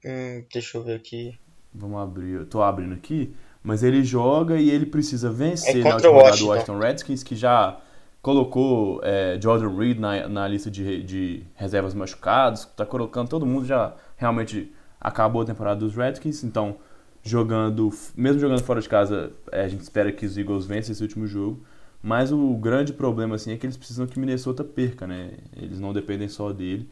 Hum, 0.06 0.44
deixa 0.52 0.78
eu 0.78 0.84
ver 0.84 0.96
aqui. 0.96 1.38
Vamos 1.74 2.00
abrir. 2.00 2.32
Eu 2.32 2.46
tô 2.46 2.62
abrindo 2.62 2.94
aqui. 2.94 3.34
Mas 3.62 3.84
ele 3.84 4.04
joga 4.04 4.58
e 4.58 4.70
ele 4.70 4.86
precisa 4.86 5.30
vencer 5.30 5.82
é 5.82 5.84
na 5.84 5.96
última 5.96 6.14
rodada 6.14 6.38
do 6.38 6.48
Washington 6.48 6.80
Redskins, 6.80 7.24
que 7.24 7.36
já 7.36 7.80
colocou 8.22 9.02
é, 9.04 9.40
Jordan 9.42 9.76
Reed 9.78 10.00
na, 10.00 10.28
na 10.28 10.48
lista 10.48 10.70
de, 10.72 11.04
de 11.04 11.44
reservas 11.56 11.94
machucados, 11.94 12.62
está 12.62 12.86
colocando 12.86 13.30
todo 13.30 13.46
mundo, 13.46 13.66
já 13.66 13.94
realmente 14.18 14.72
acabou 15.00 15.42
a 15.42 15.46
temporada 15.46 15.80
dos 15.80 15.96
Redskins, 15.96 16.44
então 16.44 16.78
jogando, 17.24 17.90
mesmo 18.16 18.40
jogando 18.40 18.64
fora 18.64 18.82
de 18.82 18.90
casa, 18.90 19.32
é, 19.52 19.64
a 19.64 19.68
gente 19.68 19.82
espera 19.82 20.12
que 20.12 20.26
os 20.26 20.38
Eagles 20.38 20.66
vençam 20.66 20.92
esse 20.92 21.02
último 21.02 21.28
jogo, 21.28 21.64
mas 22.02 22.32
o 22.32 22.56
grande 22.56 22.94
problema 22.94 23.36
assim 23.36 23.52
é 23.52 23.58
que 23.58 23.66
eles 23.66 23.78
precisam 23.78 24.08
que 24.08 24.18
Minnesota 24.20 24.64
perca, 24.64 25.06
né? 25.06 25.32
Eles 25.56 25.82
não 25.82 25.92
dependem 25.92 26.30
só 26.30 26.54
dele. 26.54 26.90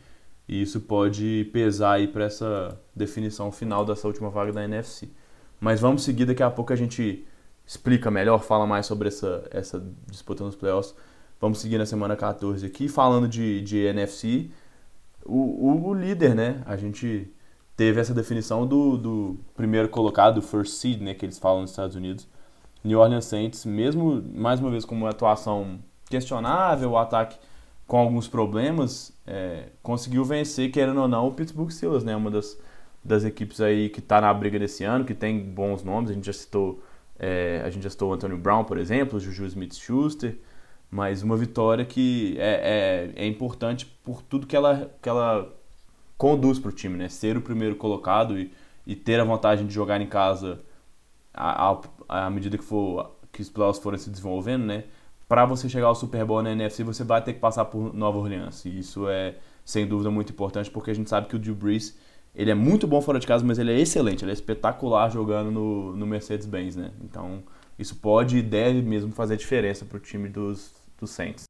E 0.48 0.62
isso 0.62 0.80
pode 0.82 1.50
pesar 1.52 1.94
aí 1.94 2.08
para 2.08 2.24
essa 2.24 2.80
definição 2.96 3.52
final 3.52 3.84
dessa 3.86 4.08
última 4.08 4.30
vaga 4.30 4.54
da 4.54 4.64
NFC. 4.64 5.10
Mas 5.60 5.82
vamos 5.82 6.04
seguir, 6.04 6.26
daqui 6.26 6.42
a 6.42 6.50
pouco 6.50 6.72
a 6.72 6.76
gente 6.76 7.26
explica 7.66 8.10
melhor, 8.10 8.40
fala 8.42 8.66
mais 8.66 8.86
sobre 8.86 9.10
essa, 9.10 9.46
essa 9.52 9.84
disputa 10.10 10.44
nos 10.44 10.56
playoffs. 10.56 10.96
Vamos 11.40 11.60
seguir 11.60 11.78
na 11.78 11.86
semana 11.86 12.16
14 12.16 12.66
aqui, 12.66 12.88
falando 12.88 13.28
de, 13.28 13.62
de 13.62 13.78
NFC. 13.78 14.50
O, 15.26 15.88
o, 15.88 15.94
líder, 15.94 16.34
né? 16.34 16.64
A 16.66 16.78
gente 16.78 17.30
teve 17.76 18.00
essa 18.00 18.14
definição 18.14 18.66
do, 18.66 18.98
do 18.98 19.38
primeiro 19.56 19.90
colocado, 19.90 20.42
first 20.42 20.74
seed, 20.74 21.02
né? 21.02 21.14
Que 21.14 21.26
eles 21.26 21.38
falam 21.38 21.62
nos 21.62 21.72
Estados 21.72 21.96
Unidos. 21.96 22.28
New 22.84 23.00
Orleans 23.00 23.26
Saints, 23.26 23.66
mesmo 23.66 24.24
mais 24.34 24.62
uma 24.62 24.72
vez 24.72 24.86
com 24.86 24.96
uma 24.96 25.10
atuação 25.10 25.80
questionável, 26.10 26.92
o 26.92 26.98
ataque 26.98 27.38
com 27.88 27.98
alguns 27.98 28.28
problemas, 28.28 29.18
é, 29.26 29.70
conseguiu 29.82 30.24
vencer, 30.26 30.70
querendo 30.72 31.02
ou 31.02 31.08
não, 31.08 31.28
o 31.28 31.32
Pittsburgh 31.32 31.72
Steelers, 31.72 32.04
né? 32.04 32.16
Uma 32.16 32.30
das 32.30 32.58
das 33.08 33.24
equipes 33.24 33.62
aí 33.62 33.90
que 33.90 34.00
está 34.00 34.20
na 34.20 34.34
briga 34.34 34.60
desse 34.60 34.84
ano, 34.84 35.06
que 35.06 35.14
tem 35.14 35.40
bons 35.40 35.84
nomes. 35.84 36.12
A 36.12 36.14
gente 36.14 36.26
já 36.26 36.34
citou, 36.34 36.84
é, 37.18 37.62
a 37.66 37.70
gente 37.70 37.84
já 37.84 37.90
citou 37.90 38.12
o 38.12 38.14
Antonio 38.14 38.38
Brown, 38.38 38.66
por 38.66 38.78
exemplo, 38.78 39.18
o 39.18 39.20
Juju 39.20 39.46
Smith-Schuster, 39.46 40.38
mas 40.92 41.24
uma 41.24 41.38
vitória 41.38 41.86
que 41.86 42.36
é, 42.38 43.14
é, 43.16 43.24
é, 43.24 43.28
importante 43.28 43.86
por 44.04 44.22
tudo 44.22 44.46
que 44.46 44.56
ela, 44.56 44.92
que 45.02 45.08
ela 45.08 45.54
conduz 46.18 46.60
para 46.60 46.70
o 46.70 46.72
time, 46.72 46.98
né? 46.98 47.08
Ser 47.08 47.38
o 47.38 47.42
primeiro 47.42 47.76
colocado 47.78 48.38
e, 48.38 48.52
e 48.86 48.96
ter 48.96 49.20
a 49.20 49.24
vantagem 49.24 49.66
de 49.66 49.74
jogar 49.74 50.02
em 50.02 50.08
casa 50.08 50.62
à, 51.34 51.80
à 52.10 52.30
medida 52.30 52.58
que, 52.58 52.64
for, 52.64 53.16
que 53.32 53.42
os 53.42 53.50
playoffs 53.50 53.82
forem 53.82 54.00
se 54.00 54.10
desenvolvendo, 54.10 54.66
né? 54.66 54.84
Para 55.28 55.46
você 55.46 55.68
chegar 55.68 55.88
ao 55.88 55.96
Super 55.96 56.24
Bowl 56.24 56.42
na 56.42 56.52
NFC, 56.52 56.84
você 56.84 57.04
vai 57.04 57.22
ter 57.24 57.34
que 57.34 57.40
passar 57.40 57.66
por 57.66 57.94
Nova 57.94 58.18
Orleans. 58.18 58.64
E 58.66 58.80
isso 58.80 59.10
é, 59.10 59.36
sem 59.66 59.86
dúvida, 59.86 60.10
muito 60.10 60.32
importante, 60.32 60.72
porque 60.72 60.92
a 60.92 60.94
gente 60.94 61.10
sabe 61.10 61.28
que 61.28 61.36
o 61.36 61.40
Drew 61.40 61.56
Brees 61.56 61.98
ele 62.38 62.52
é 62.52 62.56
muito 62.56 62.86
bom 62.86 63.02
fora 63.02 63.20
de 63.20 63.26
casa, 63.26 63.44
mas 63.44 63.58
ele 63.58 63.72
é 63.72 63.80
excelente, 63.80 64.24
ele 64.24 64.30
é 64.30 64.34
espetacular 64.34 65.10
jogando 65.10 65.50
no, 65.50 65.96
no 65.96 66.06
Mercedes-Benz, 66.06 66.76
né? 66.76 66.94
Então, 67.02 67.44
isso 67.80 67.96
pode 67.96 68.38
e 68.38 68.44
deve 68.44 68.82
mesmo 68.84 69.12
fazer 69.12 69.38
diferença 69.38 69.84
para 69.84 69.98
o 69.98 70.00
time 70.00 70.30
dos, 70.30 70.72
dos 71.00 71.10
Saints. 71.10 71.46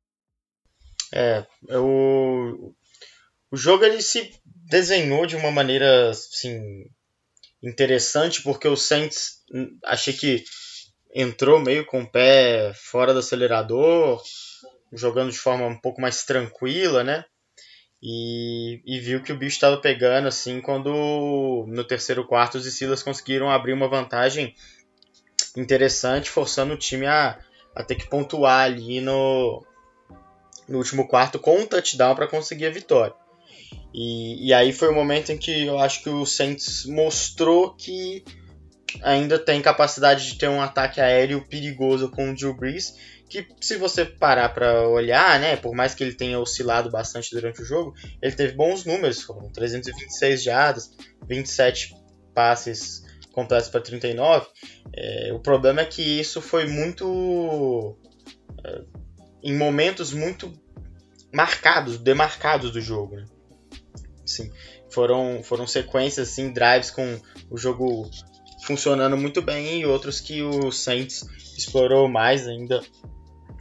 É, 1.13 1.45
o, 1.77 2.73
o 3.51 3.57
jogo 3.57 3.83
ele 3.83 4.01
se 4.01 4.31
desenhou 4.45 5.25
de 5.25 5.35
uma 5.35 5.51
maneira 5.51 6.11
assim, 6.11 6.85
interessante, 7.61 8.41
porque 8.41 8.67
o 8.67 8.77
Saints 8.77 9.43
hum, 9.53 9.77
achei 9.83 10.13
que 10.13 10.43
entrou 11.13 11.59
meio 11.59 11.85
com 11.85 12.01
o 12.01 12.07
pé 12.07 12.71
fora 12.73 13.13
do 13.13 13.19
acelerador, 13.19 14.21
jogando 14.91 15.31
de 15.31 15.37
forma 15.37 15.65
um 15.65 15.77
pouco 15.77 16.01
mais 16.01 16.23
tranquila, 16.23 17.03
né? 17.03 17.25
E, 18.01 18.81
e 18.85 18.99
viu 18.99 19.23
que 19.23 19.31
o 19.31 19.37
bicho 19.37 19.55
estava 19.55 19.77
pegando 19.77 20.27
assim 20.27 20.61
quando 20.61 21.65
no 21.67 21.83
terceiro 21.83 22.25
quarto 22.27 22.55
os 22.55 22.71
Steelers 22.71 23.01
conseguiram 23.01 23.49
abrir 23.49 23.73
uma 23.73 23.87
vantagem 23.87 24.53
interessante, 25.55 26.29
forçando 26.29 26.75
o 26.75 26.77
time 26.77 27.07
a, 27.07 27.39
a 27.75 27.83
ter 27.83 27.95
que 27.95 28.07
pontuar 28.07 28.65
ali 28.65 29.01
no, 29.01 29.65
no 30.67 30.77
último 30.77 31.07
quarto 31.07 31.39
com 31.39 31.57
um 31.57 31.65
touchdown 31.65 32.15
para 32.15 32.27
conseguir 32.27 32.67
a 32.67 32.71
vitória. 32.71 33.15
E, 33.93 34.47
e 34.47 34.53
aí 34.53 34.71
foi 34.71 34.89
o 34.89 34.95
momento 34.95 35.31
em 35.31 35.37
que 35.37 35.65
eu 35.65 35.79
acho 35.79 36.03
que 36.03 36.09
o 36.09 36.25
Saints 36.25 36.85
mostrou 36.85 37.73
que 37.73 38.23
ainda 39.01 39.37
tem 39.37 39.61
capacidade 39.61 40.25
de 40.25 40.37
ter 40.37 40.47
um 40.47 40.61
ataque 40.61 41.01
aéreo 41.01 41.45
perigoso 41.47 42.09
com 42.09 42.31
o 42.31 42.35
Drew 42.35 42.53
Brees, 42.53 42.95
que 43.29 43.45
se 43.59 43.75
você 43.75 44.05
parar 44.05 44.49
para 44.49 44.87
olhar, 44.87 45.39
né, 45.39 45.57
por 45.57 45.75
mais 45.75 45.93
que 45.93 46.03
ele 46.03 46.13
tenha 46.13 46.39
oscilado 46.39 46.89
bastante 46.89 47.31
durante 47.31 47.61
o 47.61 47.65
jogo, 47.65 47.93
ele 48.21 48.33
teve 48.33 48.53
bons 48.53 48.85
números, 48.85 49.21
foram 49.21 49.49
326 49.51 50.43
jardas, 50.43 50.91
27 51.27 51.95
passes 52.33 53.03
completos 53.33 53.69
para 53.69 53.81
39. 53.81 54.47
É, 54.93 55.31
o 55.33 55.39
problema 55.39 55.81
é 55.81 55.85
que 55.85 56.01
isso 56.01 56.41
foi 56.41 56.65
muito 56.65 57.97
é, 58.63 58.81
em 59.43 59.55
momentos 59.55 60.13
muito 60.13 60.53
marcados, 61.33 61.97
demarcados 61.97 62.71
do 62.71 62.81
jogo. 62.81 63.17
Né? 63.17 63.25
Sim, 64.25 64.51
foram, 64.89 65.41
foram 65.43 65.67
sequências, 65.67 66.29
assim, 66.29 66.51
drives 66.51 66.91
com 66.91 67.19
o 67.49 67.57
jogo 67.57 68.09
funcionando 68.63 69.17
muito 69.17 69.41
bem 69.41 69.81
e 69.81 69.85
outros 69.85 70.19
que 70.19 70.41
o 70.41 70.71
Saints 70.71 71.25
explorou 71.57 72.07
mais 72.07 72.47
ainda 72.47 72.81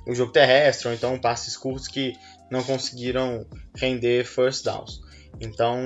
o 0.06 0.14
jogo 0.14 0.32
terrestre, 0.32 0.88
ou 0.88 0.94
então 0.94 1.18
passes 1.18 1.56
curtos 1.56 1.88
que 1.88 2.14
não 2.50 2.62
conseguiram 2.62 3.46
render 3.74 4.24
first 4.24 4.64
downs. 4.64 5.00
Então, 5.40 5.78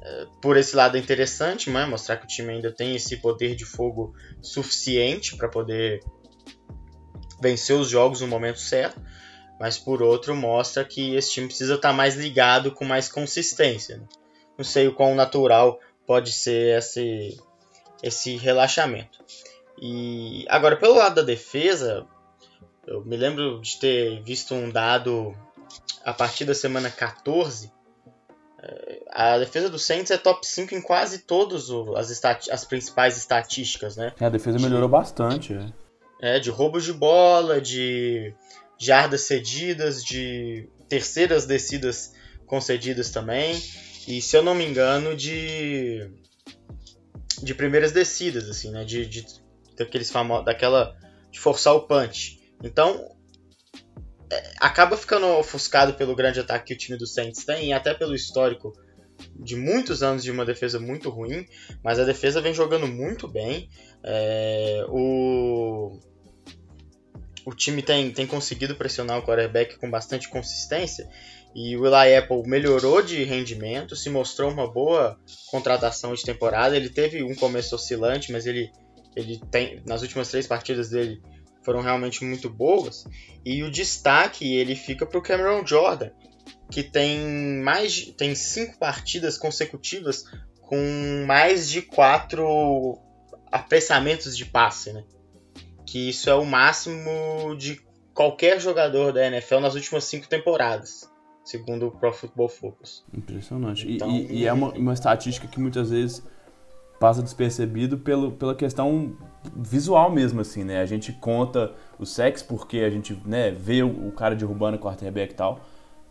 é, 0.00 0.26
por 0.40 0.56
esse 0.56 0.76
lado 0.76 0.96
é 0.96 1.00
interessante, 1.00 1.70
né? 1.70 1.84
mostrar 1.86 2.16
que 2.16 2.24
o 2.24 2.28
time 2.28 2.52
ainda 2.52 2.72
tem 2.72 2.94
esse 2.94 3.16
poder 3.16 3.54
de 3.56 3.64
fogo 3.64 4.14
suficiente 4.40 5.36
para 5.36 5.48
poder 5.48 6.00
vencer 7.40 7.76
os 7.76 7.88
jogos 7.88 8.20
no 8.20 8.28
momento 8.28 8.60
certo, 8.60 9.00
mas 9.58 9.76
por 9.76 10.02
outro 10.02 10.34
mostra 10.36 10.84
que 10.84 11.16
esse 11.16 11.32
time 11.32 11.48
precisa 11.48 11.74
estar 11.74 11.90
tá 11.90 11.94
mais 11.94 12.16
ligado 12.16 12.72
com 12.72 12.84
mais 12.84 13.08
consistência. 13.08 13.98
Né? 13.98 14.04
Não 14.56 14.64
sei 14.64 14.86
o 14.86 14.94
quão 14.94 15.14
natural 15.14 15.80
pode 16.06 16.32
ser 16.32 16.78
esse, 16.78 17.36
esse 18.02 18.36
relaxamento. 18.36 19.18
E 19.80 20.44
agora, 20.48 20.76
pelo 20.76 20.96
lado 20.96 21.16
da 21.16 21.22
defesa, 21.22 22.06
eu 22.86 23.04
me 23.04 23.16
lembro 23.16 23.60
de 23.60 23.78
ter 23.78 24.22
visto 24.22 24.54
um 24.54 24.70
dado 24.70 25.36
a 26.04 26.12
partir 26.12 26.44
da 26.44 26.54
semana 26.54 26.90
14. 26.90 27.70
É, 28.60 29.02
a 29.10 29.38
defesa 29.38 29.68
do 29.68 29.78
Saints 29.78 30.10
é 30.10 30.18
top 30.18 30.46
5 30.46 30.74
em 30.74 30.80
quase 30.80 31.20
todas 31.20 31.68
as, 31.96 32.24
as 32.50 32.64
principais 32.64 33.16
estatísticas, 33.16 33.96
né? 33.96 34.12
É, 34.20 34.24
a 34.24 34.30
defesa 34.30 34.58
melhorou 34.58 34.88
de, 34.88 34.92
bastante. 34.92 35.54
É. 36.20 36.36
é, 36.36 36.40
de 36.40 36.50
roubos 36.50 36.84
de 36.84 36.92
bola, 36.92 37.60
de 37.60 38.34
jardas 38.78 39.22
cedidas, 39.22 40.02
de 40.02 40.68
terceiras 40.88 41.46
descidas 41.46 42.14
concedidas 42.46 43.10
também. 43.10 43.54
E 44.08 44.22
se 44.22 44.36
eu 44.36 44.42
não 44.42 44.54
me 44.54 44.64
engano, 44.64 45.14
de 45.14 46.10
de 47.42 47.54
primeiras 47.54 47.92
descidas, 47.92 48.48
assim, 48.48 48.70
né? 48.70 48.84
De, 48.84 49.06
de 49.06 49.24
daqueles 49.76 50.10
famosos, 50.10 50.44
daquela 50.44 50.96
de 51.30 51.38
forçar 51.38 51.74
o 51.74 51.86
punch. 51.86 52.38
Então 52.62 53.16
é, 54.30 54.52
acaba 54.58 54.96
ficando 54.96 55.26
ofuscado 55.26 55.94
pelo 55.94 56.14
grande 56.14 56.40
ataque 56.40 56.66
que 56.66 56.74
o 56.74 56.76
time 56.78 56.98
do 56.98 57.06
Saints 57.06 57.44
tem 57.44 57.68
e 57.68 57.72
até 57.72 57.94
pelo 57.94 58.14
histórico 58.14 58.72
de 59.34 59.56
muitos 59.56 60.02
anos 60.02 60.22
de 60.22 60.30
uma 60.30 60.44
defesa 60.44 60.78
muito 60.78 61.10
ruim, 61.10 61.44
mas 61.82 61.98
a 61.98 62.04
defesa 62.04 62.40
vem 62.40 62.54
jogando 62.54 62.86
muito 62.86 63.26
bem. 63.26 63.68
É, 64.02 64.84
o, 64.88 65.98
o 67.44 67.54
time 67.54 67.82
tem, 67.82 68.12
tem 68.12 68.26
conseguido 68.26 68.76
pressionar 68.76 69.18
o 69.18 69.22
quarterback 69.22 69.76
com 69.78 69.90
bastante 69.90 70.28
consistência 70.28 71.08
e 71.60 71.76
o 71.76 71.84
Eli 71.84 72.14
Apple 72.14 72.44
melhorou 72.46 73.02
de 73.02 73.24
rendimento, 73.24 73.96
se 73.96 74.08
mostrou 74.08 74.48
uma 74.48 74.70
boa 74.70 75.18
contratação 75.50 76.14
de 76.14 76.22
temporada. 76.22 76.76
Ele 76.76 76.88
teve 76.88 77.20
um 77.20 77.34
começo 77.34 77.74
oscilante, 77.74 78.30
mas 78.30 78.46
ele, 78.46 78.70
ele 79.16 79.40
tem 79.50 79.82
nas 79.84 80.02
últimas 80.02 80.28
três 80.28 80.46
partidas 80.46 80.90
dele 80.90 81.20
foram 81.64 81.80
realmente 81.80 82.24
muito 82.24 82.48
boas. 82.48 83.04
E 83.44 83.64
o 83.64 83.72
destaque 83.72 84.54
ele 84.54 84.76
fica 84.76 85.04
para 85.04 85.18
o 85.18 85.22
Cameron 85.22 85.66
Jordan, 85.66 86.10
que 86.70 86.84
tem 86.84 87.26
mais 87.60 88.04
tem 88.16 88.36
cinco 88.36 88.78
partidas 88.78 89.36
consecutivas 89.36 90.26
com 90.60 91.24
mais 91.26 91.68
de 91.68 91.82
quatro 91.82 93.00
apressamentos 93.50 94.36
de 94.36 94.46
passe, 94.46 94.92
né? 94.92 95.02
Que 95.84 96.10
isso 96.10 96.30
é 96.30 96.34
o 96.34 96.44
máximo 96.44 97.56
de 97.56 97.80
qualquer 98.14 98.60
jogador 98.60 99.12
da 99.12 99.26
NFL 99.26 99.58
nas 99.58 99.74
últimas 99.74 100.04
cinco 100.04 100.28
temporadas 100.28 101.17
segundo 101.48 101.86
o 101.86 101.90
Pro 101.90 102.12
Football 102.12 102.48
Focus. 102.48 103.04
Impressionante. 103.12 103.90
Então, 103.90 104.10
e, 104.10 104.40
e, 104.40 104.46
é 104.46 104.52
uma, 104.52 104.70
uma 104.72 104.92
estatística 104.92 105.48
que 105.48 105.58
muitas 105.58 105.90
vezes 105.90 106.22
passa 107.00 107.22
despercebido 107.22 107.96
pelo, 107.96 108.32
pela 108.32 108.54
questão 108.54 109.16
visual 109.56 110.10
mesmo, 110.10 110.42
assim, 110.42 110.62
né? 110.62 110.80
A 110.82 110.86
gente 110.86 111.12
conta 111.12 111.72
o 111.98 112.04
sexo 112.04 112.44
porque 112.46 112.80
a 112.80 112.90
gente 112.90 113.18
né, 113.24 113.50
vê 113.50 113.82
o, 113.82 114.08
o 114.08 114.12
cara 114.12 114.34
derrubando 114.34 114.76
o 114.76 114.80
quarterback 114.80 115.32
e 115.32 115.36
tal, 115.36 115.60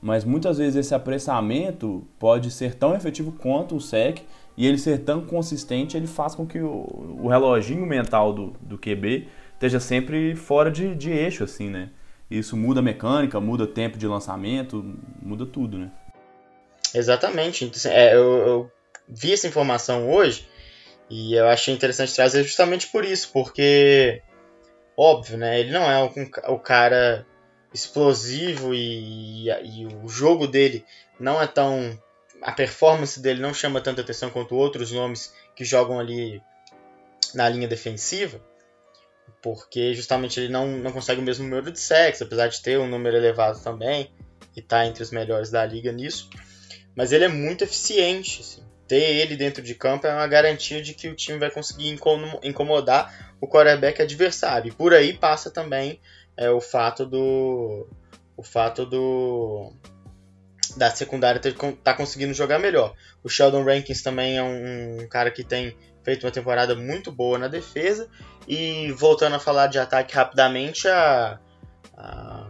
mas 0.02 0.24
muitas 0.24 0.58
vezes 0.58 0.76
esse 0.76 0.96
apressamento 0.96 2.08
pode 2.18 2.50
ser 2.50 2.74
tão 2.74 2.96
efetivo 2.96 3.32
quanto 3.32 3.76
o 3.76 3.82
sec 3.82 4.22
e 4.56 4.66
ele 4.66 4.80
ser 4.80 5.04
tão 5.04 5.22
consistente, 5.22 5.96
ele 5.96 6.08
faz 6.08 6.34
com 6.34 6.48
que 6.48 6.60
o, 6.60 7.20
o 7.22 7.28
reloginho 7.28 7.86
mental 7.86 8.34
do, 8.34 8.54
do 8.60 8.76
QB 8.76 9.28
esteja 9.54 9.80
sempre 9.80 10.36
fora 10.36 10.72
de, 10.72 10.96
de 10.96 11.12
eixo, 11.12 11.44
assim, 11.44 11.70
né? 11.70 11.92
Isso 12.30 12.58
muda 12.58 12.82
a 12.82 12.84
mecânica, 12.84 13.40
muda 13.40 13.64
o 13.64 13.68
tempo 13.68 13.98
de 13.98 14.06
lançamento, 14.06 14.84
muda 15.22 15.46
tudo, 15.46 15.78
né? 15.78 15.92
Exatamente. 16.94 17.64
Então, 17.64 17.78
assim, 17.78 17.90
é, 17.90 18.14
eu, 18.14 18.38
eu, 18.48 18.72
vi 19.08 19.32
essa 19.34 19.48
informação 19.48 20.10
hoje 20.10 20.48
e 21.10 21.34
eu 21.34 21.48
achei 21.48 21.74
interessante 21.74 22.14
trazer 22.14 22.44
justamente 22.44 22.88
por 22.88 23.06
isso, 23.06 23.30
porque, 23.32 24.22
óbvio, 24.98 25.38
né? 25.38 25.60
Ele 25.60 25.72
não 25.72 25.90
é 25.90 26.04
o, 26.48 26.60
cara 26.60 27.26
explosivo 27.74 28.74
e, 28.74 29.50
e 29.50 29.88
o 30.04 30.10
jogo 30.10 30.48
dele 30.48 30.86
não 31.20 31.42
é 31.42 31.48
tão. 31.48 31.98
A 32.42 32.52
performance 32.52 33.20
dele 33.20 33.42
não 33.42 33.54
chama 33.54 33.82
tanta 33.82 34.02
atenção 34.02 34.30
quanto 34.30 34.56
outros 34.56 34.92
nomes 34.92 35.34
que 35.56 35.64
jogam 35.64 36.00
ali 36.00 36.42
na 37.34 37.48
linha 37.50 37.68
defensiva 37.68 38.40
porque 39.42 39.94
justamente 39.94 40.40
ele 40.40 40.50
não, 40.50 40.68
não 40.78 40.92
consegue 40.92 41.22
o 41.22 41.24
mesmo 41.24 41.44
número 41.44 41.72
de 41.72 41.80
sacks, 41.80 42.22
apesar 42.22 42.48
de 42.48 42.62
ter 42.62 42.80
um 42.80 42.88
número 42.88 43.16
elevado 43.16 43.62
também, 43.62 44.12
e 44.56 44.62
tá 44.62 44.86
entre 44.86 45.04
os 45.04 45.12
melhores 45.12 45.50
da 45.50 45.66
liga 45.66 45.92
nisso. 45.92 46.30
Mas 46.96 47.12
ele 47.12 47.26
é 47.26 47.30
muito 47.30 47.64
eficiente. 47.64 48.42
Assim. 48.42 48.64
Ter 48.88 49.18
ele 49.18 49.36
dentro 49.36 49.62
de 49.62 49.76
campo 49.76 50.08
é 50.08 50.14
uma 50.14 50.28
garantia 50.28 50.82
de 50.82 50.94
que 50.94 51.10
o 51.10 51.16
time 51.16 51.38
vai 51.38 51.52
conseguir 51.52 51.90
incomodar 52.42 53.36
o 53.40 53.48
quarterback 53.48 54.02
adversário. 54.02 54.70
E 54.70 54.72
por 54.72 54.94
aí 54.94 55.14
passa 55.14 55.52
também 55.52 56.00
é, 56.38 56.50
o 56.50 56.62
fato 56.62 57.06
do. 57.06 57.88
O 58.36 58.44
fato 58.44 58.86
do. 58.86 59.74
Da 60.76 60.90
secundária 60.90 61.42
ter, 61.42 61.56
tá 61.84 61.94
conseguindo 61.94 62.34
jogar 62.34 62.60
melhor. 62.60 62.96
O 63.24 63.30
Sheldon 63.30 63.64
Rankins 63.64 64.02
também 64.02 64.38
é 64.38 64.44
um, 64.44 65.02
um 65.02 65.08
cara 65.08 65.32
que 65.32 65.44
tem 65.44 65.76
feito 66.08 66.26
uma 66.26 66.32
temporada 66.32 66.74
muito 66.74 67.12
boa 67.12 67.38
na 67.38 67.50
defesa. 67.50 68.08
E 68.48 68.94
voltando 68.94 69.36
a 69.36 69.40
falar 69.40 69.68
de 69.68 69.78
ataque 69.78 70.16
rapidamente, 70.16 70.88
a, 70.88 71.38
a, 71.98 72.48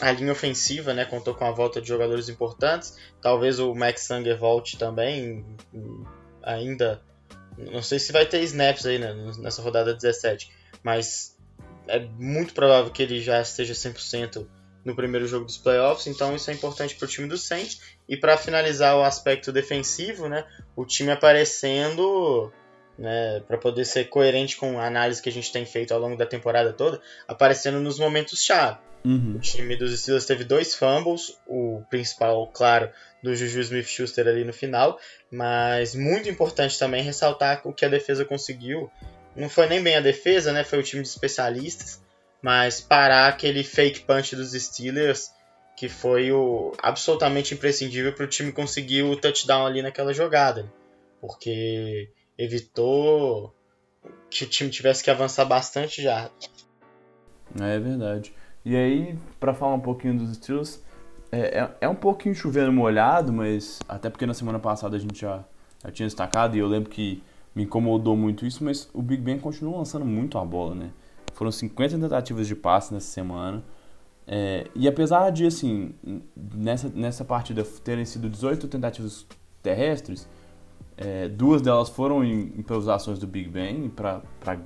a, 0.00 0.12
linha 0.12 0.32
ofensiva 0.32 0.94
né, 0.94 1.04
contou 1.04 1.34
com 1.34 1.44
a 1.44 1.50
volta 1.50 1.78
de 1.78 1.88
jogadores 1.88 2.30
importantes. 2.30 2.96
Talvez 3.20 3.58
o 3.58 3.74
Max 3.74 4.04
Sanger 4.04 4.38
volte 4.38 4.78
também, 4.78 5.44
ainda. 6.42 7.02
Não 7.58 7.82
sei 7.82 7.98
se 7.98 8.12
vai 8.12 8.24
ter 8.24 8.42
snaps 8.44 8.86
aí 8.86 8.98
né, 8.98 9.12
nessa 9.40 9.60
rodada 9.60 9.92
17, 9.92 10.50
mas 10.82 11.36
é 11.88 11.98
muito 11.98 12.54
provável 12.54 12.90
que 12.90 13.02
ele 13.02 13.20
já 13.20 13.42
esteja 13.42 13.74
100% 13.74 14.46
no 14.82 14.96
primeiro 14.96 15.26
jogo 15.26 15.44
dos 15.44 15.58
playoffs, 15.58 16.06
então 16.06 16.34
isso 16.34 16.50
é 16.50 16.54
importante 16.54 16.94
para 16.94 17.04
o 17.04 17.08
time 17.08 17.28
do 17.28 17.36
Saints. 17.36 17.80
E 18.08 18.16
para 18.16 18.38
finalizar 18.38 18.96
o 18.96 19.02
aspecto 19.02 19.52
defensivo, 19.52 20.30
né, 20.30 20.46
o 20.74 20.86
time 20.86 21.10
aparecendo 21.10 22.52
né, 22.98 23.42
para 23.46 23.58
poder 23.58 23.84
ser 23.84 24.04
coerente 24.04 24.56
com 24.56 24.78
a 24.78 24.86
análise 24.86 25.20
que 25.20 25.28
a 25.28 25.32
gente 25.32 25.52
tem 25.52 25.66
feito 25.66 25.92
ao 25.92 26.00
longo 26.00 26.16
da 26.16 26.26
temporada 26.26 26.72
toda, 26.72 27.00
aparecendo 27.28 27.80
nos 27.80 27.98
momentos 27.98 28.42
chave. 28.42 28.78
Uhum. 29.04 29.36
O 29.36 29.38
time 29.38 29.76
dos 29.76 29.98
Steelers 30.00 30.26
teve 30.26 30.42
dois 30.42 30.74
fumbles, 30.74 31.38
o 31.46 31.82
principal, 31.88 32.46
claro, 32.48 32.90
do 33.22 33.34
Juju 33.36 33.60
Smith-Schuster 33.60 34.26
ali 34.26 34.44
no 34.44 34.52
final, 34.52 34.98
mas 35.30 35.94
muito 35.94 36.28
importante 36.28 36.78
também 36.78 37.02
ressaltar 37.02 37.60
o 37.64 37.72
que 37.72 37.84
a 37.84 37.88
defesa 37.88 38.24
conseguiu. 38.24 38.90
Não 39.36 39.48
foi 39.48 39.68
nem 39.68 39.82
bem 39.82 39.96
a 39.96 40.00
defesa, 40.00 40.52
né, 40.52 40.64
foi 40.64 40.80
o 40.80 40.82
time 40.82 41.02
de 41.02 41.08
especialistas, 41.08 42.02
mas 42.42 42.80
parar 42.80 43.28
aquele 43.28 43.62
fake 43.62 44.00
punch 44.00 44.34
dos 44.34 44.52
Steelers, 44.52 45.30
que 45.76 45.88
foi 45.88 46.32
o 46.32 46.72
absolutamente 46.82 47.54
imprescindível 47.54 48.12
para 48.12 48.24
o 48.24 48.28
time 48.28 48.50
conseguir 48.50 49.02
o 49.02 49.16
touchdown 49.16 49.66
ali 49.66 49.82
naquela 49.82 50.12
jogada, 50.12 50.66
porque 51.20 52.08
evitou 52.38 53.54
que 54.30 54.44
o 54.44 54.48
time 54.48 54.70
tivesse 54.70 55.02
que 55.02 55.10
avançar 55.10 55.44
bastante 55.44 56.02
já. 56.02 56.30
É 57.60 57.78
verdade. 57.78 58.34
E 58.64 58.74
aí, 58.76 59.18
para 59.38 59.54
falar 59.54 59.74
um 59.74 59.80
pouquinho 59.80 60.18
dos 60.18 60.36
Steelers, 60.36 60.82
é, 61.30 61.60
é, 61.60 61.76
é, 61.82 61.88
um 61.88 61.94
pouquinho 61.94 62.34
chovendo 62.34 62.72
molhado, 62.72 63.32
mas 63.32 63.78
até 63.88 64.10
porque 64.10 64.26
na 64.26 64.34
semana 64.34 64.58
passada 64.58 64.96
a 64.96 64.98
gente 64.98 65.20
já, 65.20 65.44
já 65.84 65.90
tinha 65.90 66.06
destacado 66.06 66.56
e 66.56 66.58
eu 66.58 66.66
lembro 66.66 66.90
que 66.90 67.22
me 67.54 67.62
incomodou 67.62 68.16
muito 68.16 68.44
isso, 68.44 68.62
mas 68.62 68.88
o 68.92 69.00
Big 69.00 69.22
Ben 69.22 69.38
continua 69.38 69.78
lançando 69.78 70.04
muito 70.04 70.36
a 70.36 70.44
bola, 70.44 70.74
né? 70.74 70.90
Foram 71.32 71.50
50 71.50 71.98
tentativas 71.98 72.46
de 72.46 72.54
passe 72.54 72.92
nessa 72.92 73.06
semana. 73.06 73.62
É, 74.26 74.66
e 74.74 74.88
apesar 74.88 75.30
de, 75.30 75.46
assim, 75.46 75.94
nessa, 76.54 76.88
nessa 76.88 77.24
partida 77.24 77.64
terem 77.84 78.04
sido 78.04 78.28
18 78.28 78.66
tentativas 78.68 79.26
terrestres, 79.62 80.28
é, 80.96 81.28
duas 81.28 81.60
delas 81.60 81.88
foram 81.88 82.24
em 82.24 82.52
improvisações 82.56 83.18
do 83.18 83.26
Big 83.26 83.48
Ben, 83.48 83.88
pra, 83.88 84.22
pra 84.40 84.58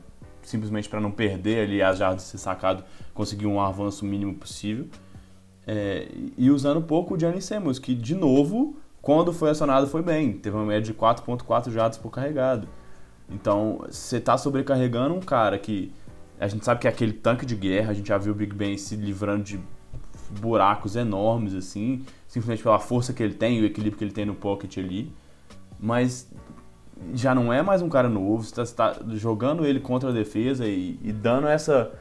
simplesmente 0.42 0.88
para 0.88 1.00
não 1.00 1.10
perder 1.10 1.64
ali 1.64 1.82
as 1.82 1.98
jardas 1.98 2.22
ser 2.22 2.38
sacado, 2.38 2.84
conseguir 3.12 3.46
um 3.46 3.60
avanço 3.60 4.04
mínimo 4.04 4.34
possível. 4.34 4.86
É, 5.66 6.08
e 6.36 6.50
usando 6.50 6.80
pouco 6.82 7.14
o 7.14 7.18
Gianni 7.18 7.42
Samuels, 7.42 7.78
que 7.78 7.94
de 7.94 8.14
novo, 8.14 8.76
quando 9.02 9.32
foi 9.32 9.50
acionado 9.50 9.86
foi 9.86 10.02
bem, 10.02 10.32
teve 10.32 10.56
uma 10.56 10.64
média 10.64 10.92
de 10.92 10.94
4.4 10.94 11.70
jardas 11.70 11.98
por 11.98 12.10
carregado. 12.10 12.68
Então, 13.28 13.84
você 13.88 14.16
está 14.16 14.36
sobrecarregando 14.36 15.14
um 15.14 15.20
cara 15.20 15.58
que 15.58 15.92
a 16.38 16.48
gente 16.48 16.64
sabe 16.64 16.80
que 16.80 16.86
é 16.86 16.90
aquele 16.90 17.12
tanque 17.12 17.44
de 17.44 17.54
guerra, 17.54 17.90
a 17.90 17.94
gente 17.94 18.08
já 18.08 18.18
viu 18.18 18.32
o 18.32 18.34
Big 18.34 18.54
Ben 18.54 18.76
se 18.76 18.96
livrando 18.96 19.44
de 19.44 19.60
buracos 20.40 20.96
enormes 20.96 21.54
assim, 21.54 22.04
simplesmente 22.26 22.62
pela 22.62 22.78
força 22.78 23.12
que 23.12 23.22
ele 23.22 23.34
tem 23.34 23.58
e 23.58 23.62
o 23.62 23.66
equilíbrio 23.66 23.98
que 23.98 24.04
ele 24.04 24.12
tem 24.12 24.24
no 24.24 24.34
pocket 24.34 24.78
ali. 24.78 25.12
Mas 25.80 26.30
já 27.14 27.34
não 27.34 27.52
é 27.52 27.62
mais 27.62 27.80
um 27.80 27.88
cara 27.88 28.08
novo, 28.08 28.44
você 28.44 28.60
está 28.60 28.92
tá 28.92 29.04
jogando 29.14 29.64
ele 29.64 29.80
contra 29.80 30.10
a 30.10 30.12
defesa 30.12 30.66
e, 30.66 30.98
e, 31.02 31.12
dando 31.12 31.48
essa. 31.48 31.92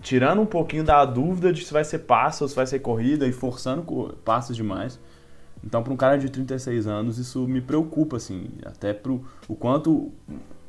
tirando 0.00 0.40
um 0.40 0.46
pouquinho 0.46 0.82
da 0.82 1.04
dúvida 1.04 1.52
de 1.52 1.64
se 1.64 1.72
vai 1.72 1.84
ser 1.84 2.00
passe 2.00 2.42
ou 2.42 2.48
se 2.48 2.56
vai 2.56 2.66
ser 2.66 2.80
corrida 2.80 3.26
e 3.26 3.32
forçando 3.32 3.84
passes 4.24 4.56
demais. 4.56 4.98
Então, 5.64 5.82
para 5.82 5.92
um 5.92 5.96
cara 5.96 6.16
de 6.16 6.28
36 6.28 6.86
anos, 6.86 7.18
isso 7.18 7.46
me 7.46 7.60
preocupa, 7.60 8.16
assim, 8.16 8.48
até 8.64 8.92
pro 8.92 9.24
o 9.48 9.54
quanto 9.54 10.12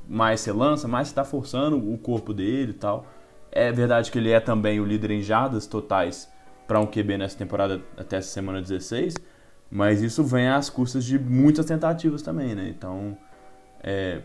mais 0.07 0.39
você 0.41 0.51
lança, 0.51 0.87
mais 0.87 1.07
você 1.07 1.11
está 1.11 1.23
forçando 1.23 1.77
o 1.77 1.97
corpo 1.97 2.33
dele 2.33 2.71
e 2.71 2.73
tal. 2.73 3.05
É 3.51 3.71
verdade 3.71 4.11
que 4.11 4.17
ele 4.17 4.31
é 4.31 4.39
também 4.39 4.79
o 4.79 4.85
líder 4.85 5.11
em 5.11 5.21
jardas 5.21 5.67
totais 5.67 6.29
para 6.67 6.79
um 6.79 6.85
QB 6.85 7.17
nessa 7.17 7.37
temporada 7.37 7.81
até 7.97 8.17
essa 8.17 8.29
semana 8.29 8.61
16, 8.61 9.15
mas 9.71 10.01
isso 10.01 10.23
vem 10.23 10.47
às 10.47 10.69
custas 10.69 11.05
de 11.05 11.19
muitas 11.19 11.65
tentativas 11.65 12.21
também, 12.21 12.55
né? 12.55 12.67
Então, 12.69 13.17
é, 13.83 14.21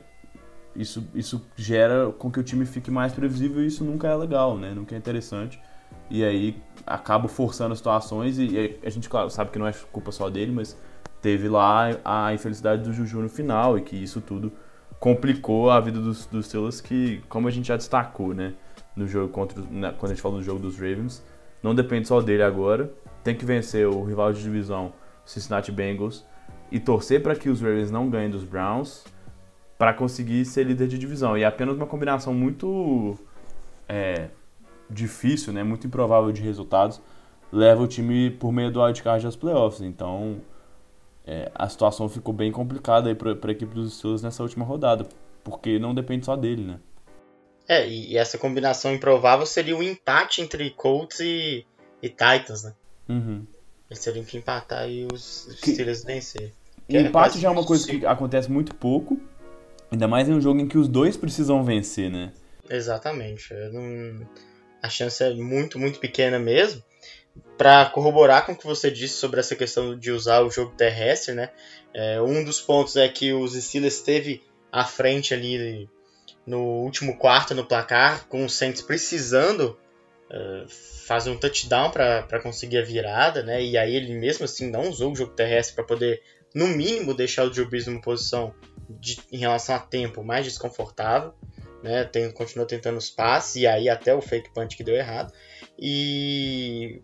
isso, 0.74 1.07
isso 1.14 1.45
gera 1.55 2.11
com 2.18 2.30
que 2.30 2.40
o 2.40 2.42
time 2.42 2.64
fique 2.64 2.90
mais 2.90 3.12
previsível 3.12 3.62
e 3.62 3.66
isso 3.66 3.84
nunca 3.84 4.09
é 4.09 4.14
legal, 4.14 4.57
né? 4.57 4.72
Nunca 4.74 4.95
é 4.95 4.99
interessante. 4.99 5.61
E 6.11 6.24
aí 6.24 6.57
acaba 6.86 7.28
forçando 7.28 7.74
situações 7.76 8.38
e 8.38 8.78
a 8.82 8.90
gente, 8.90 9.09
claro, 9.09 9.30
sabe 9.30 9.51
que 9.51 9.59
não 9.59 9.66
é 9.66 9.72
culpa 9.92 10.11
só 10.11 10.28
dele, 10.28 10.53
mas 10.53 10.76
teve 11.20 11.49
lá 11.49 11.90
a 12.05 12.34
infelicidade 12.34 12.82
do 12.82 12.92
Juju 12.92 13.20
no 13.20 13.28
final 13.28 13.78
e 13.78 13.82
que 13.82 13.97
isso 13.97 14.20
tudo 14.20 14.53
complicou 14.99 15.70
a 15.70 15.80
vida 15.80 16.01
dos, 16.01 16.26
dos 16.26 16.47
Steelers 16.47 16.80
que, 16.80 17.22
como 17.28 17.49
a 17.49 17.51
gente 17.51 17.68
já 17.68 17.76
destacou, 17.76 18.34
né? 18.34 18.55
No 18.97 19.07
jogo 19.07 19.32
contra, 19.32 19.62
na, 19.70 19.92
quando 19.92 20.12
a 20.12 20.14
gente 20.14 20.22
falou 20.22 20.38
do 20.38 20.45
jogo 20.45 20.61
dos 20.61 20.76
Ravens, 20.76 21.24
não 21.62 21.74
depende 21.74 22.09
só 22.09 22.20
dele 22.20 22.42
agora. 22.42 22.90
Tem 23.22 23.34
que 23.34 23.45
vencer 23.45 23.86
o 23.86 24.03
rival 24.05 24.32
de 24.32 24.42
divisão 24.42 24.92
Cincinnati 25.25 25.72
Bengals 25.72 26.25
e 26.70 26.81
torcer 26.81 27.22
para 27.22 27.35
que 27.35 27.49
os 27.49 27.61
Ravens 27.61 27.91
não 27.91 28.11
ganhem 28.11 28.31
dos 28.31 28.45
Browns 28.45 29.05
para 29.79 29.93
conseguir 29.93 30.45
ser 30.45 30.64
líder 30.64 30.89
de 30.89 30.99
divisão. 30.99 31.37
E 31.37 31.43
é 31.43 31.47
apenas 31.47 31.77
uma 31.77 31.87
combinação 31.87 32.33
muito 32.33 33.16
é, 33.89 34.29
difícil, 34.89 35.53
né, 35.53 35.62
muito 35.62 35.87
improvável 35.87 36.33
de 36.33 36.43
resultados, 36.43 37.01
leva 37.53 37.83
o 37.83 37.87
time 37.87 38.31
por 38.31 38.53
meio 38.53 38.70
do 38.70 38.83
wildcard 38.83 39.25
aos 39.25 39.37
playoffs. 39.37 39.81
Então 39.81 40.41
é, 41.27 41.51
a 41.55 41.68
situação 41.68 42.09
ficou 42.09 42.35
bem 42.35 42.53
complicada 42.53 43.14
para 43.14 43.31
a 43.31 43.53
equipe 43.53 43.75
dos 43.75 43.97
Steelers 43.97 44.22
nessa 44.22 44.43
última 44.43 44.64
rodada, 44.64 45.09
porque 45.43 45.79
não 45.79 45.95
depende 45.95 46.27
só 46.27 46.37
dele, 46.37 46.62
né? 46.62 46.81
É, 47.66 47.89
e 47.89 48.16
essa 48.16 48.37
combinação 48.37 48.93
improvável 48.93 49.47
seria 49.47 49.75
o 49.75 49.79
um 49.79 49.83
empate 49.83 50.43
entre 50.43 50.70
Colts 50.70 51.20
e, 51.20 51.66
e 52.03 52.09
Titans, 52.11 52.64
né? 52.64 52.75
Uhum. 53.09 53.47
Eles 53.95 54.01
teriam 54.01 54.24
que 54.24 54.36
empatar 54.36 54.90
e 54.90 55.07
os 55.12 55.49
Steelers 55.64 56.03
vencer. 56.03 56.53
O 56.88 56.97
empate 56.97 57.38
já 57.38 57.49
é 57.49 57.51
uma 57.51 57.64
coisa 57.64 57.86
que 57.86 58.05
acontece 58.05 58.51
muito 58.51 58.74
pouco, 58.74 59.20
ainda 59.90 60.09
mais 60.09 60.28
em 60.28 60.32
um 60.32 60.40
jogo 60.40 60.61
em 60.61 60.66
que 60.66 60.76
os 60.76 60.88
dois 60.88 61.16
precisam 61.16 61.62
vencer, 61.62 62.11
né? 62.11 62.32
Exatamente. 62.68 63.55
Não... 63.72 64.26
A 64.82 64.88
chance 64.88 65.22
é 65.22 65.32
muito, 65.32 65.78
muito 65.78 66.01
pequena 66.01 66.38
mesmo. 66.38 66.82
Para 67.57 67.86
corroborar 67.86 68.45
com 68.45 68.53
o 68.53 68.57
que 68.57 68.66
você 68.66 68.90
disse 68.90 69.14
sobre 69.14 69.40
essa 69.40 69.57
questão 69.57 69.97
de 69.97 70.11
usar 70.11 70.42
o 70.42 70.51
jogo 70.51 70.72
terrestre, 70.76 71.34
né? 71.34 71.51
É, 71.92 72.20
um 72.20 72.45
dos 72.45 72.61
pontos 72.61 72.97
é 72.97 73.09
que 73.09 73.32
os 73.32 73.55
Steelers 73.55 73.95
esteve 73.95 74.42
à 74.72 74.84
frente 74.84 75.32
ali 75.32 75.88
no 76.45 76.61
último 76.61 77.16
quarto 77.16 77.55
no 77.55 77.64
placar, 77.64 78.26
com 78.26 78.45
os 78.45 78.55
Saints 78.55 78.82
precisando 78.82 79.78
uh, 80.30 80.66
faz 81.07 81.26
um 81.26 81.36
touchdown 81.36 81.90
para 81.90 82.40
conseguir 82.42 82.78
a 82.78 82.84
virada, 82.84 83.42
né? 83.42 83.62
E 83.62 83.76
aí 83.76 83.94
ele 83.94 84.14
mesmo 84.14 84.44
assim 84.44 84.70
não 84.70 84.88
usou 84.88 85.12
o 85.12 85.16
jogo 85.16 85.32
terrestre 85.32 85.74
para 85.74 85.84
poder, 85.84 86.22
no 86.55 86.68
mínimo, 86.68 87.14
deixar 87.14 87.44
o 87.44 87.50
Drew 87.50 87.68
Brees 87.68 87.86
numa 87.86 88.00
posição 88.00 88.55
de, 88.88 89.20
em 89.30 89.38
relação 89.38 89.74
a 89.74 89.78
tempo 89.78 90.22
mais 90.24 90.44
desconfortável, 90.44 91.34
né? 91.82 92.05
Tem, 92.05 92.30
continua 92.30 92.66
tentando 92.66 92.96
os 92.96 93.11
passes 93.11 93.57
e 93.57 93.66
aí 93.66 93.88
até 93.88 94.14
o 94.14 94.22
fake 94.22 94.52
punch 94.55 94.76
que 94.76 94.84
deu 94.84 94.94
errado. 94.94 95.32
E 95.78 97.02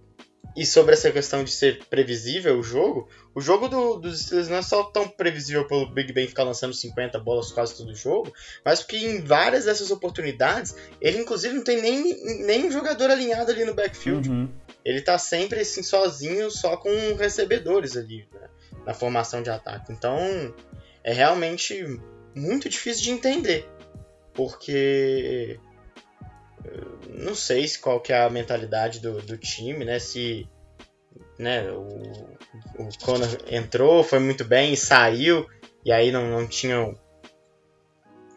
e 0.56 0.66
sobre 0.66 0.94
essa 0.94 1.10
questão 1.10 1.44
de 1.44 1.50
ser 1.50 1.84
previsível 1.86 2.58
o 2.58 2.62
jogo, 2.62 3.08
o 3.34 3.40
jogo 3.40 3.68
do, 3.68 3.96
dos 3.96 4.22
Steelers 4.22 4.48
não 4.48 4.56
é 4.56 4.62
só 4.62 4.84
tão 4.84 5.08
previsível 5.08 5.66
pelo 5.66 5.86
Big 5.86 6.12
Ben 6.12 6.26
ficar 6.26 6.42
lançando 6.42 6.74
50 6.74 7.18
bolas 7.20 7.52
quase 7.52 7.76
todo 7.76 7.94
jogo, 7.94 8.32
mas 8.64 8.80
porque 8.80 8.96
em 8.96 9.20
várias 9.20 9.64
dessas 9.66 9.90
oportunidades, 9.90 10.74
ele 11.00 11.18
inclusive 11.18 11.54
não 11.54 11.62
tem 11.62 11.80
nem, 11.80 12.44
nem 12.44 12.66
um 12.66 12.72
jogador 12.72 13.10
alinhado 13.10 13.50
ali 13.50 13.64
no 13.64 13.74
backfield. 13.74 14.28
Uhum. 14.28 14.48
Ele 14.84 15.00
tá 15.00 15.18
sempre 15.18 15.60
assim 15.60 15.82
sozinho, 15.82 16.50
só 16.50 16.76
com 16.76 16.90
recebedores 17.14 17.96
ali 17.96 18.26
né, 18.32 18.48
na 18.86 18.94
formação 18.94 19.42
de 19.42 19.50
ataque. 19.50 19.92
Então 19.92 20.18
é 21.04 21.12
realmente 21.12 22.00
muito 22.34 22.68
difícil 22.68 23.04
de 23.04 23.10
entender, 23.10 23.68
porque 24.34 25.60
não 27.08 27.34
sei 27.34 27.66
se 27.66 27.78
qual 27.78 28.00
que 28.00 28.12
é 28.12 28.22
a 28.22 28.30
mentalidade 28.30 29.00
do, 29.00 29.20
do 29.22 29.36
time, 29.36 29.84
né? 29.84 29.98
Se 29.98 30.48
né, 31.38 31.70
o, 31.70 32.82
o 32.82 32.88
Conor 33.02 33.28
entrou, 33.48 34.02
foi 34.02 34.18
muito 34.18 34.44
bem 34.44 34.72
e 34.72 34.76
saiu, 34.76 35.46
e 35.84 35.92
aí 35.92 36.12
não, 36.12 36.28
não 36.28 36.46
tinha 36.46 36.94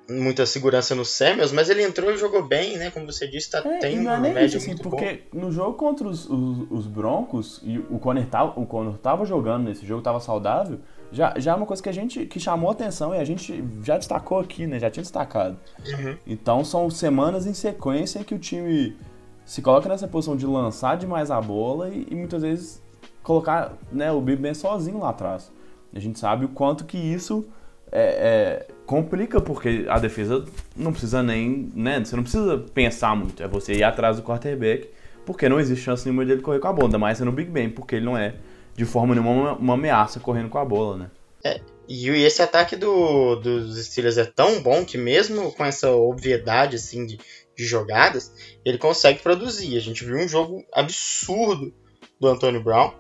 muita 0.10 0.46
segurança 0.46 0.94
no 0.96 1.06
Samuels, 1.06 1.52
mas 1.52 1.70
ele 1.70 1.84
entrou 1.84 2.12
e 2.12 2.18
jogou 2.18 2.44
bem, 2.44 2.78
né? 2.78 2.92
Como 2.92 3.06
você 3.06 3.28
disse, 3.28 3.50
tá, 3.50 3.60
é, 3.60 3.80
tem 3.80 4.00
uma 4.00 4.16
é 4.16 4.20
média 4.20 4.46
isso, 4.46 4.58
assim, 4.58 4.78
porque 4.78 5.24
bom. 5.32 5.42
no 5.42 5.52
jogo 5.52 5.74
contra 5.78 6.08
os, 6.08 6.30
os, 6.30 6.72
os, 6.72 6.88
Broncos, 6.88 7.62
e 7.64 7.78
o 7.78 8.00
Conor, 8.00 8.26
tava, 8.26 8.60
o 8.60 8.66
Conor 8.66 8.98
tava 8.98 9.26
jogando 9.26 9.66
nesse 9.66 9.86
jogo, 9.86 10.02
tava 10.02 10.20
saudável, 10.20 10.80
já, 11.14 11.34
já 11.38 11.52
é 11.52 11.56
uma 11.56 11.66
coisa 11.66 11.82
que 11.82 11.90
a 11.90 11.94
gente 11.94 12.26
que 12.26 12.40
chamou 12.40 12.72
atenção 12.72 13.14
e 13.14 13.20
a 13.20 13.24
gente 13.24 13.64
já 13.84 13.98
destacou 13.98 14.40
aqui, 14.40 14.66
né? 14.66 14.80
Já 14.80 14.90
tinha 14.90 15.04
destacado. 15.04 15.58
Uhum. 15.88 16.18
Então 16.26 16.66
são 16.66 16.90
semanas 16.90 17.46
em 17.46 17.54
sequência 17.54 18.20
em 18.20 18.24
que 18.24 18.34
o 18.34 18.40
time 18.40 18.98
se 19.46 19.62
coloca 19.62 19.88
nessa 19.88 20.08
posição 20.08 20.36
de 20.36 20.46
lançar 20.46 20.98
demais 20.98 21.30
a 21.30 21.40
bola 21.40 21.90
e, 21.90 22.08
e 22.10 22.16
muitas 22.16 22.42
vezes 22.42 22.82
colocar 23.22 23.74
né, 23.92 24.12
o 24.12 24.20
Big 24.20 24.42
Ben 24.42 24.54
sozinho 24.54 25.00
lá 25.00 25.10
atrás. 25.10 25.52
A 25.94 26.00
gente 26.00 26.20
sabe 26.20 26.46
o 26.46 26.50
quanto 26.50 26.84
que 26.84 26.98
isso 26.98 27.46
é, 27.92 28.02
é, 28.02 28.68
complica, 28.86 29.40
porque 29.40 29.86
a 29.88 30.00
defesa 30.00 30.44
não 30.76 30.92
precisa 30.92 31.22
nem. 31.22 31.72
Né, 31.76 32.04
você 32.04 32.16
não 32.16 32.24
precisa 32.24 32.58
pensar 32.74 33.16
muito. 33.16 33.44
É 33.44 33.48
você 33.48 33.74
ir 33.74 33.84
atrás 33.84 34.18
do 34.18 34.24
quarterback, 34.24 34.90
porque 35.26 35.48
não 35.48 35.60
existe 35.60 35.84
chance 35.84 36.04
nenhuma 36.04 36.26
de 36.26 36.32
ele 36.32 36.42
correr 36.42 36.60
com 36.60 36.68
a 36.68 36.74
bola. 36.74 36.88
Ainda 36.88 36.98
mais 36.98 37.20
sendo 37.20 37.30
o 37.30 37.32
Big 37.32 37.52
Ben, 37.52 37.70
porque 37.70 37.96
ele 37.96 38.06
não 38.06 38.18
é 38.18 38.34
de 38.76 38.86
forma 38.86 39.14
nenhuma 39.14 39.54
uma 39.54 39.74
ameaça 39.74 40.20
correndo 40.20 40.50
com 40.50 40.58
a 40.58 40.66
bola, 40.66 40.98
né? 40.98 41.12
É, 41.44 41.62
e 41.88 42.08
esse 42.10 42.42
ataque 42.42 42.76
do, 42.76 43.36
dos 43.36 43.86
Steelers 43.86 44.18
é 44.18 44.26
tão 44.26 44.62
bom 44.62 44.86
que 44.86 44.98
mesmo 44.98 45.52
com 45.52 45.66
essa 45.66 45.92
obviedade 45.92 46.78
assim 46.78 47.06
de, 47.06 47.20
de 47.56 47.66
jogadas, 47.66 48.32
ele 48.64 48.78
consegue 48.78 49.20
produzir. 49.20 49.78
A 49.78 49.82
gente 49.82 50.06
viu 50.06 50.16
um 50.16 50.28
jogo 50.28 50.64
absurdo 50.72 51.74
do 52.20 52.28
Antônio 52.28 52.64
Brown, 52.64 52.94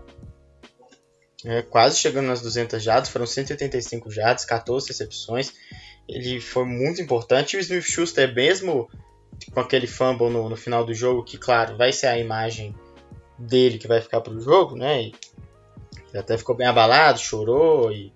é, 1.45 1.61
quase 1.61 1.97
chegando 1.97 2.27
nas 2.27 2.41
200 2.41 2.81
jardas, 2.81 3.09
foram 3.09 3.25
185 3.25 4.11
jardas, 4.11 4.45
14 4.45 4.87
recepções. 4.87 5.53
Ele 6.07 6.39
foi 6.41 6.65
muito 6.65 7.01
importante. 7.01 7.55
E 7.55 7.57
o 7.57 7.61
Smith 7.61 7.83
Schuster, 7.83 8.33
mesmo 8.33 8.89
com 9.53 9.59
aquele 9.59 9.87
fumble 9.87 10.29
no, 10.29 10.49
no 10.49 10.55
final 10.55 10.85
do 10.85 10.93
jogo, 10.93 11.23
que 11.23 11.37
claro, 11.37 11.77
vai 11.77 11.91
ser 11.91 12.07
a 12.07 12.17
imagem 12.17 12.75
dele 13.37 13.77
que 13.77 13.87
vai 13.87 14.01
ficar 14.01 14.21
para 14.21 14.33
o 14.33 14.39
jogo, 14.39 14.75
né? 14.75 15.03
E 15.03 15.13
até 16.17 16.37
ficou 16.37 16.55
bem 16.55 16.67
abalado, 16.67 17.19
chorou 17.19 17.91
e, 17.91 18.13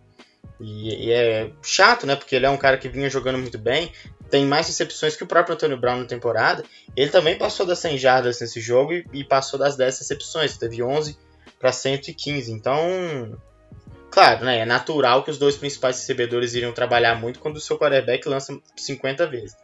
e, 0.59 1.07
e, 1.07 1.11
é 1.11 1.51
chato, 1.61 2.05
né? 2.05 2.15
Porque 2.15 2.35
ele 2.35 2.45
é 2.45 2.49
um 2.49 2.57
cara 2.57 2.77
que 2.77 2.89
vinha 2.89 3.09
jogando 3.09 3.37
muito 3.37 3.57
bem. 3.57 3.91
tem 4.29 4.45
mais 4.45 4.67
recepções 4.67 5.15
que 5.15 5.23
o 5.23 5.27
próprio 5.27 5.55
Antônio 5.55 5.77
Brown 5.77 5.99
na 5.99 6.05
temporada. 6.05 6.63
Ele 6.95 7.09
também 7.09 7.37
passou 7.37 7.65
das 7.65 7.79
100 7.79 7.97
jardas 7.97 8.39
nesse 8.39 8.59
jogo 8.59 8.93
e, 8.93 9.05
e 9.13 9.23
passou 9.23 9.59
das 9.59 9.75
10 9.75 9.99
recepções. 9.99 10.57
Teve 10.57 10.83
11 10.83 11.17
para 11.59 11.71
115. 11.71 12.51
Então, 12.51 12.79
claro, 14.11 14.45
né, 14.45 14.59
é 14.59 14.65
natural 14.65 15.23
que 15.23 15.31
os 15.31 15.37
dois 15.37 15.55
principais 15.55 15.97
recebedores 15.99 16.53
iriam 16.53 16.71
trabalhar 16.71 17.15
muito 17.15 17.39
quando 17.39 17.57
o 17.57 17.61
seu 17.61 17.77
quarterback 17.77 18.27
lança 18.27 18.57
50 18.75 19.25
vezes. 19.27 19.55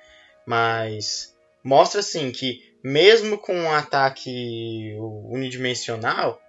Mas 0.45 1.34
mostra 1.63 1.99
assim 1.99 2.31
que 2.31 2.73
mesmo 2.84 3.38
com 3.38 3.55
um 3.55 3.71
ataque 3.71 4.95
unidimensional, 5.29 6.41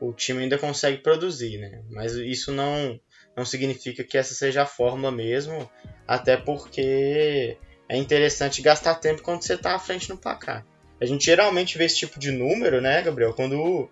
o 0.00 0.12
time 0.12 0.42
ainda 0.42 0.58
consegue 0.58 0.98
produzir, 0.98 1.58
né? 1.58 1.82
Mas 1.90 2.14
isso 2.14 2.52
não 2.52 2.98
não 3.36 3.44
significa 3.44 4.02
que 4.02 4.16
essa 4.16 4.34
seja 4.34 4.62
a 4.62 4.66
fórmula 4.66 5.12
mesmo, 5.12 5.70
até 6.08 6.38
porque 6.38 7.58
é 7.86 7.96
interessante 7.96 8.62
gastar 8.62 8.94
tempo 8.94 9.20
quando 9.20 9.42
você 9.42 9.54
está 9.54 9.74
à 9.74 9.78
frente 9.78 10.08
no 10.08 10.16
placar. 10.16 10.64
A 10.98 11.04
gente 11.04 11.26
geralmente 11.26 11.76
vê 11.76 11.84
esse 11.84 11.98
tipo 11.98 12.18
de 12.18 12.30
número, 12.30 12.80
né, 12.80 13.02
Gabriel, 13.02 13.34
quando 13.34 13.60
o, 13.60 13.90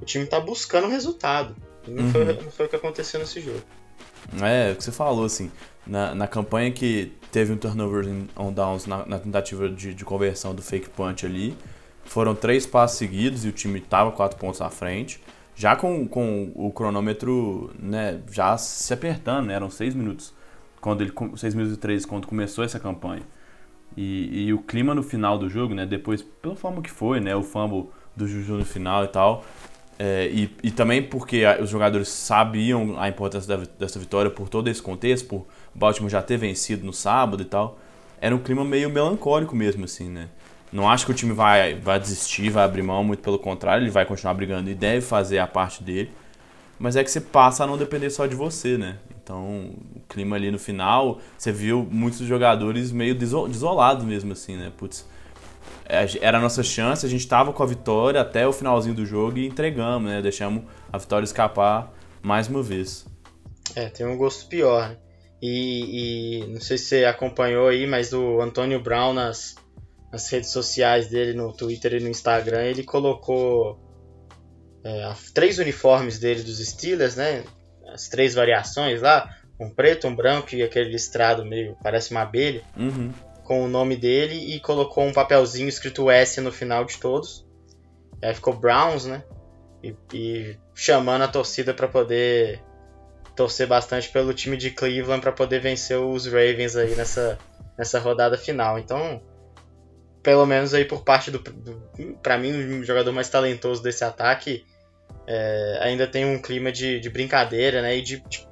o 0.00 0.04
time 0.06 0.24
está 0.24 0.40
buscando 0.40 0.88
resultado. 0.88 1.54
Não, 1.86 2.04
uhum. 2.04 2.10
foi, 2.10 2.24
não 2.24 2.50
foi 2.50 2.66
o 2.66 2.68
que 2.70 2.76
aconteceu 2.76 3.20
nesse 3.20 3.42
jogo. 3.42 3.62
É, 4.42 4.72
o 4.72 4.76
que 4.76 4.82
você 4.82 4.90
falou, 4.90 5.26
assim, 5.26 5.52
na, 5.86 6.14
na 6.14 6.26
campanha 6.26 6.70
que 6.72 7.12
teve 7.30 7.52
um 7.52 7.58
turnover 7.58 8.06
on 8.36 8.52
downs 8.52 8.86
na, 8.86 9.04
na 9.04 9.18
tentativa 9.18 9.68
de, 9.68 9.92
de, 9.92 10.04
conversão 10.04 10.54
do 10.54 10.62
fake 10.62 10.88
punch 10.90 11.26
ali, 11.26 11.56
foram 12.06 12.34
três 12.34 12.64
passos 12.64 12.96
seguidos 12.96 13.44
e 13.44 13.48
o 13.48 13.52
time 13.52 13.78
estava 13.80 14.10
quatro 14.12 14.38
pontos 14.38 14.62
à 14.62 14.70
frente 14.70 15.20
já 15.58 15.74
com, 15.74 16.06
com 16.06 16.52
o 16.54 16.70
cronômetro 16.70 17.72
né, 17.76 18.20
já 18.30 18.56
se 18.56 18.94
apertando, 18.94 19.46
né? 19.46 19.54
eram 19.54 19.68
seis 19.68 19.92
minutos, 19.92 20.32
quando 20.80 21.02
ele 21.02 21.12
seis 21.36 21.52
minutos 21.52 21.76
e 21.76 21.80
três 21.80 22.06
quando 22.06 22.28
começou 22.28 22.62
essa 22.62 22.78
campanha. 22.78 23.22
E, 23.96 24.46
e, 24.46 24.52
o 24.52 24.58
clima 24.58 24.94
no 24.94 25.02
final 25.02 25.36
do 25.36 25.48
jogo, 25.48 25.74
né, 25.74 25.84
depois, 25.84 26.22
pela 26.22 26.54
forma 26.54 26.80
que 26.80 26.90
foi, 26.90 27.18
né, 27.18 27.34
o 27.34 27.42
fumble 27.42 27.90
do 28.14 28.28
Juju 28.28 28.54
no 28.54 28.64
final 28.64 29.04
e 29.04 29.08
tal, 29.08 29.44
é, 29.98 30.28
e, 30.28 30.48
e 30.62 30.70
também 30.70 31.02
porque 31.02 31.42
os 31.60 31.68
jogadores 31.68 32.08
sabiam 32.08 32.94
a 32.96 33.08
importância 33.08 33.56
da, 33.56 33.64
dessa 33.76 33.98
vitória 33.98 34.30
por 34.30 34.48
todo 34.48 34.68
esse 34.68 34.80
contexto, 34.80 35.26
por 35.26 35.46
Baltimore 35.74 36.08
já 36.08 36.22
ter 36.22 36.36
vencido 36.36 36.86
no 36.86 36.92
sábado 36.92 37.42
e 37.42 37.46
tal, 37.46 37.80
era 38.20 38.32
um 38.32 38.38
clima 38.38 38.64
meio 38.64 38.88
melancólico 38.90 39.56
mesmo, 39.56 39.86
assim, 39.86 40.08
né? 40.08 40.28
Não 40.72 40.88
acho 40.88 41.06
que 41.06 41.12
o 41.12 41.14
time 41.14 41.32
vai, 41.32 41.74
vai 41.74 41.98
desistir, 41.98 42.50
vai 42.50 42.64
abrir 42.64 42.82
mão, 42.82 43.02
muito 43.02 43.22
pelo 43.22 43.38
contrário, 43.38 43.84
ele 43.84 43.90
vai 43.90 44.04
continuar 44.04 44.34
brigando 44.34 44.68
e 44.68 44.74
deve 44.74 45.00
fazer 45.00 45.38
a 45.38 45.46
parte 45.46 45.82
dele. 45.82 46.10
Mas 46.78 46.94
é 46.94 47.02
que 47.02 47.10
você 47.10 47.20
passa 47.20 47.64
a 47.64 47.66
não 47.66 47.76
depender 47.76 48.10
só 48.10 48.26
de 48.26 48.36
você, 48.36 48.78
né? 48.78 48.98
Então, 49.22 49.74
o 49.96 50.00
clima 50.08 50.36
ali 50.36 50.50
no 50.50 50.58
final, 50.58 51.20
você 51.36 51.50
viu 51.50 51.86
muitos 51.90 52.20
jogadores 52.20 52.92
meio 52.92 53.14
desolados 53.14 54.04
mesmo, 54.04 54.32
assim, 54.32 54.56
né? 54.56 54.72
Putz, 54.76 55.06
é, 55.86 56.06
era 56.20 56.38
a 56.38 56.40
nossa 56.40 56.62
chance, 56.62 57.04
a 57.04 57.08
gente 57.08 57.26
tava 57.26 57.52
com 57.52 57.62
a 57.62 57.66
vitória 57.66 58.20
até 58.20 58.46
o 58.46 58.52
finalzinho 58.52 58.94
do 58.94 59.04
jogo 59.04 59.38
e 59.38 59.46
entregamos, 59.46 60.08
né? 60.08 60.22
Deixamos 60.22 60.64
a 60.92 60.98
vitória 60.98 61.24
escapar 61.24 61.92
mais 62.22 62.46
uma 62.46 62.62
vez. 62.62 63.06
É, 63.74 63.88
tem 63.88 64.06
um 64.06 64.16
gosto 64.16 64.46
pior, 64.46 64.90
né? 64.90 64.96
E, 65.40 66.42
e 66.42 66.46
não 66.48 66.60
sei 66.60 66.76
se 66.76 66.86
você 66.86 67.04
acompanhou 67.04 67.68
aí, 67.68 67.86
mas 67.86 68.12
o 68.12 68.40
Antônio 68.40 68.80
Brown 68.80 69.12
nas 69.12 69.54
nas 70.12 70.28
redes 70.30 70.50
sociais 70.50 71.08
dele, 71.08 71.32
no 71.34 71.52
Twitter 71.52 71.94
e 71.94 72.00
no 72.00 72.08
Instagram, 72.08 72.62
ele 72.62 72.82
colocou 72.82 73.78
é, 74.84 75.12
três 75.34 75.58
uniformes 75.58 76.18
dele 76.18 76.42
dos 76.42 76.58
Steelers, 76.58 77.16
né? 77.16 77.44
As 77.92 78.08
três 78.08 78.34
variações 78.34 79.02
lá, 79.02 79.36
um 79.60 79.70
preto, 79.70 80.06
um 80.06 80.14
branco 80.14 80.54
e 80.54 80.62
aquele 80.62 80.90
listrado 80.90 81.44
meio, 81.44 81.76
parece 81.82 82.10
uma 82.10 82.22
abelha, 82.22 82.62
uhum. 82.76 83.12
com 83.44 83.64
o 83.64 83.68
nome 83.68 83.96
dele 83.96 84.54
e 84.54 84.60
colocou 84.60 85.04
um 85.04 85.12
papelzinho 85.12 85.68
escrito 85.68 86.10
S 86.10 86.40
no 86.40 86.52
final 86.52 86.84
de 86.84 86.98
todos. 86.98 87.46
E 88.22 88.26
aí 88.26 88.34
ficou 88.34 88.54
Browns, 88.54 89.04
né? 89.04 89.22
E, 89.82 89.94
e 90.12 90.56
chamando 90.74 91.22
a 91.22 91.28
torcida 91.28 91.72
para 91.72 91.86
poder 91.86 92.60
torcer 93.36 93.66
bastante 93.68 94.08
pelo 94.08 94.34
time 94.34 94.56
de 94.56 94.70
Cleveland 94.72 95.20
para 95.20 95.30
poder 95.30 95.60
vencer 95.60 95.96
os 95.96 96.26
Ravens 96.26 96.74
aí 96.74 96.96
nessa, 96.96 97.38
nessa 97.78 98.00
rodada 98.00 98.36
final. 98.36 98.78
Então, 98.78 99.22
pelo 100.28 100.44
menos 100.44 100.74
aí 100.74 100.84
por 100.84 101.02
parte 101.02 101.30
do, 101.30 101.38
do 101.38 101.82
para 102.22 102.36
mim 102.36 102.80
o 102.80 102.84
jogador 102.84 103.10
mais 103.12 103.30
talentoso 103.30 103.82
desse 103.82 104.04
ataque 104.04 104.62
é, 105.26 105.78
ainda 105.80 106.06
tem 106.06 106.26
um 106.26 106.38
clima 106.38 106.70
de, 106.70 107.00
de 107.00 107.08
brincadeira 107.08 107.80
né 107.80 107.96
e 107.96 108.02
de, 108.02 108.22
de 108.28 108.46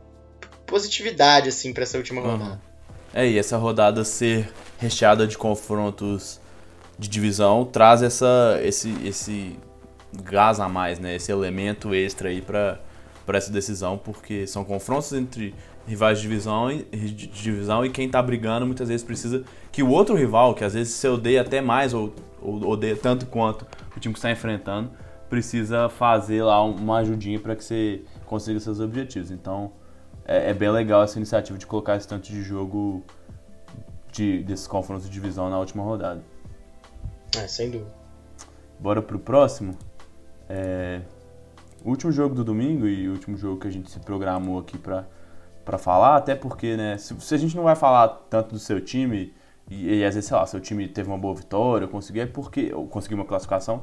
positividade 0.66 1.50
assim 1.50 1.74
para 1.74 1.82
essa 1.82 1.98
última 1.98 2.22
rodada 2.22 2.52
uhum. 2.52 2.58
é 3.12 3.28
e 3.28 3.38
essa 3.38 3.58
rodada 3.58 4.04
ser 4.04 4.50
recheada 4.78 5.26
de 5.26 5.36
confrontos 5.36 6.40
de 6.98 7.08
divisão 7.08 7.66
traz 7.66 8.02
essa 8.02 8.58
esse 8.62 8.96
esse 9.04 9.58
gás 10.22 10.58
a 10.58 10.70
mais 10.70 10.98
né 10.98 11.16
esse 11.16 11.30
elemento 11.30 11.94
extra 11.94 12.30
aí 12.30 12.40
para 12.40 12.80
para 13.26 13.36
essa 13.36 13.52
decisão 13.52 13.98
porque 13.98 14.46
são 14.46 14.64
confrontos 14.64 15.12
entre 15.12 15.54
rivais 15.86 16.18
de 16.18 16.22
divisão, 16.22 16.68
de 16.68 17.26
divisão 17.28 17.84
e 17.84 17.90
quem 17.90 18.08
tá 18.08 18.20
brigando 18.20 18.66
muitas 18.66 18.88
vezes 18.88 19.04
precisa 19.04 19.44
que 19.70 19.82
o 19.82 19.90
outro 19.90 20.16
rival, 20.16 20.54
que 20.54 20.64
às 20.64 20.74
vezes 20.74 20.94
você 20.94 21.08
odeia 21.08 21.42
até 21.42 21.60
mais 21.60 21.94
ou, 21.94 22.12
ou 22.42 22.66
odeia 22.66 22.96
tanto 22.96 23.26
quanto 23.26 23.66
o 23.96 24.00
time 24.00 24.12
que 24.12 24.18
está 24.18 24.30
enfrentando, 24.30 24.90
precisa 25.28 25.88
fazer 25.88 26.42
lá 26.42 26.62
uma 26.62 26.98
ajudinha 26.98 27.38
para 27.38 27.54
que 27.54 27.64
você 27.64 28.02
consiga 28.24 28.58
seus 28.58 28.80
objetivos. 28.80 29.30
Então 29.30 29.72
é, 30.24 30.50
é, 30.50 30.54
bem 30.54 30.70
legal 30.70 31.02
essa 31.02 31.18
iniciativa 31.18 31.56
de 31.56 31.66
colocar 31.66 31.96
esse 31.96 32.08
tanto 32.08 32.28
de 32.28 32.42
jogo 32.42 33.04
de, 34.12 34.42
desses 34.42 34.66
confrontos 34.66 35.04
de 35.06 35.10
divisão 35.10 35.48
na 35.48 35.58
última 35.58 35.84
rodada. 35.84 36.22
É, 37.36 37.46
sem 37.46 37.70
dúvida. 37.70 37.90
Bora 38.78 39.00
pro 39.00 39.18
próximo. 39.18 39.76
É, 40.48 41.00
último 41.84 42.10
jogo 42.10 42.34
do 42.34 42.42
domingo 42.42 42.86
e 42.86 43.08
último 43.08 43.36
jogo 43.36 43.60
que 43.60 43.68
a 43.68 43.70
gente 43.70 43.90
se 43.90 44.00
programou 44.00 44.58
aqui 44.58 44.76
para 44.76 45.06
para 45.66 45.76
falar, 45.78 46.16
até 46.16 46.36
porque, 46.36 46.76
né, 46.76 46.96
se, 46.96 47.14
se, 47.20 47.34
a 47.34 47.36
gente 47.36 47.56
não 47.56 47.64
vai 47.64 47.74
falar 47.74 48.08
tanto 48.30 48.52
do 48.52 48.58
seu 48.58 48.80
time, 48.80 49.34
e, 49.68 49.96
e, 49.96 50.04
às 50.04 50.14
vezes, 50.14 50.28
sei 50.28 50.36
lá, 50.36 50.46
seu 50.46 50.60
time 50.60 50.86
teve 50.86 51.08
uma 51.08 51.18
boa 51.18 51.34
vitória, 51.34 51.88
conseguiu, 51.88 52.22
é 52.22 52.26
porque, 52.26 52.72
ou 52.72 52.86
conseguiu 52.86 53.18
uma 53.18 53.24
classificação, 53.24 53.82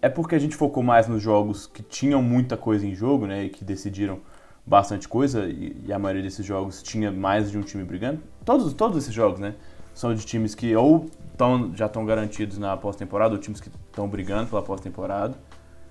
é 0.00 0.08
porque 0.08 0.36
a 0.36 0.38
gente 0.38 0.54
focou 0.54 0.80
mais 0.80 1.08
nos 1.08 1.20
jogos 1.20 1.66
que 1.66 1.82
tinham 1.82 2.22
muita 2.22 2.56
coisa 2.56 2.86
em 2.86 2.94
jogo, 2.94 3.26
né, 3.26 3.44
e 3.44 3.48
que 3.50 3.64
decidiram 3.64 4.20
bastante 4.64 5.08
coisa, 5.08 5.46
e, 5.48 5.76
e 5.84 5.92
a 5.92 5.98
maioria 5.98 6.22
desses 6.22 6.46
jogos 6.46 6.84
tinha 6.84 7.10
mais 7.10 7.50
de 7.50 7.58
um 7.58 7.62
time 7.62 7.82
brigando. 7.82 8.22
Todos, 8.44 8.72
todos 8.72 8.96
esses 8.96 9.12
jogos, 9.12 9.40
né, 9.40 9.56
são 9.92 10.14
de 10.14 10.24
times 10.24 10.54
que 10.54 10.76
ou 10.76 11.10
tão, 11.36 11.74
já 11.74 11.86
estão 11.86 12.06
garantidos 12.06 12.58
na 12.58 12.76
pós-temporada, 12.76 13.34
ou 13.34 13.40
times 13.40 13.60
que 13.60 13.68
estão 13.68 14.08
brigando 14.08 14.48
pela 14.48 14.62
pós-temporada. 14.62 15.36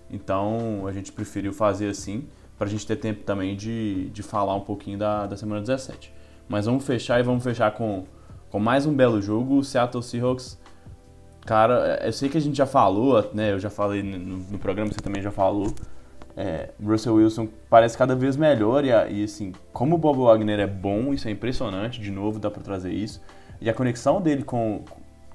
Então, 0.09 0.87
a 0.87 0.93
gente 0.93 1.11
preferiu 1.11 1.51
fazer 1.51 1.89
assim 1.89 2.29
para 2.57 2.67
a 2.67 2.69
gente 2.69 2.85
ter 2.85 2.95
tempo 2.95 3.23
também 3.23 3.55
de, 3.55 4.09
de 4.09 4.23
falar 4.23 4.55
um 4.55 4.61
pouquinho 4.61 4.97
da, 4.97 5.27
da 5.27 5.37
semana 5.37 5.61
17. 5.61 6.13
Mas 6.49 6.65
vamos 6.65 6.85
fechar 6.85 7.19
e 7.19 7.23
vamos 7.23 7.43
fechar 7.43 7.71
com, 7.71 8.05
com 8.49 8.59
mais 8.59 8.85
um 8.85 8.93
belo 8.93 9.21
jogo. 9.21 9.57
O 9.57 9.63
Seattle 9.63 10.01
Seahawks, 10.01 10.59
cara, 11.45 11.99
eu 12.03 12.13
sei 12.13 12.29
que 12.29 12.37
a 12.37 12.41
gente 12.41 12.57
já 12.57 12.65
falou, 12.65 13.29
né? 13.33 13.51
Eu 13.51 13.59
já 13.59 13.69
falei 13.69 14.01
no, 14.01 14.37
no 14.37 14.57
programa, 14.57 14.91
você 14.91 14.99
também 14.99 15.21
já 15.21 15.31
falou. 15.31 15.73
É, 16.35 16.69
Russell 16.83 17.15
Wilson 17.15 17.47
parece 17.67 17.97
cada 17.97 18.15
vez 18.15 18.37
melhor 18.37 18.85
e, 18.85 18.89
e, 18.89 19.23
assim, 19.23 19.53
como 19.73 19.95
o 19.95 19.97
Bob 19.97 20.19
Wagner 20.19 20.59
é 20.59 20.67
bom, 20.67 21.11
isso 21.11 21.27
é 21.27 21.31
impressionante, 21.31 21.99
de 21.99 22.11
novo 22.11 22.37
dá 22.37 22.51
para 22.51 22.61
trazer 22.61 22.91
isso. 22.91 23.21
E 23.59 23.67
a 23.69 23.73
conexão 23.73 24.21
dele 24.21 24.43
com, 24.43 24.83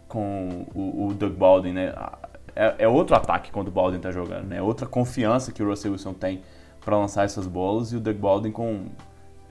com 0.07 0.64
o, 0.73 1.09
o 1.09 1.14
Doug 1.14 1.33
Baldwin, 1.33 1.73
né? 1.73 1.93
É, 2.55 2.75
é, 2.81 2.89
outro 2.89 3.16
ataque 3.16 3.51
quando 3.51 3.68
o 3.68 3.70
Baldwin 3.70 3.99
tá 3.99 4.12
jogando, 4.12 4.47
né? 4.47 4.59
É 4.59 4.62
outra 4.62 4.87
confiança 4.87 5.51
que 5.51 5.62
o 5.62 5.68
Russell 5.68 5.93
Wilson 5.93 6.14
tem 6.14 6.43
para 6.85 6.97
lançar 6.97 7.24
essas 7.24 7.47
bolas 7.47 7.93
e 7.93 7.97
o 7.97 8.01
Doug 8.01 8.16
Baldwin 8.16 8.51
com 8.51 8.87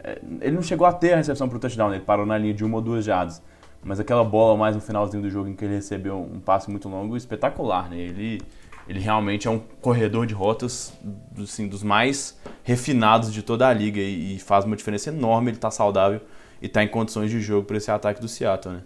é, 0.04 0.20
ele 0.42 0.56
não 0.56 0.64
chegou 0.64 0.88
a 0.88 0.94
ter 0.94 1.14
a 1.14 1.18
recepção 1.18 1.48
para 1.48 1.58
o 1.58 1.60
touchdown, 1.60 1.94
ele 1.94 2.04
parou 2.04 2.26
na 2.26 2.38
linha 2.38 2.54
de 2.54 2.64
uma 2.64 2.78
ou 2.78 2.82
duas 2.82 3.06
jardas. 3.06 3.42
Mas 3.84 4.00
aquela 4.00 4.24
bola 4.24 4.58
mais 4.58 4.76
no 4.76 4.82
finalzinho 4.82 5.24
do 5.24 5.30
jogo 5.30 5.50
em 5.50 5.56
que 5.56 5.66
ele 5.66 5.76
recebeu 5.76 6.18
um 6.18 6.40
passe 6.40 6.70
muito 6.70 6.88
longo, 6.88 7.18
espetacular, 7.18 7.90
né? 7.90 7.98
Ele, 7.98 8.40
ele 8.88 9.00
realmente 9.00 9.48
é 9.48 9.52
um 9.52 9.60
corredor 9.60 10.28
de 10.28 10.34
rotas 10.34 10.94
assim, 11.42 11.68
dos 11.68 11.82
mais 11.82 12.40
refinados 12.64 13.34
de 13.34 13.42
toda 13.42 13.68
a 13.68 13.74
liga 13.74 14.00
e, 14.00 14.36
e 14.36 14.40
faz 14.40 14.66
uma 14.66 14.76
diferença 14.76 15.10
enorme 15.10 15.50
ele 15.50 15.58
tá 15.58 15.72
saudável 15.72 16.22
e 16.62 16.68
tá 16.68 16.84
em 16.84 16.88
condições 16.88 17.32
de 17.32 17.42
jogo 17.42 17.66
para 17.66 17.78
esse 17.78 17.90
ataque 17.90 18.22
do 18.22 18.28
Seattle, 18.28 18.76
né? 18.76 18.84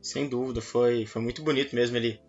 Sem 0.00 0.28
dúvida, 0.28 0.60
foi, 0.60 1.06
foi 1.06 1.22
muito 1.22 1.42
bonito 1.42 1.76
mesmo. 1.76 1.96
Ele 1.96 2.20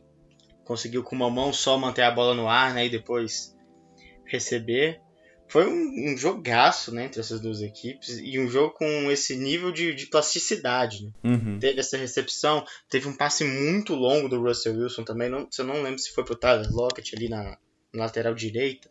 conseguiu 0.63 1.03
com 1.03 1.15
uma 1.15 1.29
mão 1.29 1.51
só 1.51 1.75
manter 1.75 2.03
a 2.03 2.11
bola 2.11 2.35
no 2.35 2.47
ar, 2.47 2.71
né? 2.71 2.85
E 2.85 2.89
depois 2.89 3.57
receber. 4.25 5.01
Foi 5.47 5.67
um, 5.67 6.13
um 6.13 6.17
jogaço 6.17 6.91
né, 6.91 7.05
entre 7.05 7.19
essas 7.19 7.39
duas 7.39 7.61
equipes 7.61 8.17
e 8.17 8.39
um 8.39 8.49
jogo 8.49 8.73
com 8.73 9.11
esse 9.11 9.35
nível 9.35 9.71
de, 9.71 9.93
de 9.93 10.07
plasticidade. 10.07 11.03
Né? 11.03 11.11
Uhum. 11.23 11.59
Teve 11.59 11.79
essa 11.79 11.97
recepção, 11.97 12.65
teve 12.89 13.07
um 13.07 13.15
passe 13.15 13.43
muito 13.43 13.93
longo 13.93 14.27
do 14.27 14.41
Russell 14.41 14.75
Wilson 14.75 15.03
também. 15.03 15.29
Não, 15.29 15.47
eu 15.57 15.65
não 15.65 15.83
lembro 15.83 15.99
se 15.99 16.11
foi 16.11 16.23
pro 16.23 16.35
Tyler 16.35 16.71
Lockett 16.71 17.15
ali 17.15 17.29
na, 17.29 17.57
na 17.93 18.05
lateral 18.05 18.33
direita. 18.33 18.89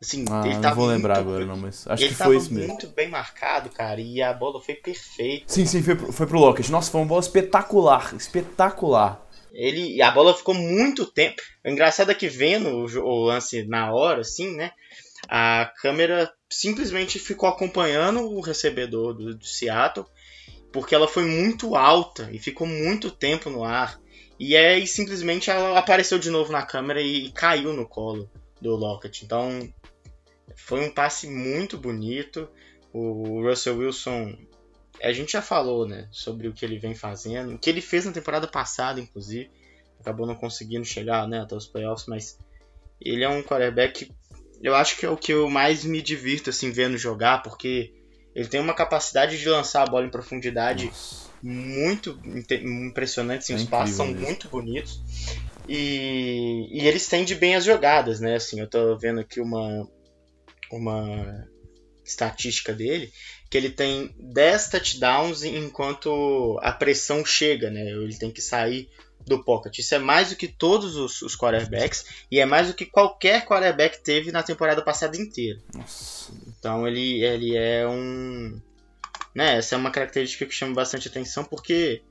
Assim, 0.00 0.24
ah, 0.30 0.42
ele 0.44 0.54
tava 0.54 0.68
não 0.68 0.74
vou 0.76 0.86
lembrar 0.86 1.16
muito, 1.16 1.28
agora, 1.28 1.44
não, 1.44 1.56
mas 1.56 1.84
acho 1.88 2.06
que 2.06 2.14
foi 2.14 2.36
isso 2.36 2.54
mesmo. 2.54 2.66
Ele 2.66 2.72
muito 2.72 2.86
bem 2.88 3.08
marcado, 3.08 3.68
cara, 3.68 4.00
e 4.00 4.22
a 4.22 4.32
bola 4.32 4.60
foi 4.60 4.76
perfeita. 4.76 5.44
Sim, 5.48 5.66
sim, 5.66 5.82
foi, 5.82 5.96
foi 5.96 6.26
pro 6.26 6.38
Lockett. 6.38 6.70
Nossa, 6.70 6.88
foi 6.88 7.00
uma 7.00 7.08
bola 7.08 7.20
espetacular, 7.20 8.14
espetacular. 8.14 9.26
Ele, 9.52 10.00
a 10.00 10.12
bola 10.12 10.36
ficou 10.36 10.54
muito 10.54 11.04
tempo. 11.04 11.42
O 11.64 11.68
engraçado 11.68 12.12
é 12.12 12.14
que 12.14 12.28
vendo 12.28 12.68
o, 12.68 12.84
o 12.84 13.24
lance 13.24 13.64
na 13.64 13.92
hora, 13.92 14.20
assim, 14.20 14.54
né? 14.54 14.70
A 15.28 15.70
câmera 15.82 16.32
simplesmente 16.50 17.18
ficou 17.18 17.48
acompanhando 17.48 18.20
o 18.20 18.40
recebedor 18.40 19.12
do, 19.12 19.34
do 19.34 19.44
Seattle, 19.44 20.06
porque 20.72 20.94
ela 20.94 21.06
foi 21.06 21.24
muito 21.24 21.76
alta 21.76 22.30
e 22.32 22.38
ficou 22.38 22.66
muito 22.66 23.10
tempo 23.10 23.50
no 23.50 23.62
ar. 23.62 24.00
E 24.38 24.56
aí 24.56 24.86
simplesmente 24.86 25.50
ela 25.50 25.78
apareceu 25.78 26.18
de 26.18 26.30
novo 26.30 26.50
na 26.50 26.64
câmera 26.64 27.02
e 27.02 27.30
caiu 27.32 27.72
no 27.72 27.86
colo 27.86 28.30
do 28.60 28.74
Lockett. 28.74 29.24
Então 29.24 29.68
foi 30.56 30.80
um 30.80 30.90
passe 30.90 31.28
muito 31.28 31.76
bonito. 31.76 32.48
O 32.92 33.42
Russell 33.42 33.78
Wilson, 33.78 34.34
a 35.02 35.12
gente 35.12 35.32
já 35.32 35.42
falou, 35.42 35.86
né, 35.86 36.08
sobre 36.10 36.48
o 36.48 36.52
que 36.52 36.64
ele 36.64 36.78
vem 36.78 36.94
fazendo, 36.94 37.54
o 37.54 37.58
que 37.58 37.68
ele 37.68 37.80
fez 37.80 38.06
na 38.06 38.12
temporada 38.12 38.46
passada, 38.46 39.00
inclusive. 39.00 39.50
Acabou 40.00 40.26
não 40.26 40.34
conseguindo 40.34 40.84
chegar, 40.84 41.28
né, 41.28 41.40
até 41.40 41.54
os 41.54 41.66
playoffs, 41.66 42.06
mas 42.06 42.38
ele 43.00 43.24
é 43.24 43.28
um 43.28 43.42
quarterback, 43.42 44.10
eu 44.62 44.74
acho 44.74 44.96
que 44.96 45.06
é 45.06 45.10
o 45.10 45.16
que 45.16 45.32
eu 45.32 45.48
mais 45.48 45.84
me 45.84 46.02
divirto 46.02 46.50
assim 46.50 46.70
vendo 46.70 46.96
jogar, 46.98 47.42
porque 47.42 47.92
ele 48.34 48.48
tem 48.48 48.60
uma 48.60 48.74
capacidade 48.74 49.38
de 49.38 49.48
lançar 49.48 49.82
a 49.82 49.90
bola 49.90 50.06
em 50.06 50.10
profundidade 50.10 50.86
Nossa. 50.86 51.30
muito 51.42 52.18
impressionante, 52.50 53.40
assim, 53.40 53.54
é 53.54 53.56
os 53.56 53.64
passos 53.64 53.96
são 53.96 54.06
mesmo. 54.06 54.22
muito 54.22 54.48
bonitos. 54.48 55.00
E, 55.68 56.66
e 56.70 56.86
ele 56.86 56.96
estende 56.96 57.34
bem 57.34 57.54
as 57.54 57.64
jogadas, 57.64 58.20
né? 58.20 58.36
Assim, 58.36 58.60
eu 58.60 58.68
tô 58.68 58.96
vendo 58.96 59.20
aqui 59.20 59.40
uma, 59.40 59.86
uma 60.72 61.46
estatística 62.04 62.72
dele, 62.72 63.12
que 63.50 63.58
ele 63.58 63.70
tem 63.70 64.14
10 64.18 64.68
touchdowns 64.70 65.42
enquanto 65.42 66.58
a 66.62 66.72
pressão 66.72 67.24
chega, 67.24 67.70
né? 67.70 67.82
Ele 67.90 68.16
tem 68.16 68.30
que 68.30 68.40
sair 68.40 68.88
do 69.28 69.44
pocket. 69.44 69.78
Isso 69.78 69.94
é 69.94 69.98
mais 69.98 70.30
do 70.30 70.36
que 70.36 70.48
todos 70.48 70.96
os, 70.96 71.22
os 71.22 71.36
quarterbacks 71.36 72.04
e 72.30 72.40
é 72.40 72.46
mais 72.46 72.68
do 72.68 72.74
que 72.74 72.86
qualquer 72.86 73.44
quarterback 73.44 74.02
teve 74.02 74.32
na 74.32 74.42
temporada 74.42 74.82
passada 74.82 75.16
inteira. 75.16 75.60
Nossa. 75.74 76.32
Então 76.46 76.86
ele, 76.86 77.22
ele 77.22 77.56
é 77.56 77.86
um. 77.86 78.60
Né, 79.34 79.58
essa 79.58 79.74
é 79.74 79.78
uma 79.78 79.90
característica 79.90 80.46
que 80.46 80.54
chama 80.54 80.74
bastante 80.74 81.06
atenção 81.06 81.44
porque 81.44 82.02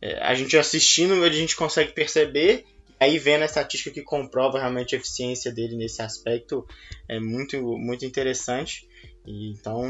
é, 0.00 0.18
a 0.22 0.34
gente 0.34 0.56
assistindo 0.56 1.22
a 1.22 1.30
gente 1.30 1.54
consegue 1.54 1.92
perceber 1.92 2.64
aí 2.98 3.18
vendo 3.18 3.42
a 3.42 3.46
estatística 3.46 3.90
que 3.90 4.02
comprova 4.02 4.58
realmente 4.58 4.94
a 4.94 4.98
eficiência 4.98 5.52
dele 5.52 5.76
nesse 5.76 6.02
aspecto 6.02 6.66
é 7.08 7.20
muito, 7.20 7.60
muito 7.78 8.04
interessante. 8.04 8.88
E, 9.26 9.50
então, 9.50 9.82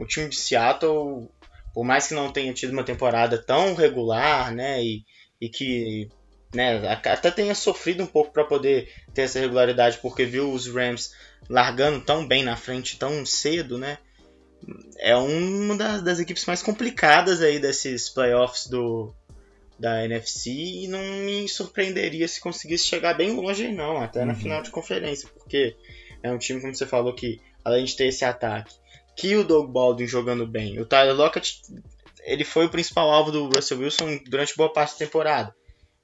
o 0.00 0.06
time 0.06 0.28
de 0.28 0.36
Seattle, 0.36 1.28
por 1.72 1.84
mais 1.84 2.08
que 2.08 2.14
não 2.14 2.32
tenha 2.32 2.52
tido 2.52 2.72
uma 2.72 2.84
temporada 2.84 3.38
tão 3.38 3.74
regular, 3.74 4.52
né, 4.52 4.82
e, 4.82 5.04
e 5.40 5.48
que 5.48 6.08
né, 6.54 6.88
até 6.88 7.30
tenha 7.30 7.54
sofrido 7.54 8.02
um 8.02 8.06
pouco 8.06 8.32
para 8.32 8.44
poder 8.44 8.90
ter 9.12 9.22
essa 9.22 9.38
regularidade, 9.38 9.98
porque 9.98 10.24
viu 10.24 10.50
os 10.50 10.66
Rams 10.66 11.12
largando 11.48 12.00
tão 12.00 12.26
bem 12.26 12.42
na 12.42 12.56
frente 12.56 12.98
tão 12.98 13.24
cedo, 13.26 13.78
né? 13.78 13.98
É 14.98 15.14
uma 15.14 15.76
das, 15.76 16.02
das 16.02 16.18
equipes 16.18 16.44
mais 16.46 16.62
complicadas 16.62 17.40
aí 17.42 17.58
desses 17.60 18.08
playoffs 18.08 18.66
do, 18.66 19.14
da 19.78 20.04
NFC 20.04 20.50
e 20.50 20.88
não 20.88 21.00
me 21.24 21.48
surpreenderia 21.48 22.26
se 22.26 22.40
conseguisse 22.40 22.86
chegar 22.86 23.14
bem 23.14 23.32
longe, 23.32 23.70
não, 23.70 23.98
até 23.98 24.24
na 24.24 24.32
uhum. 24.32 24.38
final 24.38 24.62
de 24.62 24.70
conferência, 24.70 25.28
porque 25.38 25.76
é 26.22 26.32
um 26.32 26.38
time, 26.38 26.60
como 26.60 26.74
você 26.74 26.86
falou, 26.86 27.14
que 27.14 27.40
além 27.64 27.84
de 27.84 27.94
ter 27.94 28.06
esse 28.06 28.24
ataque, 28.24 28.74
que 29.14 29.36
o 29.36 29.44
Doug 29.44 29.70
Baldwin 29.70 30.06
jogando 30.06 30.46
bem, 30.46 30.80
o 30.80 30.86
Tyler 30.86 31.14
Lockett, 31.14 31.62
ele 32.28 32.44
foi 32.44 32.66
o 32.66 32.70
principal 32.70 33.10
alvo 33.10 33.32
do 33.32 33.48
Russell 33.48 33.78
Wilson 33.78 34.20
durante 34.26 34.56
boa 34.56 34.72
parte 34.72 34.92
da 34.92 34.98
temporada, 34.98 35.54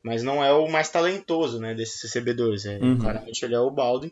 mas 0.03 0.23
não 0.23 0.43
é 0.43 0.53
o 0.53 0.69
mais 0.69 0.89
talentoso, 0.89 1.61
né, 1.61 1.75
desses 1.75 2.03
recebedores, 2.03 2.65
é, 2.65 2.79
uhum. 2.79 2.99
claramente 2.99 3.45
ele 3.45 3.55
é 3.55 3.61
o 3.61 3.71
Baldwin, 3.71 4.11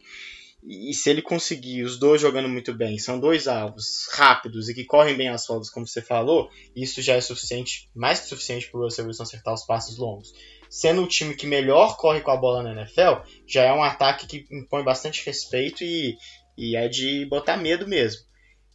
e 0.65 0.95
se 0.95 1.11
ele 1.11 1.21
conseguir 1.21 1.83
os 1.83 1.99
dois 1.99 2.21
jogando 2.21 2.49
muito 2.49 2.73
bem, 2.73 2.97
são 2.97 3.19
dois 3.19 3.49
alvos 3.49 4.07
rápidos 4.13 4.69
e 4.69 4.75
que 4.75 4.85
correm 4.85 5.17
bem 5.17 5.29
as 5.29 5.45
faltas, 5.45 5.69
como 5.69 5.87
você 5.87 6.01
falou, 6.01 6.49
isso 6.77 7.03
já 7.03 7.15
é 7.15 7.21
suficiente, 7.21 7.91
mais 7.95 8.21
que 8.21 8.29
suficiente 8.29 8.71
para 8.71 8.79
o 8.79 8.85
Russell 8.85 9.07
Wilson 9.07 9.25
acertar 9.25 9.55
os 9.55 9.67
passos 9.67 9.99
longos. 9.99 10.33
Sendo 10.71 11.03
o 11.03 11.09
time 11.09 11.35
que 11.35 11.47
melhor 11.47 11.97
corre 11.97 12.21
com 12.21 12.31
a 12.31 12.37
bola 12.37 12.63
na 12.63 12.81
NFL, 12.81 13.27
já 13.47 13.65
é 13.65 13.73
um 13.73 13.83
ataque 13.83 14.27
que 14.27 14.47
impõe 14.53 14.85
bastante 14.85 15.27
respeito 15.27 15.83
e, 15.83 16.17
e 16.57 16.77
é 16.77 16.87
de 16.89 17.27
botar 17.27 17.57
medo 17.57 17.87
mesmo. 17.89 18.23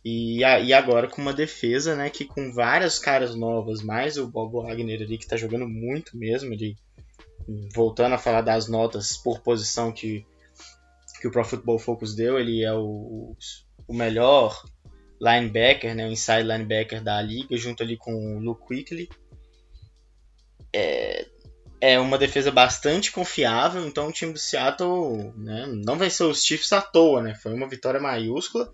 E, 0.06 0.40
e 0.40 0.74
agora 0.74 1.08
com 1.08 1.22
uma 1.22 1.34
defesa, 1.34 1.96
né, 1.96 2.10
que 2.10 2.24
com 2.24 2.52
várias 2.54 2.98
caras 2.98 3.36
novas, 3.36 3.82
mais 3.82 4.18
o 4.18 4.28
Bob 4.28 4.54
Wagner 4.54 5.02
ali 5.02 5.18
que 5.18 5.26
está 5.26 5.36
jogando 5.36 5.68
muito 5.68 6.18
mesmo, 6.18 6.54
ele 6.54 6.76
voltando 7.74 8.14
a 8.14 8.18
falar 8.18 8.42
das 8.42 8.68
notas 8.68 9.18
por 9.18 9.42
posição 9.42 9.92
que 9.92 10.26
que 11.20 11.28
o 11.28 11.32
Pro 11.32 11.44
Football 11.44 11.80
Focus 11.80 12.16
deu, 12.16 12.40
ele 12.40 12.64
é 12.64 12.74
o, 12.74 13.36
o 13.88 13.94
melhor 13.94 14.64
linebacker, 15.20 15.96
né, 15.96 16.08
o 16.08 16.12
inside 16.12 16.44
linebacker 16.44 17.04
da 17.04 17.20
liga, 17.22 17.58
junto 17.58 17.82
ali 17.82 17.98
com 17.98 18.14
o 18.14 18.40
Luke 18.40 18.68
Quickly. 18.68 19.10
É, 20.72 21.26
é 21.82 22.00
uma 22.00 22.18
defesa 22.18 22.52
bastante 22.52 23.12
confiável, 23.12 23.88
então 23.88 24.08
o 24.08 24.12
time 24.12 24.34
do 24.34 24.40
Seattle 24.40 25.34
né, 25.36 25.66
não 25.68 25.98
venceu 25.98 26.30
os 26.30 26.44
Chiefs 26.44 26.72
à 26.72 26.82
toa, 26.82 27.22
né, 27.22 27.36
foi 27.36 27.54
uma 27.54 27.68
vitória 27.68 28.00
maiúscula, 28.00 28.72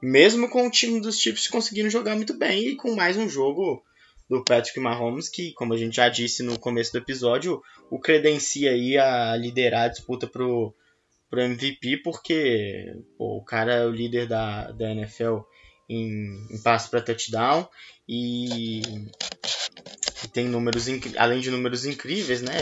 mesmo 0.00 0.48
com 0.48 0.66
o 0.66 0.70
time 0.70 1.00
dos 1.00 1.18
Chiefs 1.18 1.48
conseguindo 1.48 1.90
jogar 1.90 2.16
muito 2.16 2.34
bem 2.34 2.68
e 2.68 2.76
com 2.76 2.94
mais 2.94 3.16
um 3.16 3.28
jogo 3.28 3.82
do 4.28 4.44
Patrick 4.44 4.78
Mahomes, 4.80 5.28
que, 5.28 5.52
como 5.52 5.72
a 5.72 5.76
gente 5.76 5.96
já 5.96 6.08
disse 6.08 6.42
no 6.42 6.58
começo 6.58 6.92
do 6.92 6.98
episódio, 6.98 7.62
o 7.90 7.98
credencia 7.98 8.72
aí 8.72 8.98
a 8.98 9.36
liderar 9.36 9.84
a 9.84 9.88
disputa 9.88 10.26
pro 10.26 10.74
pro 11.28 11.40
MVP 11.40 11.98
porque 12.04 12.94
pô, 13.18 13.38
o 13.38 13.44
cara 13.44 13.74
é 13.74 13.84
o 13.84 13.90
líder 13.90 14.28
da, 14.28 14.70
da 14.70 14.90
NFL 14.92 15.38
em, 15.88 16.46
em 16.50 16.62
passe 16.62 16.88
para 16.88 17.02
touchdown 17.02 17.68
e, 18.08 18.80
tem 20.32 20.48
números 20.48 20.86
além 21.16 21.40
de 21.40 21.50
números 21.50 21.84
incríveis, 21.84 22.42
né? 22.42 22.52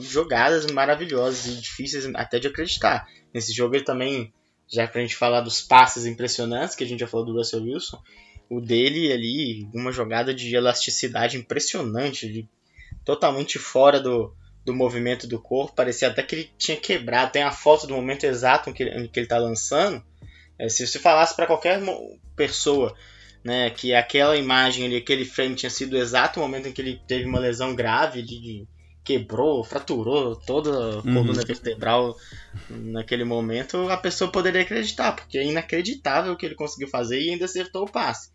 Jogadas 0.00 0.66
maravilhosas 0.66 1.46
e 1.46 1.60
difíceis 1.60 2.06
até 2.14 2.38
de 2.38 2.48
acreditar. 2.48 3.06
Nesse 3.32 3.52
jogo 3.52 3.74
ele 3.74 3.84
também, 3.84 4.32
já 4.68 4.86
pra 4.86 5.00
gente 5.00 5.16
falar 5.16 5.40
dos 5.40 5.60
passes 5.60 6.06
impressionantes 6.06 6.74
que 6.74 6.84
a 6.84 6.86
gente 6.86 7.00
já 7.00 7.06
falou 7.06 7.26
do 7.26 7.34
Russell 7.34 7.62
Wilson, 7.62 8.02
o 8.48 8.60
dele 8.60 9.12
ali, 9.12 9.68
uma 9.74 9.92
jogada 9.92 10.32
de 10.34 10.54
elasticidade 10.54 11.36
impressionante, 11.36 12.30
de, 12.30 12.48
totalmente 13.04 13.58
fora 13.58 14.00
do, 14.00 14.34
do 14.64 14.74
movimento 14.74 15.26
do 15.26 15.40
corpo, 15.40 15.74
parecia 15.74 16.08
até 16.08 16.22
que 16.22 16.34
ele 16.34 16.50
tinha 16.58 16.76
quebrado. 16.76 17.32
Tem 17.32 17.42
a 17.42 17.52
foto 17.52 17.86
do 17.86 17.94
momento 17.94 18.24
exato 18.24 18.70
em 18.70 18.72
que 18.72 18.82
ele, 18.82 19.04
em 19.04 19.08
que 19.08 19.18
ele 19.18 19.26
tá 19.26 19.38
lançando. 19.38 20.02
É, 20.58 20.68
se 20.68 20.86
você 20.86 20.98
falasse 20.98 21.34
para 21.34 21.46
qualquer 21.46 21.80
pessoa 22.34 22.94
né, 23.44 23.70
que 23.70 23.94
aquela 23.94 24.36
imagem 24.36 24.86
ali, 24.86 24.96
aquele 24.96 25.24
frame 25.24 25.54
tinha 25.54 25.70
sido 25.70 25.92
o 25.94 25.98
exato 25.98 26.40
momento 26.40 26.68
em 26.68 26.72
que 26.72 26.80
ele 26.80 27.00
teve 27.06 27.24
uma 27.24 27.38
lesão 27.38 27.74
grave, 27.74 28.22
de, 28.22 28.40
de 28.40 28.68
quebrou, 29.06 29.62
fraturou 29.62 30.34
toda 30.34 30.70
a 30.70 30.96
uhum. 30.96 31.02
coluna 31.14 31.44
vertebral 31.44 32.16
naquele 32.68 33.24
momento, 33.24 33.88
a 33.88 33.96
pessoa 33.96 34.30
poderia 34.30 34.62
acreditar, 34.62 35.12
porque 35.12 35.38
é 35.38 35.44
inacreditável 35.44 36.32
o 36.32 36.36
que 36.36 36.44
ele 36.44 36.56
conseguiu 36.56 36.88
fazer 36.88 37.20
e 37.20 37.30
ainda 37.30 37.44
acertou 37.44 37.84
o 37.84 37.90
passe. 37.90 38.30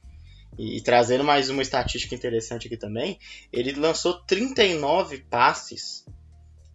E, 0.58 0.78
e 0.78 0.82
trazendo 0.82 1.26
mais 1.26 1.50
uma 1.50 1.62
estatística 1.62 2.16
interessante 2.16 2.68
aqui 2.68 2.78
também, 2.78 3.20
ele 3.52 3.74
lançou 3.74 4.14
39 4.24 5.26
passes 5.30 6.06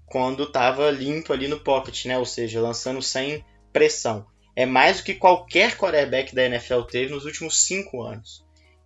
quando 0.04 0.44
estava 0.44 0.90
limpo 0.90 1.32
ali 1.32 1.48
no 1.48 1.58
pocket, 1.58 2.04
né? 2.04 2.18
Ou 2.18 2.26
seja, 2.26 2.60
lançando 2.60 3.00
sem 3.00 3.44
pressão. 3.72 4.26
É 4.54 4.64
mais 4.66 4.98
do 4.98 5.04
que 5.04 5.14
qualquer 5.14 5.76
quarterback 5.76 6.34
da 6.34 6.44
NFL 6.44 6.82
teve 6.82 7.12
nos 7.12 7.24
últimos 7.24 7.66
cinco 7.66 8.02
anos. 8.02 8.44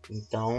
Então, 0.08 0.58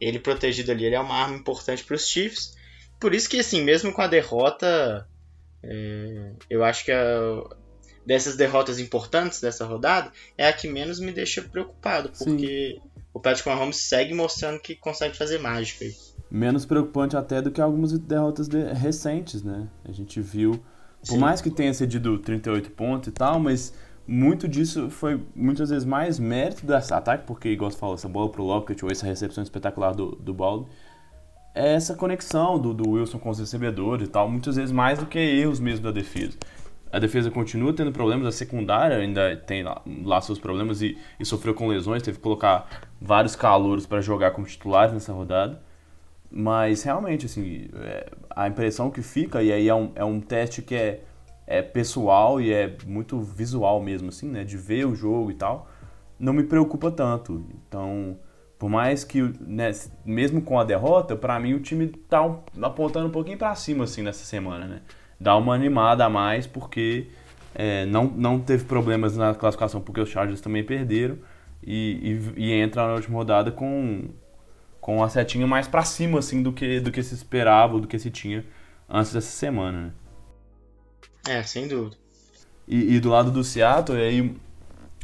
ele 0.00 0.18
protegido 0.18 0.72
ali, 0.72 0.86
ele 0.86 0.94
é 0.94 1.00
uma 1.00 1.14
arma 1.14 1.36
importante 1.36 1.84
para 1.84 1.96
os 1.96 2.06
Chiefs. 2.06 2.56
Por 3.00 3.14
isso 3.14 3.28
que, 3.28 3.40
assim, 3.40 3.64
mesmo 3.64 3.92
com 3.92 4.02
a 4.02 4.06
derrota, 4.06 5.08
é, 5.62 6.32
eu 6.48 6.62
acho 6.62 6.84
que 6.84 6.92
a, 6.92 7.42
dessas 8.06 8.36
derrotas 8.36 8.78
importantes 8.78 9.40
dessa 9.40 9.64
rodada 9.64 10.12
é 10.36 10.46
a 10.46 10.52
que 10.52 10.68
menos 10.68 11.00
me 11.00 11.10
deixa 11.10 11.42
preocupado, 11.42 12.12
porque 12.18 12.78
Sim. 12.80 12.90
o 13.12 13.18
Patrick 13.18 13.48
Mahomes 13.48 13.78
segue 13.78 14.14
mostrando 14.14 14.60
que 14.60 14.76
consegue 14.76 15.16
fazer 15.16 15.38
mágica 15.38 15.84
aí 15.84 15.94
menos 16.30 16.64
preocupante 16.64 17.16
até 17.16 17.42
do 17.42 17.50
que 17.50 17.60
algumas 17.60 17.98
derrotas 17.98 18.46
de, 18.46 18.62
recentes, 18.72 19.42
né? 19.42 19.68
A 19.84 19.90
gente 19.90 20.20
viu, 20.20 20.52
por 21.00 21.14
Sim. 21.14 21.18
mais 21.18 21.40
que 21.40 21.50
tenha 21.50 21.74
cedido 21.74 22.18
38 22.18 22.70
pontos 22.70 23.08
e 23.08 23.12
tal, 23.12 23.40
mas 23.40 23.74
muito 24.06 24.46
disso 24.46 24.88
foi 24.90 25.20
muitas 25.34 25.70
vezes 25.70 25.84
mais 25.84 26.18
mérito 26.18 26.64
desse 26.64 26.94
ataque, 26.94 27.26
porque, 27.26 27.48
igual 27.48 27.70
você 27.70 27.78
falou, 27.78 27.96
essa 27.96 28.08
bola 28.08 28.30
pro 28.30 28.44
Lockett 28.44 28.84
ou 28.84 28.90
essa 28.90 29.06
recepção 29.06 29.42
espetacular 29.42 29.92
do, 29.92 30.12
do 30.16 30.32
Baldwin, 30.32 30.68
é 31.54 31.74
essa 31.74 31.94
conexão 31.94 32.58
do, 32.58 32.72
do 32.72 32.90
Wilson 32.90 33.18
com 33.18 33.30
os 33.30 33.38
recebedores 33.38 34.08
e 34.08 34.10
tal, 34.10 34.28
muitas 34.28 34.56
vezes 34.56 34.72
mais 34.72 34.98
do 34.98 35.06
que 35.06 35.18
erros 35.18 35.60
mesmo 35.60 35.84
da 35.84 35.90
defesa. 35.90 36.36
a 36.92 36.98
defesa 36.98 37.30
continua 37.30 37.72
tendo 37.72 37.92
problemas, 37.92 38.26
a 38.26 38.32
secundária 38.32 38.96
ainda 38.96 39.36
tem 39.36 39.62
lá, 39.62 39.82
lá 40.04 40.20
seus 40.20 40.38
problemas 40.38 40.82
e, 40.82 40.98
e, 41.18 41.24
sofreu 41.24 41.54
com 41.54 41.66
lesões, 41.68 42.02
teve 42.02 42.18
que 42.18 42.22
colocar 42.22 42.68
vários 43.00 43.36
calouros 43.36 43.86
para 43.86 44.00
jogar 44.00 44.32
como 44.32 44.46
titulares 44.46 44.92
nessa 44.92 45.12
rodada. 45.12 45.60
Mas 46.30 46.84
realmente, 46.84 47.26
assim, 47.26 47.68
é, 47.74 48.08
a 48.30 48.46
impressão 48.46 48.90
que 48.90 49.02
fica, 49.02 49.42
e 49.42 49.52
aí 49.52 49.68
é 49.68 49.74
um, 49.74 49.90
é 49.96 50.04
um 50.04 50.20
teste 50.20 50.62
que 50.62 50.76
é, 50.76 51.02
é 51.46 51.60
pessoal 51.60 52.40
e 52.40 52.52
é 52.52 52.76
muito 52.86 53.20
visual 53.20 53.82
mesmo, 53.82 54.10
assim, 54.10 54.28
né? 54.28 54.44
De 54.44 54.56
ver 54.56 54.86
o 54.86 54.94
jogo 54.94 55.32
e 55.32 55.34
tal, 55.34 55.68
não 56.18 56.32
me 56.32 56.44
preocupa 56.44 56.90
tanto. 56.90 57.44
Então, 57.66 58.16
por 58.60 58.68
mais 58.68 59.02
que, 59.02 59.22
né, 59.40 59.72
mesmo 60.04 60.42
com 60.42 60.60
a 60.60 60.64
derrota, 60.64 61.16
para 61.16 61.40
mim 61.40 61.54
o 61.54 61.60
time 61.60 61.88
tá 61.88 62.20
apontando 62.62 63.08
um 63.08 63.10
pouquinho 63.10 63.38
para 63.38 63.54
cima, 63.54 63.84
assim, 63.84 64.02
nessa 64.02 64.24
semana, 64.24 64.66
né? 64.66 64.82
dá 65.18 65.34
uma 65.36 65.54
animada 65.54 66.04
a 66.04 66.08
mais, 66.08 66.46
porque 66.46 67.08
é, 67.54 67.86
não, 67.86 68.04
não 68.04 68.38
teve 68.38 68.64
problemas 68.64 69.16
na 69.16 69.34
classificação, 69.34 69.80
porque 69.80 70.00
os 70.00 70.10
Chargers 70.10 70.42
também 70.42 70.62
perderam 70.62 71.18
e, 71.62 72.20
e, 72.36 72.44
e 72.44 72.52
entra 72.52 72.86
na 72.86 72.94
última 72.94 73.16
rodada 73.16 73.50
com, 73.50 74.10
com 74.78 75.02
a 75.02 75.08
setinha 75.08 75.46
mais 75.46 75.66
para 75.66 75.82
cima 75.82 76.18
assim 76.18 76.42
do 76.42 76.52
que, 76.52 76.80
do 76.80 76.92
que 76.92 77.02
se 77.02 77.14
esperava, 77.14 77.80
do 77.80 77.86
que 77.86 77.98
se 77.98 78.10
tinha 78.10 78.44
antes 78.88 79.12
dessa 79.12 79.30
semana. 79.30 79.94
Né? 81.26 81.38
É, 81.38 81.42
sem 81.42 81.66
dúvida. 81.66 81.96
E, 82.68 82.96
e, 82.96 83.00
do 83.00 83.08
lado 83.08 83.30
do 83.30 83.42
Seattle, 83.42 83.98
aí 83.98 84.34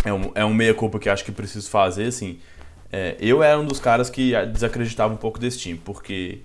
é 0.05 0.13
um, 0.13 0.33
é 0.35 0.45
um 0.45 0.55
meia-culpa 0.55 0.99
que 0.99 1.09
acho 1.09 1.25
que 1.25 1.33
preciso 1.33 1.69
fazer, 1.69 2.07
assim. 2.07 2.39
É, 2.93 3.17
eu 3.21 3.43
era 3.43 3.59
um 3.59 3.65
dos 3.65 3.81
caras 3.81 4.09
que 4.09 4.33
desacreditava 4.47 5.13
um 5.13 5.17
pouco 5.17 5.39
desse 5.39 5.59
time, 5.59 5.81
porque 5.85 6.41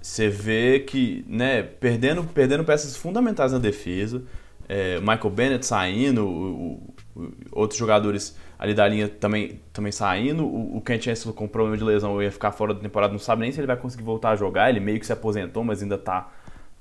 você 0.00 0.28
vê 0.28 0.80
que, 0.80 1.24
né, 1.28 1.62
perdendo, 1.62 2.24
perdendo 2.24 2.64
peças 2.64 2.96
fundamentais 2.96 3.52
na 3.52 3.58
defesa, 3.58 4.22
é, 4.68 4.98
Michael 5.00 5.30
Bennett 5.30 5.66
saindo, 5.66 6.26
o, 6.26 6.80
o, 7.16 7.32
outros 7.52 7.78
jogadores 7.78 8.36
ali 8.58 8.72
da 8.72 8.86
linha 8.86 9.08
também, 9.08 9.60
também 9.72 9.92
saindo, 9.92 10.44
o, 10.44 10.76
o 10.76 10.80
Kent 10.80 11.04
Chancellor 11.04 11.34
com 11.34 11.48
problema 11.48 11.76
de 11.76 11.84
lesão 11.84 12.22
ia 12.22 12.30
ficar 12.30 12.52
fora 12.52 12.72
da 12.72 12.80
temporada, 12.80 13.12
não 13.12 13.18
sabe 13.18 13.42
nem 13.42 13.52
se 13.52 13.60
ele 13.60 13.66
vai 13.66 13.76
conseguir 13.76 14.04
voltar 14.04 14.30
a 14.30 14.36
jogar, 14.36 14.70
ele 14.70 14.80
meio 14.80 14.98
que 14.98 15.06
se 15.06 15.12
aposentou, 15.12 15.64
mas 15.64 15.82
ainda 15.82 15.98
tá, 15.98 16.30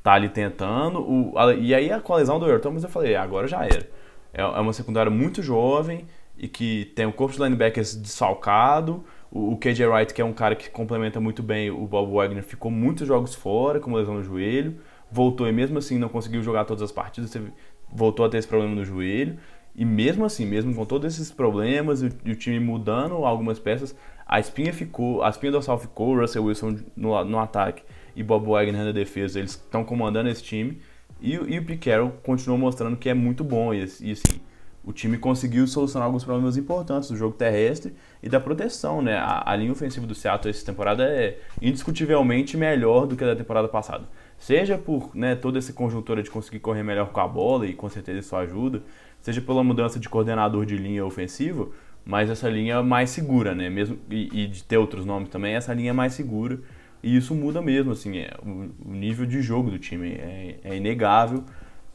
tá 0.03 0.13
ali 0.13 0.29
tentando, 0.29 0.99
o, 0.99 1.37
a, 1.37 1.53
e 1.53 1.73
aí 1.73 1.89
com 2.01 2.13
a 2.13 2.17
lesão 2.17 2.39
do 2.39 2.47
Earl 2.47 2.59
Thomas 2.59 2.83
eu 2.83 2.89
falei, 2.89 3.15
agora 3.15 3.47
já 3.47 3.65
era. 3.65 3.89
É, 4.33 4.41
é 4.41 4.45
uma 4.45 4.73
secundária 4.73 5.11
muito 5.11 5.41
jovem 5.41 6.05
e 6.39 6.47
que 6.47 6.85
tem 6.95 7.05
o 7.05 7.11
corpo 7.11 7.35
de 7.35 7.43
linebackers 7.43 7.95
desfalcado, 7.95 9.03
o, 9.29 9.57
KJ 9.57 9.85
Wright, 9.85 10.13
que 10.13 10.21
é 10.21 10.25
um 10.25 10.33
cara 10.33 10.55
que 10.55 10.69
complementa 10.69 11.19
muito 11.19 11.43
bem 11.43 11.69
o 11.69 11.85
Bob 11.85 12.11
Wagner, 12.11 12.43
ficou 12.43 12.71
muitos 12.71 13.07
jogos 13.07 13.35
fora, 13.35 13.79
com 13.79 13.93
lesão 13.93 14.15
no 14.15 14.23
joelho. 14.23 14.77
Voltou 15.11 15.47
e 15.47 15.51
mesmo 15.51 15.77
assim 15.77 15.99
não 15.99 16.09
conseguiu 16.09 16.41
jogar 16.41 16.65
todas 16.65 16.81
as 16.81 16.91
partidas, 16.91 17.35
voltou 17.91 18.25
a 18.25 18.29
ter 18.29 18.37
esse 18.37 18.47
problema 18.47 18.73
no 18.73 18.85
joelho. 18.85 19.37
E 19.75 19.85
mesmo 19.85 20.25
assim, 20.25 20.45
mesmo 20.45 20.73
com 20.73 20.85
todos 20.85 21.13
esses 21.13 21.31
problemas 21.31 22.01
e 22.01 22.07
o, 22.07 22.35
time 22.35 22.59
mudando 22.59 23.13
algumas 23.25 23.59
peças, 23.59 23.95
a 24.25 24.39
espinha 24.39 24.73
ficou, 24.73 25.23
a 25.23 25.29
espinha 25.29 25.51
dorsal 25.51 25.77
ficou, 25.77 26.15
o 26.15 26.19
Russell 26.19 26.43
Wilson 26.43 26.77
no, 26.95 27.23
no 27.23 27.39
ataque 27.39 27.83
e 28.15 28.23
Bob 28.23 28.47
Wagner 28.47 28.83
na 28.83 28.91
defesa, 28.91 29.39
eles 29.39 29.51
estão 29.51 29.83
comandando 29.83 30.29
esse 30.29 30.43
time. 30.43 30.79
E, 31.21 31.33
e 31.33 31.59
o 31.59 31.65
Pete 31.65 31.89
Carroll 31.89 32.11
continuou 32.23 32.57
mostrando 32.57 32.97
que 32.97 33.09
é 33.09 33.13
muito 33.13 33.43
bom. 33.43 33.73
E, 33.73 33.79
e 34.01 34.11
assim, 34.11 34.41
o 34.89 34.91
time 34.91 35.19
conseguiu 35.19 35.67
solucionar 35.67 36.07
alguns 36.07 36.23
problemas 36.23 36.57
importantes 36.57 37.09
do 37.09 37.15
jogo 37.15 37.35
terrestre 37.35 37.93
e 38.23 38.27
da 38.27 38.39
proteção, 38.39 39.03
né? 39.03 39.17
A, 39.17 39.51
a, 39.51 39.55
linha 39.55 39.71
ofensiva 39.71 40.07
do 40.07 40.15
Seattle 40.15 40.49
essa 40.49 40.65
temporada 40.65 41.03
é 41.03 41.37
indiscutivelmente 41.61 42.57
melhor 42.57 43.05
do 43.05 43.15
que 43.15 43.23
a 43.23 43.27
da 43.27 43.35
temporada 43.35 43.67
passada. 43.67 44.05
Seja 44.39 44.79
por 44.79 45.15
né, 45.15 45.35
toda 45.35 45.59
essa 45.59 45.71
conjuntura 45.73 46.23
de 46.23 46.31
conseguir 46.31 46.57
correr 46.59 46.81
melhor 46.81 47.09
com 47.09 47.19
a 47.19 47.27
bola, 47.27 47.67
e 47.67 47.73
com 47.75 47.87
certeza 47.87 48.17
isso 48.17 48.35
ajuda, 48.35 48.81
seja 49.21 49.39
pela 49.41 49.63
mudança 49.63 49.99
de 49.99 50.09
coordenador 50.09 50.65
de 50.65 50.75
linha 50.75 51.05
ofensiva, 51.05 51.67
mas 52.03 52.27
essa 52.27 52.49
linha 52.49 52.73
é 52.73 52.81
mais 52.81 53.11
segura, 53.11 53.53
né? 53.53 53.69
Mesmo, 53.69 53.99
e, 54.09 54.45
e 54.45 54.47
de 54.47 54.63
ter 54.63 54.77
outros 54.77 55.05
nomes 55.05 55.29
também, 55.29 55.53
essa 55.53 55.71
linha 55.71 55.91
é 55.91 55.93
mais 55.93 56.13
segura. 56.13 56.59
E 57.03 57.15
isso 57.15 57.35
muda 57.35 57.61
mesmo, 57.61 57.91
assim, 57.91 58.17
é, 58.17 58.33
o, 58.43 58.89
o 58.89 58.91
nível 58.95 59.27
de 59.27 59.39
jogo 59.39 59.69
do 59.69 59.77
time 59.77 60.13
é, 60.13 60.55
é 60.63 60.75
inegável 60.75 61.43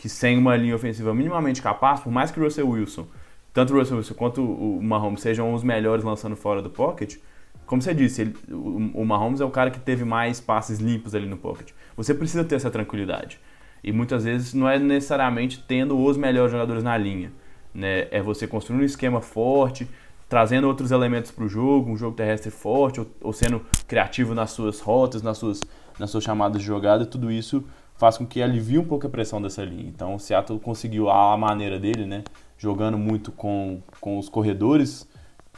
que 0.04 0.08
sem 0.10 0.36
uma 0.36 0.54
linha 0.54 0.76
ofensiva 0.76 1.14
minimamente 1.14 1.62
capaz, 1.62 2.00
por 2.00 2.12
mais 2.12 2.30
que 2.30 2.38
o 2.38 2.42
Russell 2.42 2.68
Wilson, 2.68 3.06
tanto 3.54 3.72
o 3.72 3.78
Russell 3.78 3.96
Wilson 3.96 4.12
quanto 4.12 4.44
o 4.44 4.78
Mahomes 4.82 5.22
sejam 5.22 5.54
os 5.54 5.64
melhores 5.64 6.04
lançando 6.04 6.36
fora 6.36 6.60
do 6.60 6.68
pocket, 6.68 7.16
como 7.64 7.80
você 7.80 7.94
disse, 7.94 8.20
ele, 8.20 8.36
o, 8.50 9.00
o 9.00 9.06
Mahomes 9.06 9.40
é 9.40 9.46
o 9.46 9.50
cara 9.50 9.70
que 9.70 9.80
teve 9.80 10.04
mais 10.04 10.42
passes 10.42 10.78
limpos 10.78 11.14
ali 11.14 11.24
no 11.24 11.38
pocket. 11.38 11.70
Você 11.96 12.12
precisa 12.12 12.44
ter 12.44 12.56
essa 12.56 12.70
tranquilidade. 12.70 13.40
E 13.82 13.92
muitas 13.92 14.24
vezes 14.24 14.52
não 14.52 14.68
é 14.68 14.78
necessariamente 14.78 15.64
tendo 15.66 15.98
os 15.98 16.18
melhores 16.18 16.52
jogadores 16.52 16.82
na 16.82 16.98
linha. 16.98 17.32
Né? 17.72 18.06
É 18.10 18.20
você 18.20 18.46
construindo 18.46 18.82
um 18.82 18.84
esquema 18.84 19.22
forte, 19.22 19.88
trazendo 20.28 20.66
outros 20.66 20.90
elementos 20.90 21.30
para 21.30 21.44
o 21.44 21.48
jogo, 21.48 21.90
um 21.90 21.96
jogo 21.96 22.14
terrestre 22.14 22.50
forte, 22.50 23.00
ou, 23.00 23.06
ou, 23.22 23.32
sendo 23.32 23.62
criativo 23.88 24.34
nas 24.34 24.50
suas 24.50 24.80
rotas, 24.80 25.22
nas 25.22 25.38
suas, 25.38 25.62
nas 25.98 26.10
suas 26.10 26.22
chamadas 26.22 26.60
de 26.60 26.66
jogada, 26.66 27.06
tudo 27.06 27.32
isso 27.32 27.64
faz 28.04 28.18
com 28.18 28.26
que 28.26 28.42
alivie 28.42 28.78
um 28.78 28.84
pouco 28.84 29.06
a 29.06 29.10
pressão 29.10 29.40
dessa 29.40 29.64
linha. 29.64 29.88
Então 29.88 30.16
o 30.16 30.20
Seattle 30.20 30.60
conseguiu 30.60 31.08
a 31.08 31.34
maneira 31.38 31.78
dele, 31.78 32.04
né? 32.04 32.22
Jogando 32.58 32.98
muito 32.98 33.32
com, 33.32 33.80
com 33.98 34.18
os 34.18 34.28
corredores, 34.28 35.08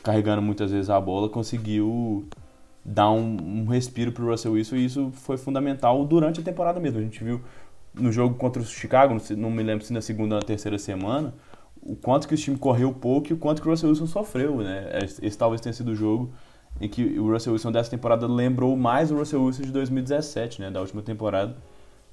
carregando 0.01 0.41
muitas 0.41 0.71
vezes 0.71 0.89
a 0.89 1.01
bola, 1.01 1.29
conseguiu 1.29 2.25
dar 2.85 3.11
um, 3.11 3.37
um 3.43 3.67
respiro 3.67 4.13
para 4.13 4.23
o 4.23 4.31
Russell 4.31 4.53
Wilson 4.53 4.77
e 4.77 4.85
isso 4.85 5.11
foi 5.13 5.37
fundamental 5.37 6.05
durante 6.05 6.39
a 6.39 6.43
temporada 6.45 6.79
mesmo. 6.79 7.01
A 7.01 7.03
gente 7.03 7.25
viu 7.25 7.41
no 7.93 8.13
jogo 8.13 8.37
contra 8.37 8.63
o 8.63 8.65
Chicago, 8.65 9.17
não 9.37 9.51
me 9.51 9.65
lembro 9.65 9.85
se 9.85 9.93
na 9.93 10.01
segunda 10.01 10.37
ou 10.37 10.41
na 10.41 10.47
terceira 10.47 10.79
semana, 10.79 11.35
o 11.83 11.97
quanto 11.97 12.29
que 12.29 12.35
o 12.35 12.37
time 12.37 12.57
correu 12.57 12.93
pouco 12.93 13.27
e 13.31 13.33
o 13.33 13.39
quanto 13.39 13.61
que 13.61 13.67
o 13.67 13.73
Russell 13.73 13.89
Wilson 13.89 14.07
sofreu, 14.07 14.59
né? 14.59 15.01
Esse, 15.21 15.37
talvez 15.37 15.61
tenha 15.61 15.73
sido 15.73 15.89
o 15.91 15.97
jogo 15.97 16.31
em 16.81 16.89
que 16.89 17.19
o 17.19 17.29
Russell 17.33 17.55
Wilson 17.55 17.73
dessa 17.73 17.91
temporada 17.91 18.29
lembrou 18.29 18.77
mais 18.77 19.11
o 19.11 19.17
Russell 19.17 19.43
Wilson 19.43 19.63
de 19.63 19.73
2017, 19.73 20.61
né? 20.61 20.71
Da 20.71 20.81
última 20.81 21.03
temporada 21.03 21.57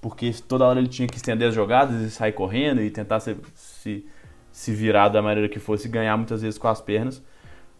porque 0.03 0.33
toda 0.45 0.65
hora 0.65 0.79
ele 0.79 0.89
tinha 0.89 1.07
que 1.07 1.15
estender 1.15 1.47
as 1.47 1.55
jogadas 1.55 2.01
e 2.01 2.11
sair 2.11 2.33
correndo 2.33 2.81
e 2.81 2.91
tentar 2.91 3.21
se, 3.21 3.37
se, 3.55 4.05
se 4.51 4.73
virar 4.73 5.07
da 5.07 5.21
maneira 5.21 5.47
que 5.47 5.59
fosse 5.59 5.87
ganhar 5.87 6.17
muitas 6.17 6.41
vezes 6.41 6.59
com 6.59 6.67
as 6.67 6.81
pernas. 6.81 7.23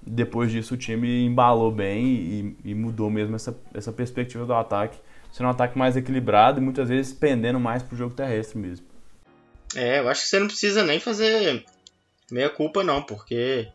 Depois 0.01 0.49
disso 0.49 0.75
o 0.75 0.77
time 0.77 1.25
embalou 1.25 1.69
bem 1.69 2.05
e, 2.05 2.57
e 2.63 2.73
mudou 2.73 3.09
mesmo 3.09 3.35
essa, 3.35 3.53
essa 3.73 3.91
perspectiva 3.91 4.45
do 4.45 4.53
ataque, 4.53 4.97
sendo 5.33 5.47
um 5.47 5.49
ataque 5.49 5.77
mais 5.77 5.97
equilibrado 5.97 6.61
e 6.61 6.63
muitas 6.63 6.87
vezes 6.87 7.11
pendendo 7.11 7.59
mais 7.59 7.83
pro 7.83 7.97
jogo 7.97 8.15
terrestre 8.15 8.57
mesmo. 8.57 8.85
É, 9.75 9.99
eu 9.99 10.07
acho 10.07 10.21
que 10.21 10.27
você 10.27 10.39
não 10.39 10.47
precisa 10.47 10.81
nem 10.81 11.01
fazer 11.01 11.65
meia 12.31 12.49
culpa 12.49 12.85
não, 12.85 13.03
porque 13.03 13.67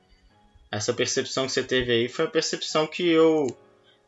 essa 0.72 0.94
percepção 0.94 1.44
que 1.44 1.52
você 1.52 1.62
teve 1.62 1.92
aí 1.92 2.08
foi 2.08 2.24
a 2.24 2.30
percepção 2.30 2.86
que 2.86 3.06
eu 3.06 3.46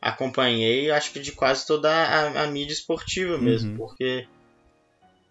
acompanhei, 0.00 0.90
acho 0.90 1.12
que 1.12 1.20
de 1.20 1.32
quase 1.32 1.66
toda 1.66 1.90
a, 1.90 2.44
a 2.44 2.46
mídia 2.46 2.72
esportiva 2.72 3.36
mesmo, 3.36 3.72
uhum. 3.72 3.76
porque 3.76 4.26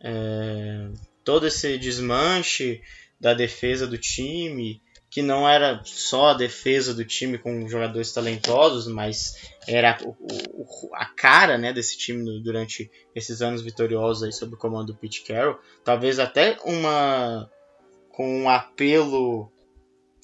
é, 0.01 0.89
todo 1.23 1.47
esse 1.47 1.77
desmanche 1.77 2.81
da 3.19 3.33
defesa 3.33 3.87
do 3.87 3.97
time, 3.97 4.81
que 5.09 5.21
não 5.21 5.49
era 5.49 5.81
só 5.83 6.29
a 6.29 6.33
defesa 6.35 6.93
do 6.93 7.03
time 7.03 7.37
com 7.37 7.67
jogadores 7.67 8.11
talentosos, 8.11 8.87
mas 8.87 9.51
era 9.67 9.97
o, 10.03 10.15
o, 10.53 10.89
a 10.93 11.05
cara 11.05 11.57
né, 11.57 11.73
desse 11.73 11.97
time 11.97 12.39
durante 12.41 12.91
esses 13.15 13.41
anos 13.41 13.61
vitoriosos 13.61 14.23
aí 14.23 14.31
sob 14.31 14.53
o 14.53 14.57
comando 14.57 14.93
do 14.93 14.95
Pete 14.95 15.23
Carroll, 15.23 15.59
talvez 15.83 16.19
até 16.19 16.57
uma 16.63 17.49
com 18.11 18.43
um 18.43 18.49
apelo 18.49 19.51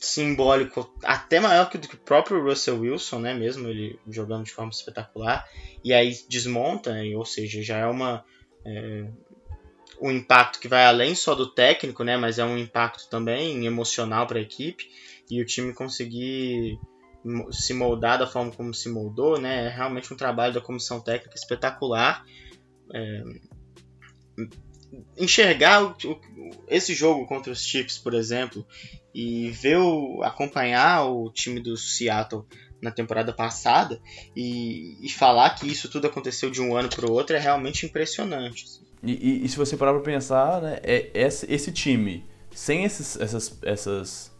simbólico 0.05 0.93
até 1.03 1.39
maior 1.39 1.69
que 1.69 1.77
o 1.77 1.97
próprio 1.97 2.43
Russell 2.43 2.79
Wilson, 2.79 3.19
né? 3.19 3.33
Mesmo 3.33 3.67
ele 3.67 3.99
jogando 4.07 4.45
de 4.45 4.51
forma 4.51 4.71
espetacular. 4.71 5.47
E 5.83 5.93
aí 5.93 6.17
desmonta, 6.29 6.93
né, 6.93 7.15
ou 7.15 7.25
seja, 7.25 7.61
já 7.61 7.77
é 7.77 7.85
uma. 7.85 8.23
É, 8.65 9.05
um 10.01 10.11
impacto 10.11 10.59
que 10.59 10.67
vai 10.67 10.85
além 10.85 11.15
só 11.15 11.33
do 11.33 11.47
técnico, 11.47 12.03
né? 12.03 12.17
Mas 12.17 12.37
é 12.37 12.45
um 12.45 12.57
impacto 12.57 13.09
também 13.09 13.65
emocional 13.65 14.27
para 14.27 14.39
a 14.39 14.41
equipe. 14.41 14.89
E 15.29 15.41
o 15.41 15.45
time 15.45 15.73
conseguir 15.73 16.79
se 17.51 17.73
moldar 17.73 18.19
da 18.19 18.27
forma 18.27 18.51
como 18.51 18.73
se 18.73 18.89
moldou, 18.89 19.39
né? 19.39 19.65
É 19.65 19.69
realmente 19.69 20.13
um 20.13 20.17
trabalho 20.17 20.53
da 20.53 20.61
comissão 20.61 20.99
técnica 21.01 21.35
espetacular. 21.35 22.25
É, 22.93 23.23
enxergar 25.17 25.83
o, 25.83 25.95
esse 26.67 26.93
jogo 26.93 27.25
contra 27.25 27.51
os 27.51 27.63
Chiefs, 27.63 27.97
por 27.97 28.13
exemplo, 28.13 28.65
e 29.13 29.49
ver 29.51 29.77
o, 29.77 30.21
acompanhar 30.23 31.05
o 31.05 31.29
time 31.31 31.59
do 31.59 31.77
Seattle 31.77 32.43
na 32.81 32.91
temporada 32.91 33.33
passada 33.33 33.99
e, 34.35 34.97
e 35.01 35.09
falar 35.09 35.51
que 35.51 35.67
isso 35.67 35.89
tudo 35.89 36.07
aconteceu 36.07 36.49
de 36.51 36.61
um 36.61 36.75
ano 36.75 36.89
para 36.89 37.09
o 37.09 37.11
outro 37.11 37.35
é 37.35 37.39
realmente 37.39 37.85
impressionante. 37.85 38.65
Assim. 38.65 38.85
E, 39.03 39.11
e, 39.11 39.45
e, 39.45 39.49
se 39.49 39.57
você 39.57 39.77
parar 39.77 39.93
para 39.93 40.01
pensar, 40.01 40.61
né, 40.61 40.79
é, 40.83 41.09
esse, 41.13 41.51
esse 41.51 41.71
time, 41.71 42.25
sem 42.53 42.83
esses, 42.83 43.19
essas, 43.19 43.57
essas 43.63 44.35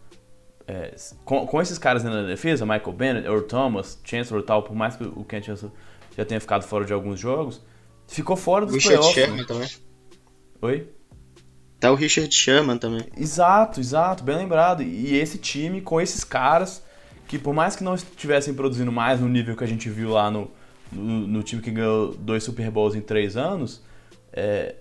é, 0.67 0.95
com, 1.23 1.45
com, 1.45 1.61
esses 1.61 1.77
caras 1.77 2.03
na 2.03 2.23
defesa, 2.23 2.65
Michael 2.65 2.93
Bennett, 2.93 3.27
Earl 3.27 3.41
Thomas, 3.41 3.99
Chancellor 4.03 4.41
e 4.41 4.45
tal, 4.45 4.63
por 4.63 4.75
mais 4.75 4.95
que 4.95 5.03
o 5.03 5.23
Ken 5.23 5.41
Chancellor 5.41 5.71
já 6.17 6.25
tenha 6.25 6.39
ficado 6.39 6.63
fora 6.63 6.85
de 6.85 6.93
alguns 6.93 7.19
jogos, 7.19 7.61
ficou 8.07 8.35
fora 8.35 8.65
dos 8.65 8.75
Richard 8.75 8.97
playoffs. 8.97 9.15
Sherman 9.15 9.41
né? 9.41 9.47
também. 9.47 9.69
Oi? 10.65 10.87
Até 11.77 11.91
o 11.91 11.95
Richard 11.95 12.33
Sherman 12.33 12.79
também. 12.79 13.05
Exato, 13.15 13.79
exato, 13.79 14.23
bem 14.23 14.35
lembrado. 14.35 14.81
E 14.81 15.15
esse 15.15 15.37
time 15.37 15.79
com 15.79 16.01
esses 16.01 16.23
caras 16.23 16.83
que 17.27 17.37
por 17.37 17.53
mais 17.53 17.75
que 17.75 17.83
não 17.83 17.93
estivessem 17.93 18.51
produzindo 18.53 18.91
mais 18.91 19.19
no 19.19 19.29
nível 19.29 19.55
que 19.55 19.63
a 19.63 19.67
gente 19.67 19.87
viu 19.89 20.09
lá 20.09 20.31
no, 20.31 20.49
no, 20.91 21.27
no 21.27 21.43
time 21.43 21.61
que 21.61 21.69
ganhou 21.69 22.15
dois 22.15 22.43
Super 22.43 22.71
Bowls 22.71 22.95
em 22.95 23.01
três 23.01 23.37
anos, 23.37 23.83
é, 24.33 24.75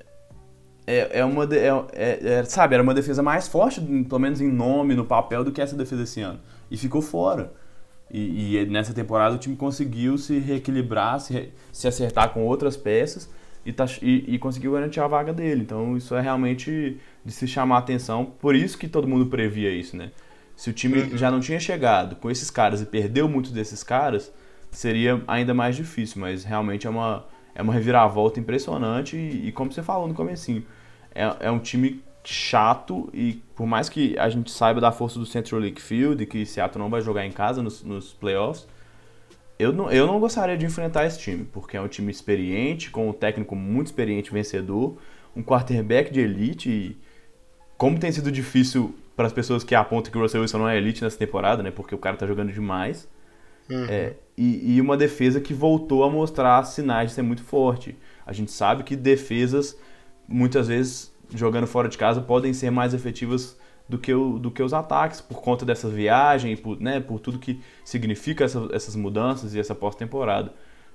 é, 0.87 1.21
é 1.21 1.25
uma 1.25 1.45
é, 1.55 1.69
é, 1.93 2.33
é, 2.39 2.45
sabe 2.45 2.75
era 2.75 2.83
uma 2.83 2.95
defesa 2.95 3.23
mais 3.23 3.47
forte 3.47 3.81
pelo 3.81 4.19
menos 4.19 4.41
em 4.41 4.51
nome 4.51 4.95
no 4.95 5.05
papel 5.05 5.45
do 5.45 5.53
que 5.53 5.61
essa 5.61 5.77
defesa 5.77 6.03
esse 6.03 6.21
ano 6.21 6.41
e 6.71 6.77
ficou 6.77 7.01
fora 7.01 7.53
e, 8.11 8.57
e 8.57 8.67
nessa 8.67 8.93
temporada 8.93 9.35
o 9.35 9.39
time 9.39 9.57
conseguiu 9.57 10.19
se 10.19 10.39
reequilibrar 10.39 11.21
se, 11.21 11.51
se 11.73 11.89
acertar 11.89 12.35
com 12.35 12.45
outras 12.45 12.77
peças 12.77 13.31
e, 13.65 13.73
tá, 13.73 13.87
e, 14.03 14.35
e, 14.35 14.39
conseguiu 14.39 14.73
garantir 14.73 15.01
a 15.01 15.07
vaga 15.07 15.33
dele. 15.33 15.63
Então 15.63 15.97
isso 15.97 16.15
é 16.15 16.21
realmente 16.21 16.99
de 17.25 17.33
se 17.33 17.47
chamar 17.47 17.77
a 17.77 17.79
atenção. 17.79 18.25
Por 18.25 18.55
isso 18.55 18.77
que 18.77 18.89
todo 18.89 19.09
mundo 19.09 19.27
previa 19.27 19.71
isso 19.71 19.97
né? 19.97 20.11
Se 20.57 20.71
o 20.71 20.73
time 20.73 21.01
uhum. 21.01 21.17
já 21.17 21.31
não 21.31 21.41
tinha 21.41 21.59
chegado 21.59 22.17
com 22.17 22.31
esses 22.31 22.51
caras 22.51 22.81
e 22.81 22.87
perdeu 22.87 23.29
muitos 23.29 23.51
desses 23.51 23.83
caras 23.83 24.33
seria 24.71 25.23
ainda 25.27 25.53
mais 25.53 25.77
difícil. 25.77 26.21
Mas 26.21 26.45
realmente 26.45 26.87
é 26.87 26.91
uma 26.91 27.25
é 27.55 27.63
uma 27.63 27.73
reviravolta 27.73 28.41
impressionante. 28.41 29.17
E, 29.17 29.49
e 29.49 29.53
como 29.53 29.73
você 29.73 29.83
falou 29.83 30.09
no 30.09 30.15
comecinho, 30.15 30.65
é, 31.15 31.37
é 31.41 31.51
um 31.51 31.59
time 31.59 32.03
chato. 32.25 33.09
E 33.13 33.43
por 33.55 33.67
mais 33.67 33.89
que 33.89 34.19
a 34.19 34.29
gente 34.29 34.51
saiba 34.51 34.81
da 34.81 34.91
força 34.91 35.19
do 35.19 35.27
Central 35.27 35.61
League 35.61 35.81
Field 35.81 36.23
e 36.23 36.27
que 36.27 36.45
Seattle 36.45 36.83
não 36.83 36.91
vai 36.91 37.01
jogar 37.01 37.25
em 37.25 37.31
casa 37.31 37.63
nos, 37.63 37.83
nos 37.83 38.13
playoffs, 38.13 38.67
eu 39.65 39.73
não, 39.73 39.91
eu 39.91 40.07
não 40.07 40.21
gostaria 40.21 40.57
de 40.57 40.67
enfrentar 40.67 41.07
esse 41.07 41.19
time, 41.19 41.45
porque 41.53 41.77
é 41.77 41.81
um 41.81 41.89
time 41.89 42.11
experiente, 42.11 42.91
com 42.91 43.09
um 43.09 43.13
técnico 43.13 43.57
muito 43.57 43.87
experiente, 43.87 44.33
vencedor, 44.33 44.97
um 45.35 45.43
quarterback 45.43 46.13
de 46.13 46.21
elite 46.21 46.71
e 46.71 46.97
como 47.77 47.99
tem 47.99 48.13
sido 48.13 48.31
difícil 48.31 48.95
para 49.17 49.27
as 49.27 49.33
pessoas 49.33 49.65
que 49.65 49.75
apontam 49.75 50.11
que 50.13 50.19
o 50.19 50.21
Russell 50.21 50.43
Wilson 50.43 50.59
não 50.59 50.69
é 50.69 50.77
elite 50.77 51.03
nessa 51.03 51.19
temporada, 51.19 51.63
né? 51.63 51.71
Porque 51.71 51.95
o 51.95 51.99
cara 51.99 52.17
tá 52.17 52.27
jogando 52.27 52.53
demais. 52.53 53.09
Uhum. 53.71 53.87
É, 53.89 54.15
e, 54.37 54.75
e, 54.75 54.81
uma 54.81 54.97
defesa 54.97 55.41
que 55.41 55.55
voltou 55.55 56.05
a 56.05 56.11
mostrar 56.11 56.63
sinais 56.65 57.11
de 57.11 57.15
ser 57.15 57.23
muito 57.23 57.43
forte. 57.43 57.97
A 58.27 58.33
gente 58.33 58.53
sabe 58.53 58.83
que 58.83 58.95
defesas, 58.95 59.79
muitas 60.29 60.69
vezes, 60.69 61.13
jogando 61.35 61.67
fora 61.67 61.89
de 61.89 61.97
casa, 61.97 62.21
podem 62.21 62.53
ser 62.53 62.71
mais 62.71 62.93
efetivas 62.93 63.57
do 63.89 63.99
que, 63.99 64.15
o, 64.15 64.39
do 64.39 64.51
que 64.51 64.63
os 64.63 64.73
ataques, 64.73 65.21
por 65.21 65.41
conta 65.43 65.65
dessa 65.65 65.89
viagem, 65.89 66.57
por, 66.57 66.81
né, 66.81 67.01
por 67.01 67.21
tudo 67.21 67.39
que 67.39 67.61
significa 67.85 68.45
essa, 68.45 68.69
essas 68.73 68.97
mudanças 68.97 69.55
e 69.55 69.61
essa 69.61 69.75
pós-temporada. 69.75 70.53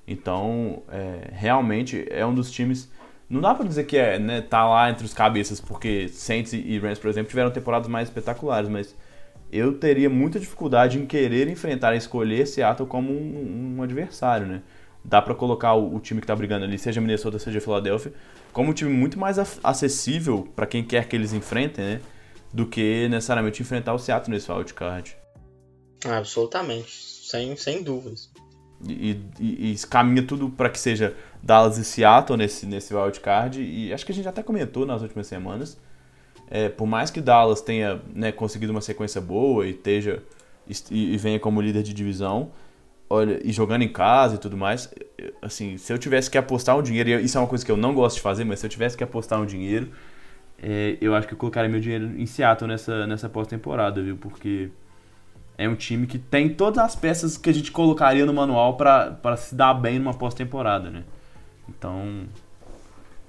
Então, 0.07 0.81
é, 0.89 1.29
realmente 1.31 2.05
é 2.09 2.25
um 2.25 2.33
dos 2.33 2.49
times. 2.49 2.91
Não 3.29 3.39
dá 3.39 3.53
para 3.53 3.67
dizer 3.67 3.83
que 3.83 3.95
é, 3.95 4.17
né, 4.17 4.41
tá 4.41 4.67
lá 4.67 4.89
entre 4.89 5.05
os 5.05 5.13
cabeças, 5.13 5.61
porque 5.61 6.07
Saints 6.07 6.51
e 6.53 6.79
Rams, 6.79 6.97
por 6.97 7.09
exemplo, 7.09 7.29
tiveram 7.29 7.51
temporadas 7.51 7.87
mais 7.87 8.07
espetaculares, 8.07 8.67
mas 8.67 8.95
eu 9.51 9.73
teria 9.77 10.09
muita 10.09 10.39
dificuldade 10.39 10.97
em 10.97 11.05
querer 11.05 11.47
enfrentar, 11.47 11.95
escolher 11.95 12.47
Seattle 12.47 12.87
como 12.87 13.11
um, 13.11 13.75
um 13.77 13.83
adversário, 13.83 14.47
né? 14.47 14.61
Dá 15.03 15.21
para 15.21 15.35
colocar 15.35 15.73
o, 15.73 15.95
o, 15.95 15.99
time 15.99 16.21
que 16.21 16.27
tá 16.27 16.35
brigando 16.35 16.65
ali, 16.65 16.77
seja 16.77 16.99
Minnesota, 16.99 17.37
seja 17.39 17.61
Philadelphia, 17.61 18.11
como 18.51 18.71
um 18.71 18.73
time 18.73 18.91
muito 18.91 19.17
mais 19.17 19.37
acessível 19.63 20.47
para 20.55 20.65
quem 20.65 20.83
quer 20.83 21.07
que 21.07 21.15
eles 21.15 21.33
enfrentem, 21.33 21.85
né? 21.85 22.01
Do 22.54 22.66
que 22.66 23.08
necessariamente 23.10 23.62
enfrentar 23.62 23.93
o 23.93 24.00
Seattle 24.00 24.34
nesse 24.34 24.52
wildcard. 24.52 25.16
Absolutamente, 26.06 26.91
sem, 26.91 27.56
sem 27.56 27.84
dúvidas. 27.84 28.32
E, 28.88 29.20
e, 29.39 29.72
e 29.72 29.78
caminha 29.88 30.26
tudo 30.26 30.50
para 30.50 30.70
que 30.70 30.80
seja 30.80 31.16
Dallas 31.43 31.78
e 31.78 31.84
Seattle 31.84 32.38
nesse, 32.38 32.66
nesse 32.66 32.93
wildcard. 32.93 33.62
E 33.62 33.93
acho 33.93 34.06
que 34.06 34.12
a 34.12 34.16
gente 34.16 34.28
até 34.28 34.41
comentou 34.41 34.86
nas 34.86 35.02
últimas 35.02 35.28
semanas 35.28 35.78
é, 36.50 36.68
por 36.68 36.88
mais 36.88 37.12
que 37.12 37.22
Dallas 37.22 37.62
tenha 37.62 38.02
né, 38.14 38.32
conseguido 38.32 38.72
uma 38.72 38.82
sequência 38.82 39.22
boa 39.22 39.68
e 39.68 39.72
esteja 39.72 40.24
e, 40.68 41.14
e, 41.14 41.18
venha 41.18 41.39
como 41.39 41.62
líder 41.62 41.84
de 41.84 41.93
divisão, 41.93 42.52
olha, 43.10 43.39
e 43.43 43.52
jogando 43.52 43.84
em 43.84 43.88
casa 43.91 44.36
e 44.36 44.38
tudo 44.38 44.58
mais, 44.58 44.89
assim, 45.41 45.78
se 45.78 45.93
eu 45.93 45.97
tivesse 45.97 46.30
que 46.30 46.38
apostar 46.38 46.78
um 46.78 46.82
dinheiro, 46.82 47.10
e 47.10 47.24
isso 47.24 47.38
é 47.38 47.41
uma 47.41 47.47
coisa 47.47 47.66
que 47.66 47.72
eu 47.72 47.78
não 47.78 47.93
gosto 47.93 48.18
de 48.18 48.22
fazer, 48.22 48.43
mas 48.43 48.60
se 48.60 48.66
eu 48.66 48.70
tivesse 48.70 48.97
que 48.97 49.04
apostar 49.04 49.39
um 49.39 49.45
dinheiro, 49.45 49.91
é, 50.62 50.97
eu 51.01 51.16
acho 51.16 51.28
que 51.28 51.34
eu 51.34 51.38
colocaria 51.38 51.70
meu 51.70 51.80
dinheiro 51.80 52.20
em 52.20 52.26
Seattle 52.26 52.70
nessa, 52.70 53.07
nessa 53.07 53.30
pós-temporada, 53.30 54.01
viu? 54.01 54.18
Porque 54.18 54.70
é 55.57 55.68
um 55.68 55.76
time 55.76 56.07
que 56.07 56.18
tem 56.18 56.53
todas 56.53 56.84
as 56.84 56.95
peças 56.95 57.38
que 57.38 57.49
a 57.49 57.53
gente 57.53 57.72
colocaria 57.72 58.26
no 58.26 58.34
manual 58.34 58.78
para 58.78 59.38
se 59.38 59.55
dar 59.55 59.74
bem 59.74 59.99
numa 59.99 60.14
pós-temporada, 60.14 60.89
né? 60.89 61.03
Então, 61.68 62.28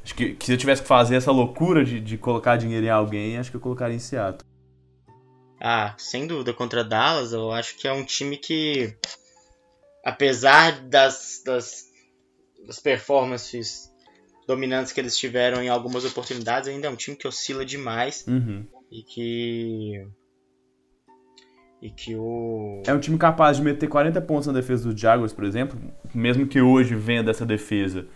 Acho 0.04 0.14
que, 0.14 0.34
que, 0.34 0.46
se 0.46 0.52
eu 0.52 0.58
tivesse 0.58 0.82
que 0.82 0.88
fazer 0.88 1.16
essa 1.16 1.30
loucura 1.30 1.84
de, 1.84 2.00
de 2.00 2.16
colocar 2.16 2.56
dinheiro 2.56 2.86
em 2.86 2.90
alguém, 2.90 3.38
acho 3.38 3.50
que 3.50 3.56
eu 3.56 3.60
colocaria 3.60 3.96
em 3.96 4.00
Seattle. 4.00 4.48
Ah, 5.60 5.94
sem 5.98 6.26
dúvida, 6.26 6.54
contra 6.54 6.82
Dallas, 6.82 7.32
eu 7.32 7.52
acho 7.52 7.76
que 7.76 7.86
é 7.86 7.92
um 7.92 8.04
time 8.04 8.38
que, 8.38 8.96
apesar 10.04 10.80
das, 10.80 11.42
das, 11.44 11.84
das 12.66 12.80
performances 12.80 13.89
dominantes 14.50 14.92
que 14.92 15.00
eles 15.00 15.16
tiveram 15.16 15.62
em 15.62 15.68
algumas 15.68 16.04
oportunidades, 16.04 16.68
ainda 16.68 16.88
é 16.88 16.90
um 16.90 16.96
time 16.96 17.16
que 17.16 17.26
oscila 17.26 17.64
demais 17.64 18.24
uhum. 18.26 18.66
e 18.90 19.02
que. 19.02 20.06
E 21.80 21.90
que 21.90 22.14
o. 22.14 22.82
É 22.86 22.92
um 22.92 23.00
time 23.00 23.16
capaz 23.16 23.56
de 23.56 23.62
meter 23.62 23.88
40 23.88 24.20
pontos 24.22 24.46
na 24.46 24.52
defesa 24.52 24.92
do 24.92 24.98
Jaguars, 24.98 25.32
por 25.32 25.44
exemplo, 25.44 25.80
mesmo 26.14 26.46
que 26.46 26.60
hoje 26.60 26.94
venha 26.94 27.22
dessa 27.22 27.46
defesa 27.46 28.06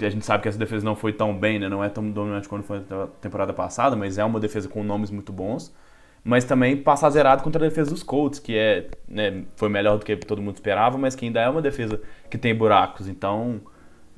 a 0.00 0.08
gente 0.08 0.24
sabe 0.24 0.42
que 0.42 0.48
essa 0.48 0.58
defesa 0.58 0.84
não 0.84 0.96
foi 0.96 1.12
tão 1.12 1.36
bem, 1.36 1.58
né? 1.58 1.68
não 1.68 1.84
é 1.84 1.88
tão 1.88 2.10
dominante 2.10 2.48
quanto 2.48 2.64
foi 2.64 2.82
na 2.88 3.06
temporada 3.20 3.52
passada, 3.52 3.94
mas 3.94 4.16
é 4.16 4.24
uma 4.24 4.40
defesa 4.40 4.68
com 4.68 4.82
nomes 4.82 5.10
muito 5.10 5.32
bons. 5.32 5.74
Mas 6.22 6.44
também 6.44 6.74
passar 6.78 7.10
zerado 7.10 7.42
contra 7.42 7.62
a 7.62 7.68
defesa 7.68 7.90
dos 7.90 8.02
Colts, 8.02 8.38
que 8.38 8.56
é, 8.56 8.88
né, 9.06 9.44
foi 9.56 9.68
melhor 9.68 9.98
do 9.98 10.04
que 10.06 10.16
todo 10.16 10.40
mundo 10.40 10.54
esperava, 10.54 10.96
mas 10.96 11.14
que 11.14 11.26
ainda 11.26 11.40
é 11.40 11.48
uma 11.48 11.60
defesa 11.60 12.00
que 12.30 12.38
tem 12.38 12.54
buracos. 12.54 13.08
Então, 13.08 13.60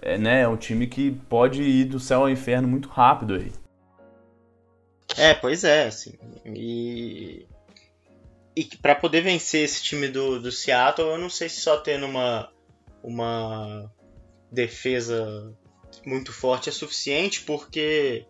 é, 0.07 0.17
né, 0.17 0.43
é 0.43 0.49
um 0.49 0.57
time 0.57 0.87
que 0.87 1.11
pode 1.11 1.63
ir 1.63 1.85
do 1.87 1.99
céu 1.99 2.21
ao 2.21 2.31
inferno 2.31 2.69
muito 2.69 2.89
rápido 2.89 3.35
aí. 3.35 3.53
É, 5.17 5.35
pois 5.35 5.65
é, 5.65 5.87
assim. 5.87 6.15
E, 6.45 7.47
e 8.55 8.65
para 8.81 8.95
poder 8.95 9.23
vencer 9.23 9.65
esse 9.65 9.83
time 9.83 10.09
do, 10.09 10.41
do 10.41 10.53
Seattle, 10.53 11.09
eu 11.09 11.19
não 11.19 11.29
sei 11.29 11.49
se 11.49 11.61
só 11.61 11.77
tendo 11.79 12.07
uma, 12.07 12.51
uma 13.03 13.91
defesa 14.51 15.53
muito 16.05 16.33
forte 16.33 16.69
é 16.69 16.73
suficiente, 16.73 17.43
porque 17.43 18.27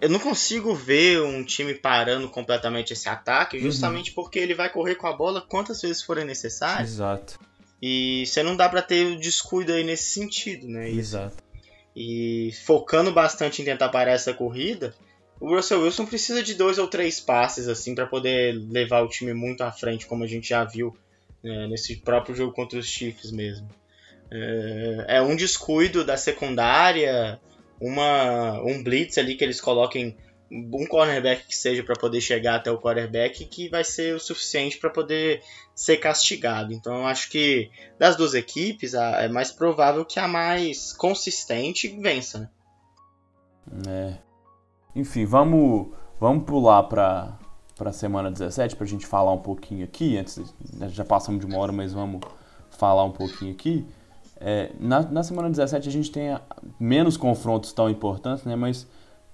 eu 0.00 0.10
não 0.10 0.18
consigo 0.18 0.74
ver 0.74 1.22
um 1.22 1.42
time 1.44 1.74
parando 1.74 2.28
completamente 2.28 2.92
esse 2.92 3.08
ataque, 3.08 3.56
uhum. 3.56 3.62
justamente 3.62 4.10
uhum. 4.10 4.16
porque 4.16 4.38
ele 4.38 4.54
vai 4.54 4.68
correr 4.68 4.96
com 4.96 5.06
a 5.06 5.16
bola 5.16 5.40
quantas 5.40 5.80
vezes 5.80 6.02
forem 6.02 6.26
necessárias. 6.26 6.90
Exato. 6.90 7.38
E 7.82 8.24
você 8.24 8.44
não 8.44 8.54
dá 8.54 8.68
para 8.68 8.80
ter 8.80 9.04
o 9.06 9.18
descuido 9.18 9.72
aí 9.72 9.82
nesse 9.82 10.12
sentido, 10.12 10.68
né? 10.68 10.88
Exato. 10.88 11.36
E 11.96 12.52
focando 12.64 13.10
bastante 13.10 13.60
em 13.60 13.64
tentar 13.64 13.88
parar 13.88 14.12
essa 14.12 14.32
corrida, 14.32 14.94
o 15.40 15.54
Russell 15.54 15.82
Wilson 15.82 16.06
precisa 16.06 16.42
de 16.42 16.54
dois 16.54 16.78
ou 16.78 16.86
três 16.86 17.18
passes 17.18 17.66
assim 17.66 17.94
para 17.94 18.06
poder 18.06 18.54
levar 18.70 19.02
o 19.02 19.08
time 19.08 19.34
muito 19.34 19.62
à 19.62 19.72
frente, 19.72 20.06
como 20.06 20.22
a 20.22 20.26
gente 20.28 20.48
já 20.48 20.62
viu 20.62 20.96
né, 21.42 21.66
nesse 21.66 21.96
próprio 21.96 22.36
jogo 22.36 22.52
contra 22.52 22.78
os 22.78 22.86
Chiefs 22.86 23.32
mesmo. 23.32 23.68
É, 24.30 25.16
é 25.16 25.22
um 25.22 25.34
descuido 25.34 26.04
da 26.04 26.16
secundária, 26.16 27.40
uma, 27.80 28.62
um 28.62 28.80
blitz 28.82 29.18
ali 29.18 29.34
que 29.34 29.42
eles 29.42 29.60
coloquem 29.60 30.16
um 30.52 30.86
cornerback 30.86 31.46
que 31.46 31.56
seja 31.56 31.82
para 31.82 31.94
poder 31.94 32.20
chegar 32.20 32.56
até 32.56 32.70
o 32.70 32.78
quarterback 32.78 33.44
que 33.46 33.68
vai 33.70 33.82
ser 33.82 34.14
o 34.14 34.20
suficiente 34.20 34.76
para 34.76 34.90
poder 34.90 35.42
ser 35.74 35.96
castigado. 35.96 36.72
Então 36.74 36.94
eu 36.98 37.06
acho 37.06 37.30
que 37.30 37.70
das 37.98 38.16
duas 38.16 38.34
equipes 38.34 38.92
é 38.92 39.28
mais 39.28 39.50
provável 39.50 40.04
que 40.04 40.20
a 40.20 40.28
mais 40.28 40.92
consistente 40.92 41.88
vença. 41.88 42.50
Né? 43.66 44.18
É. 44.94 44.98
Enfim, 45.00 45.24
vamos 45.24 45.88
vamos 46.20 46.44
pular 46.44 46.82
para 46.84 47.38
para 47.76 47.90
semana 47.90 48.30
17 48.30 48.76
para 48.76 48.84
a 48.84 48.88
gente 48.88 49.06
falar 49.06 49.32
um 49.32 49.38
pouquinho 49.38 49.84
aqui. 49.84 50.18
Antes 50.18 50.54
já 50.90 51.04
passamos 51.04 51.40
de 51.40 51.46
uma 51.46 51.58
hora, 51.58 51.72
mas 51.72 51.94
vamos 51.94 52.20
falar 52.70 53.04
um 53.04 53.10
pouquinho 53.10 53.52
aqui. 53.52 53.86
É, 54.36 54.70
na, 54.78 55.00
na 55.02 55.22
semana 55.22 55.48
17 55.48 55.88
a 55.88 55.92
gente 55.92 56.10
tem 56.10 56.36
menos 56.78 57.16
confrontos 57.16 57.72
tão 57.72 57.88
importantes, 57.88 58.44
né? 58.44 58.54
Mas 58.54 58.86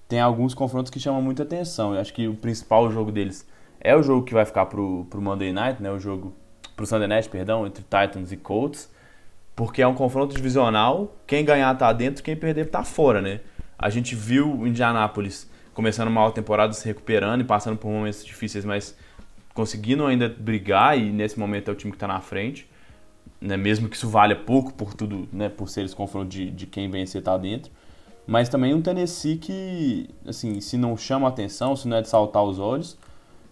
tem 0.09 0.19
alguns 0.19 0.53
confrontos 0.53 0.91
que 0.91 0.99
chamam 0.99 1.21
muita 1.21 1.43
atenção. 1.43 1.93
Eu 1.93 2.01
acho 2.01 2.13
que 2.13 2.27
o 2.27 2.35
principal 2.35 2.91
jogo 2.91 3.11
deles 3.11 3.47
é 3.79 3.95
o 3.95 4.03
jogo 4.03 4.25
que 4.25 4.33
vai 4.33 4.43
ficar 4.43 4.65
pro, 4.65 5.05
pro 5.09 5.21
Monday 5.21 5.53
Night, 5.53 5.81
né? 5.81 5.89
O 5.89 5.99
jogo 5.99 6.35
pro 6.75 6.85
Sunday 6.85 7.07
Night, 7.07 7.29
perdão, 7.29 7.65
entre 7.65 7.83
Titans 7.83 8.31
e 8.31 8.37
Colts, 8.37 8.91
porque 9.55 9.81
é 9.81 9.87
um 9.87 9.93
confronto 9.93 10.35
divisional. 10.35 11.15
Quem 11.25 11.45
ganhar 11.45 11.73
tá 11.75 11.93
dentro, 11.93 12.21
quem 12.21 12.35
perder 12.35 12.65
tá 12.65 12.83
fora, 12.83 13.21
né? 13.21 13.39
A 13.77 13.89
gente 13.89 14.15
viu 14.15 14.51
o 14.51 14.67
Indianapolis 14.67 15.49
começando 15.73 16.09
uma 16.09 16.19
alta 16.19 16.41
temporada, 16.41 16.73
se 16.73 16.85
recuperando 16.85 17.41
e 17.41 17.43
passando 17.45 17.77
por 17.77 17.89
momentos 17.89 18.25
difíceis, 18.25 18.65
mas 18.65 18.97
conseguindo 19.53 20.05
ainda 20.05 20.27
brigar 20.27 20.97
e 20.97 21.11
nesse 21.11 21.39
momento 21.39 21.69
é 21.69 21.71
o 21.71 21.75
time 21.75 21.91
que 21.91 21.95
está 21.95 22.07
na 22.07 22.19
frente 22.19 22.67
né, 23.41 23.55
mesmo 23.55 23.87
que 23.87 23.95
isso 23.95 24.09
valha 24.09 24.35
pouco 24.35 24.73
por 24.73 24.93
tudo, 24.93 25.27
né, 25.31 25.49
por 25.49 25.69
ser 25.69 25.85
esse 25.85 25.95
confronto 25.95 26.29
de, 26.29 26.51
de 26.51 26.65
quem 26.65 26.89
vencer 26.89 27.21
tá 27.21 27.37
dentro. 27.37 27.71
Mas 28.29 28.47
também 28.47 28.75
um 28.75 28.81
Tennessee 28.81 29.37
que, 29.37 30.07
assim, 30.23 30.61
se 30.61 30.77
não 30.77 30.95
chama 30.95 31.27
atenção, 31.27 31.75
se 31.75 31.87
não 31.87 31.97
é 31.97 32.01
de 32.03 32.07
saltar 32.07 32.43
os 32.43 32.59
olhos, 32.59 32.95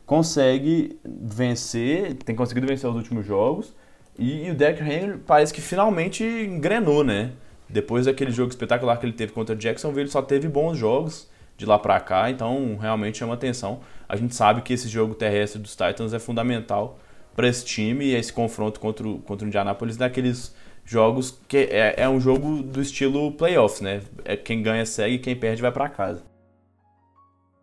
consegue 0.06 1.00
vencer, 1.04 2.14
tem 2.18 2.36
conseguido 2.36 2.68
vencer 2.68 2.88
os 2.88 2.96
últimos 2.96 3.26
jogos, 3.26 3.74
e, 4.20 4.46
e 4.46 4.52
o 4.52 4.54
Derrick 4.54 4.84
Henry 4.84 5.18
parece 5.18 5.52
que 5.52 5.62
finalmente 5.62 6.24
engrenou, 6.24 7.04
né? 7.04 7.32
Depois 7.68 8.06
daquele 8.06 8.30
jogo 8.30 8.52
espetacular 8.52 8.98
que 8.98 9.06
ele 9.08 9.14
teve 9.14 9.32
contra 9.32 9.56
o 9.56 9.58
Jacksonville, 9.58 10.02
ele 10.02 10.12
só 10.12 10.22
teve 10.22 10.48
bons 10.48 10.78
jogos 10.78 11.28
de 11.58 11.66
lá 11.66 11.80
para 11.80 12.00
cá, 12.00 12.30
então 12.30 12.78
realmente 12.80 13.18
chama 13.18 13.34
atenção. 13.34 13.80
A 14.08 14.16
gente 14.16 14.36
sabe 14.36 14.62
que 14.62 14.74
esse 14.74 14.88
jogo 14.88 15.16
terrestre 15.16 15.60
dos 15.60 15.72
Titans 15.72 16.14
é 16.14 16.20
fundamental 16.20 17.00
para 17.36 17.48
esse 17.48 17.66
time 17.66 18.06
e 18.06 18.14
esse 18.14 18.32
confronto 18.32 18.80
contra 18.80 19.08
o, 19.08 19.18
contra 19.18 19.44
o 19.44 19.48
Indianapolis 19.48 19.98
daqueles 19.98 20.54
jogos 20.88 21.38
que 21.48 21.58
é, 21.58 21.96
é 21.98 22.10
um 22.10 22.20
jogo 22.20 22.64
do 22.64 22.82
estilo 22.82 23.32
playoffs, 23.34 23.82
né? 23.82 24.02
É 24.24 24.38
quem 24.38 24.64
ganha 24.64 24.86
segue, 24.86 25.20
quem 25.20 25.36
perde 25.36 25.62
vai 25.62 25.72
para 25.72 25.90
casa. 25.90 26.24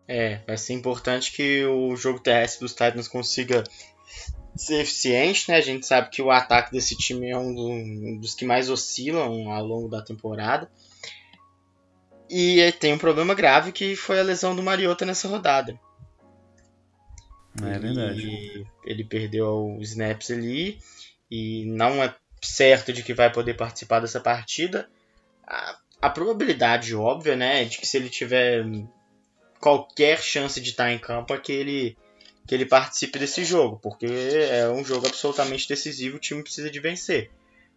É, 0.07 0.41
vai 0.47 0.59
ser 0.59 0.75
importante 0.75 1.33
que 1.33 1.65
o 1.65 1.97
jogo 1.97 2.21
terrestre 2.21 2.61
dos 2.61 2.73
Titans 2.73 3.09
consiga 3.09 3.65
ser 4.55 4.83
eficiente, 4.83 5.51
né? 5.51 5.57
A 5.57 5.63
gente 5.63 5.87
sabe 5.87 6.11
que 6.11 6.21
o 6.21 6.31
ataque 6.31 6.71
desse 6.71 6.97
time 6.97 7.31
é 7.31 7.39
um 7.39 8.19
dos 8.19 8.35
que 8.35 8.45
mais 8.45 8.69
oscilam 8.69 9.51
ao 9.51 9.65
longo 9.65 9.89
da 9.89 10.03
temporada. 10.03 10.71
E 12.29 12.73
tem 12.79 12.93
um 12.93 12.99
problema 12.99 13.35
grave 13.35 13.73
que 13.73 13.97
foi 13.97 14.21
a 14.21 14.23
lesão 14.23 14.55
do 14.55 14.63
Mariota 14.63 15.07
nessa 15.07 15.29
rodada. 15.29 15.79
É 17.63 17.79
verdade. 17.79 18.21
Ele, 18.21 18.67
ele 18.85 19.05
perdeu 19.05 19.77
os 19.79 19.91
snaps 19.91 20.31
ali 20.31 20.79
e 21.31 21.65
não 21.67 22.03
é 22.03 22.15
certo 22.47 22.93
de 22.93 23.03
que 23.03 23.15
vai 23.15 23.33
poder 23.33 23.55
participar 23.55 24.01
dessa 24.01 24.21
partida. 24.21 24.89
A, 25.47 25.79
a 26.01 26.11
probabilidade 26.11 26.95
óbvia, 26.95 27.37
né, 27.37 27.65
de 27.65 27.79
que 27.79 27.87
se 27.87 27.97
ele 27.97 28.09
tiver 28.09 28.65
qualquer 29.61 30.21
chance 30.23 30.61
de 30.61 30.71
estar 30.71 30.93
em 30.93 30.99
campo 30.99 31.33
é 31.35 31.39
que 31.39 31.53
ele 31.53 31.97
que 32.47 32.55
ele 32.55 32.67
participe 32.67 33.19
desse 33.19 33.43
jogo, 33.43 33.79
porque 33.83 34.07
é 34.07 34.69
um 34.69 34.85
jogo 34.85 35.07
absolutamente 35.07 35.67
decisivo, 35.67 36.19
o 36.19 36.21
time 36.21 36.43
precisa 36.43 36.71
de 36.71 36.79
vencer. 36.79 37.31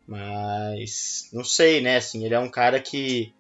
Mas 0.05 1.29
não 1.31 1.43
sei, 1.43 1.79
né? 1.79 1.95
Assim, 1.95 2.25
ele 2.25 2.33
é 2.33 2.39
um 2.39 2.49
cara 2.49 2.79
que 2.81 3.33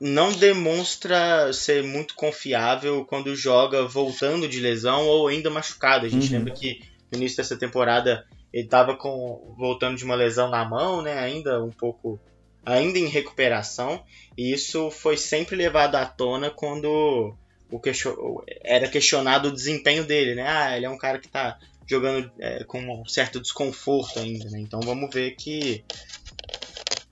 não 0.00 0.32
demonstra 0.32 1.52
ser 1.52 1.84
muito 1.84 2.16
confiável 2.16 3.04
quando 3.04 3.36
joga 3.36 3.86
voltando 3.86 4.48
de 4.48 4.58
lesão 4.58 5.06
ou 5.06 5.28
ainda 5.28 5.48
machucado. 5.48 6.04
A 6.04 6.08
gente 6.08 6.26
uhum. 6.26 6.38
lembra 6.38 6.52
que 6.52 6.80
no 7.10 7.18
início 7.18 7.36
dessa 7.36 7.56
temporada 7.56 8.26
ele 8.52 8.64
estava 8.64 8.96
com 8.96 9.54
voltando 9.56 9.96
de 9.96 10.04
uma 10.04 10.14
lesão 10.14 10.50
na 10.50 10.64
mão, 10.64 11.00
né? 11.00 11.18
Ainda 11.18 11.62
um 11.62 11.70
pouco, 11.70 12.20
ainda 12.64 12.98
em 12.98 13.06
recuperação. 13.06 14.04
E 14.36 14.52
isso 14.52 14.90
foi 14.90 15.16
sempre 15.16 15.56
levado 15.56 15.96
à 15.96 16.04
tona 16.04 16.50
quando 16.50 17.34
o 17.70 17.80
question... 17.80 18.42
era 18.62 18.88
questionado 18.88 19.48
o 19.48 19.52
desempenho 19.52 20.04
dele, 20.04 20.34
né? 20.34 20.46
Ah, 20.46 20.76
ele 20.76 20.86
é 20.86 20.90
um 20.90 20.98
cara 20.98 21.18
que 21.18 21.26
está 21.26 21.58
jogando 21.86 22.30
é, 22.38 22.62
com 22.64 22.80
um 22.80 23.06
certo 23.06 23.40
desconforto 23.40 24.18
ainda, 24.18 24.48
né? 24.50 24.60
Então 24.60 24.80
vamos 24.80 25.12
ver 25.12 25.32
que 25.32 25.84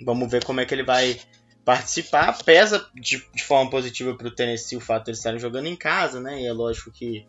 vamos 0.02 0.30
ver 0.30 0.44
como 0.44 0.60
é 0.60 0.66
que 0.66 0.74
ele 0.74 0.84
vai 0.84 1.18
participar. 1.64 2.36
Pesa 2.44 2.86
de, 2.94 3.24
de 3.34 3.44
forma 3.44 3.70
positiva 3.70 4.14
para 4.14 4.28
o 4.28 4.34
Tennessee 4.34 4.76
o 4.76 4.80
fato 4.80 5.04
de 5.04 5.10
eles 5.10 5.18
estarem 5.18 5.38
jogando 5.38 5.66
em 5.66 5.76
casa, 5.76 6.20
né? 6.20 6.42
E 6.42 6.46
é 6.46 6.52
lógico 6.52 6.90
que 6.90 7.26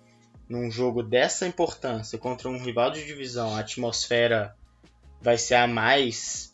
num 0.52 0.70
jogo 0.70 1.02
dessa 1.02 1.47
importância 1.47 2.20
contra 2.20 2.49
um 2.49 2.62
rival 2.62 2.91
de 2.91 3.06
divisão, 3.06 3.56
a 3.56 3.62
atmosfera 3.62 4.54
vai 5.22 5.38
ser 5.38 5.56
a 5.56 5.66
mais 5.66 6.52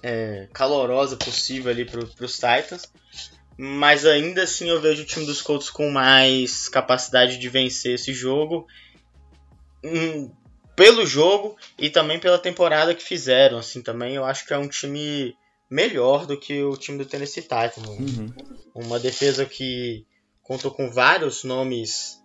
é, 0.00 0.48
calorosa 0.52 1.16
possível 1.16 1.72
ali 1.72 1.84
para 1.84 1.98
os 2.00 2.34
Titans. 2.34 2.84
Mas 3.58 4.06
ainda 4.06 4.44
assim 4.44 4.68
eu 4.68 4.80
vejo 4.80 5.02
o 5.02 5.06
time 5.06 5.26
dos 5.26 5.42
Colts 5.42 5.70
com 5.70 5.90
mais 5.90 6.68
capacidade 6.68 7.36
de 7.36 7.48
vencer 7.48 7.96
esse 7.96 8.14
jogo. 8.14 8.68
Hum, 9.84 10.30
pelo 10.76 11.04
jogo 11.04 11.56
e 11.76 11.90
também 11.90 12.20
pela 12.20 12.38
temporada 12.38 12.94
que 12.94 13.02
fizeram. 13.02 13.58
Assim, 13.58 13.82
também 13.82 14.14
eu 14.14 14.24
acho 14.24 14.46
que 14.46 14.54
é 14.54 14.58
um 14.58 14.68
time 14.68 15.36
melhor 15.68 16.26
do 16.26 16.38
que 16.38 16.62
o 16.62 16.76
time 16.76 16.98
do 16.98 17.06
Tennessee 17.06 17.42
Titans. 17.42 17.88
Uhum. 17.88 18.32
Uma 18.72 19.00
defesa 19.00 19.44
que 19.44 20.06
contou 20.44 20.70
com 20.70 20.88
vários 20.88 21.42
nomes 21.42 22.21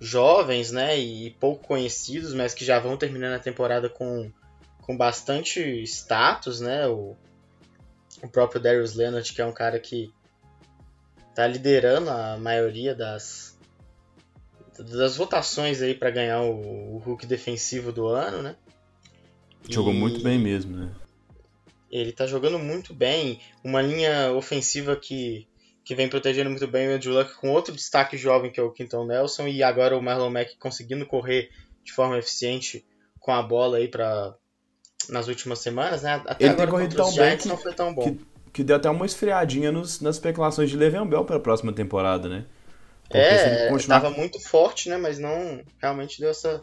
jovens, 0.00 0.72
né, 0.72 0.98
e 0.98 1.30
pouco 1.32 1.66
conhecidos, 1.66 2.32
mas 2.32 2.54
que 2.54 2.64
já 2.64 2.78
vão 2.80 2.96
terminando 2.96 3.34
a 3.34 3.38
temporada 3.38 3.88
com, 3.88 4.32
com 4.80 4.96
bastante 4.96 5.60
status, 5.82 6.60
né, 6.60 6.86
o, 6.88 7.16
o 8.22 8.28
próprio 8.28 8.60
Darius 8.60 8.94
Leonard, 8.94 9.30
que 9.32 9.42
é 9.42 9.46
um 9.46 9.52
cara 9.52 9.78
que 9.78 10.10
tá 11.34 11.46
liderando 11.46 12.10
a 12.10 12.38
maioria 12.38 12.94
das 12.94 13.58
das 14.78 15.16
votações 15.16 15.82
aí 15.82 15.94
para 15.94 16.10
ganhar 16.10 16.40
o, 16.40 16.94
o 16.94 16.98
Hulk 16.98 17.26
defensivo 17.26 17.92
do 17.92 18.06
ano, 18.06 18.42
né? 18.42 18.56
Jogou 19.68 19.92
e... 19.92 19.96
muito 19.96 20.22
bem 20.22 20.38
mesmo, 20.38 20.74
né? 20.74 20.90
Ele 21.90 22.12
tá 22.12 22.26
jogando 22.26 22.58
muito 22.58 22.94
bem, 22.94 23.40
uma 23.62 23.82
linha 23.82 24.32
ofensiva 24.32 24.96
que 24.96 25.46
que 25.84 25.94
vem 25.94 26.08
protegendo 26.08 26.50
muito 26.50 26.66
bem 26.66 26.88
o 26.88 26.94
Andrew 26.94 27.14
Luck 27.14 27.34
com 27.36 27.50
outro 27.50 27.74
destaque 27.74 28.16
jovem 28.16 28.50
que 28.50 28.60
é 28.60 28.62
o 28.62 28.70
Quinton 28.70 29.06
Nelson 29.06 29.48
e 29.48 29.62
agora 29.62 29.96
o 29.96 30.02
Marlon 30.02 30.30
Mack 30.30 30.56
conseguindo 30.58 31.06
correr 31.06 31.50
de 31.82 31.92
forma 31.92 32.18
eficiente 32.18 32.86
com 33.18 33.32
a 33.32 33.42
bola 33.42 33.78
aí 33.78 33.88
para 33.88 34.34
nas 35.08 35.28
últimas 35.28 35.58
semanas, 35.58 36.02
né? 36.02 36.22
Até 36.26 36.44
Ele 36.44 36.52
agora 36.52 36.66
tem 36.66 36.70
corrido 36.70 36.96
tão 36.96 37.14
bem 37.14 37.36
que, 37.36 37.48
não 37.48 37.56
foi 37.56 37.72
tão 37.72 37.94
bom. 37.94 38.02
Que, 38.02 38.20
que, 38.52 38.64
deu 38.64 38.76
até 38.76 38.88
uma 38.90 39.06
esfriadinha 39.06 39.72
nos, 39.72 40.00
nas 40.00 40.16
especulações 40.16 40.70
de 40.70 40.76
Le'Veon 40.76 41.06
Bell 41.06 41.24
para 41.24 41.36
a 41.36 41.40
próxima 41.40 41.72
temporada, 41.72 42.28
né? 42.28 42.44
Porque 43.04 43.18
é, 43.18 43.68
continuar... 43.68 44.00
tava 44.02 44.14
muito 44.14 44.38
forte, 44.40 44.88
né? 44.88 44.96
Mas 44.96 45.18
não 45.18 45.64
realmente 45.80 46.20
deu 46.20 46.30
essa 46.30 46.62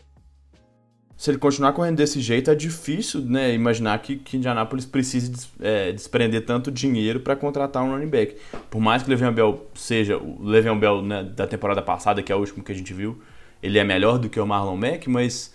se 1.18 1.32
ele 1.32 1.40
continuar 1.40 1.74
correndo 1.74 1.98
desse 1.98 2.22
jeito, 2.22 2.52
é 2.52 2.54
difícil 2.56 3.22
né, 3.22 3.52
imaginar 3.52 3.98
que, 4.00 4.18
que 4.18 4.38
Indianapolis 4.38 4.86
precise 4.86 5.32
des, 5.32 5.50
é, 5.60 5.92
desprender 5.92 6.46
tanto 6.46 6.72
dinheiro 6.72 7.20
para 7.20 7.36
contratar 7.36 7.84
um 7.84 7.92
running 7.92 8.08
back. 8.08 8.36
Por 8.70 8.80
mais 8.80 9.02
que 9.02 9.10
o 9.10 9.12
Le'Veon 9.12 9.34
Bell 9.34 9.68
seja 9.74 10.16
o 10.16 10.44
Le'Veon 10.44 10.78
Bell 10.78 11.02
né, 11.02 11.24
da 11.24 11.48
temporada 11.48 11.82
passada, 11.82 12.22
que 12.22 12.32
é 12.32 12.36
o 12.36 12.40
último 12.40 12.64
que 12.64 12.72
a 12.72 12.76
gente 12.76 12.94
viu, 12.94 13.20
ele 13.64 13.80
é 13.80 13.84
melhor 13.84 14.20
do 14.20 14.30
que 14.30 14.40
o 14.40 14.46
Marlon 14.46 14.78
Mack, 14.78 15.10
mas 15.10 15.52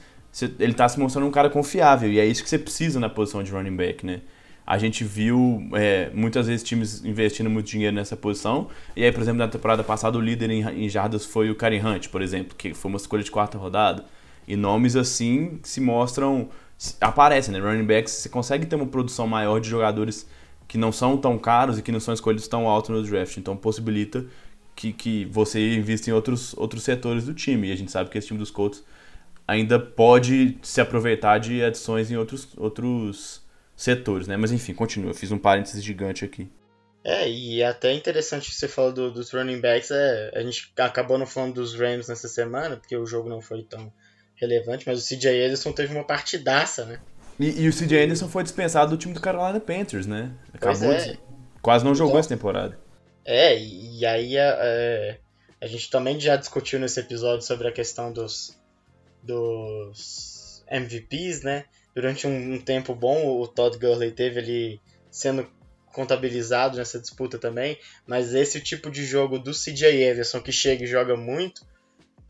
ele 0.59 0.73
está 0.73 0.89
se 0.89 0.99
mostrando 0.99 1.29
um 1.29 1.31
cara 1.31 1.49
confiável 1.49 2.11
e 2.11 2.19
é 2.19 2.27
isso 2.27 2.43
que 2.43 2.51
você 2.51 2.59
precisa 2.59 2.99
na 2.99 3.09
posição 3.09 3.41
de 3.41 3.53
running 3.53 3.77
back, 3.77 4.05
né? 4.05 4.23
A 4.67 4.79
gente 4.79 5.05
viu 5.05 5.63
é, 5.75 6.11
muitas 6.13 6.49
vezes 6.49 6.65
times 6.65 7.05
investindo 7.05 7.49
muito 7.51 7.67
dinheiro 7.67 7.95
nessa 7.95 8.17
posição. 8.17 8.69
E 8.97 9.05
aí, 9.05 9.13
por 9.13 9.21
exemplo, 9.21 9.39
na 9.39 9.49
temporada 9.49 9.83
passada, 9.83 10.17
o 10.17 10.21
líder 10.21 10.51
em, 10.51 10.85
em 10.85 10.89
jardas 10.89 11.25
foi 11.25 11.51
o 11.51 11.55
Karen 11.55 11.85
Hunt, 11.85 12.09
por 12.09 12.23
exemplo, 12.23 12.55
que 12.57 12.73
foi 12.73 12.89
uma 12.89 12.97
escolha 12.97 13.23
de 13.23 13.31
quarta 13.31 13.59
rodada. 13.59 14.05
E 14.47 14.57
nomes 14.57 14.97
assim 14.97 15.61
se 15.63 15.81
mostram. 15.81 16.49
aparecem, 17.01 17.53
né? 17.53 17.61
Running 17.61 17.87
backs, 17.87 18.13
você 18.13 18.29
consegue 18.29 18.67
ter 18.67 18.77
uma 18.77 18.87
produção 18.87 19.27
maior 19.27 19.61
de 19.61 19.69
jogadores 19.69 20.27
que 20.67 20.79
não 20.79 20.91
são 20.91 21.17
tão 21.17 21.39
caros 21.39 21.79
e 21.79 21.83
que 21.83 21.93
não 21.93 22.01
são 22.01 22.15
escolhidos 22.15 22.49
tão 22.49 22.69
alto 22.69 22.93
no 22.93 23.03
draft. 23.03 23.37
Então 23.37 23.57
possibilita 23.57 24.25
que, 24.75 24.93
que 24.93 25.25
você 25.27 25.75
invista 25.75 26.11
em 26.11 26.13
outros, 26.13 26.55
outros 26.57 26.83
setores 26.83 27.25
do 27.25 27.35
time. 27.35 27.69
E 27.69 27.73
a 27.73 27.77
gente 27.77 27.91
sabe 27.91 28.11
que 28.11 28.19
esse 28.19 28.27
time 28.29 28.39
dos 28.39 28.51
Colts 28.51 28.85
ainda 29.47 29.79
pode 29.79 30.59
se 30.63 30.81
aproveitar 30.81 31.39
de 31.39 31.63
adições 31.63 32.11
em 32.11 32.17
outros, 32.17 32.49
outros 32.57 33.43
setores, 33.77 34.27
né? 34.27 34.37
Mas 34.37 34.53
enfim, 34.53 34.73
continua. 34.73 35.11
Eu 35.11 35.15
fiz 35.15 35.31
um 35.31 35.39
parênteses 35.39 35.83
gigante 35.83 36.25
aqui. 36.25 36.51
É, 37.05 37.29
e 37.29 37.61
é 37.61 37.67
até 37.67 37.93
interessante 37.93 38.49
que 38.49 38.55
você 38.55 38.69
falou 38.69 38.93
do, 38.93 39.11
dos 39.11 39.31
running 39.33 39.61
backs. 39.61 39.91
É, 39.91 40.31
a 40.35 40.41
gente 40.41 40.73
acabou 40.79 41.19
não 41.19 41.27
falando 41.27 41.55
dos 41.55 41.75
Rams 41.75 42.09
nessa 42.09 42.29
semana, 42.29 42.77
porque 42.77 42.97
o 42.97 43.05
jogo 43.05 43.29
não 43.29 43.41
foi 43.41 43.63
tão 43.63 43.93
relevante, 44.43 44.85
mas 44.87 45.03
o 45.03 45.09
CJ 45.09 45.47
Anderson 45.47 45.73
teve 45.73 45.95
uma 45.95 46.05
partidaça, 46.05 46.85
né? 46.85 47.01
E, 47.39 47.63
e 47.63 47.69
o 47.69 47.73
CJ 47.73 48.05
Anderson 48.05 48.29
foi 48.29 48.43
dispensado 48.43 48.91
do 48.91 48.97
time 48.97 49.15
do 49.15 49.21
Carolina 49.21 49.61
Panthers, 49.61 50.07
né? 50.07 50.33
Acabou 50.53 50.93
é. 50.93 51.13
de... 51.13 51.21
Quase 51.63 51.85
não 51.85 51.95
jogou 51.95 52.19
essa 52.19 52.29
temporada. 52.29 52.79
É, 53.25 53.57
e 53.57 54.05
aí 54.05 54.37
a, 54.37 54.59
é, 54.61 55.19
a 55.61 55.67
gente 55.67 55.89
também 55.91 56.19
já 56.19 56.35
discutiu 56.37 56.81
nesse 56.81 56.99
episódio 56.99 57.47
sobre 57.47 57.69
a 57.69 57.73
questão 57.73 58.13
dos, 58.13 58.59
dos 59.23 60.65
MVPs, 60.69 61.43
né? 61.43 61.65
Durante 61.95 62.27
um, 62.27 62.55
um 62.55 62.61
tempo 62.61 62.95
bom, 62.95 63.41
o 63.41 63.47
Todd 63.47 63.79
Gurley 63.79 64.11
teve 64.11 64.41
ali 64.41 64.81
sendo 65.09 65.49
contabilizado 65.93 66.79
nessa 66.79 66.99
disputa 66.99 67.39
também, 67.39 67.79
mas 68.07 68.35
esse 68.35 68.61
tipo 68.61 68.91
de 68.91 69.05
jogo 69.05 69.39
do 69.39 69.53
CJ 69.53 70.11
Anderson 70.11 70.41
que 70.41 70.51
chega 70.51 70.85
e 70.85 70.87
joga 70.87 71.17
muito, 71.17 71.65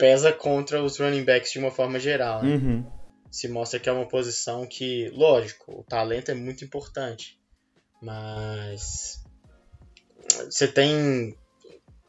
pesa 0.03 0.33
contra 0.33 0.83
os 0.83 0.99
running 0.99 1.23
backs 1.23 1.53
de 1.53 1.61
uma 1.61 1.71
forma 1.71 2.01
geral. 2.01 2.43
Né? 2.43 2.57
Uhum. 2.57 2.93
Se 3.31 3.47
mostra 3.47 3.79
que 3.79 3.89
é 3.89 3.93
uma 3.93 4.09
posição 4.09 4.67
que, 4.67 5.09
lógico, 5.15 5.79
o 5.79 5.85
talento 5.85 6.33
é 6.33 6.35
muito 6.35 6.65
importante, 6.65 7.39
mas 8.03 9.23
você 10.51 10.67
tem 10.67 11.37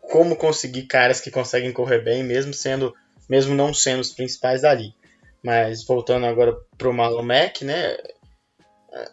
como 0.02 0.36
conseguir 0.36 0.88
caras 0.88 1.22
que 1.22 1.30
conseguem 1.30 1.72
correr 1.72 2.00
bem, 2.00 2.24
mesmo 2.24 2.52
sendo, 2.52 2.96
mesmo 3.30 3.54
não 3.54 3.72
sendo 3.72 4.00
os 4.00 4.12
principais 4.12 4.64
dali. 4.64 4.96
Mas 5.44 5.84
voltando 5.84 6.26
agora 6.26 6.58
pro 6.80 6.92
Marlon 6.92 7.22
Mack, 7.22 7.64
né? 7.64 7.96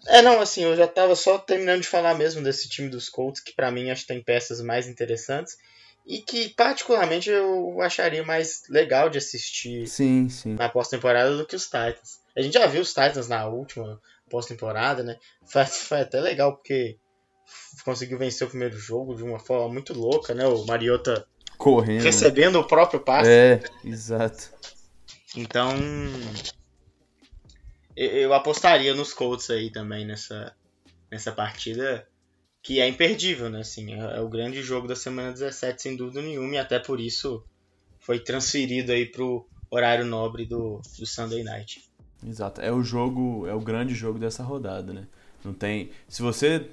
É, 0.07 0.23
não, 0.23 0.41
assim, 0.41 0.63
eu 0.63 0.75
já 0.75 0.89
tava 0.89 1.15
só 1.15 1.37
terminando 1.37 1.83
de 1.83 1.87
falar 1.87 2.15
mesmo 2.15 2.43
desse 2.43 2.67
time 2.67 2.89
dos 2.89 3.11
Colts, 3.11 3.43
que 3.43 3.53
para 3.53 3.71
mim 3.71 3.91
acho 3.91 4.03
que 4.03 4.09
tem 4.09 4.23
peças 4.23 4.63
mais 4.63 4.89
interessantes 4.89 5.59
e 6.07 6.19
que 6.23 6.49
particularmente 6.51 7.31
eu 7.31 7.81
acharia 7.81 8.25
mais 8.25 8.63
legal 8.69 9.09
de 9.09 9.19
assistir 9.19 9.87
sim, 9.87 10.29
sim. 10.29 10.55
na 10.55 10.69
pós-temporada 10.69 11.37
do 11.37 11.47
que 11.47 11.57
os 11.57 11.65
Titans. 11.65 12.21
A 12.37 12.41
gente 12.41 12.55
já 12.55 12.67
viu 12.67 12.83
os 12.83 12.89
Titans 12.89 13.29
na 13.29 13.47
última 13.47 14.01
pós-temporada, 14.29 15.03
né? 15.03 15.17
Foi, 15.47 15.65
foi, 15.67 16.01
até 16.01 16.21
legal 16.21 16.55
porque 16.55 16.99
conseguiu 17.85 18.19
vencer 18.19 18.47
o 18.47 18.51
primeiro 18.51 18.79
jogo 18.79 19.15
de 19.15 19.23
uma 19.23 19.39
forma 19.39 19.73
muito 19.73 19.93
louca, 19.93 20.35
né? 20.35 20.47
O 20.47 20.65
Mariota 20.65 21.27
correndo, 21.59 22.03
recebendo 22.03 22.59
o 22.59 22.67
próprio 22.67 23.01
passe. 23.01 23.31
É, 23.31 23.61
exato. 23.85 24.51
Então, 25.37 25.77
eu 27.97 28.33
apostaria 28.33 28.95
nos 28.95 29.13
Colts 29.13 29.51
aí 29.51 29.71
também 29.71 30.07
nessa 30.07 30.55
nessa 31.11 31.33
partida 31.33 32.07
que 32.63 32.81
é 32.81 32.89
imperdível, 32.89 33.49
né? 33.49 33.61
Assim, 33.61 33.95
é, 33.95 34.17
é, 34.17 34.21
o 34.21 34.29
grande 34.29 34.63
jogo 34.63 34.87
da 34.87 34.97
semana 34.97 35.33
17, 35.33 35.83
sem 35.83 35.97
dúvida 35.97 36.23
nenhuma, 36.23 36.55
e 36.55 36.59
até 36.59 36.79
por 36.79 37.01
isso 37.01 37.45
foi 37.99 38.19
transferido 38.19 38.93
aí 38.93 39.07
pro 39.07 39.47
horário 39.71 40.05
nobre 40.05 40.45
do, 40.45 40.81
do 40.99 41.07
Sunday 41.07 41.43
Night. 41.43 41.89
Exato, 42.27 42.61
é 42.61 42.71
o 42.71 42.83
jogo, 42.83 43.47
é 43.47 43.55
o 43.55 43.61
grande 43.61 43.95
jogo 43.95 44.19
dessa 44.19 44.43
rodada, 44.43 44.93
né? 44.93 45.07
Não 45.43 45.55
tem, 45.55 45.91
se 46.07 46.21
você 46.21 46.69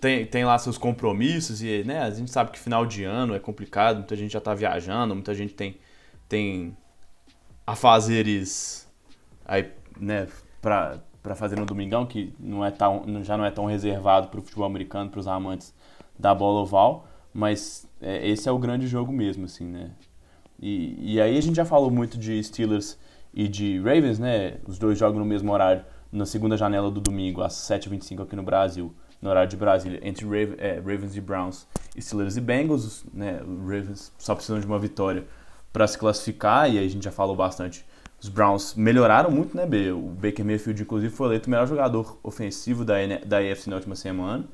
tem, 0.00 0.26
tem 0.26 0.44
lá 0.44 0.58
seus 0.58 0.76
compromissos 0.76 1.62
e, 1.62 1.84
né, 1.84 2.00
a 2.02 2.10
gente 2.10 2.30
sabe 2.30 2.50
que 2.50 2.58
final 2.58 2.84
de 2.84 3.04
ano 3.04 3.34
é 3.34 3.38
complicado, 3.38 3.98
muita 3.98 4.16
gente 4.16 4.32
já 4.32 4.40
tá 4.40 4.54
viajando, 4.54 5.14
muita 5.14 5.34
gente 5.34 5.54
tem 5.54 5.76
tem 6.28 6.76
afazeres 7.66 8.86
aí, 9.44 9.70
né, 9.98 10.28
para 10.60 11.02
para 11.28 11.34
fazer 11.34 11.56
no 11.56 11.66
domingão, 11.66 12.06
que 12.06 12.32
não 12.40 12.64
é 12.64 12.70
tão, 12.70 13.04
já 13.22 13.36
não 13.36 13.44
é 13.44 13.50
tão 13.50 13.66
reservado 13.66 14.28
para 14.28 14.40
o 14.40 14.42
futebol 14.42 14.64
americano, 14.64 15.10
para 15.10 15.20
os 15.20 15.28
amantes 15.28 15.74
da 16.18 16.34
bola 16.34 16.60
oval, 16.60 17.06
mas 17.34 17.86
é, 18.00 18.26
esse 18.26 18.48
é 18.48 18.52
o 18.52 18.58
grande 18.58 18.86
jogo 18.86 19.12
mesmo, 19.12 19.44
assim, 19.44 19.66
né? 19.66 19.90
E, 20.58 21.14
e 21.16 21.20
aí 21.20 21.36
a 21.36 21.40
gente 21.42 21.56
já 21.56 21.66
falou 21.66 21.90
muito 21.90 22.16
de 22.16 22.42
Steelers 22.42 22.98
e 23.34 23.46
de 23.46 23.78
Ravens, 23.78 24.18
né? 24.18 24.56
Os 24.66 24.78
dois 24.78 24.98
jogam 24.98 25.18
no 25.18 25.26
mesmo 25.26 25.52
horário, 25.52 25.84
na 26.10 26.24
segunda 26.24 26.56
janela 26.56 26.90
do 26.90 26.98
domingo, 26.98 27.42
às 27.42 27.52
7h25 27.52 28.22
aqui 28.22 28.34
no 28.34 28.42
Brasil, 28.42 28.94
no 29.20 29.28
horário 29.28 29.50
de 29.50 29.56
Brasília, 29.56 30.00
entre 30.02 30.24
Raven, 30.24 30.54
é, 30.56 30.76
Ravens 30.76 31.14
e 31.14 31.20
Browns, 31.20 31.66
Steelers 32.00 32.38
e 32.38 32.40
Bengals, 32.40 33.04
né? 33.12 33.42
Ravens 33.66 34.14
só 34.16 34.34
precisam 34.34 34.60
de 34.60 34.66
uma 34.66 34.78
vitória 34.78 35.26
para 35.74 35.86
se 35.86 35.98
classificar, 35.98 36.72
e 36.72 36.78
aí 36.78 36.86
a 36.86 36.90
gente 36.90 37.04
já 37.04 37.12
falou 37.12 37.36
bastante 37.36 37.84
os 38.20 38.28
Browns 38.28 38.74
melhoraram 38.74 39.30
muito, 39.30 39.56
né, 39.56 39.64
B? 39.64 39.92
O 39.92 40.00
Baker 40.00 40.44
Mayfield, 40.44 40.82
inclusive, 40.82 41.14
foi 41.14 41.28
eleito 41.28 41.46
o 41.46 41.50
melhor 41.50 41.66
jogador 41.66 42.18
ofensivo 42.22 42.84
da, 42.84 42.94
da 43.24 43.38
AFC 43.38 43.70
na 43.70 43.76
última 43.76 43.94
semana. 43.94 44.44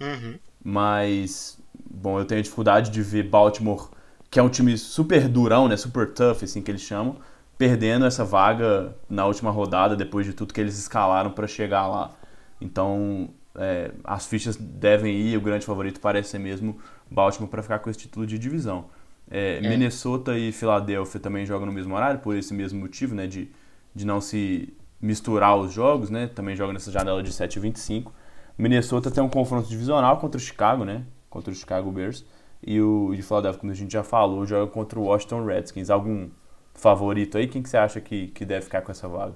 Uhum. 0.00 0.38
Mas, 0.64 1.58
bom, 1.90 2.18
eu 2.18 2.24
tenho 2.24 2.42
dificuldade 2.42 2.90
de 2.90 3.02
ver 3.02 3.24
Baltimore, 3.24 3.90
que 4.30 4.38
é 4.38 4.42
um 4.42 4.48
time 4.48 4.76
super 4.78 5.28
durão, 5.28 5.68
né, 5.68 5.76
super 5.76 6.12
tough, 6.12 6.42
assim 6.42 6.62
que 6.62 6.70
eles 6.70 6.80
chamam, 6.80 7.16
perdendo 7.58 8.06
essa 8.06 8.24
vaga 8.24 8.96
na 9.08 9.26
última 9.26 9.50
rodada, 9.50 9.94
depois 9.94 10.24
de 10.24 10.32
tudo 10.32 10.54
que 10.54 10.60
eles 10.60 10.78
escalaram 10.78 11.30
para 11.30 11.46
chegar 11.46 11.86
lá. 11.86 12.12
Então, 12.58 13.28
é, 13.54 13.90
as 14.02 14.26
fichas 14.26 14.56
devem 14.56 15.14
ir, 15.14 15.36
o 15.36 15.40
grande 15.42 15.66
favorito 15.66 16.00
parece 16.00 16.30
ser 16.30 16.38
mesmo 16.38 16.78
Baltimore 17.10 17.50
para 17.50 17.62
ficar 17.62 17.80
com 17.80 17.90
esse 17.90 17.98
título 17.98 18.26
de 18.26 18.38
divisão. 18.38 18.86
É, 19.30 19.58
é. 19.58 19.60
Minnesota 19.60 20.36
e 20.36 20.50
Filadélfia 20.50 21.20
também 21.20 21.46
jogam 21.46 21.66
no 21.66 21.72
mesmo 21.72 21.94
horário, 21.94 22.20
por 22.20 22.36
esse 22.36 22.52
mesmo 22.52 22.80
motivo, 22.80 23.14
né? 23.14 23.26
De, 23.26 23.50
de 23.94 24.04
não 24.04 24.20
se 24.20 24.74
misturar 25.00 25.56
os 25.56 25.72
jogos, 25.72 26.10
né? 26.10 26.26
Também 26.26 26.56
jogam 26.56 26.72
nessa 26.72 26.90
janela 26.90 27.22
de 27.22 27.30
7h25. 27.30 28.12
Minnesota 28.58 29.10
tem 29.10 29.22
um 29.22 29.28
confronto 29.28 29.68
divisional 29.68 30.18
contra 30.18 30.36
o 30.36 30.40
Chicago, 30.40 30.84
né? 30.84 31.04
Contra 31.30 31.52
o 31.52 31.54
Chicago 31.54 31.90
Bears. 31.90 32.24
E 32.62 32.80
o 32.80 33.14
de 33.14 33.22
Philadelphia, 33.22 33.60
como 33.60 33.72
a 33.72 33.74
gente 33.74 33.92
já 33.92 34.02
falou, 34.02 34.44
joga 34.44 34.70
contra 34.70 34.98
o 34.98 35.04
Washington 35.04 35.44
Redskins. 35.46 35.88
Algum 35.88 36.28
favorito 36.74 37.38
aí? 37.38 37.46
Quem 37.46 37.62
que 37.62 37.68
você 37.68 37.76
acha 37.76 38.00
que, 38.00 38.28
que 38.28 38.44
deve 38.44 38.62
ficar 38.62 38.82
com 38.82 38.90
essa 38.90 39.08
vaga? 39.08 39.34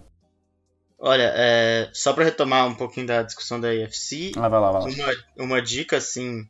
Olha, 0.99 1.33
é, 1.35 1.91
só 1.93 2.13
para 2.13 2.25
retomar 2.25 2.67
um 2.67 2.75
pouquinho 2.75 3.07
da 3.07 3.23
discussão 3.23 3.61
da 3.61 3.69
AFC, 3.69 4.33
ah, 4.37 4.49
vai 4.49 4.61
lá, 4.61 4.73
vai 4.73 4.83
lá. 4.83 4.89
Uma, 4.89 5.45
uma 5.45 5.63
dica 5.63 5.97
assim 5.97 6.49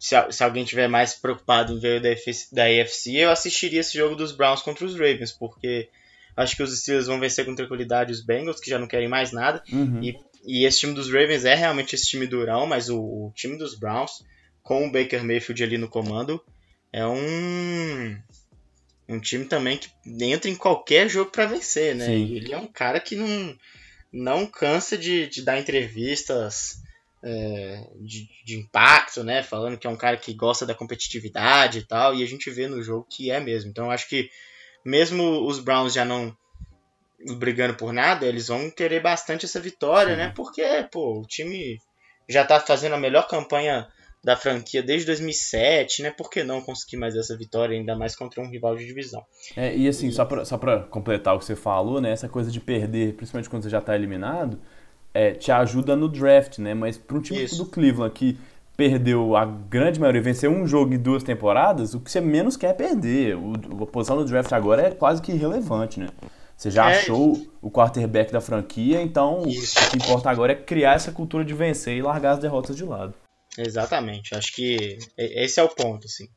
se, 0.00 0.16
se 0.32 0.42
alguém 0.42 0.64
tiver 0.64 0.88
mais 0.88 1.14
preocupado 1.14 1.74
em 1.74 1.78
ver 1.78 2.00
o 2.00 2.02
da, 2.02 2.08
da 2.52 2.64
AFC, 2.64 3.16
eu 3.16 3.30
assistiria 3.30 3.80
esse 3.80 3.96
jogo 3.96 4.16
dos 4.16 4.32
Browns 4.32 4.62
contra 4.62 4.86
os 4.86 4.94
Ravens, 4.94 5.30
porque 5.30 5.90
acho 6.34 6.56
que 6.56 6.62
os 6.62 6.80
Steelers 6.80 7.06
vão 7.06 7.20
vencer 7.20 7.44
com 7.44 7.54
tranquilidade 7.54 8.10
os 8.10 8.24
Bengals, 8.24 8.58
que 8.58 8.70
já 8.70 8.78
não 8.78 8.86
querem 8.86 9.08
mais 9.08 9.30
nada. 9.30 9.62
Uhum. 9.70 10.02
E, 10.02 10.18
e 10.46 10.64
esse 10.64 10.80
time 10.80 10.94
dos 10.94 11.12
Ravens 11.12 11.44
é 11.44 11.54
realmente 11.54 11.94
esse 11.94 12.06
time 12.06 12.26
durão, 12.26 12.66
mas 12.66 12.88
o, 12.88 12.98
o 12.98 13.32
time 13.34 13.58
dos 13.58 13.78
Browns, 13.78 14.24
com 14.62 14.86
o 14.86 14.90
Baker 14.90 15.22
Mayfield 15.22 15.62
ali 15.62 15.76
no 15.76 15.88
comando, 15.88 16.42
é 16.90 17.06
um 17.06 18.18
um 19.06 19.20
time 19.20 19.44
também 19.44 19.76
que 19.76 19.90
entra 20.24 20.48
em 20.48 20.54
qualquer 20.54 21.10
jogo 21.10 21.30
para 21.30 21.44
vencer, 21.44 21.94
né? 21.96 22.14
Ele 22.14 22.54
é 22.54 22.56
um 22.56 22.68
cara 22.68 23.00
que 23.00 23.16
não, 23.16 23.58
não 24.10 24.46
cansa 24.46 24.96
de, 24.96 25.26
de 25.26 25.42
dar 25.42 25.58
entrevistas 25.58 26.80
é, 27.22 27.86
de, 28.00 28.28
de, 28.44 28.56
impacto, 28.56 29.22
né? 29.22 29.42
Falando 29.42 29.78
que 29.78 29.86
é 29.86 29.90
um 29.90 29.96
cara 29.96 30.16
que 30.16 30.32
gosta 30.32 30.64
da 30.64 30.74
competitividade 30.74 31.80
e 31.80 31.86
tal, 31.86 32.14
e 32.14 32.22
a 32.22 32.26
gente 32.26 32.50
vê 32.50 32.66
no 32.66 32.82
jogo 32.82 33.06
que 33.08 33.30
é 33.30 33.40
mesmo. 33.40 33.70
Então 33.70 33.90
acho 33.90 34.08
que 34.08 34.30
mesmo 34.84 35.46
os 35.46 35.58
Browns 35.58 35.92
já 35.92 36.04
não 36.04 36.34
brigando 37.36 37.74
por 37.74 37.92
nada, 37.92 38.26
eles 38.26 38.48
vão 38.48 38.70
querer 38.70 39.00
bastante 39.00 39.44
essa 39.44 39.60
vitória, 39.60 40.12
Sim. 40.12 40.18
né? 40.18 40.32
Porque, 40.34 40.62
pô, 40.90 41.20
o 41.20 41.26
time 41.26 41.78
já 42.28 42.44
tá 42.44 42.58
fazendo 42.58 42.94
a 42.94 42.98
melhor 42.98 43.28
campanha 43.28 43.86
da 44.22 44.36
franquia 44.36 44.82
desde 44.82 45.06
2007, 45.06 46.02
né? 46.02 46.10
Por 46.10 46.30
que 46.30 46.42
não 46.42 46.60
conseguir 46.60 46.96
mais 46.96 47.16
essa 47.16 47.36
vitória, 47.36 47.76
ainda 47.76 47.96
mais 47.96 48.14
contra 48.14 48.42
um 48.42 48.50
rival 48.50 48.76
de 48.76 48.86
divisão? 48.86 49.24
É, 49.56 49.74
e 49.74 49.88
assim, 49.88 50.10
só 50.10 50.24
pra, 50.24 50.44
só 50.44 50.58
pra 50.58 50.80
completar 50.84 51.34
o 51.34 51.38
que 51.38 51.44
você 51.44 51.56
falou, 51.56 52.00
né? 52.00 52.12
Essa 52.12 52.28
coisa 52.28 52.50
de 52.50 52.60
perder, 52.60 53.14
principalmente 53.14 53.48
quando 53.48 53.62
você 53.62 53.70
já 53.70 53.80
tá 53.80 53.94
eliminado, 53.94 54.60
é, 55.12 55.32
te 55.32 55.50
ajuda 55.50 55.96
no 55.96 56.08
draft, 56.08 56.58
né? 56.58 56.74
Mas 56.74 56.96
para 56.96 57.16
um 57.16 57.20
time 57.20 57.42
Isso. 57.42 57.56
do 57.56 57.66
Cleveland 57.66 58.14
que 58.14 58.38
perdeu 58.76 59.36
a 59.36 59.44
grande 59.44 60.00
maioria, 60.00 60.22
venceu 60.22 60.50
um 60.50 60.66
jogo 60.66 60.94
em 60.94 60.98
duas 60.98 61.22
temporadas, 61.22 61.92
o 61.92 62.00
que 62.00 62.10
você 62.10 62.20
menos 62.20 62.56
quer 62.56 62.70
é 62.70 62.72
perder. 62.72 63.36
O, 63.36 63.52
a 63.82 63.86
posição 63.86 64.16
no 64.16 64.24
draft 64.24 64.50
agora 64.52 64.82
é 64.82 64.90
quase 64.90 65.20
que 65.20 65.32
irrelevante, 65.32 66.00
né? 66.00 66.08
Você 66.56 66.70
já 66.70 66.90
é. 66.90 66.98
achou 66.98 67.46
o 67.60 67.70
quarterback 67.70 68.32
da 68.32 68.40
franquia, 68.40 69.02
então 69.02 69.46
Isso. 69.46 69.78
o 69.78 69.90
que 69.90 69.96
importa 69.96 70.30
agora 70.30 70.52
é 70.52 70.54
criar 70.54 70.94
essa 70.94 71.12
cultura 71.12 71.44
de 71.44 71.54
vencer 71.54 71.96
e 71.96 72.02
largar 72.02 72.32
as 72.32 72.38
derrotas 72.38 72.76
de 72.76 72.84
lado. 72.84 73.14
Exatamente, 73.58 74.34
acho 74.34 74.54
que 74.54 74.98
esse 75.16 75.58
é 75.58 75.62
o 75.62 75.68
ponto, 75.68 76.06
assim. 76.06 76.28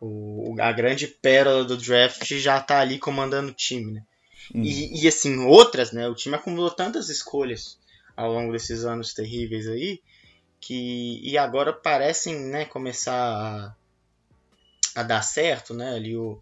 O, 0.00 0.54
a 0.60 0.72
grande 0.72 1.06
pérola 1.06 1.64
do 1.64 1.76
draft 1.76 2.32
já 2.34 2.60
tá 2.60 2.80
ali 2.80 2.98
comandando 2.98 3.50
o 3.50 3.54
time, 3.54 3.92
né? 3.92 4.02
Hum. 4.54 4.62
E, 4.62 5.02
e, 5.02 5.08
assim, 5.08 5.38
outras, 5.38 5.92
né? 5.92 6.08
O 6.08 6.14
time 6.14 6.36
acumulou 6.36 6.70
tantas 6.70 7.08
escolhas 7.08 7.78
ao 8.16 8.32
longo 8.32 8.52
desses 8.52 8.84
anos 8.84 9.12
terríveis 9.12 9.68
aí, 9.68 10.00
que 10.60 11.20
e 11.22 11.36
agora 11.36 11.72
parecem 11.72 12.34
né, 12.46 12.64
começar 12.64 13.74
a, 14.94 15.00
a 15.00 15.02
dar 15.02 15.22
certo, 15.22 15.74
né? 15.74 15.94
Ali 15.94 16.16
o, 16.16 16.38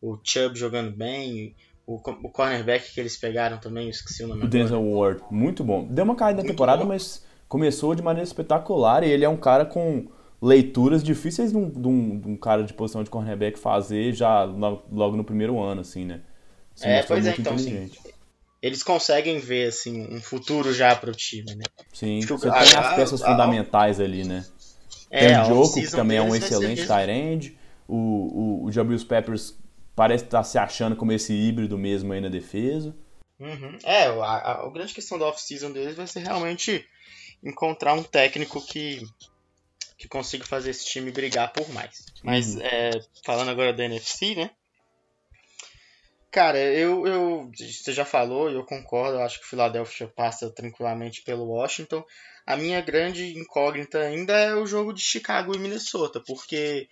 o 0.00 0.18
Chubb 0.24 0.58
jogando 0.58 0.90
bem, 0.90 1.54
o, 1.86 1.96
o 1.96 2.30
cornerback 2.30 2.92
que 2.92 3.00
eles 3.00 3.16
pegaram 3.16 3.58
também, 3.58 3.88
esqueci 3.88 4.24
o 4.24 4.28
nome. 4.28 4.44
O 4.44 4.48
Denzel 4.48 4.82
Ward, 4.82 5.22
muito 5.30 5.62
bom. 5.62 5.84
Deu 5.84 6.04
uma 6.04 6.16
caída 6.16 6.42
na 6.42 6.48
temporada, 6.48 6.82
bom. 6.82 6.88
mas 6.88 7.24
começou 7.46 7.94
de 7.94 8.02
maneira 8.02 8.26
espetacular 8.26 9.04
e 9.04 9.10
ele 9.10 9.24
é 9.24 9.28
um 9.28 9.36
cara 9.36 9.64
com 9.64 10.06
leituras 10.40 11.02
difíceis 11.02 11.50
de 11.50 11.56
um, 11.56 11.68
de 11.68 11.88
um, 11.88 12.20
de 12.20 12.28
um 12.28 12.36
cara 12.36 12.62
de 12.62 12.72
posição 12.72 13.02
de 13.02 13.10
cornerback 13.10 13.58
fazer 13.58 14.12
já 14.12 14.44
logo 14.44 15.16
no 15.16 15.24
primeiro 15.24 15.60
ano, 15.60 15.80
assim, 15.80 16.04
né? 16.04 16.20
Se 16.74 16.86
é, 16.86 17.02
pois 17.02 17.26
é, 17.26 17.34
então, 17.36 17.58
sim 17.58 17.90
eles 18.60 18.82
conseguem 18.82 19.38
ver 19.38 19.68
assim 19.68 20.06
um 20.14 20.20
futuro 20.20 20.72
já 20.72 20.94
para 20.94 21.10
o 21.10 21.14
time, 21.14 21.54
né? 21.54 21.64
Sim, 21.92 22.18
Acho 22.18 22.38
você 22.38 22.50
tem 22.50 22.76
as 22.76 22.94
peças 22.94 23.22
a, 23.22 23.30
fundamentais 23.30 24.00
a, 24.00 24.04
ali, 24.04 24.24
né? 24.24 24.44
É, 25.10 25.28
tem 25.28 25.40
o 25.40 25.44
Joko, 25.44 25.80
que 25.80 25.90
também 25.90 26.18
é 26.18 26.22
um 26.22 26.34
excelente 26.34 26.86
tight 26.86 27.10
end. 27.10 27.58
O, 27.86 27.94
o, 27.96 28.64
o 28.64 28.72
Jabrils 28.72 29.04
Peppers 29.04 29.56
parece 29.94 30.24
estar 30.24 30.38
tá 30.38 30.44
se 30.44 30.58
achando 30.58 30.96
como 30.96 31.12
esse 31.12 31.32
híbrido 31.32 31.78
mesmo 31.78 32.12
aí 32.12 32.20
na 32.20 32.28
defesa. 32.28 32.94
Uhum. 33.38 33.78
É, 33.84 34.06
a, 34.06 34.10
a, 34.10 34.66
a, 34.66 34.70
grande 34.70 34.92
questão 34.92 35.18
da 35.18 35.26
off-season 35.26 35.70
deles 35.70 35.96
vai 35.96 36.06
ser 36.06 36.20
realmente 36.20 36.84
encontrar 37.42 37.94
um 37.94 38.02
técnico 38.02 38.60
que, 38.60 39.06
que 39.96 40.08
consiga 40.08 40.44
fazer 40.44 40.70
esse 40.70 40.84
time 40.84 41.10
brigar 41.12 41.52
por 41.52 41.68
mais. 41.70 42.04
Mas 42.22 42.56
uhum. 42.56 42.62
é, 42.62 42.90
falando 43.24 43.50
agora 43.50 43.72
da 43.72 43.84
NFC, 43.84 44.34
né? 44.34 44.50
Cara, 46.30 46.58
eu, 46.58 47.06
eu. 47.06 47.50
Você 47.54 47.92
já 47.92 48.04
falou 48.04 48.50
eu 48.50 48.64
concordo. 48.64 49.16
Eu 49.16 49.22
acho 49.22 49.38
que 49.40 49.46
o 49.46 49.48
Philadelphia 49.48 50.08
passa 50.08 50.50
tranquilamente 50.50 51.22
pelo 51.22 51.46
Washington. 51.46 52.04
A 52.46 52.56
minha 52.56 52.80
grande 52.80 53.38
incógnita 53.38 53.98
ainda 54.00 54.32
é 54.32 54.54
o 54.54 54.66
jogo 54.66 54.92
de 54.92 55.02
Chicago 55.02 55.54
e 55.54 55.58
Minnesota, 55.58 56.18
porque 56.26 56.88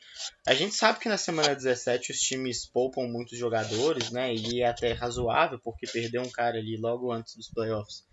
a 0.47 0.53
gente 0.53 0.75
sabe 0.75 0.99
que 0.99 1.09
na 1.09 1.17
semana 1.17 1.55
17 1.55 2.13
os 2.13 2.19
times 2.19 2.67
poupam 2.67 3.09
muitos 3.09 3.39
jogadores, 3.39 4.11
né? 4.11 4.35
E 4.35 4.61
é 4.61 4.69
até 4.69 4.93
razoável, 4.93 5.59
porque 5.59 5.87
perder 5.87 6.21
um 6.21 6.31
cara 6.31 6.59
ali 6.59 6.77
logo 6.77 7.11
antes 7.11 7.35
dos 7.37 7.49
playoffs 7.49 8.05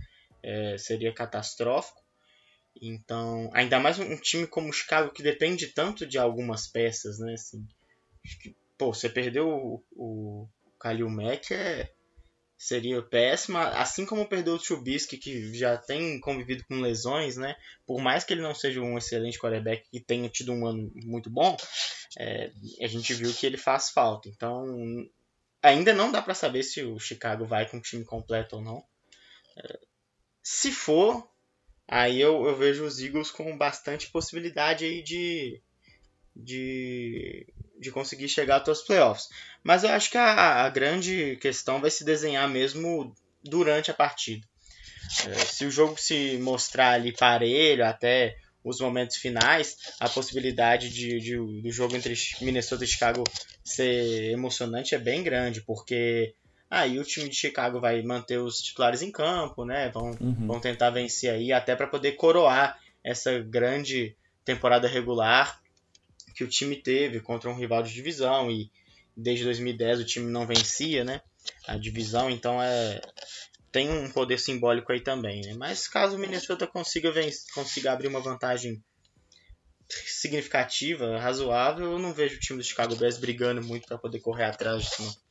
é, 0.41 0.77
seria 0.77 1.13
catastrófico. 1.13 2.01
Então, 2.81 3.49
ainda 3.53 3.79
mais 3.79 3.99
um 3.99 4.15
time 4.17 4.47
como 4.47 4.69
o 4.69 4.73
Chicago 4.73 5.11
que 5.11 5.21
depende 5.21 5.67
tanto 5.67 6.05
de 6.05 6.17
algumas 6.17 6.67
peças, 6.67 7.19
né? 7.19 7.33
Assim, 7.33 7.65
que, 8.41 8.55
pô, 8.77 8.93
você 8.93 9.09
perdeu 9.09 9.49
o, 9.49 9.83
o 9.91 10.47
Kalil 10.83 11.09
Mack 11.09 11.53
é, 11.53 11.89
seria 12.57 13.01
péssima, 13.01 13.69
assim 13.69 14.05
como 14.05 14.27
perdeu 14.27 14.55
o 14.55 14.59
Trubisky, 14.59 15.17
que 15.17 15.53
já 15.57 15.77
tem 15.77 16.19
convivido 16.19 16.65
com 16.65 16.81
lesões, 16.81 17.37
né? 17.37 17.55
Por 17.85 18.01
mais 18.01 18.25
que 18.25 18.33
ele 18.33 18.41
não 18.41 18.53
seja 18.53 18.81
um 18.81 18.97
excelente 18.97 19.39
quarterback 19.39 19.87
e 19.93 20.01
tenha 20.01 20.27
tido 20.27 20.51
um 20.51 20.67
ano 20.67 20.91
muito 20.95 21.29
bom, 21.29 21.55
é, 22.19 22.51
a 22.81 22.87
gente 22.87 23.13
viu 23.13 23.33
que 23.33 23.45
ele 23.45 23.57
faz 23.57 23.91
falta. 23.91 24.27
Então, 24.27 24.65
ainda 25.61 25.93
não 25.93 26.11
dá 26.11 26.21
para 26.21 26.33
saber 26.33 26.63
se 26.63 26.83
o 26.83 26.99
Chicago 26.99 27.45
vai 27.45 27.65
com 27.65 27.77
o 27.77 27.81
time 27.81 28.03
completo 28.03 28.57
ou 28.57 28.61
não. 28.61 28.83
É, 29.55 29.79
se 30.43 30.69
for, 30.69 31.25
aí 31.87 32.19
eu, 32.19 32.45
eu 32.45 32.57
vejo 32.57 32.83
os 32.83 32.99
Eagles 32.99 33.31
com 33.31 33.57
bastante 33.57 34.09
possibilidade 34.09 34.83
aí 34.83 35.01
de, 35.01 35.61
de, 36.35 37.47
de 37.83 37.91
conseguir 37.91 38.27
chegar 38.27 38.57
até 38.57 38.71
os 38.71 38.81
playoffs. 38.81 39.29
Mas 39.63 39.83
eu 39.83 39.91
acho 39.91 40.09
que 40.09 40.17
a, 40.17 40.65
a 40.65 40.69
grande 40.69 41.37
questão 41.41 41.79
vai 41.79 41.91
se 41.91 42.03
desenhar 42.03 42.49
mesmo 42.49 43.13
durante 43.43 43.91
a 43.91 43.93
partida. 43.93 44.45
É, 45.27 45.33
se 45.45 45.65
o 45.65 45.71
jogo 45.71 45.99
se 45.99 46.37
mostrar 46.37 46.93
ali 46.93 47.11
parelho 47.11 47.85
até 47.85 48.35
os 48.63 48.79
momentos 48.79 49.17
finais, 49.17 49.75
a 49.99 50.07
possibilidade 50.07 50.89
de, 50.89 51.19
de, 51.19 51.61
do 51.61 51.71
jogo 51.71 51.95
entre 51.95 52.13
Minnesota 52.41 52.85
e 52.85 52.87
Chicago 52.87 53.23
ser 53.63 54.31
emocionante 54.31 54.95
é 54.95 54.97
bem 54.97 55.21
grande, 55.21 55.61
porque 55.61 56.33
aí 56.69 56.97
o 56.97 57.03
time 57.03 57.27
de 57.27 57.35
Chicago 57.35 57.81
vai 57.81 58.01
manter 58.01 58.37
os 58.37 58.59
titulares 58.59 59.01
em 59.01 59.11
campo, 59.11 59.65
né? 59.65 59.89
Vão, 59.89 60.11
uhum. 60.19 60.47
vão 60.47 60.59
tentar 60.61 60.89
vencer 60.91 61.29
aí 61.29 61.51
até 61.51 61.75
para 61.75 61.87
poder 61.87 62.13
coroar 62.13 62.79
essa 63.03 63.37
grande 63.39 64.15
temporada 64.45 64.87
regular 64.87 65.61
que 66.33 66.43
o 66.43 66.47
time 66.47 66.75
teve 66.75 67.19
contra 67.19 67.49
um 67.49 67.55
rival 67.55 67.83
de 67.83 67.93
divisão 67.93 68.49
e 68.49 68.71
desde 69.15 69.45
2010 69.45 69.99
o 69.99 70.05
time 70.05 70.31
não 70.31 70.47
vencia, 70.47 71.03
né? 71.03 71.21
A 71.67 71.77
divisão, 71.77 72.29
então 72.29 72.61
é 72.61 73.01
tem 73.71 73.89
um 73.89 74.09
poder 74.11 74.37
simbólico 74.37 74.91
aí 74.91 75.01
também, 75.01 75.41
né? 75.41 75.55
Mas 75.57 75.87
caso 75.87 76.15
o 76.15 76.19
Minnesota 76.19 76.67
consiga 76.67 77.11
vencer, 77.11 77.51
consiga 77.55 77.91
abrir 77.91 78.07
uma 78.07 78.19
vantagem 78.19 78.83
significativa, 79.89 81.17
razoável, 81.17 81.91
eu 81.91 81.99
não 81.99 82.13
vejo 82.13 82.37
o 82.37 82.39
time 82.39 82.59
do 82.59 82.63
Chicago 82.63 82.95
Bears 82.95 83.17
brigando 83.17 83.63
muito 83.63 83.87
para 83.87 83.97
poder 83.97 84.19
correr 84.19 84.45
atrás 84.45 84.83
disso. 84.83 85.01
Não. 85.01 85.23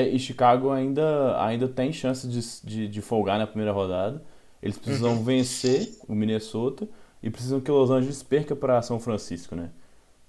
É, 0.00 0.08
e 0.08 0.18
Chicago 0.18 0.70
ainda, 0.70 1.40
ainda 1.44 1.68
tem 1.68 1.92
chance 1.92 2.26
de, 2.26 2.40
de, 2.64 2.88
de 2.88 3.00
folgar 3.00 3.38
na 3.38 3.46
primeira 3.46 3.72
rodada. 3.72 4.24
Eles 4.62 4.78
precisam 4.78 5.14
uhum. 5.14 5.24
vencer 5.24 5.96
o 6.08 6.14
Minnesota 6.14 6.88
e 7.22 7.30
precisam 7.30 7.60
que 7.60 7.70
Los 7.70 7.90
Angeles 7.90 8.22
perca 8.22 8.56
para 8.56 8.80
São 8.82 8.98
Francisco, 8.98 9.54
né? 9.54 9.70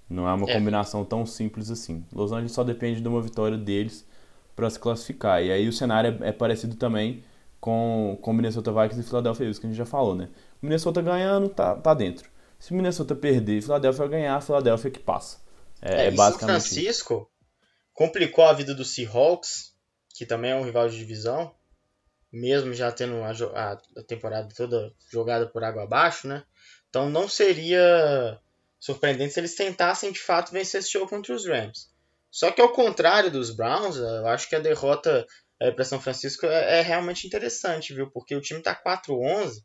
Não 0.09 0.27
é 0.27 0.33
uma 0.33 0.49
é. 0.49 0.53
combinação 0.53 1.03
tão 1.03 1.25
simples 1.25 1.71
assim. 1.71 2.05
Los 2.13 2.31
Angeles 2.31 2.51
só 2.51 2.63
depende 2.63 3.01
de 3.01 3.07
uma 3.07 3.21
vitória 3.21 3.57
deles 3.57 4.05
para 4.55 4.69
se 4.69 4.79
classificar. 4.79 5.43
E 5.43 5.51
aí 5.51 5.67
o 5.67 5.73
cenário 5.73 6.17
é, 6.23 6.29
é, 6.29 6.31
parecido 6.31 6.75
também 6.75 7.23
com 7.59 8.19
o 8.21 8.33
Minnesota 8.33 8.71
Vikings 8.71 9.01
e 9.01 9.03
Philadelphia 9.03 9.43
Eagles, 9.43 9.59
que 9.59 9.65
a 9.65 9.69
gente 9.69 9.77
já 9.77 9.85
falou, 9.85 10.15
né? 10.15 10.29
O 10.61 10.65
Minnesota 10.65 11.01
ganhando, 11.01 11.49
tá, 11.49 11.75
tá 11.75 11.93
dentro. 11.93 12.29
Se 12.59 12.71
o 12.71 12.75
Minnesota 12.75 13.15
perder 13.15 13.57
e 13.57 13.61
Philadelphia 13.61 14.07
ganhar, 14.07 14.35
a 14.35 14.41
Philadelphia 14.41 14.91
que 14.91 14.99
passa. 14.99 15.39
É, 15.81 16.03
é, 16.03 16.05
é 16.07 16.11
basicamente 16.11 16.61
São 16.61 16.71
Francisco 16.71 17.31
complicou 17.93 18.45
a 18.45 18.53
vida 18.53 18.75
do 18.75 18.85
Seahawks, 18.85 19.73
que 20.13 20.25
também 20.25 20.51
é 20.51 20.55
um 20.55 20.63
rival 20.63 20.87
de 20.87 20.97
divisão, 20.97 21.53
mesmo 22.31 22.73
já 22.73 22.91
tendo 22.91 23.15
a, 23.23 23.31
a, 23.31 23.71
a 23.73 24.03
temporada 24.07 24.49
toda 24.55 24.93
jogada 25.11 25.47
por 25.47 25.63
água 25.63 25.83
abaixo, 25.83 26.27
né? 26.27 26.43
Então 26.89 27.09
não 27.09 27.27
seria 27.27 28.39
surpreendente 28.85 29.33
se 29.33 29.39
eles 29.39 29.55
tentassem 29.55 30.11
de 30.11 30.19
fato 30.19 30.51
vencer 30.51 30.79
esse 30.79 30.91
jogo 30.91 31.09
contra 31.09 31.33
os 31.33 31.43
Rams. 31.47 31.89
Só 32.29 32.51
que 32.51 32.61
ao 32.61 32.71
contrário 32.71 33.31
dos 33.31 33.49
Browns, 33.49 33.95
eu 33.95 34.27
acho 34.27 34.47
que 34.47 34.55
a 34.55 34.59
derrota 34.59 35.25
é, 35.59 35.71
para 35.71 35.83
São 35.83 35.99
Francisco 35.99 36.45
é, 36.45 36.79
é, 36.79 36.81
realmente 36.81 37.25
interessante, 37.25 37.95
viu? 37.95 38.11
Porque 38.11 38.35
o 38.35 38.41
time 38.41 38.61
tá 38.61 38.75
4-11 38.75 39.63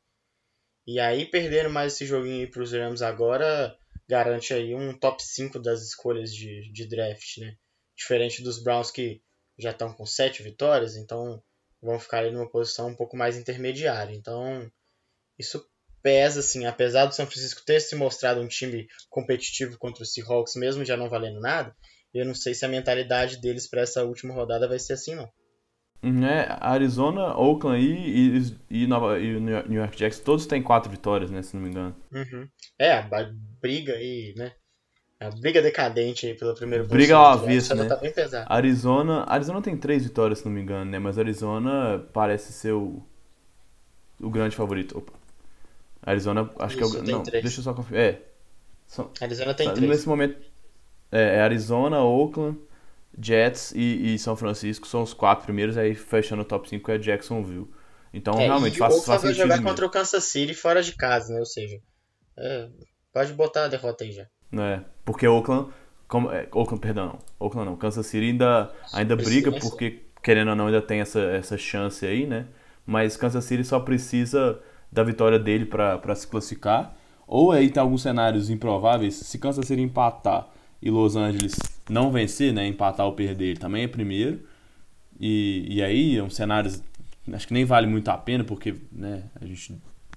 e 0.86 0.98
aí 0.98 1.26
perder 1.26 1.68
mais 1.68 1.92
esse 1.92 2.06
joguinho 2.06 2.50
para 2.50 2.62
os 2.62 2.72
Rams 2.72 3.02
agora 3.02 3.76
garante 4.08 4.54
aí 4.54 4.74
um 4.74 4.98
top 4.98 5.22
5 5.22 5.58
das 5.58 5.82
escolhas 5.82 6.34
de, 6.34 6.72
de 6.72 6.88
draft, 6.88 7.36
né? 7.38 7.56
Diferente 7.94 8.42
dos 8.42 8.62
Browns 8.62 8.90
que 8.90 9.20
já 9.58 9.72
estão 9.72 9.92
com 9.92 10.06
7 10.06 10.42
vitórias, 10.42 10.96
então 10.96 11.42
vão 11.82 12.00
ficar 12.00 12.20
aí 12.20 12.32
numa 12.32 12.48
posição 12.48 12.88
um 12.88 12.96
pouco 12.96 13.18
mais 13.18 13.36
intermediária. 13.36 14.14
Então, 14.14 14.66
isso 15.38 15.62
pesa, 16.02 16.40
assim, 16.40 16.66
apesar 16.66 17.06
do 17.06 17.14
São 17.14 17.26
Francisco 17.26 17.62
ter 17.64 17.80
se 17.80 17.94
mostrado 17.94 18.40
um 18.40 18.48
time 18.48 18.86
competitivo 19.08 19.78
contra 19.78 20.02
o 20.02 20.06
Seahawks, 20.06 20.56
mesmo 20.56 20.84
já 20.84 20.96
não 20.96 21.08
valendo 21.08 21.40
nada, 21.40 21.74
eu 22.12 22.24
não 22.24 22.34
sei 22.34 22.54
se 22.54 22.64
a 22.64 22.68
mentalidade 22.68 23.40
deles 23.40 23.68
para 23.68 23.82
essa 23.82 24.04
última 24.04 24.34
rodada 24.34 24.68
vai 24.68 24.78
ser 24.78 24.94
assim, 24.94 25.14
não. 25.14 25.28
É, 26.02 26.46
Arizona, 26.60 27.36
Oakland 27.36 27.84
e, 27.84 28.38
e, 28.38 28.84
e, 28.84 28.86
Nova, 28.86 29.20
e 29.20 29.38
New 29.38 29.80
York 29.80 29.98
Jacks, 29.98 30.18
todos 30.18 30.46
têm 30.46 30.62
quatro 30.62 30.90
vitórias, 30.90 31.30
né, 31.30 31.42
se 31.42 31.54
não 31.54 31.62
me 31.62 31.68
engano. 31.68 31.94
Uhum. 32.10 32.48
É, 32.78 32.92
a 32.92 33.30
briga 33.60 33.92
aí, 33.92 34.32
né, 34.34 34.52
a 35.20 35.28
briga 35.28 35.60
decadente 35.60 36.26
aí 36.26 36.34
pelo 36.34 36.54
primeiro 36.54 36.86
Briga 36.88 37.16
ao 37.16 37.26
avesso, 37.26 37.74
né? 37.74 37.84
Tá. 37.86 38.00
Arizona, 38.48 39.26
Arizona 39.28 39.60
tem 39.60 39.76
três 39.76 40.02
vitórias, 40.02 40.38
se 40.38 40.46
não 40.46 40.52
me 40.52 40.62
engano, 40.62 40.90
né, 40.90 40.98
mas 40.98 41.18
Arizona 41.18 42.02
parece 42.14 42.50
ser 42.54 42.72
o, 42.72 43.02
o 44.18 44.30
grande 44.30 44.56
favorito. 44.56 44.96
Opa. 44.96 45.19
Arizona, 46.02 46.50
acho 46.58 46.78
Isso, 46.78 46.90
que 46.92 46.98
é 46.98 47.00
o. 47.00 47.04
Não, 47.04 47.22
três. 47.22 47.44
deixa 47.44 47.60
eu 47.60 47.64
só 47.64 47.74
conferir. 47.74 48.00
É. 48.00 48.22
São, 48.86 49.10
Arizona 49.20 49.54
tem 49.54 49.72
três. 49.72 49.90
Nesse 49.90 50.08
momento. 50.08 50.36
É, 51.12 51.36
é 51.36 51.40
Arizona, 51.40 52.00
Oakland, 52.02 52.58
Jets 53.20 53.72
e, 53.74 54.14
e, 54.14 54.18
São 54.18 54.36
Francisco 54.36 54.86
são 54.86 55.02
os 55.02 55.12
quatro 55.12 55.44
primeiros, 55.44 55.76
aí 55.76 55.94
fechando 55.94 56.42
o 56.42 56.44
top 56.44 56.68
5 56.68 56.90
é 56.92 56.98
Jacksonville. 56.98 57.68
Então, 58.12 58.34
é, 58.34 58.46
realmente, 58.46 58.78
faz, 58.78 59.04
faz 59.04 59.20
sentido. 59.20 59.36
jogar 59.38 59.56
mesmo. 59.56 59.68
contra 59.68 59.86
o 59.86 59.90
Kansas 59.90 60.24
City 60.24 60.54
fora 60.54 60.82
de 60.82 60.92
casa, 60.92 61.32
né? 61.32 61.40
Ou 61.40 61.46
seja, 61.46 61.80
é, 62.36 62.68
pode 63.12 63.32
botar 63.32 63.64
a 63.64 63.68
derrota 63.68 64.04
aí 64.04 64.12
já. 64.12 64.26
É, 64.52 64.80
porque 65.04 65.26
Oakland. 65.26 65.72
Como, 66.08 66.30
é, 66.30 66.48
Oakland, 66.52 66.80
perdão, 66.80 67.06
não. 67.06 67.18
Oakland 67.38 67.70
não. 67.70 67.76
Kansas 67.76 68.06
City 68.06 68.30
ainda, 68.30 68.72
ainda 68.92 69.14
briga, 69.14 69.52
porque, 69.52 70.02
querendo 70.22 70.48
ou 70.48 70.56
não, 70.56 70.66
ainda 70.66 70.82
tem 70.82 71.00
essa, 71.00 71.20
essa 71.20 71.56
chance 71.56 72.04
aí, 72.04 72.26
né? 72.26 72.46
Mas 72.84 73.16
Kansas 73.16 73.44
City 73.44 73.62
só 73.62 73.78
precisa 73.78 74.60
da 74.90 75.02
vitória 75.02 75.38
dele 75.38 75.66
para 75.66 76.14
se 76.14 76.26
classificar. 76.26 76.96
Ou 77.26 77.52
aí 77.52 77.70
tem 77.70 77.80
alguns 77.80 78.02
cenários 78.02 78.50
improváveis. 78.50 79.14
Se 79.14 79.38
Kansas 79.38 79.66
City 79.66 79.80
empatar 79.80 80.48
e 80.82 80.90
Los 80.90 81.14
Angeles 81.14 81.56
não 81.88 82.10
vencer, 82.10 82.52
né, 82.52 82.66
empatar 82.66 83.06
ou 83.06 83.12
perder, 83.12 83.50
ele 83.50 83.58
também 83.58 83.84
é 83.84 83.88
primeiro. 83.88 84.40
E, 85.18 85.66
e 85.68 85.82
aí 85.82 86.16
é 86.16 86.22
um 86.22 86.30
cenário, 86.30 86.72
acho 87.32 87.46
que 87.46 87.52
nem 87.52 87.64
vale 87.64 87.86
muito 87.86 88.08
a 88.08 88.18
pena, 88.18 88.42
porque 88.42 88.74
né, 88.90 89.24
a 89.40 89.44
gente 89.44 89.76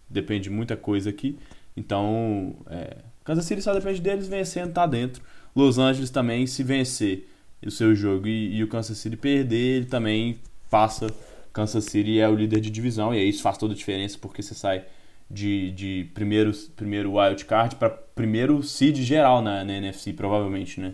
depende 0.10 0.46
de 0.46 0.50
muita 0.50 0.76
coisa 0.76 1.10
aqui. 1.10 1.38
Então, 1.76 2.56
é, 2.68 2.98
Kansas 3.24 3.46
City 3.46 3.62
só 3.62 3.74
depende 3.74 4.02
deles 4.02 4.28
vencendo, 4.28 4.74
tá 4.74 4.86
dentro. 4.86 5.22
Los 5.56 5.78
Angeles 5.78 6.10
também, 6.10 6.48
se 6.48 6.64
vencer 6.64 7.28
o 7.66 7.72
seu 7.72 7.94
jogo 7.96 8.28
e, 8.28 8.56
e 8.56 8.64
o 8.64 8.68
Kansas 8.68 8.98
City 8.98 9.16
perder, 9.16 9.78
ele 9.78 9.86
também 9.86 10.40
passa 10.70 11.14
Kansas 11.54 11.86
City 11.86 12.20
é 12.20 12.28
o 12.28 12.36
líder 12.36 12.60
de 12.60 12.72
divisão, 12.72 13.14
e 13.14 13.20
aí 13.20 13.30
isso 13.30 13.44
faz 13.44 13.58
toda 13.58 13.74
a 13.74 13.78
diferença 13.78 14.18
porque 14.20 14.42
você 14.42 14.56
sai 14.56 14.84
de, 15.30 15.72
de 15.72 16.10
primeiro, 16.14 16.52
primeiro 16.76 17.18
wild 17.18 17.46
card 17.46 17.76
para 17.76 17.90
primeiro 17.90 18.62
seed 18.64 18.98
geral 18.98 19.42
na, 19.42 19.64
na 19.64 19.74
NFC, 19.74 20.14
provavelmente, 20.14 20.80
né? 20.80 20.94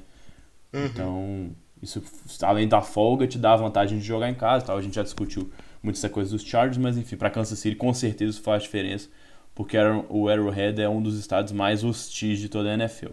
Uhum. 0.73 0.85
Então, 0.85 1.49
isso 1.81 2.03
além 2.41 2.67
da 2.67 2.81
folga 2.81 3.25
te 3.25 3.37
dá 3.37 3.53
a 3.53 3.57
vantagem 3.57 3.97
de 3.97 4.05
jogar 4.05 4.29
em 4.29 4.35
casa, 4.35 4.65
tal. 4.65 4.77
A 4.77 4.81
gente 4.81 4.95
já 4.95 5.03
discutiu 5.03 5.49
muito 5.81 5.95
essa 5.95 6.09
coisa 6.09 6.29
dos 6.29 6.43
Chargers, 6.43 6.77
mas 6.77 6.97
enfim, 6.97 7.15
para 7.15 7.29
Kansas 7.29 7.57
City 7.57 7.75
com 7.75 7.93
certeza 7.93 8.31
isso 8.31 8.41
faz 8.41 8.63
diferença, 8.63 9.09
porque 9.55 9.77
o 10.09 10.27
Arrowhead 10.27 10.81
é 10.81 10.89
um 10.89 11.01
dos 11.01 11.17
estados 11.17 11.53
mais 11.53 11.83
hostis 11.83 12.37
de 12.39 12.49
toda 12.49 12.69
a 12.69 12.73
NFL. 12.73 13.11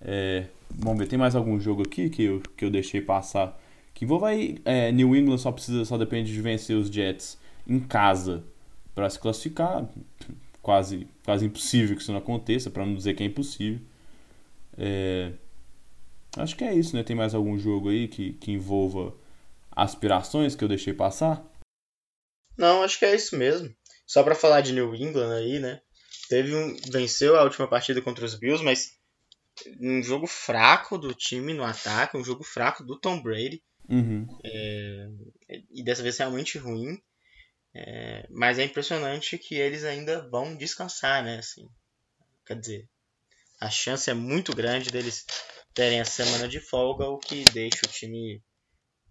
É, 0.00 0.46
vamos 0.70 0.98
ver, 0.98 1.06
tem 1.06 1.18
mais 1.18 1.34
algum 1.34 1.58
jogo 1.58 1.82
aqui 1.82 2.10
que 2.10 2.24
eu, 2.24 2.42
que 2.56 2.64
eu 2.64 2.70
deixei 2.70 3.00
passar 3.00 3.58
que 3.94 4.04
envolva 4.04 4.28
aí, 4.28 4.58
é, 4.64 4.90
New 4.90 5.14
England 5.14 5.38
só 5.38 5.52
precisa, 5.52 5.84
só 5.84 5.96
depende 5.96 6.32
de 6.32 6.42
vencer 6.42 6.76
os 6.76 6.88
Jets 6.88 7.38
em 7.66 7.78
casa 7.78 8.44
para 8.94 9.08
se 9.08 9.18
classificar. 9.18 9.88
Quase, 10.60 11.06
quase 11.24 11.44
impossível 11.44 11.94
que 11.94 12.02
isso 12.02 12.10
não 12.10 12.18
aconteça, 12.18 12.70
para 12.70 12.86
não 12.86 12.94
dizer 12.94 13.14
que 13.14 13.22
é 13.22 13.26
impossível. 13.26 13.80
É, 14.78 15.32
acho 16.38 16.56
que 16.56 16.64
é 16.64 16.74
isso, 16.74 16.96
né? 16.96 17.02
Tem 17.02 17.14
mais 17.14 17.34
algum 17.34 17.58
jogo 17.58 17.90
aí 17.90 18.08
que, 18.08 18.32
que 18.32 18.50
envolva 18.50 19.14
aspirações 19.70 20.56
que 20.56 20.64
eu 20.64 20.68
deixei 20.68 20.94
passar? 20.94 21.44
Não, 22.56 22.82
acho 22.82 22.98
que 22.98 23.04
é 23.04 23.14
isso 23.14 23.36
mesmo. 23.36 23.74
Só 24.06 24.22
para 24.22 24.34
falar 24.34 24.60
de 24.60 24.72
New 24.72 24.94
England 24.94 25.34
aí, 25.34 25.58
né? 25.58 25.80
Teve 26.28 26.54
um 26.54 26.76
venceu 26.90 27.36
a 27.36 27.42
última 27.42 27.68
partida 27.68 28.00
contra 28.00 28.24
os 28.24 28.34
Bills, 28.34 28.64
mas 28.64 28.96
um 29.80 30.02
jogo 30.02 30.26
fraco 30.26 30.96
do 30.98 31.14
time 31.14 31.52
no 31.52 31.64
ataque, 31.64 32.16
um 32.16 32.24
jogo 32.24 32.42
fraco 32.42 32.82
do 32.82 32.98
Tom 32.98 33.20
Brady. 33.20 33.62
Uhum. 33.88 34.26
É, 34.44 35.08
e 35.70 35.82
dessa 35.82 36.02
vez 36.02 36.18
realmente 36.18 36.58
ruim. 36.58 36.98
É, 37.76 38.26
mas 38.30 38.58
é 38.58 38.64
impressionante 38.64 39.36
que 39.36 39.56
eles 39.56 39.84
ainda 39.84 40.28
vão 40.28 40.56
descansar, 40.56 41.24
né? 41.24 41.38
Assim, 41.38 41.68
quer 42.46 42.58
dizer, 42.58 42.88
a 43.60 43.68
chance 43.68 44.08
é 44.08 44.14
muito 44.14 44.54
grande 44.54 44.90
deles 44.90 45.26
terem 45.74 46.00
a 46.00 46.04
semana 46.04 46.46
de 46.46 46.60
folga, 46.60 47.06
o 47.06 47.18
que 47.18 47.44
deixa 47.46 47.80
o 47.84 47.88
time. 47.88 48.40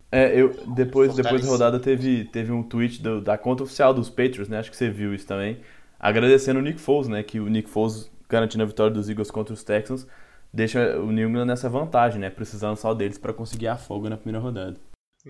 É, 0.09 0.39
eu 0.39 0.53
depois, 0.73 1.13
depois 1.13 1.41
da 1.41 1.47
rodada 1.47 1.79
teve, 1.79 2.25
teve 2.25 2.51
um 2.51 2.63
tweet 2.63 3.01
do, 3.01 3.19
da 3.19 3.37
conta 3.37 3.63
oficial 3.63 3.93
dos 3.93 4.09
Patriots, 4.09 4.47
né? 4.47 4.59
Acho 4.59 4.71
que 4.71 4.77
você 4.77 4.89
viu 4.89 5.13
isso 5.13 5.27
também. 5.27 5.61
Agradecendo 5.99 6.59
o 6.59 6.61
Nick 6.61 6.79
Foles, 6.79 7.09
né? 7.09 7.21
Que 7.21 7.39
o 7.39 7.49
Nick 7.49 7.69
Foles 7.69 8.09
garantindo 8.29 8.63
a 8.63 8.67
vitória 8.67 8.93
dos 8.93 9.09
Eagles 9.09 9.29
contra 9.29 9.53
os 9.53 9.63
Texans 9.63 10.07
deixa 10.53 10.99
o 10.99 11.11
New 11.11 11.29
England 11.29 11.45
nessa 11.45 11.69
vantagem, 11.69 12.19
né? 12.19 12.29
Precisando 12.29 12.77
só 12.77 12.93
deles 12.93 13.17
para 13.17 13.33
conseguir 13.33 13.67
a 13.67 13.77
folga 13.77 14.09
na 14.09 14.17
primeira 14.17 14.39
rodada. 14.39 14.79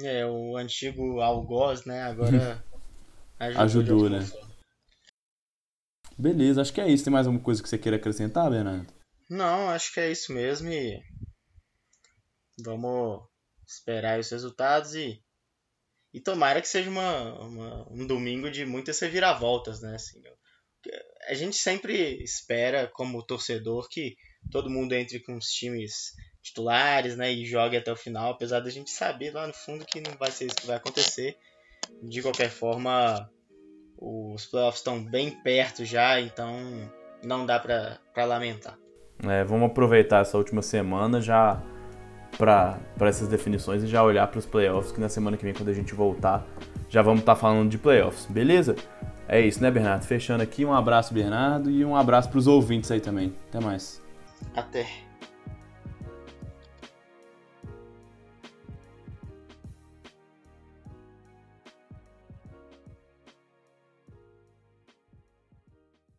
É, 0.01 0.25
o 0.25 0.57
antigo 0.57 1.21
algoz, 1.21 1.85
né? 1.85 2.01
Agora 2.03 2.63
ajudou, 3.39 4.05
ajudou 4.05 4.09
né? 4.09 4.19
Beleza, 6.17 6.61
acho 6.61 6.73
que 6.73 6.81
é 6.81 6.89
isso. 6.89 7.03
Tem 7.03 7.13
mais 7.13 7.25
alguma 7.25 7.43
coisa 7.43 7.61
que 7.61 7.69
você 7.69 7.77
queira 7.77 7.97
acrescentar, 7.97 8.49
Bernardo? 8.49 8.91
Não, 9.29 9.69
acho 9.69 9.93
que 9.93 9.99
é 9.99 10.11
isso 10.11 10.33
mesmo 10.33 10.69
e 10.69 11.01
vamos 12.63 13.23
esperar 13.65 14.19
os 14.19 14.29
resultados 14.29 14.93
e 14.93 15.19
e 16.13 16.21
tomara 16.21 16.61
que 16.61 16.67
seja 16.67 16.91
uma, 16.91 17.39
uma 17.39 17.91
um 17.91 18.05
domingo 18.05 18.51
de 18.51 18.65
muitas 18.65 18.99
reviravoltas, 18.99 19.81
né? 19.81 19.95
Assim, 19.95 20.21
a 21.27 21.33
gente 21.33 21.55
sempre 21.55 22.23
espera 22.23 22.87
como 22.93 23.25
torcedor 23.25 23.87
que 23.89 24.15
todo 24.51 24.69
mundo 24.69 24.93
entre 24.93 25.19
com 25.19 25.35
os 25.35 25.47
times 25.47 26.13
titulares, 26.41 27.15
né, 27.15 27.31
e 27.31 27.45
jogue 27.45 27.77
até 27.77 27.91
o 27.91 27.95
final, 27.95 28.31
apesar 28.31 28.59
da 28.59 28.69
gente 28.69 28.91
saber 28.91 29.31
lá 29.31 29.47
no 29.47 29.53
fundo 29.53 29.85
que 29.85 30.01
não 30.01 30.11
vai 30.17 30.29
ser 30.29 30.45
isso 30.45 30.55
que 30.55 30.67
vai 30.67 30.75
acontecer. 30.75 31.37
De 32.01 32.21
qualquer 32.21 32.49
forma, 32.49 33.29
os 33.97 34.45
playoffs 34.45 34.79
estão 34.79 35.01
bem 35.01 35.31
perto 35.31 35.85
já, 35.85 36.19
então 36.19 36.53
não 37.23 37.45
dá 37.45 37.59
para 37.59 38.25
lamentar. 38.25 38.77
É, 39.23 39.43
vamos 39.43 39.69
aproveitar 39.69 40.21
essa 40.21 40.37
última 40.37 40.61
semana 40.61 41.21
já 41.21 41.63
para 42.37 42.79
essas 43.01 43.27
definições 43.27 43.83
e 43.83 43.87
já 43.87 44.03
olhar 44.03 44.27
para 44.27 44.39
os 44.39 44.45
playoffs, 44.45 44.91
que 44.91 44.99
na 44.99 45.07
semana 45.07 45.37
que 45.37 45.43
vem, 45.43 45.53
quando 45.53 45.69
a 45.69 45.73
gente 45.73 45.93
voltar, 45.93 46.45
já 46.89 47.01
vamos 47.01 47.21
estar 47.21 47.35
tá 47.35 47.39
falando 47.39 47.69
de 47.69 47.77
playoffs, 47.77 48.25
beleza? 48.25 48.75
É 49.27 49.39
isso, 49.39 49.61
né, 49.61 49.71
Bernardo? 49.71 50.03
Fechando 50.03 50.43
aqui, 50.43 50.65
um 50.65 50.73
abraço, 50.73 51.13
Bernardo, 51.13 51.69
e 51.71 51.85
um 51.85 51.95
abraço 51.95 52.29
para 52.29 52.37
os 52.37 52.47
ouvintes 52.47 52.91
aí 52.91 52.99
também. 52.99 53.33
Até 53.47 53.59
mais. 53.61 54.02
Até. 54.55 54.87